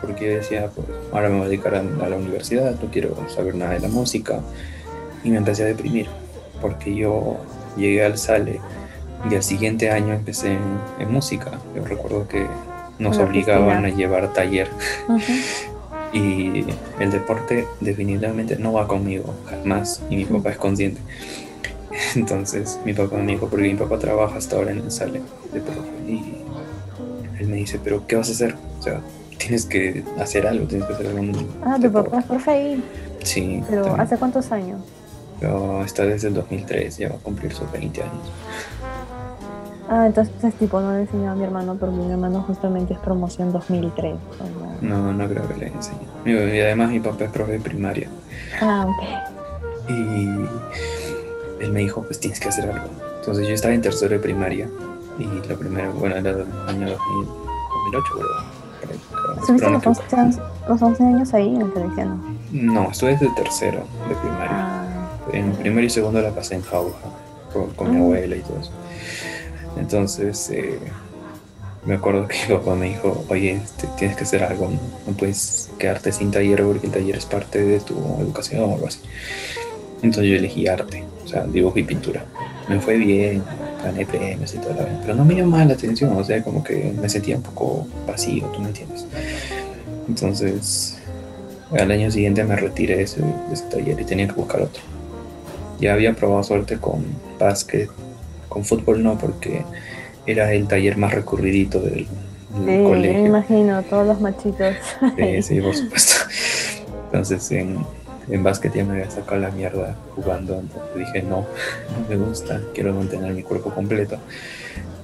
Porque 0.00 0.36
decía, 0.36 0.70
pues 0.74 0.86
ahora 1.12 1.28
me 1.28 1.36
voy 1.36 1.46
a 1.46 1.48
dedicar 1.48 1.74
a, 1.74 1.82
la 1.82 2.16
universidad, 2.16 2.74
no 2.80 2.90
quiero 2.90 3.16
saber 3.28 3.54
nada 3.54 3.72
de 3.72 3.80
la 3.80 3.88
música. 3.88 4.40
Y 5.24 5.30
me 5.30 5.38
empecé 5.38 5.62
a 5.62 5.66
deprimir, 5.66 6.08
porque 6.60 6.94
yo 6.94 7.36
llegué 7.76 8.04
al 8.04 8.18
Sale 8.18 8.60
y 9.30 9.34
al 9.34 9.42
siguiente 9.42 9.90
año 9.90 10.12
empecé 10.12 10.56
en 10.98 11.12
música. 11.12 11.52
Yo 11.76 11.84
recuerdo 11.84 12.26
que 12.26 12.46
nos 12.98 13.18
obligaban 13.18 13.84
a 13.84 13.90
llevar 13.90 14.32
taller. 14.32 14.68
y 16.12 16.64
el 17.00 17.10
deporte 17.10 17.66
definitivamente 17.80 18.56
no 18.56 18.72
va 18.72 18.86
conmigo, 18.86 19.34
jamás, 19.48 20.02
y 20.10 20.16
mi 20.16 20.24
papá 20.24 20.50
es 20.50 20.58
consciente. 20.58 21.00
Entonces 22.16 22.78
mi 22.84 22.92
papá 22.92 23.16
me 23.16 23.32
dijo, 23.32 23.48
porque 23.48 23.68
mi 23.68 23.74
papá 23.74 23.98
trabaja 23.98 24.36
hasta 24.36 24.56
ahora 24.56 24.72
en 24.72 24.78
el 24.78 24.90
sale 24.90 25.20
de 25.52 25.60
profe, 25.60 25.90
y 26.06 26.44
él 27.40 27.48
me 27.48 27.56
dice, 27.56 27.80
pero 27.82 28.06
¿qué 28.06 28.16
vas 28.16 28.28
a 28.28 28.32
hacer? 28.32 28.54
O 28.78 28.82
sea, 28.82 29.00
tienes 29.38 29.66
que 29.66 30.04
hacer 30.18 30.46
algo, 30.46 30.66
tienes 30.66 30.86
que 30.86 30.94
hacer 30.94 31.06
algo. 31.06 31.32
Ah, 31.64 31.78
tu 31.80 31.90
papá 31.90 32.18
es 32.20 32.24
profe 32.24 32.50
ahí. 32.50 32.84
Sí. 33.22 33.62
Pero 33.68 33.94
¿hace 33.96 34.16
cuántos 34.16 34.50
años? 34.52 34.80
está 35.84 36.04
desde 36.04 36.28
el 36.28 36.34
2003, 36.34 36.98
ya 36.98 37.08
va 37.08 37.16
a 37.16 37.18
cumplir 37.18 37.52
sus 37.52 37.70
20 37.72 38.00
años. 38.00 38.32
Ah, 39.88 40.06
entonces 40.06 40.54
tipo 40.54 40.80
no 40.80 40.92
le 40.92 41.00
enseñó 41.00 41.32
a 41.32 41.34
mi 41.34 41.44
hermano 41.44 41.76
porque 41.78 41.96
mi 41.96 42.10
hermano 42.10 42.42
justamente 42.46 42.94
es 42.94 43.00
promoción 43.00 43.52
2003. 43.52 44.14
No, 44.80 45.12
no 45.12 45.28
creo 45.28 45.46
que 45.48 45.54
le 45.54 45.66
enseñe. 45.66 45.98
Y 46.24 46.60
además 46.60 46.90
mi 46.90 47.00
papá 47.00 47.24
es 47.24 47.30
profe 47.30 47.52
de 47.52 47.60
primaria. 47.60 48.08
Ah, 48.60 48.86
ok. 48.88 49.90
Y 49.90 50.46
él 51.62 51.72
me 51.72 51.80
dijo, 51.80 52.02
pues 52.02 52.18
tienes 52.18 52.40
que 52.40 52.48
hacer 52.48 52.68
algo. 52.68 52.88
Entonces 53.20 53.46
yo 53.46 53.54
estaba 53.54 53.72
en 53.72 53.82
tercero 53.82 54.10
de 54.10 54.18
primaria 54.18 54.68
y 55.18 55.48
la 55.48 55.56
primera, 55.56 55.90
bueno, 55.90 56.16
era 56.16 56.30
el 56.30 56.46
año 56.66 56.90
2008, 56.90 58.04
creo. 58.14 58.52
¿Estuviste 59.40 59.70
los 59.70 59.86
11, 59.86 60.16
años, 60.16 60.38
los 60.68 60.82
11 60.82 61.02
años 61.04 61.34
ahí 61.34 61.54
en 61.54 61.62
el 61.62 61.70
No, 62.52 62.90
estuve 62.90 63.12
desde 63.12 63.30
tercero 63.34 63.84
de 64.08 64.14
primaria. 64.16 64.50
Ah. 64.50 65.18
En 65.32 65.52
primero 65.52 65.86
y 65.86 65.90
segundo 65.90 66.20
la 66.20 66.34
pasé 66.34 66.56
en 66.56 66.62
Jauja 66.62 66.98
con, 67.76 67.90
mi 67.90 67.96
ah. 67.96 68.00
abuela 68.00 68.36
y 68.36 68.40
todo 68.40 68.58
eso. 68.60 68.72
Entonces, 69.76 70.50
eh, 70.50 70.78
me 71.84 71.94
acuerdo 71.94 72.26
que 72.26 72.36
mi 72.48 72.54
papá 72.54 72.74
me 72.74 72.86
dijo, 72.86 73.24
oye, 73.28 73.52
este, 73.52 73.86
tienes 73.98 74.16
que 74.16 74.24
hacer 74.24 74.42
algo, 74.42 74.70
no, 75.06 75.12
puedes 75.14 75.70
quedarte 75.78 76.12
sin 76.12 76.30
taller 76.30 76.64
porque 76.64 76.86
el 76.86 76.92
taller 76.92 77.16
es 77.16 77.26
parte 77.26 77.62
de 77.62 77.80
tu 77.80 77.94
educación 78.20 78.62
o 78.62 78.74
algo 78.74 78.86
así. 78.86 79.00
Entonces 80.02 80.30
yo 80.30 80.36
elegí 80.36 80.66
arte, 80.66 81.04
o 81.24 81.28
sea, 81.28 81.44
dibujo 81.44 81.78
y 81.78 81.84
pintura. 81.84 82.24
Me 82.68 82.80
fue 82.80 82.96
bien, 82.96 83.42
gané 83.82 84.04
premios 84.06 84.54
y 84.54 84.58
todo, 84.58 84.74
pero 85.00 85.14
no 85.14 85.24
me 85.24 85.34
llamaba 85.34 85.64
la 85.64 85.74
atención, 85.74 86.16
o 86.16 86.24
sea, 86.24 86.42
como 86.42 86.62
que 86.62 86.92
me 87.00 87.08
sentía 87.08 87.36
un 87.36 87.42
poco 87.42 87.86
vacío, 88.06 88.46
tú 88.46 88.60
me 88.60 88.68
entiendes. 88.68 89.06
Entonces, 90.08 90.98
al 91.70 91.90
año 91.90 92.10
siguiente 92.10 92.44
me 92.44 92.56
retiré 92.56 92.96
de 92.96 93.02
ese, 93.04 93.20
de 93.20 93.54
ese 93.54 93.64
taller 93.64 94.00
y 94.00 94.04
tenía 94.04 94.26
que 94.26 94.34
buscar 94.34 94.62
otro. 94.62 94.82
Ya 95.80 95.94
había 95.94 96.14
probado 96.14 96.42
suerte 96.42 96.78
con 96.78 97.04
básquet, 97.38 97.88
con 98.48 98.64
fútbol 98.64 99.02
no, 99.02 99.18
porque 99.18 99.64
era 100.26 100.52
el 100.52 100.68
taller 100.68 100.96
más 100.96 101.12
recurridito 101.12 101.80
del, 101.80 102.06
colegio. 102.54 103.22
Me 103.22 103.28
imagino, 103.28 103.82
todos 103.84 104.06
los 104.06 104.20
machitos. 104.20 104.74
Sí, 105.16 105.42
sí, 105.42 105.60
por 105.60 105.74
supuesto. 105.74 106.14
Entonces 107.06 107.50
en, 107.52 107.78
en 108.28 108.42
básquet 108.42 108.72
ya 108.74 108.84
me 108.84 108.92
había 108.92 109.10
sacado 109.10 109.40
la 109.40 109.50
mierda 109.50 109.96
jugando, 110.14 110.60
entonces 110.60 110.94
dije 110.94 111.22
no, 111.22 111.38
no 111.40 112.08
me 112.08 112.16
gusta, 112.16 112.60
quiero 112.74 112.92
mantener 112.94 113.32
mi 113.32 113.42
cuerpo 113.42 113.70
completo. 113.70 114.18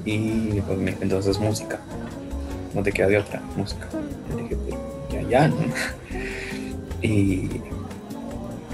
Y 0.04 0.60
pues 0.62 0.78
entonces 1.00 1.38
música, 1.38 1.80
no 2.74 2.82
te 2.82 2.92
queda 2.92 3.08
de 3.08 3.18
otra, 3.18 3.42
música. 3.56 3.86
Y 4.32 4.42
dije, 4.42 4.56
pero 4.64 4.78
ya, 5.10 5.28
ya, 5.28 5.48
¿no? 5.48 5.56
Y 7.02 7.48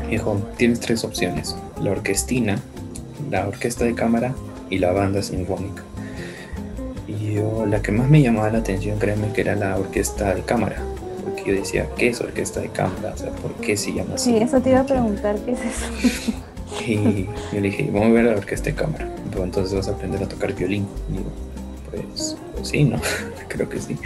dijo, 0.09 0.41
tienes 0.57 0.81
tres 0.81 1.05
opciones, 1.05 1.57
la 1.81 1.91
orquestina, 1.91 2.59
la 3.31 3.49
orquesta 3.49 3.85
de 3.85 3.95
cámara 3.95 4.35
y 4.71 4.79
la 4.79 4.93
banda 4.93 5.23
sinfónica. 5.23 5.83
Y 7.07 7.35
yo, 7.35 7.67
la 7.67 7.83
que 7.83 7.93
más 7.93 8.09
me 8.09 8.23
llamaba 8.23 8.51
la 8.51 8.59
atención, 8.59 8.99
créeme 8.99 9.33
que 9.33 9.43
era 9.43 9.57
la 9.57 9.77
orquesta 9.77 10.35
de 10.35 10.43
cámara, 10.43 10.77
yo 11.45 11.53
decía, 11.53 11.89
¿qué 11.97 12.09
es 12.09 12.21
orquesta 12.21 12.61
de 12.61 12.69
cámara? 12.69 13.13
O 13.15 13.17
sea, 13.17 13.31
¿por 13.31 13.53
qué 13.55 13.77
se 13.77 13.93
llama 13.93 14.15
así? 14.15 14.31
Sí, 14.31 14.37
eso 14.39 14.61
te 14.61 14.71
iba 14.71 14.81
a 14.81 14.87
preguntar, 14.87 15.37
¿qué 15.45 15.53
es 15.53 15.61
eso? 15.61 16.33
y 16.87 17.25
yo 17.25 17.61
le 17.61 17.63
dije, 17.63 17.91
vamos 17.93 18.09
a 18.09 18.13
ver 18.13 18.25
la 18.25 18.33
orquesta 18.33 18.71
de 18.71 18.77
cámara, 18.77 19.09
pero 19.31 19.45
entonces 19.45 19.75
vas 19.75 19.89
a 19.89 19.93
aprender 19.93 20.23
a 20.23 20.29
tocar 20.29 20.53
violín. 20.55 20.87
Y 21.11 21.17
yo, 21.17 21.23
pues, 21.91 22.37
pues 22.55 22.69
sí, 22.69 22.85
¿no? 22.85 23.01
Creo 23.49 23.69
que 23.69 23.81
sí. 23.81 23.97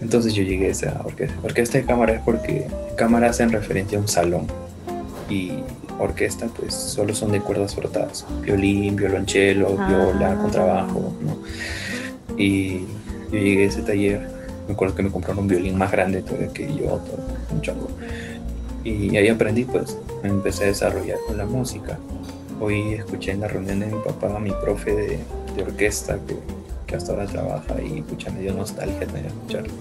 Entonces 0.00 0.34
yo 0.34 0.42
llegué 0.42 0.66
a 0.66 0.70
esa 0.70 1.00
orquesta. 1.04 1.36
Orquesta 1.42 1.78
de 1.78 1.84
cámara 1.84 2.14
es 2.14 2.20
porque 2.20 2.66
cámara 2.96 3.30
hace 3.30 3.42
en 3.42 3.52
referencia 3.52 3.98
a 3.98 4.00
un 4.00 4.08
salón. 4.08 4.46
Y 5.28 5.52
orquesta, 5.98 6.46
pues 6.46 6.74
solo 6.74 7.14
son 7.14 7.32
de 7.32 7.40
cuerdas 7.40 7.74
frotadas, 7.74 8.26
violín, 8.42 8.96
violonchelo, 8.96 9.76
ah. 9.78 9.88
viola, 9.88 10.36
contrabajo, 10.36 11.14
¿no? 11.22 11.38
Y 12.38 12.80
yo 13.32 13.38
llegué 13.38 13.64
a 13.64 13.68
ese 13.68 13.82
taller, 13.82 14.28
me 14.66 14.74
acuerdo 14.74 14.94
que 14.94 15.02
me 15.02 15.10
compraron 15.10 15.40
un 15.40 15.48
violín 15.48 15.76
más 15.78 15.90
grande 15.90 16.24
que 16.52 16.74
yo, 16.74 16.84
todo, 16.84 17.18
un 17.52 17.60
chongo. 17.60 17.88
Y 18.84 19.16
ahí 19.16 19.28
aprendí, 19.28 19.64
pues, 19.64 19.98
me 20.22 20.28
empecé 20.28 20.64
a 20.64 20.66
desarrollar 20.68 21.18
con 21.26 21.36
la 21.36 21.46
música. 21.46 21.98
Hoy 22.60 22.94
escuché 22.94 23.32
en 23.32 23.40
la 23.40 23.48
reunión 23.48 23.80
de 23.80 23.86
mi 23.86 23.98
papá 24.02 24.34
a 24.34 24.38
mi 24.38 24.50
profe 24.50 24.94
de, 24.94 25.62
orquesta 25.62 26.18
que, 26.26 26.36
que, 26.86 26.96
hasta 26.96 27.12
ahora 27.12 27.26
trabaja 27.26 27.80
y 27.82 28.02
pucha, 28.02 28.30
me 28.30 28.40
dio 28.40 28.52
nostalgia 28.52 29.06
tener 29.06 29.26
escucharlo. 29.26 29.72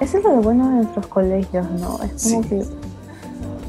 Eso 0.00 0.18
es 0.18 0.24
lo 0.24 0.30
bueno 0.36 0.68
de 0.68 0.74
nuestros 0.76 1.06
colegios, 1.08 1.70
¿no? 1.72 2.00
Es 2.02 2.22
como 2.22 2.48
que 2.48 2.62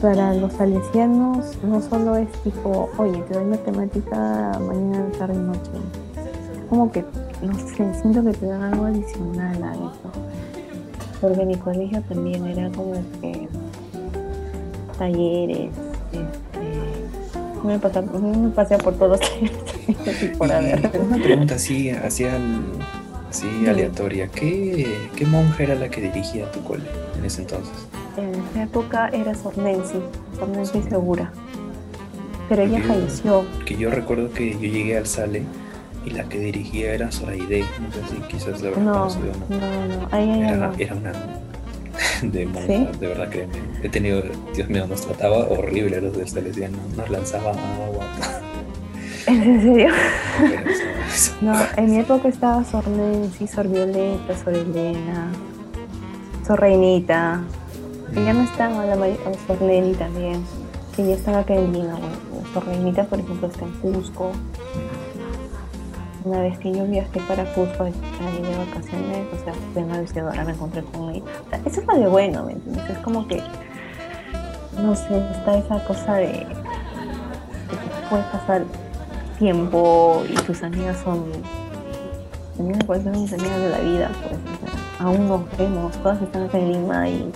para 0.02 0.34
los 0.34 0.54
salesianos 0.54 1.58
no 1.64 1.82
solo 1.82 2.16
es 2.16 2.32
tipo, 2.44 2.90
oye, 2.98 3.22
te 3.28 3.36
doy 3.36 3.46
matemática 3.46 4.52
mañana, 4.60 5.06
tarde 5.18 5.36
y 5.36 5.38
noche. 5.38 5.72
Es 6.16 6.70
como 6.70 6.92
que, 6.92 7.06
no 7.42 7.58
sé, 7.58 7.94
siento 8.02 8.24
que 8.24 8.32
te 8.32 8.46
dan 8.46 8.64
algo 8.64 8.86
adicional 8.86 9.64
a 9.64 9.74
eso. 9.74 10.12
Porque 11.20 11.46
mi 11.46 11.56
colegio 11.56 12.02
también 12.04 12.46
era 12.48 12.70
como 12.72 12.94
que 13.22 13.48
talleres, 14.98 15.72
este, 16.12 17.64
me, 17.64 17.80
pasé, 17.80 18.02
me 18.02 18.50
pasé 18.50 18.78
por 18.78 18.96
todos 18.96 19.20
los 19.20 19.20
talleres 19.20 20.38
por 20.38 20.52
haber. 20.52 20.92
Una 21.00 21.18
pregunta 21.18 21.56
así, 21.56 21.90
hacían 21.90 22.64
así 23.30 23.48
aleatoria. 23.68 24.28
¿Qué, 24.28 25.10
¿Qué 25.16 25.26
monja 25.26 25.64
era 25.64 25.76
la 25.76 25.90
que 25.90 26.02
dirigía 26.02 26.52
tu 26.52 26.62
cole 26.64 26.84
en 27.18 27.26
ese 27.26 27.42
entonces? 27.42 27.74
En 28.18 28.34
esa 28.36 28.64
época 28.64 29.10
era 29.10 29.34
Sornensi, 29.36 30.00
Sornensi 30.38 30.82
Segura. 30.84 31.32
Pero 32.50 32.64
ella 32.64 32.82
falleció. 32.86 33.46
Que 33.66 33.78
yo 33.78 33.90
recuerdo 33.90 34.32
que 34.32 34.52
yo 34.52 34.60
llegué 34.60 34.98
al 34.98 35.08
Sale 35.08 35.44
y 36.06 36.12
la 36.12 36.24
que 36.24 36.40
dirigía 36.40 36.94
era 36.94 37.12
Zoraide. 37.12 37.66
No 37.80 37.92
sé 37.92 38.00
si 38.10 38.22
quizás 38.28 38.62
la 38.62 38.72
no, 38.72 38.80
no. 38.80 39.10
No, 39.50 39.88
no, 39.88 40.08
ahí 40.12 40.42
era, 40.42 40.56
no. 40.56 40.74
era 40.78 40.96
una 40.96 41.14
de 42.22 42.46
de 42.46 43.08
verdad 43.08 43.30
que 43.30 43.48
he 43.84 43.90
tenido, 43.90 44.24
Dios 44.54 44.70
mío, 44.70 44.88
nos 44.88 45.02
trataba 45.02 45.38
horrible 45.38 46.02
los 46.02 46.16
del 46.18 46.28
Salesiano, 46.28 46.78
nos 46.96 47.10
lanzaba 47.10 47.52
agua. 47.52 48.06
¿En 49.28 49.62
serio? 49.62 49.90
no, 51.42 51.54
en 51.78 51.92
mi 51.92 52.00
época 52.00 52.28
estaba 52.28 52.64
Sor 52.64 52.88
Nancy, 52.88 53.48
Sor 53.48 53.68
Violeta, 53.68 54.36
Sor 54.44 54.54
Elena, 54.56 55.32
Sor 56.46 56.60
Reinita. 56.60 57.42
Que 58.14 58.26
ya 58.26 58.34
no 58.34 58.44
estaba 58.44 58.86
la 58.86 58.96
Sor 59.48 59.62
Lenny 59.62 59.94
también, 59.94 60.44
que 60.96 61.06
ya 61.08 61.14
estaba 61.14 61.40
acá 61.40 61.54
en 61.54 61.72
Lima. 61.72 61.94
Bueno, 61.94 62.46
Sor 62.54 62.66
Reinita, 62.66 63.06
por 63.06 63.20
ejemplo, 63.20 63.48
está 63.48 63.64
en 63.64 63.72
Cusco. 63.74 64.32
Una 66.24 66.42
vez 66.42 66.58
que 66.60 66.72
yo 66.72 66.86
viajé 66.86 67.20
para 67.22 67.46
Cusco 67.54 67.84
ahí 67.84 67.94
de 68.42 68.58
vacaciones, 68.58 69.28
o 69.34 69.44
sea, 69.44 69.54
de 69.74 69.84
una 69.84 70.00
visiadora 70.00 70.46
me 70.46 70.52
encontré 70.52 70.84
con 70.84 71.10
ella. 71.10 71.24
O 71.46 71.50
sea, 71.50 71.60
eso 71.66 71.82
es 71.82 71.88
lo 71.88 71.98
de 71.98 72.08
bueno, 72.08 72.44
¿me 72.44 72.54
entiendes? 72.54 72.90
Es 72.90 72.98
como 73.00 73.28
que, 73.28 73.42
no 74.82 74.96
sé, 74.96 75.18
está 75.32 75.58
esa 75.58 75.84
cosa 75.86 76.16
de 76.16 76.46
que 77.72 78.10
puedes 78.10 78.26
pasar 78.28 78.64
tiempo 79.40 80.24
y 80.30 80.36
tus 80.36 80.62
amigas 80.62 81.00
son 81.04 81.26
también 82.56 82.78
pueden 82.80 83.04
ser 83.04 83.18
mis 83.18 83.34
amigas 83.34 83.60
de 83.60 83.70
la 83.70 83.80
vida 83.80 84.12
pues 84.22 84.40
aún 85.00 85.28
nos 85.28 85.58
vemos 85.58 85.98
todas 86.04 86.22
están 86.22 86.44
acá 86.44 86.60
en 86.60 86.74
Lima 86.74 87.10
y 87.10 87.32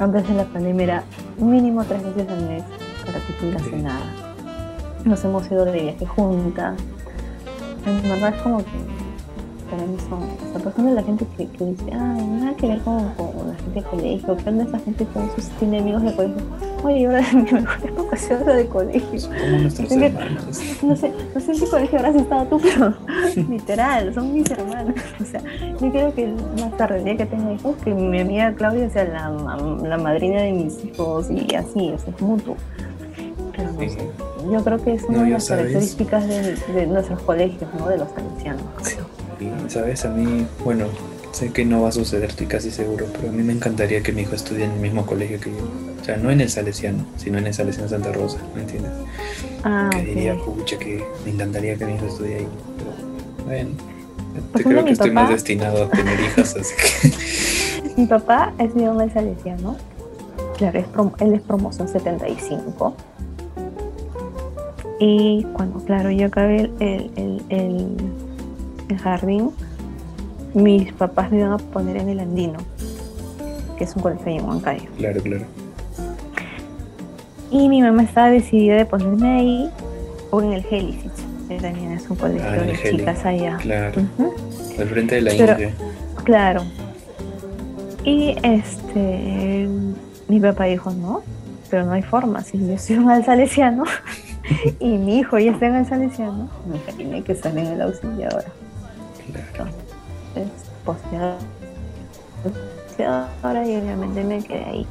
antes 0.00 0.26
de 0.26 0.34
la 0.34 0.44
pandemia 0.44 0.84
era 0.84 1.04
mínimo 1.38 1.84
tres 1.84 2.02
veces 2.02 2.28
al 2.28 2.48
mes 2.48 2.64
para 3.04 3.20
que 3.62 3.76
nada 3.76 4.00
nos 5.04 5.24
hemos 5.24 5.48
ido 5.50 5.64
de 5.66 5.80
viaje 5.80 6.06
juntas 6.06 6.74
en 7.86 8.02
verdad 8.02 8.34
es 8.34 8.42
como 8.42 8.58
que 8.58 8.64
para 9.70 9.82
mí 9.84 9.96
son, 10.08 10.20
sea, 10.52 10.72
por 10.72 10.84
la 10.84 11.02
gente 11.02 11.26
que, 11.36 11.46
que 11.48 11.64
dice, 11.64 11.84
ay, 11.92 12.26
nada 12.26 12.54
que 12.56 12.68
ver 12.68 12.80
con, 12.80 13.08
con 13.14 13.48
la 13.48 13.54
gente 13.54 13.80
de 13.80 13.82
colegio, 13.82 14.36
¿qué 14.36 14.48
onda 14.48 14.64
esa 14.64 14.78
gente 14.78 15.04
con 15.06 15.30
sus, 15.34 15.48
tiene 15.58 15.80
amigos 15.80 16.02
de 16.02 16.14
colegio? 16.14 16.42
Oye, 16.84 17.06
ahora 17.06 17.22
mi 17.32 17.42
mejor 17.42 17.84
época 17.84 18.16
era 18.30 18.54
de 18.54 18.66
colegio. 18.66 19.30
Nuestros. 19.60 19.90
No 20.82 20.94
sé, 20.94 21.12
no 21.34 21.40
sé 21.40 21.52
en 21.52 21.58
qué 21.58 21.66
colegio 21.66 21.98
habrás 21.98 22.14
estado 22.14 22.46
tú, 22.46 22.60
pero 22.62 22.94
literal, 23.48 24.14
son 24.14 24.32
mis 24.32 24.48
hermanos. 24.50 24.94
O 25.20 25.24
sea, 25.24 25.40
yo 25.80 25.90
creo 25.90 26.14
que 26.14 26.32
más 26.60 26.76
tarde, 26.76 26.98
el 26.98 27.04
día 27.04 27.16
que 27.16 27.26
tenga 27.26 27.52
hijos, 27.52 27.76
que 27.82 27.92
mi 27.92 28.20
amiga 28.20 28.54
Claudia 28.54 28.88
sea 28.90 29.04
la, 29.04 29.30
la 29.82 29.98
madrina 29.98 30.42
de 30.42 30.52
mis 30.52 30.84
hijos 30.84 31.28
y 31.30 31.54
así, 31.54 31.90
o 31.90 31.98
sea, 31.98 32.14
es 32.14 32.22
mutuo. 32.22 32.56
Pero 33.56 33.72
no 33.72 33.80
sé 33.80 33.98
yo 34.50 34.62
creo 34.62 34.82
que 34.82 34.94
es 34.94 35.02
una 35.04 35.24
de 35.24 35.30
las 35.30 35.48
características 35.48 36.28
de, 36.28 36.56
de, 36.72 36.86
nuestros 36.86 37.20
colegios, 37.22 37.68
¿no? 37.78 37.88
De 37.88 37.98
los 37.98 38.08
ancianos. 38.16 38.64
Y 39.40 39.70
sabes, 39.70 40.04
a 40.04 40.10
mí, 40.10 40.46
bueno, 40.64 40.86
sé 41.32 41.52
que 41.52 41.64
no 41.64 41.82
va 41.82 41.88
a 41.88 41.92
suceder, 41.92 42.30
estoy 42.30 42.46
casi 42.46 42.70
seguro, 42.70 43.06
pero 43.12 43.28
a 43.28 43.32
mí 43.32 43.42
me 43.42 43.52
encantaría 43.52 44.02
que 44.02 44.12
mi 44.12 44.22
hijo 44.22 44.34
estudie 44.34 44.64
en 44.64 44.72
el 44.72 44.80
mismo 44.80 45.04
colegio 45.04 45.40
que 45.40 45.50
yo. 45.50 45.58
O 46.00 46.04
sea, 46.04 46.16
no 46.16 46.30
en 46.30 46.40
el 46.40 46.48
Salesiano, 46.48 47.04
sino 47.16 47.38
en 47.38 47.46
el 47.46 47.54
Salesiano 47.54 47.88
Santa 47.88 48.12
Rosa, 48.12 48.38
¿me 48.54 48.62
entiendes? 48.62 48.92
Ah, 49.64 49.90
que 49.90 49.98
okay. 49.98 50.14
diría, 50.14 50.36
pucha, 50.36 50.78
que 50.78 51.04
me 51.24 51.32
encantaría 51.32 51.76
que 51.76 51.84
mi 51.84 51.94
hijo 51.94 52.06
estudie 52.06 52.36
ahí. 52.36 52.48
Pero, 52.78 53.44
bueno, 53.44 53.70
pues 54.52 54.64
creo 54.64 54.84
que 54.84 54.92
estoy 54.92 55.10
papá... 55.10 55.22
más 55.22 55.30
destinado 55.30 55.84
a 55.84 55.90
tener 55.90 56.20
hijas, 56.20 56.56
así 56.56 56.74
que... 56.76 57.96
mi 57.96 58.06
papá 58.06 58.52
estudió 58.58 58.92
en 58.92 59.00
el 59.00 59.12
Salesiano. 59.12 59.76
Claro, 60.56 60.78
es 60.78 60.86
él 61.20 61.34
es 61.34 61.42
promoción 61.42 61.86
75 61.86 62.96
y 64.98 65.44
cuando, 65.52 65.80
claro, 65.80 66.10
yo 66.10 66.26
acabé 66.26 66.70
el, 66.80 67.10
el, 67.16 67.42
el, 67.50 67.96
el, 68.88 68.98
jardín, 68.98 69.50
mis 70.54 70.92
papás 70.94 71.30
me 71.30 71.38
iban 71.38 71.52
a 71.52 71.58
poner 71.58 71.96
en 71.98 72.08
el 72.08 72.20
Andino, 72.20 72.58
que 73.76 73.84
es 73.84 73.94
un 73.94 74.02
colegio 74.02 74.32
en 74.32 74.44
Huancayo. 74.44 74.88
Claro, 74.96 75.20
claro. 75.22 75.44
Y 77.50 77.68
mi 77.68 77.82
mamá 77.82 78.02
estaba 78.02 78.30
decidida 78.30 78.76
de 78.76 78.86
ponerme 78.86 79.28
ahí 79.28 79.70
o 80.30 80.40
en 80.40 80.52
el 80.54 80.62
Gélicis, 80.64 81.12
que 81.48 81.58
también 81.60 81.92
es 81.92 82.08
un 82.08 82.16
colegio 82.16 82.48
ah, 82.48 82.56
de 82.56 82.72
Heli. 82.72 82.98
chicas 82.98 83.24
allá. 83.24 83.58
Claro. 83.58 84.02
Uh 84.18 84.22
-huh. 84.22 84.80
Al 84.80 84.88
frente 84.88 85.14
de 85.16 85.20
la 85.20 85.30
Pero, 85.36 85.52
India. 85.52 85.70
Claro. 86.24 86.64
Y 88.04 88.36
este, 88.42 89.68
mi 90.28 90.40
papá 90.40 90.64
dijo, 90.64 90.90
no, 90.90 91.22
pero 91.70 91.84
no 91.84 91.92
hay 91.92 92.02
forma, 92.02 92.42
si 92.42 92.58
yo 92.58 92.78
soy 92.78 92.98
un 92.98 93.24
salesiano 93.24 93.84
y 94.80 94.98
mi 94.98 95.18
hijo 95.18 95.38
ya 95.38 95.52
está 95.52 95.66
en 95.66 95.76
el 95.76 95.86
salesiano, 95.86 96.48
hija 96.74 96.92
tiene 96.96 97.22
que 97.22 97.30
estar 97.32 97.56
en 97.56 97.66
el 97.66 97.80
auxiliadora. 97.82 98.48
Claro. 99.52 99.70
Entonces, 100.34 100.68
posteadora 100.84 101.38
y 103.66 103.76
obviamente 103.76 104.24
me 104.24 104.42
quedé 104.42 104.64
ahí. 104.64 104.86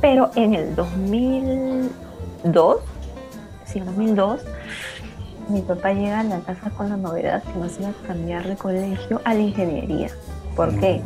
Pero 0.00 0.30
en 0.36 0.54
el 0.54 0.74
2002, 0.74 2.78
sí, 3.66 3.78
en 3.78 3.84
2002, 3.84 4.40
mi 5.48 5.60
papá 5.62 5.92
llega 5.92 6.20
a 6.20 6.24
la 6.24 6.40
casa 6.40 6.70
con 6.70 6.88
la 6.90 6.96
novedad 6.96 7.42
que 7.42 7.58
nos 7.58 7.78
iba 7.80 7.90
a 7.90 7.94
cambiar 8.06 8.46
de 8.46 8.56
colegio 8.56 9.20
a 9.24 9.34
la 9.34 9.40
ingeniería. 9.40 10.08
¿Por 10.54 10.78
qué? 10.78 11.02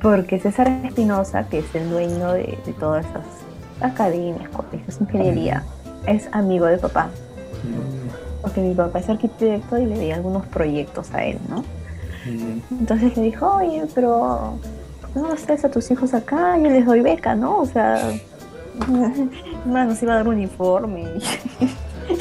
Porque 0.00 0.38
César 0.38 0.68
Espinosa, 0.84 1.48
que 1.48 1.58
es 1.58 1.74
el 1.74 1.90
dueño 1.90 2.32
de, 2.32 2.56
de 2.64 2.72
todas 2.74 3.04
esas 3.06 3.24
academias, 3.80 4.48
colegios, 4.50 5.00
ingeniería, 5.00 5.64
es 6.06 6.28
amigo 6.32 6.66
de 6.66 6.78
papá. 6.78 7.10
Porque 8.42 8.60
mi 8.60 8.74
papá 8.74 9.00
es 9.00 9.08
arquitecto 9.08 9.78
y 9.78 9.86
le 9.86 9.98
di 9.98 10.10
algunos 10.12 10.46
proyectos 10.46 11.12
a 11.12 11.24
él, 11.24 11.38
¿no? 11.48 11.64
Entonces 12.70 13.16
le 13.16 13.24
dijo, 13.24 13.46
oye, 13.56 13.84
pero 13.94 14.58
¿por 15.00 15.10
qué 15.10 15.20
no 15.20 15.34
traes 15.34 15.64
a 15.64 15.70
tus 15.70 15.90
hijos 15.90 16.14
acá? 16.14 16.56
Yo 16.58 16.68
les 16.68 16.84
doy 16.84 17.00
beca, 17.00 17.34
¿no? 17.34 17.58
O 17.58 17.66
sea, 17.66 18.00
más 19.66 19.86
nos 19.88 20.02
iba 20.02 20.14
a 20.14 20.16
dar 20.16 20.28
uniforme. 20.28 21.04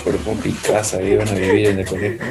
Por 0.04 0.44
mi 0.44 0.52
casa 0.52 1.02
iban 1.02 1.28
a 1.28 1.34
vivir 1.34 1.68
en 1.68 1.80
el 1.80 1.88
colegio. 1.88 2.26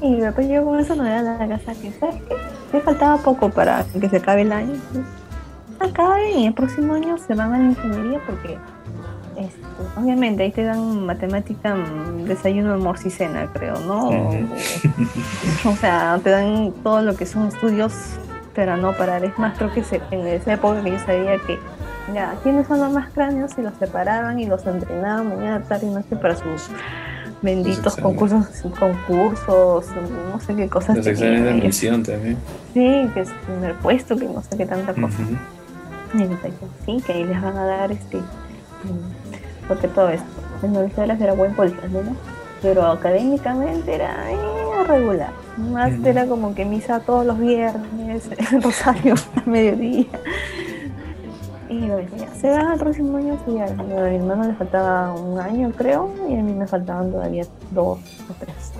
y 0.00 0.10
mi 0.10 0.20
papá 0.22 0.40
llegó 0.40 0.70
con 0.70 0.80
esa 0.80 0.94
novedad 0.94 1.26
a 1.26 1.46
la 1.46 1.58
casa 1.58 1.74
que, 1.74 1.92
¿sabes 1.92 2.16
qué? 2.26 2.34
Le 2.72 2.80
faltaba 2.80 3.18
poco 3.18 3.50
para 3.50 3.84
que 4.00 4.08
se 4.08 4.16
acabe 4.16 4.42
el 4.42 4.52
año. 4.52 4.74
Acabe 5.78 6.32
y 6.32 6.46
el 6.46 6.54
próximo 6.54 6.94
año 6.94 7.18
se 7.18 7.34
van 7.34 7.52
a 7.52 7.58
la 7.58 7.64
ingeniería 7.64 8.18
porque 8.26 8.56
este, 9.36 9.60
obviamente 10.00 10.42
ahí 10.42 10.50
te 10.52 10.64
dan 10.64 11.04
matemática, 11.06 11.76
desayuno, 12.26 12.72
almuerzo 12.74 13.08
y 13.08 13.10
cena, 13.10 13.48
creo, 13.52 13.78
¿no? 13.80 14.10
O 15.66 15.76
sea, 15.76 16.18
te 16.22 16.30
dan 16.30 16.72
todo 16.82 17.02
lo 17.02 17.14
que 17.16 17.26
son 17.26 17.48
estudios, 17.48 17.92
pero 18.54 18.76
no 18.76 18.92
parar. 18.92 19.24
Es 19.24 19.38
más, 19.38 19.56
creo 19.58 19.72
que 19.72 19.82
se- 19.84 20.00
en 20.10 20.26
esa 20.26 20.54
época 20.54 20.82
que 20.82 20.92
yo 20.92 20.98
sabía 21.00 21.38
que, 21.46 21.58
ya, 22.14 22.34
¿quiénes 22.42 22.66
son 22.66 22.80
los 22.80 22.92
más 22.92 23.10
cráneos? 23.12 23.52
Y 23.58 23.62
los 23.62 23.74
separaban 23.78 24.38
y 24.38 24.46
los 24.46 24.64
entrenaban 24.66 25.28
mañana, 25.28 25.60
tarde 25.64 25.86
y 25.86 25.90
noche 25.90 26.16
para 26.16 26.36
sus 26.36 26.68
benditos 27.42 27.96
concursos, 27.96 28.46
concursos, 28.78 29.86
no 30.32 30.40
sé 30.40 30.54
qué 30.54 30.68
cosas. 30.68 30.96
Los 30.96 31.06
exámenes 31.06 31.42
de 31.42 31.50
admisión 31.50 32.02
también. 32.02 32.36
Sí, 32.72 33.10
que 33.12 33.20
es 33.20 33.30
primer 33.46 33.74
puesto, 33.76 34.16
que 34.16 34.24
no 34.26 34.42
sé 34.42 34.56
qué 34.56 34.66
tanta 34.66 34.94
cosa. 34.94 35.18
Y 36.16 36.22
entonces, 36.22 36.52
sí, 36.86 37.02
que 37.04 37.12
ahí 37.12 37.24
les 37.24 37.42
van 37.42 37.56
a 37.58 37.64
dar 37.64 37.92
este. 37.92 38.20
Porque 39.68 39.88
todo 39.88 40.08
esto. 40.08 40.26
En 40.62 40.72
Venezuela 40.72 41.16
era 41.20 41.34
buen 41.34 41.54
político, 41.54 41.86
¿no? 41.88 42.16
Pero 42.62 42.86
académicamente 42.86 43.94
era 43.94 44.30
eh, 44.30 44.84
regular. 44.86 45.30
Más 45.56 45.92
era 46.04 46.26
como 46.26 46.54
que 46.54 46.64
misa 46.64 47.00
todos 47.00 47.26
los 47.26 47.38
viernes, 47.38 48.30
rosario 48.62 49.14
a 49.36 49.48
mediodía. 49.48 50.06
Y 51.68 51.80
lo 51.80 51.96
decía, 51.96 52.28
se 52.34 52.50
van 52.50 52.66
al 52.66 52.78
próximo 52.78 53.16
año 53.16 53.38
a 53.46 53.50
mi 53.50 53.60
a 53.60 53.66
mi 53.66 54.16
hermano 54.16 54.44
le 54.44 54.54
faltaba 54.54 55.12
un 55.12 55.38
año, 55.40 55.72
creo, 55.76 56.10
y 56.28 56.34
a 56.34 56.42
mí 56.42 56.52
me 56.52 56.66
faltaban 56.66 57.10
todavía 57.10 57.44
dos 57.70 57.98
o 58.28 58.34
tres. 58.38 58.72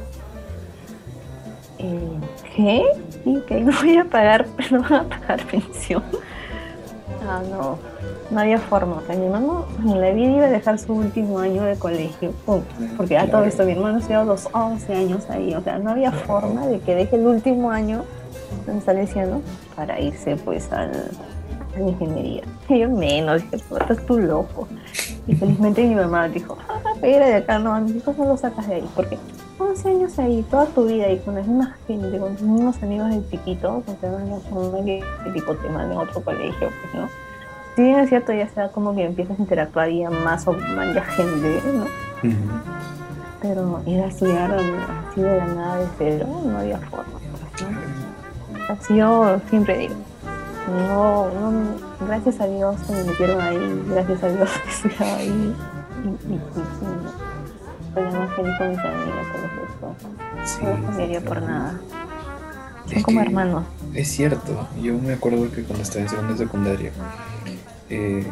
Eh, 1.78 2.18
¿Qué? 2.54 2.84
Sí, 3.24 3.42
que 3.46 3.60
no 3.60 3.72
voy 3.80 3.96
a 3.96 4.04
pagar, 4.04 4.46
no 4.70 4.82
van 4.82 4.92
a 4.92 5.02
pagar 5.04 5.44
pensión. 5.46 6.02
Ah, 7.28 7.42
no, 7.50 7.78
no 8.34 8.40
había 8.40 8.58
forma. 8.58 8.96
O 8.96 9.06
sea, 9.06 9.16
mi 9.16 9.26
hermano 9.26 9.64
en 9.78 10.00
la 10.00 10.10
vida 10.10 10.30
iba 10.30 10.46
a 10.46 10.50
dejar 10.50 10.78
su 10.78 10.92
último 10.92 11.38
año 11.38 11.62
de 11.62 11.76
colegio. 11.76 12.32
Pum, 12.44 12.62
Porque 12.96 13.16
a 13.16 13.30
todo 13.30 13.44
esto, 13.44 13.64
mi 13.64 13.72
hermano 13.72 13.98
estudió 13.98 14.24
los 14.24 14.48
11 14.52 14.92
años 14.92 15.30
ahí. 15.30 15.54
O 15.54 15.62
sea, 15.62 15.78
no 15.78 15.90
había 15.90 16.10
forma 16.12 16.66
de 16.66 16.80
que 16.80 16.94
deje 16.94 17.16
el 17.16 17.26
último 17.26 17.70
año 17.70 18.04
en 18.66 18.82
Salesiano 18.82 19.40
para 19.76 20.00
irse 20.00 20.36
pues 20.36 20.70
al, 20.72 20.90
a 20.90 21.78
la 21.78 21.88
ingeniería. 21.88 22.42
Y 22.68 22.80
yo 22.80 22.88
menos, 22.90 23.42
dije, 23.42 23.64
"Puta, 23.68 23.84
estás 23.84 24.04
tú 24.06 24.18
loco. 24.18 24.66
Y 25.26 25.34
felizmente 25.34 25.82
mi 25.82 25.94
mamá 25.94 26.28
dijo, 26.28 26.58
ah, 26.68 26.80
de 27.00 27.34
acá 27.34 27.58
no, 27.58 27.72
a 27.72 27.80
mis 27.80 27.96
hijos 27.96 28.18
no 28.18 28.26
los 28.26 28.40
sacas 28.40 28.68
de 28.68 28.74
ahí. 28.76 28.88
Porque 28.94 29.16
no 29.58 29.66
11 29.66 29.88
años 29.88 30.18
ahí, 30.18 30.44
toda 30.50 30.66
tu 30.66 30.86
vida 30.86 31.10
y 31.10 31.18
con 31.18 31.36
la 31.36 31.40
misma 31.40 31.76
gente, 31.86 32.18
con 32.18 32.34
tus 32.36 32.46
mismos 32.46 32.82
amigos 32.82 33.10
de 33.10 33.28
chiquitos, 33.30 33.82
o 33.86 33.96
sea, 34.00 34.10
no 34.10 34.84
que 34.84 35.02
tipo 35.32 35.54
te 35.54 35.68
manden 35.68 35.98
a 35.98 36.02
otro 36.02 36.20
colegio, 36.20 36.52
pues, 36.58 36.94
¿no? 36.94 37.23
Bien 37.76 37.98
es 37.98 38.08
cierto, 38.08 38.32
ya 38.32 38.48
sea 38.48 38.68
como 38.68 38.94
que 38.94 39.04
empiezas 39.04 39.38
a 39.38 39.42
interactuar 39.42 39.90
ya 39.90 40.10
más 40.10 40.46
o 40.46 40.52
más 40.52 40.94
gente, 41.16 41.60
¿no? 41.72 41.86
Pero 43.42 43.82
ir 43.84 44.00
a 44.00 44.06
estudiar 44.06 44.52
así 44.52 45.20
de 45.20 45.36
la 45.36 45.46
nada 45.46 45.76
de 45.78 45.86
cero, 45.98 46.26
no 46.44 46.58
había 46.58 46.78
forma. 46.78 47.18
¿no? 47.20 48.72
Así 48.72 48.96
yo 48.96 49.40
siempre 49.50 49.76
digo, 49.78 49.94
no, 50.88 51.28
no, 51.28 52.06
gracias 52.06 52.40
a 52.40 52.46
Dios 52.46 52.76
que 52.86 52.92
me 52.92 53.04
metieron 53.04 53.40
ahí, 53.40 53.82
gracias 53.88 54.22
a 54.22 54.28
Dios 54.28 54.50
que 54.50 54.70
estudiaba 54.70 55.16
ahí. 55.16 55.54
Y, 56.04 56.08
y, 56.08 56.34
y, 56.34 56.40
Estoy 57.88 58.18
más 58.18 58.34
feliz 58.34 58.54
con 58.58 58.70
mis 58.70 58.78
amigas, 58.78 59.26
con 59.30 59.42
los 59.42 59.80
dos. 59.80 60.50
Sí, 60.50 60.64
no 60.64 60.86
cambiaría 60.86 61.20
por 61.20 61.42
nada. 61.42 61.80
Son 62.92 63.02
como 63.02 63.20
hermanos. 63.20 63.64
Es 63.94 64.08
cierto, 64.08 64.66
yo 64.82 64.94
me 64.98 65.12
acuerdo 65.12 65.50
que 65.52 65.62
cuando 65.62 65.82
estaba 65.84 66.02
en 66.02 66.08
segunda 66.08 66.36
secundaria, 66.36 66.90
eh, 67.90 68.24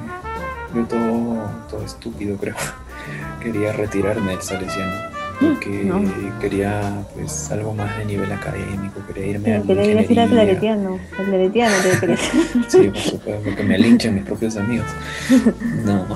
yo 0.75 0.85
todo, 0.85 1.51
todo 1.69 1.85
estúpido 1.85 2.37
creo, 2.37 2.55
quería 3.43 3.73
retirarme 3.73 4.33
del 4.33 4.43
salesiano 4.43 5.13
porque 5.43 5.91
quería 6.41 7.05
pues 7.15 7.51
algo 7.51 7.75
más 7.75 7.97
de 7.99 8.05
nivel 8.05 8.31
académico, 8.33 9.01
quería 9.07 9.27
irme 9.27 9.57
a 9.57 9.63
quería 9.63 10.03
ir 10.03 10.21
a 10.21 10.27
claretiano, 10.27 10.99
claretiano 11.17 11.75
te 12.01 12.17
Sí, 12.69 12.89
por 12.89 12.97
supuesto, 12.97 13.43
porque 13.45 13.63
me 13.63 13.79
linchan 13.79 14.15
mis 14.15 14.25
propios 14.25 14.57
amigos. 14.57 14.87
No, 15.85 16.07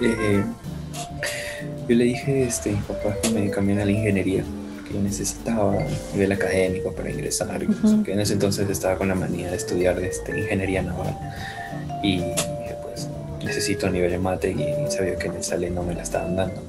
eh, 0.00 0.42
yo 1.88 1.96
le 1.96 2.04
dije 2.04 2.44
este, 2.44 2.70
a 2.70 2.72
mis 2.72 2.82
papás 2.84 3.16
que 3.22 3.30
me 3.30 3.50
cambiaran 3.50 3.82
a 3.82 3.84
la 3.86 3.92
ingeniería, 3.92 4.42
que 4.42 4.59
yo 4.92 5.00
necesitaba 5.00 5.76
nivel 6.12 6.32
académico 6.32 6.92
para 6.92 7.10
ingresar, 7.10 7.60
que 8.04 8.12
en 8.12 8.20
ese 8.20 8.34
entonces 8.34 8.68
estaba 8.68 8.96
con 8.96 9.08
la 9.08 9.14
manía 9.14 9.50
de 9.50 9.56
estudiar 9.56 9.98
este, 10.00 10.38
ingeniería 10.38 10.82
naval. 10.82 11.16
Y 12.02 12.18
dije, 12.18 12.76
pues 12.82 13.08
necesito 13.44 13.86
a 13.86 13.90
nivel 13.90 14.10
de 14.10 14.18
mate 14.18 14.50
y 14.50 14.90
sabía 14.90 15.16
que 15.16 15.28
en 15.28 15.34
el 15.34 15.44
sale 15.44 15.70
no 15.70 15.82
me 15.82 15.94
la 15.94 16.02
estaban 16.02 16.36
dando. 16.36 16.60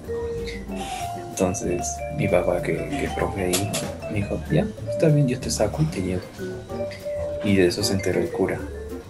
Entonces 1.30 1.81
mi 2.18 2.27
papá, 2.27 2.61
que, 2.61 2.73
que 2.73 3.10
profe 3.15 3.45
ahí, 3.45 3.72
me 4.11 4.18
dijo, 4.18 4.39
ya, 4.52 4.68
está 4.89 5.07
bien, 5.07 5.27
yo 5.27 5.39
te 5.39 5.49
saco 5.49 5.81
y 5.81 5.85
te 5.85 6.02
llevo. 6.02 6.22
Y 7.43 7.56
de 7.56 7.68
eso 7.68 7.84
se 7.84 7.93
enteró 7.93 8.19
el 8.19 8.30
cura. 8.30 8.60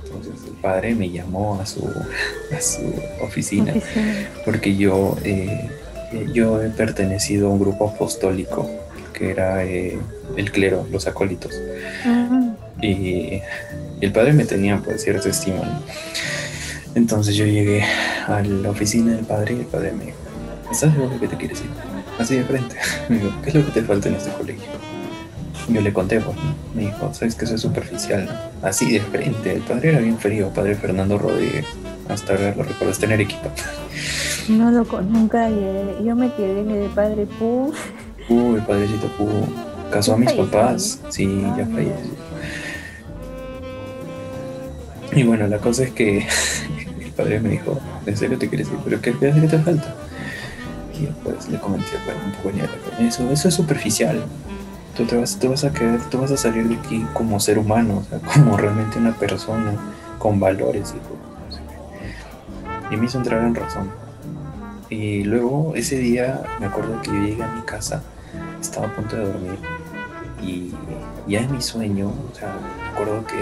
Entonces 0.05 0.47
el 0.47 0.53
padre 0.61 0.95
me 0.95 1.09
llamó 1.09 1.59
a 1.59 1.65
su, 1.65 1.85
a 1.85 2.61
su 2.61 2.93
oficina 3.21 3.73
porque 4.45 4.75
yo, 4.77 5.17
eh, 5.23 5.69
yo 6.33 6.61
he 6.61 6.69
pertenecido 6.69 7.47
a 7.47 7.49
un 7.51 7.59
grupo 7.59 7.89
apostólico 7.89 8.69
que 9.11 9.31
era 9.31 9.63
eh, 9.63 9.97
el 10.37 10.51
clero, 10.51 10.87
los 10.91 11.07
acólitos. 11.07 11.53
Y, 12.81 13.41
el 14.01 14.11
padre 14.11 14.33
me 14.33 14.45
tenía 14.45 14.81
pues 14.83 15.03
cierto 15.03 15.29
estima. 15.29 15.61
Entonces 16.95 17.35
yo 17.35 17.45
llegué 17.45 17.83
a 18.27 18.41
la 18.41 18.71
oficina 18.71 19.13
del 19.13 19.25
padre 19.25 19.53
y 19.53 19.59
el 19.59 19.65
padre 19.67 19.91
me 19.91 20.05
dijo, 20.05 20.17
¿estás 20.71 20.91
seguro 20.91 21.19
que 21.19 21.27
te 21.27 21.37
quieres 21.37 21.61
ir? 21.61 21.69
así 22.21 22.35
de 22.37 22.43
frente. 22.43 22.75
Me 23.09 23.17
dijo, 23.17 23.33
¿qué 23.43 23.49
es 23.49 23.55
lo 23.55 23.65
que 23.65 23.71
te 23.71 23.81
falta 23.83 24.09
en 24.09 24.15
este 24.15 24.31
colegio? 24.31 24.63
Yo 25.69 25.81
le 25.81 25.93
conté, 25.93 26.19
pues, 26.19 26.35
me 26.73 26.81
dijo, 26.83 27.13
sabes 27.13 27.35
que 27.35 27.45
eso 27.45 27.55
es 27.55 27.61
superficial, 27.61 28.51
así 28.61 28.91
de 28.91 28.99
frente. 28.99 29.53
El 29.53 29.61
padre 29.61 29.89
era 29.89 29.99
bien 29.99 30.17
frío, 30.17 30.49
padre 30.49 30.75
Fernando 30.75 31.17
Rodríguez, 31.17 31.65
hasta 32.09 32.33
ahora 32.33 32.55
lo 32.55 32.63
recuerdo, 32.63 32.93
tener 32.99 33.21
equipo. 33.21 33.49
No 34.49 34.71
lo 34.71 34.83
nunca 35.01 35.49
yo 35.49 36.15
me 36.15 36.33
quedé 36.33 36.61
en 36.61 36.71
el 36.71 36.89
padre 36.89 37.25
Pú. 37.25 37.73
Uy, 38.31 38.55
el 38.55 38.61
padrecito 38.61 39.07
Pú. 39.17 39.27
Casó 39.91 40.13
a 40.13 40.17
mis 40.17 40.31
papás, 40.31 41.01
sí, 41.09 41.41
ya 41.57 41.65
falleció. 41.65 42.15
Y 45.13 45.23
bueno, 45.23 45.47
la 45.47 45.57
cosa 45.57 45.83
es 45.83 45.91
que 45.91 46.19
el 47.01 47.11
padre 47.11 47.41
me 47.41 47.49
dijo, 47.49 47.77
¿en 48.05 48.15
serio 48.15 48.37
te 48.37 48.47
quieres 48.47 48.69
ir? 48.69 48.77
¿Pero 48.85 49.01
qué, 49.01 49.13
qué 49.19 49.31
te 49.31 49.59
falta? 49.59 49.95
pues 51.23 51.49
le 51.49 51.59
comenté 51.59 51.97
bueno, 52.05 52.19
un 52.25 52.31
poco 52.31 52.51
eso, 52.99 53.29
eso 53.31 53.47
es 53.47 53.53
superficial. 53.53 54.23
Tú 54.95 55.05
te 55.05 55.17
vas, 55.17 55.37
vas 55.41 55.63
a 55.63 55.71
quedar, 55.71 55.99
tú 56.09 56.19
vas 56.19 56.31
a 56.31 56.37
salir 56.37 56.67
de 56.67 56.75
aquí 56.75 57.05
como 57.13 57.39
ser 57.39 57.57
humano, 57.57 57.97
o 57.97 58.03
sea, 58.03 58.19
como 58.33 58.55
realmente 58.55 58.97
una 58.99 59.13
persona 59.13 59.73
con 60.19 60.39
valores 60.39 60.93
y, 62.91 62.93
y 62.93 62.97
me 62.97 63.07
hizo 63.07 63.17
entrar 63.17 63.43
en 63.43 63.55
razón. 63.55 63.89
Y 64.89 65.23
luego 65.23 65.73
ese 65.75 65.97
día 65.97 66.43
me 66.59 66.67
acuerdo 66.67 67.01
que 67.01 67.09
yo 67.09 67.19
llegué 67.19 67.43
a 67.43 67.51
mi 67.51 67.61
casa, 67.61 68.03
estaba 68.61 68.87
a 68.87 68.95
punto 68.95 69.15
de 69.15 69.25
dormir 69.25 69.59
y 70.41 70.73
ya 71.27 71.41
en 71.41 71.51
mi 71.51 71.61
sueño, 71.61 72.07
o 72.07 72.35
sea, 72.35 72.53
me 72.77 72.89
acuerdo 72.89 73.25
que 73.25 73.39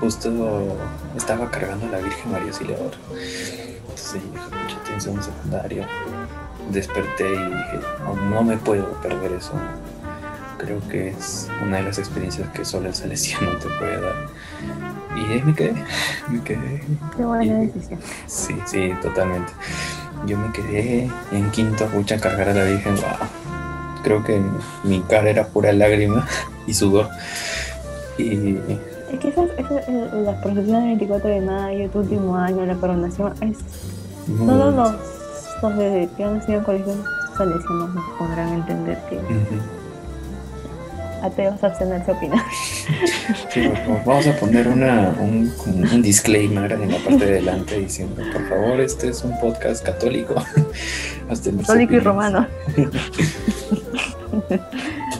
justo 0.00 0.76
estaba 1.16 1.50
cargando 1.50 1.86
a 1.86 1.90
la 1.90 1.98
Virgen 1.98 2.32
María 2.32 2.48
Auxiliadora. 2.48 2.96
Entonces 3.10 4.14
dije, 4.14 4.38
mucha 4.62 4.76
atención 4.82 5.22
secundaria 5.22 5.86
desperté 6.70 7.28
y 7.28 7.44
dije, 7.44 7.80
no, 8.30 8.42
me 8.42 8.56
puedo 8.56 8.86
perder 9.00 9.32
eso. 9.32 9.52
Creo 10.58 10.80
que 10.88 11.10
es 11.10 11.48
una 11.62 11.78
de 11.78 11.84
las 11.84 11.98
experiencias 11.98 12.48
que 12.50 12.64
solo 12.64 12.88
el 12.88 12.94
salesiano 12.94 13.52
te 13.58 13.68
puede 13.68 14.00
dar. 14.00 14.26
Y 15.16 15.32
ahí 15.32 15.42
me 15.42 15.54
quedé, 15.54 15.74
me 16.28 16.42
quedé. 16.42 16.82
Qué 17.16 17.24
buena 17.24 17.58
decisión. 17.58 18.00
Sí, 18.26 18.56
sí, 18.66 18.92
totalmente. 19.00 19.52
Yo 20.26 20.36
me 20.36 20.52
quedé 20.52 21.08
en 21.30 21.50
quinto 21.50 21.86
pucha 21.86 22.18
cargar 22.18 22.48
a 22.48 22.54
la 22.54 22.64
Virgen, 22.64 22.96
wow. 22.96 23.47
Creo 24.02 24.24
que 24.24 24.40
mi 24.84 25.00
cara 25.02 25.30
era 25.30 25.46
pura 25.46 25.72
lágrima 25.72 26.26
y 26.66 26.74
sudor. 26.74 27.08
Y 28.18 28.58
es 29.12 29.18
que 29.20 29.28
esas, 29.28 29.48
esas, 29.56 29.88
las 30.12 30.42
procesiones 30.42 30.82
del 30.82 30.98
24 30.98 31.30
de 31.30 31.40
mayo, 31.40 31.90
tu 31.90 32.00
último 32.00 32.36
año, 32.36 32.66
la 32.66 32.74
coronación, 32.74 33.32
es 33.40 33.58
todos 34.26 34.74
los 34.74 34.94
los 35.62 35.76
de 35.76 36.08
que 36.16 36.24
han 36.24 36.40
en 36.46 36.62
colegios 36.62 36.96
salesianos 37.36 37.94
nos 37.94 38.04
podrán 38.18 38.54
entender 38.54 38.98
que 39.08 39.20
ateos 41.22 41.62
abstenerse 41.62 42.10
a 42.10 42.14
opinar. 42.14 42.42
Sí, 43.50 43.70
vamos 44.06 44.26
a 44.26 44.32
poner 44.36 44.66
una, 44.68 45.14
un, 45.20 45.52
un, 45.66 46.00
disclaimer 46.02 46.72
en 46.72 46.90
la 46.90 46.98
parte 46.98 47.26
de 47.26 47.32
delante 47.32 47.78
diciendo, 47.78 48.22
por 48.32 48.48
favor, 48.48 48.80
este 48.80 49.08
es 49.08 49.22
un 49.22 49.38
podcast 49.38 49.84
católico. 49.84 50.34
católico 51.28 51.94
y 51.94 51.98
romano. 51.98 52.46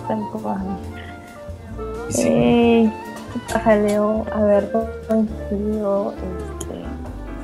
Tal 0.09 0.19
Sí. 2.09 2.23
Eh, 2.27 2.91
jaleo 3.63 4.25
haber 4.33 4.71
coincidido 5.07 6.15
este, 6.15 6.75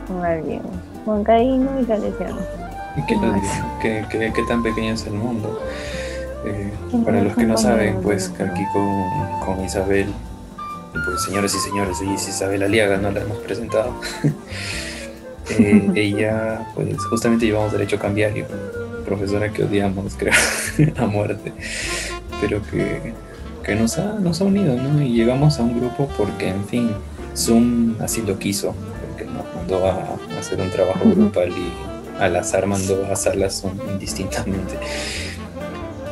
con 0.06 0.24
alguien, 0.24 0.62
Juan 1.04 1.24
Caíno 1.24 1.80
y 1.80 1.84
Salesiano. 1.84 2.38
¿Y 2.96 3.02
qué, 3.06 4.06
qué, 4.10 4.32
qué, 4.34 4.42
tan 4.48 4.62
pequeño 4.62 4.94
es 4.94 5.06
el 5.06 5.14
mundo? 5.14 5.60
Eh, 6.44 6.70
para 7.04 7.22
los 7.22 7.34
que 7.34 7.44
no 7.44 7.56
saben, 7.56 8.00
pues 8.02 8.30
aquí 8.38 8.62
con, 8.72 9.46
con 9.46 9.64
Isabel, 9.64 10.06
pues 10.92 11.22
señores 11.22 11.54
y 11.54 11.58
señores, 11.58 12.00
ella 12.02 12.14
es 12.14 12.28
Isabel 12.28 12.62
Aliaga, 12.62 12.98
no 12.98 13.10
la 13.10 13.22
hemos 13.22 13.38
presentado. 13.38 13.94
eh, 15.50 15.90
ella, 15.94 16.68
pues 16.74 17.02
justamente 17.06 17.46
llevamos 17.46 17.72
derecho 17.72 17.98
cambiario, 17.98 18.46
profesora 19.04 19.52
que 19.52 19.64
odiamos, 19.64 20.14
creo, 20.18 20.34
a 20.96 21.06
muerte, 21.06 21.52
pero 22.40 22.60
que, 22.70 23.12
que 23.64 23.74
nos, 23.74 23.98
ha, 23.98 24.18
nos 24.18 24.40
ha 24.40 24.44
unido, 24.44 24.76
¿no? 24.76 25.02
Y 25.02 25.14
llegamos 25.14 25.58
a 25.58 25.62
un 25.62 25.78
grupo 25.80 26.08
porque, 26.16 26.48
en 26.48 26.64
fin, 26.66 26.90
Zoom 27.36 27.96
así 28.00 28.22
lo 28.22 28.38
quiso, 28.38 28.74
porque 29.08 29.24
nos 29.24 29.44
mandó 29.54 29.86
a, 29.86 30.16
hacer 30.38 30.60
un 30.60 30.70
trabajo 30.70 31.08
grupal 31.10 31.50
y 31.50 32.22
al 32.22 32.36
azar 32.36 32.66
mandó 32.66 33.06
a 33.10 33.16
salas 33.16 33.64
indistintamente. 33.92 34.78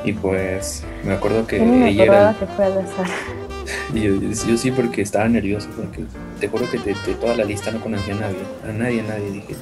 Y 0.04 0.12
pues 0.12 0.84
me 1.04 1.14
acuerdo 1.14 1.46
que 1.46 1.56
ella 1.56 2.04
era. 2.04 2.36
Que 2.38 2.46
fue 2.46 2.64
al 2.64 2.78
azar. 2.84 3.06
Yo, 3.94 4.14
yo, 4.16 4.56
sí, 4.56 4.70
porque 4.70 5.02
estaba 5.02 5.28
nervioso, 5.28 5.68
porque 5.76 6.04
te 6.40 6.48
juro 6.48 6.68
que 6.70 6.78
de, 6.78 6.94
toda 7.20 7.36
la 7.36 7.44
lista 7.44 7.70
no 7.70 7.80
conocía 7.80 8.14
a 8.14 8.18
nadie. 8.18 8.38
A 8.68 8.72
nadie, 8.72 9.00
a 9.00 9.04
nadie. 9.04 9.30
Dije, 9.30 9.54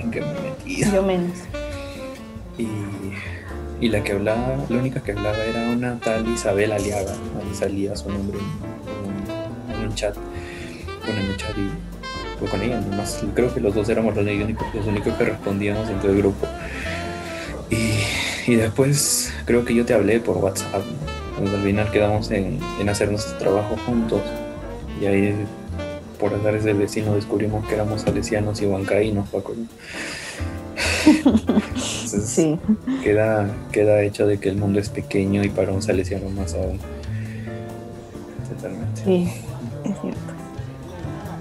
¿en 0.00 0.10
qué 0.10 0.20
me 0.20 0.26
metí? 0.28 0.84
Yo 0.84 1.02
menos. 1.06 1.38
Y, 2.56 2.68
y, 3.84 3.88
la 3.88 4.04
que 4.04 4.12
hablaba, 4.12 4.64
la 4.68 4.78
única 4.78 5.00
que 5.02 5.12
hablaba 5.12 5.42
era 5.44 5.70
una 5.70 5.98
tal 5.98 6.28
Isabel 6.28 6.72
Aliaga. 6.72 7.12
Ahí 7.12 7.54
salía 7.54 7.96
su 7.96 8.10
nombre 8.10 8.38
en, 8.38 9.74
en 9.74 9.88
un 9.88 9.94
chat, 9.94 10.14
con 10.14 11.16
el 11.18 11.36
chat 11.36 11.56
y 11.58 11.70
con 12.46 12.62
ella, 12.62 12.80
nomás 12.80 13.24
creo 13.34 13.52
que 13.52 13.60
los 13.60 13.74
dos 13.74 13.88
éramos 13.88 14.14
los 14.14 14.24
únicos, 14.24 14.66
los 14.74 14.86
únicos 14.86 15.14
que 15.14 15.24
respondíamos 15.24 15.88
en 15.88 15.98
todo 15.98 16.10
el 16.10 16.18
grupo. 16.18 16.46
Y, 18.46 18.56
después 18.56 19.32
creo 19.46 19.64
que 19.64 19.74
yo 19.74 19.84
te 19.84 19.94
hablé 19.94 20.20
por 20.20 20.36
WhatsApp, 20.38 20.82
pues 21.38 21.52
al 21.52 21.62
final 21.62 21.90
quedamos 21.90 22.30
en, 22.30 22.58
en, 22.80 22.88
hacer 22.88 23.10
nuestro 23.10 23.36
trabajo 23.38 23.76
juntos 23.86 24.20
y 25.00 25.06
ahí 25.06 25.34
por 26.18 26.34
azar 26.34 26.54
ese 26.54 26.72
vecino 26.72 27.14
descubrimos 27.14 27.66
que 27.66 27.74
éramos 27.74 28.02
salesianos 28.02 28.60
y 28.62 28.66
huancaínos, 28.66 29.28
Paco. 29.28 29.54
Entonces, 31.06 32.24
Sí, 32.26 32.58
queda, 33.02 33.54
queda 33.72 34.02
hecho 34.02 34.26
de 34.26 34.38
que 34.38 34.48
el 34.48 34.56
mundo 34.56 34.80
es 34.80 34.88
pequeño 34.88 35.44
y 35.44 35.48
para 35.48 35.72
un 35.72 35.82
salesiano 35.82 36.28
más 36.30 36.54
aún. 36.54 36.78
Totalmente. 38.48 39.02
sí, 39.04 39.32
es 39.84 40.00
cierto. 40.00 40.20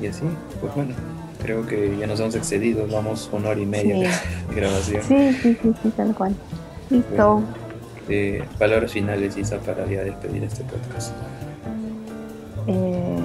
Y 0.01 0.07
así, 0.07 0.23
pues 0.59 0.75
bueno, 0.75 0.93
creo 1.41 1.65
que 1.65 1.95
ya 1.97 2.07
nos 2.07 2.19
hemos 2.19 2.35
excedido, 2.35 2.88
vamos 2.91 3.30
una 3.31 3.49
hora 3.49 3.59
y 3.59 3.65
media 3.65 3.95
de 3.95 4.55
grabación. 4.55 5.03
Sí, 5.07 5.34
sí, 5.41 5.57
sí, 5.61 5.73
sí, 5.81 5.89
tal 5.95 6.13
cual. 6.13 6.35
Listo. 6.89 7.41
Eh, 8.10 8.43
palabras 8.60 8.91
finales, 8.91 9.38
Isa, 9.38 9.60
para 9.60 9.85
ya 9.85 10.03
despedir 10.03 10.43
este 10.43 10.64
podcast. 10.64 11.14
Eh, 12.68 13.19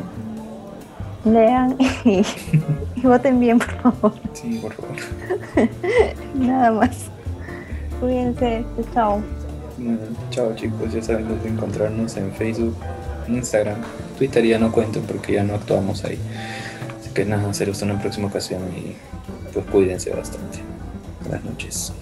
lean 1.24 1.76
y, 2.04 2.22
y 2.96 3.00
voten 3.02 3.40
bien, 3.40 3.58
por 3.58 3.82
favor. 3.82 4.12
Sí, 4.32 4.58
por 4.62 4.72
favor. 4.74 4.96
Nada 6.34 6.70
más. 6.70 7.10
Cuídense. 8.00 8.64
Chao. 8.94 9.20
Bueno, 9.76 9.98
chao 10.30 10.54
chicos, 10.56 10.92
ya 10.92 11.02
saben 11.02 11.28
dónde 11.28 11.48
encontrarnos 11.48 12.16
en 12.16 12.32
Facebook, 12.32 12.74
en 13.28 13.36
Instagram, 13.36 13.76
Twitter 14.18 14.44
ya 14.44 14.58
no 14.58 14.72
cuento 14.72 15.00
porque 15.00 15.34
ya 15.34 15.44
no 15.44 15.54
actuamos 15.54 16.04
ahí. 16.04 16.18
Así 17.00 17.10
que 17.10 17.24
nada, 17.24 17.52
será 17.54 17.70
hasta 17.70 17.84
una 17.84 18.00
próxima 18.00 18.26
ocasión 18.26 18.62
y 18.76 18.96
pues 19.52 19.64
cuídense 19.66 20.10
bastante. 20.10 20.58
Buenas 21.22 21.44
noches. 21.44 21.92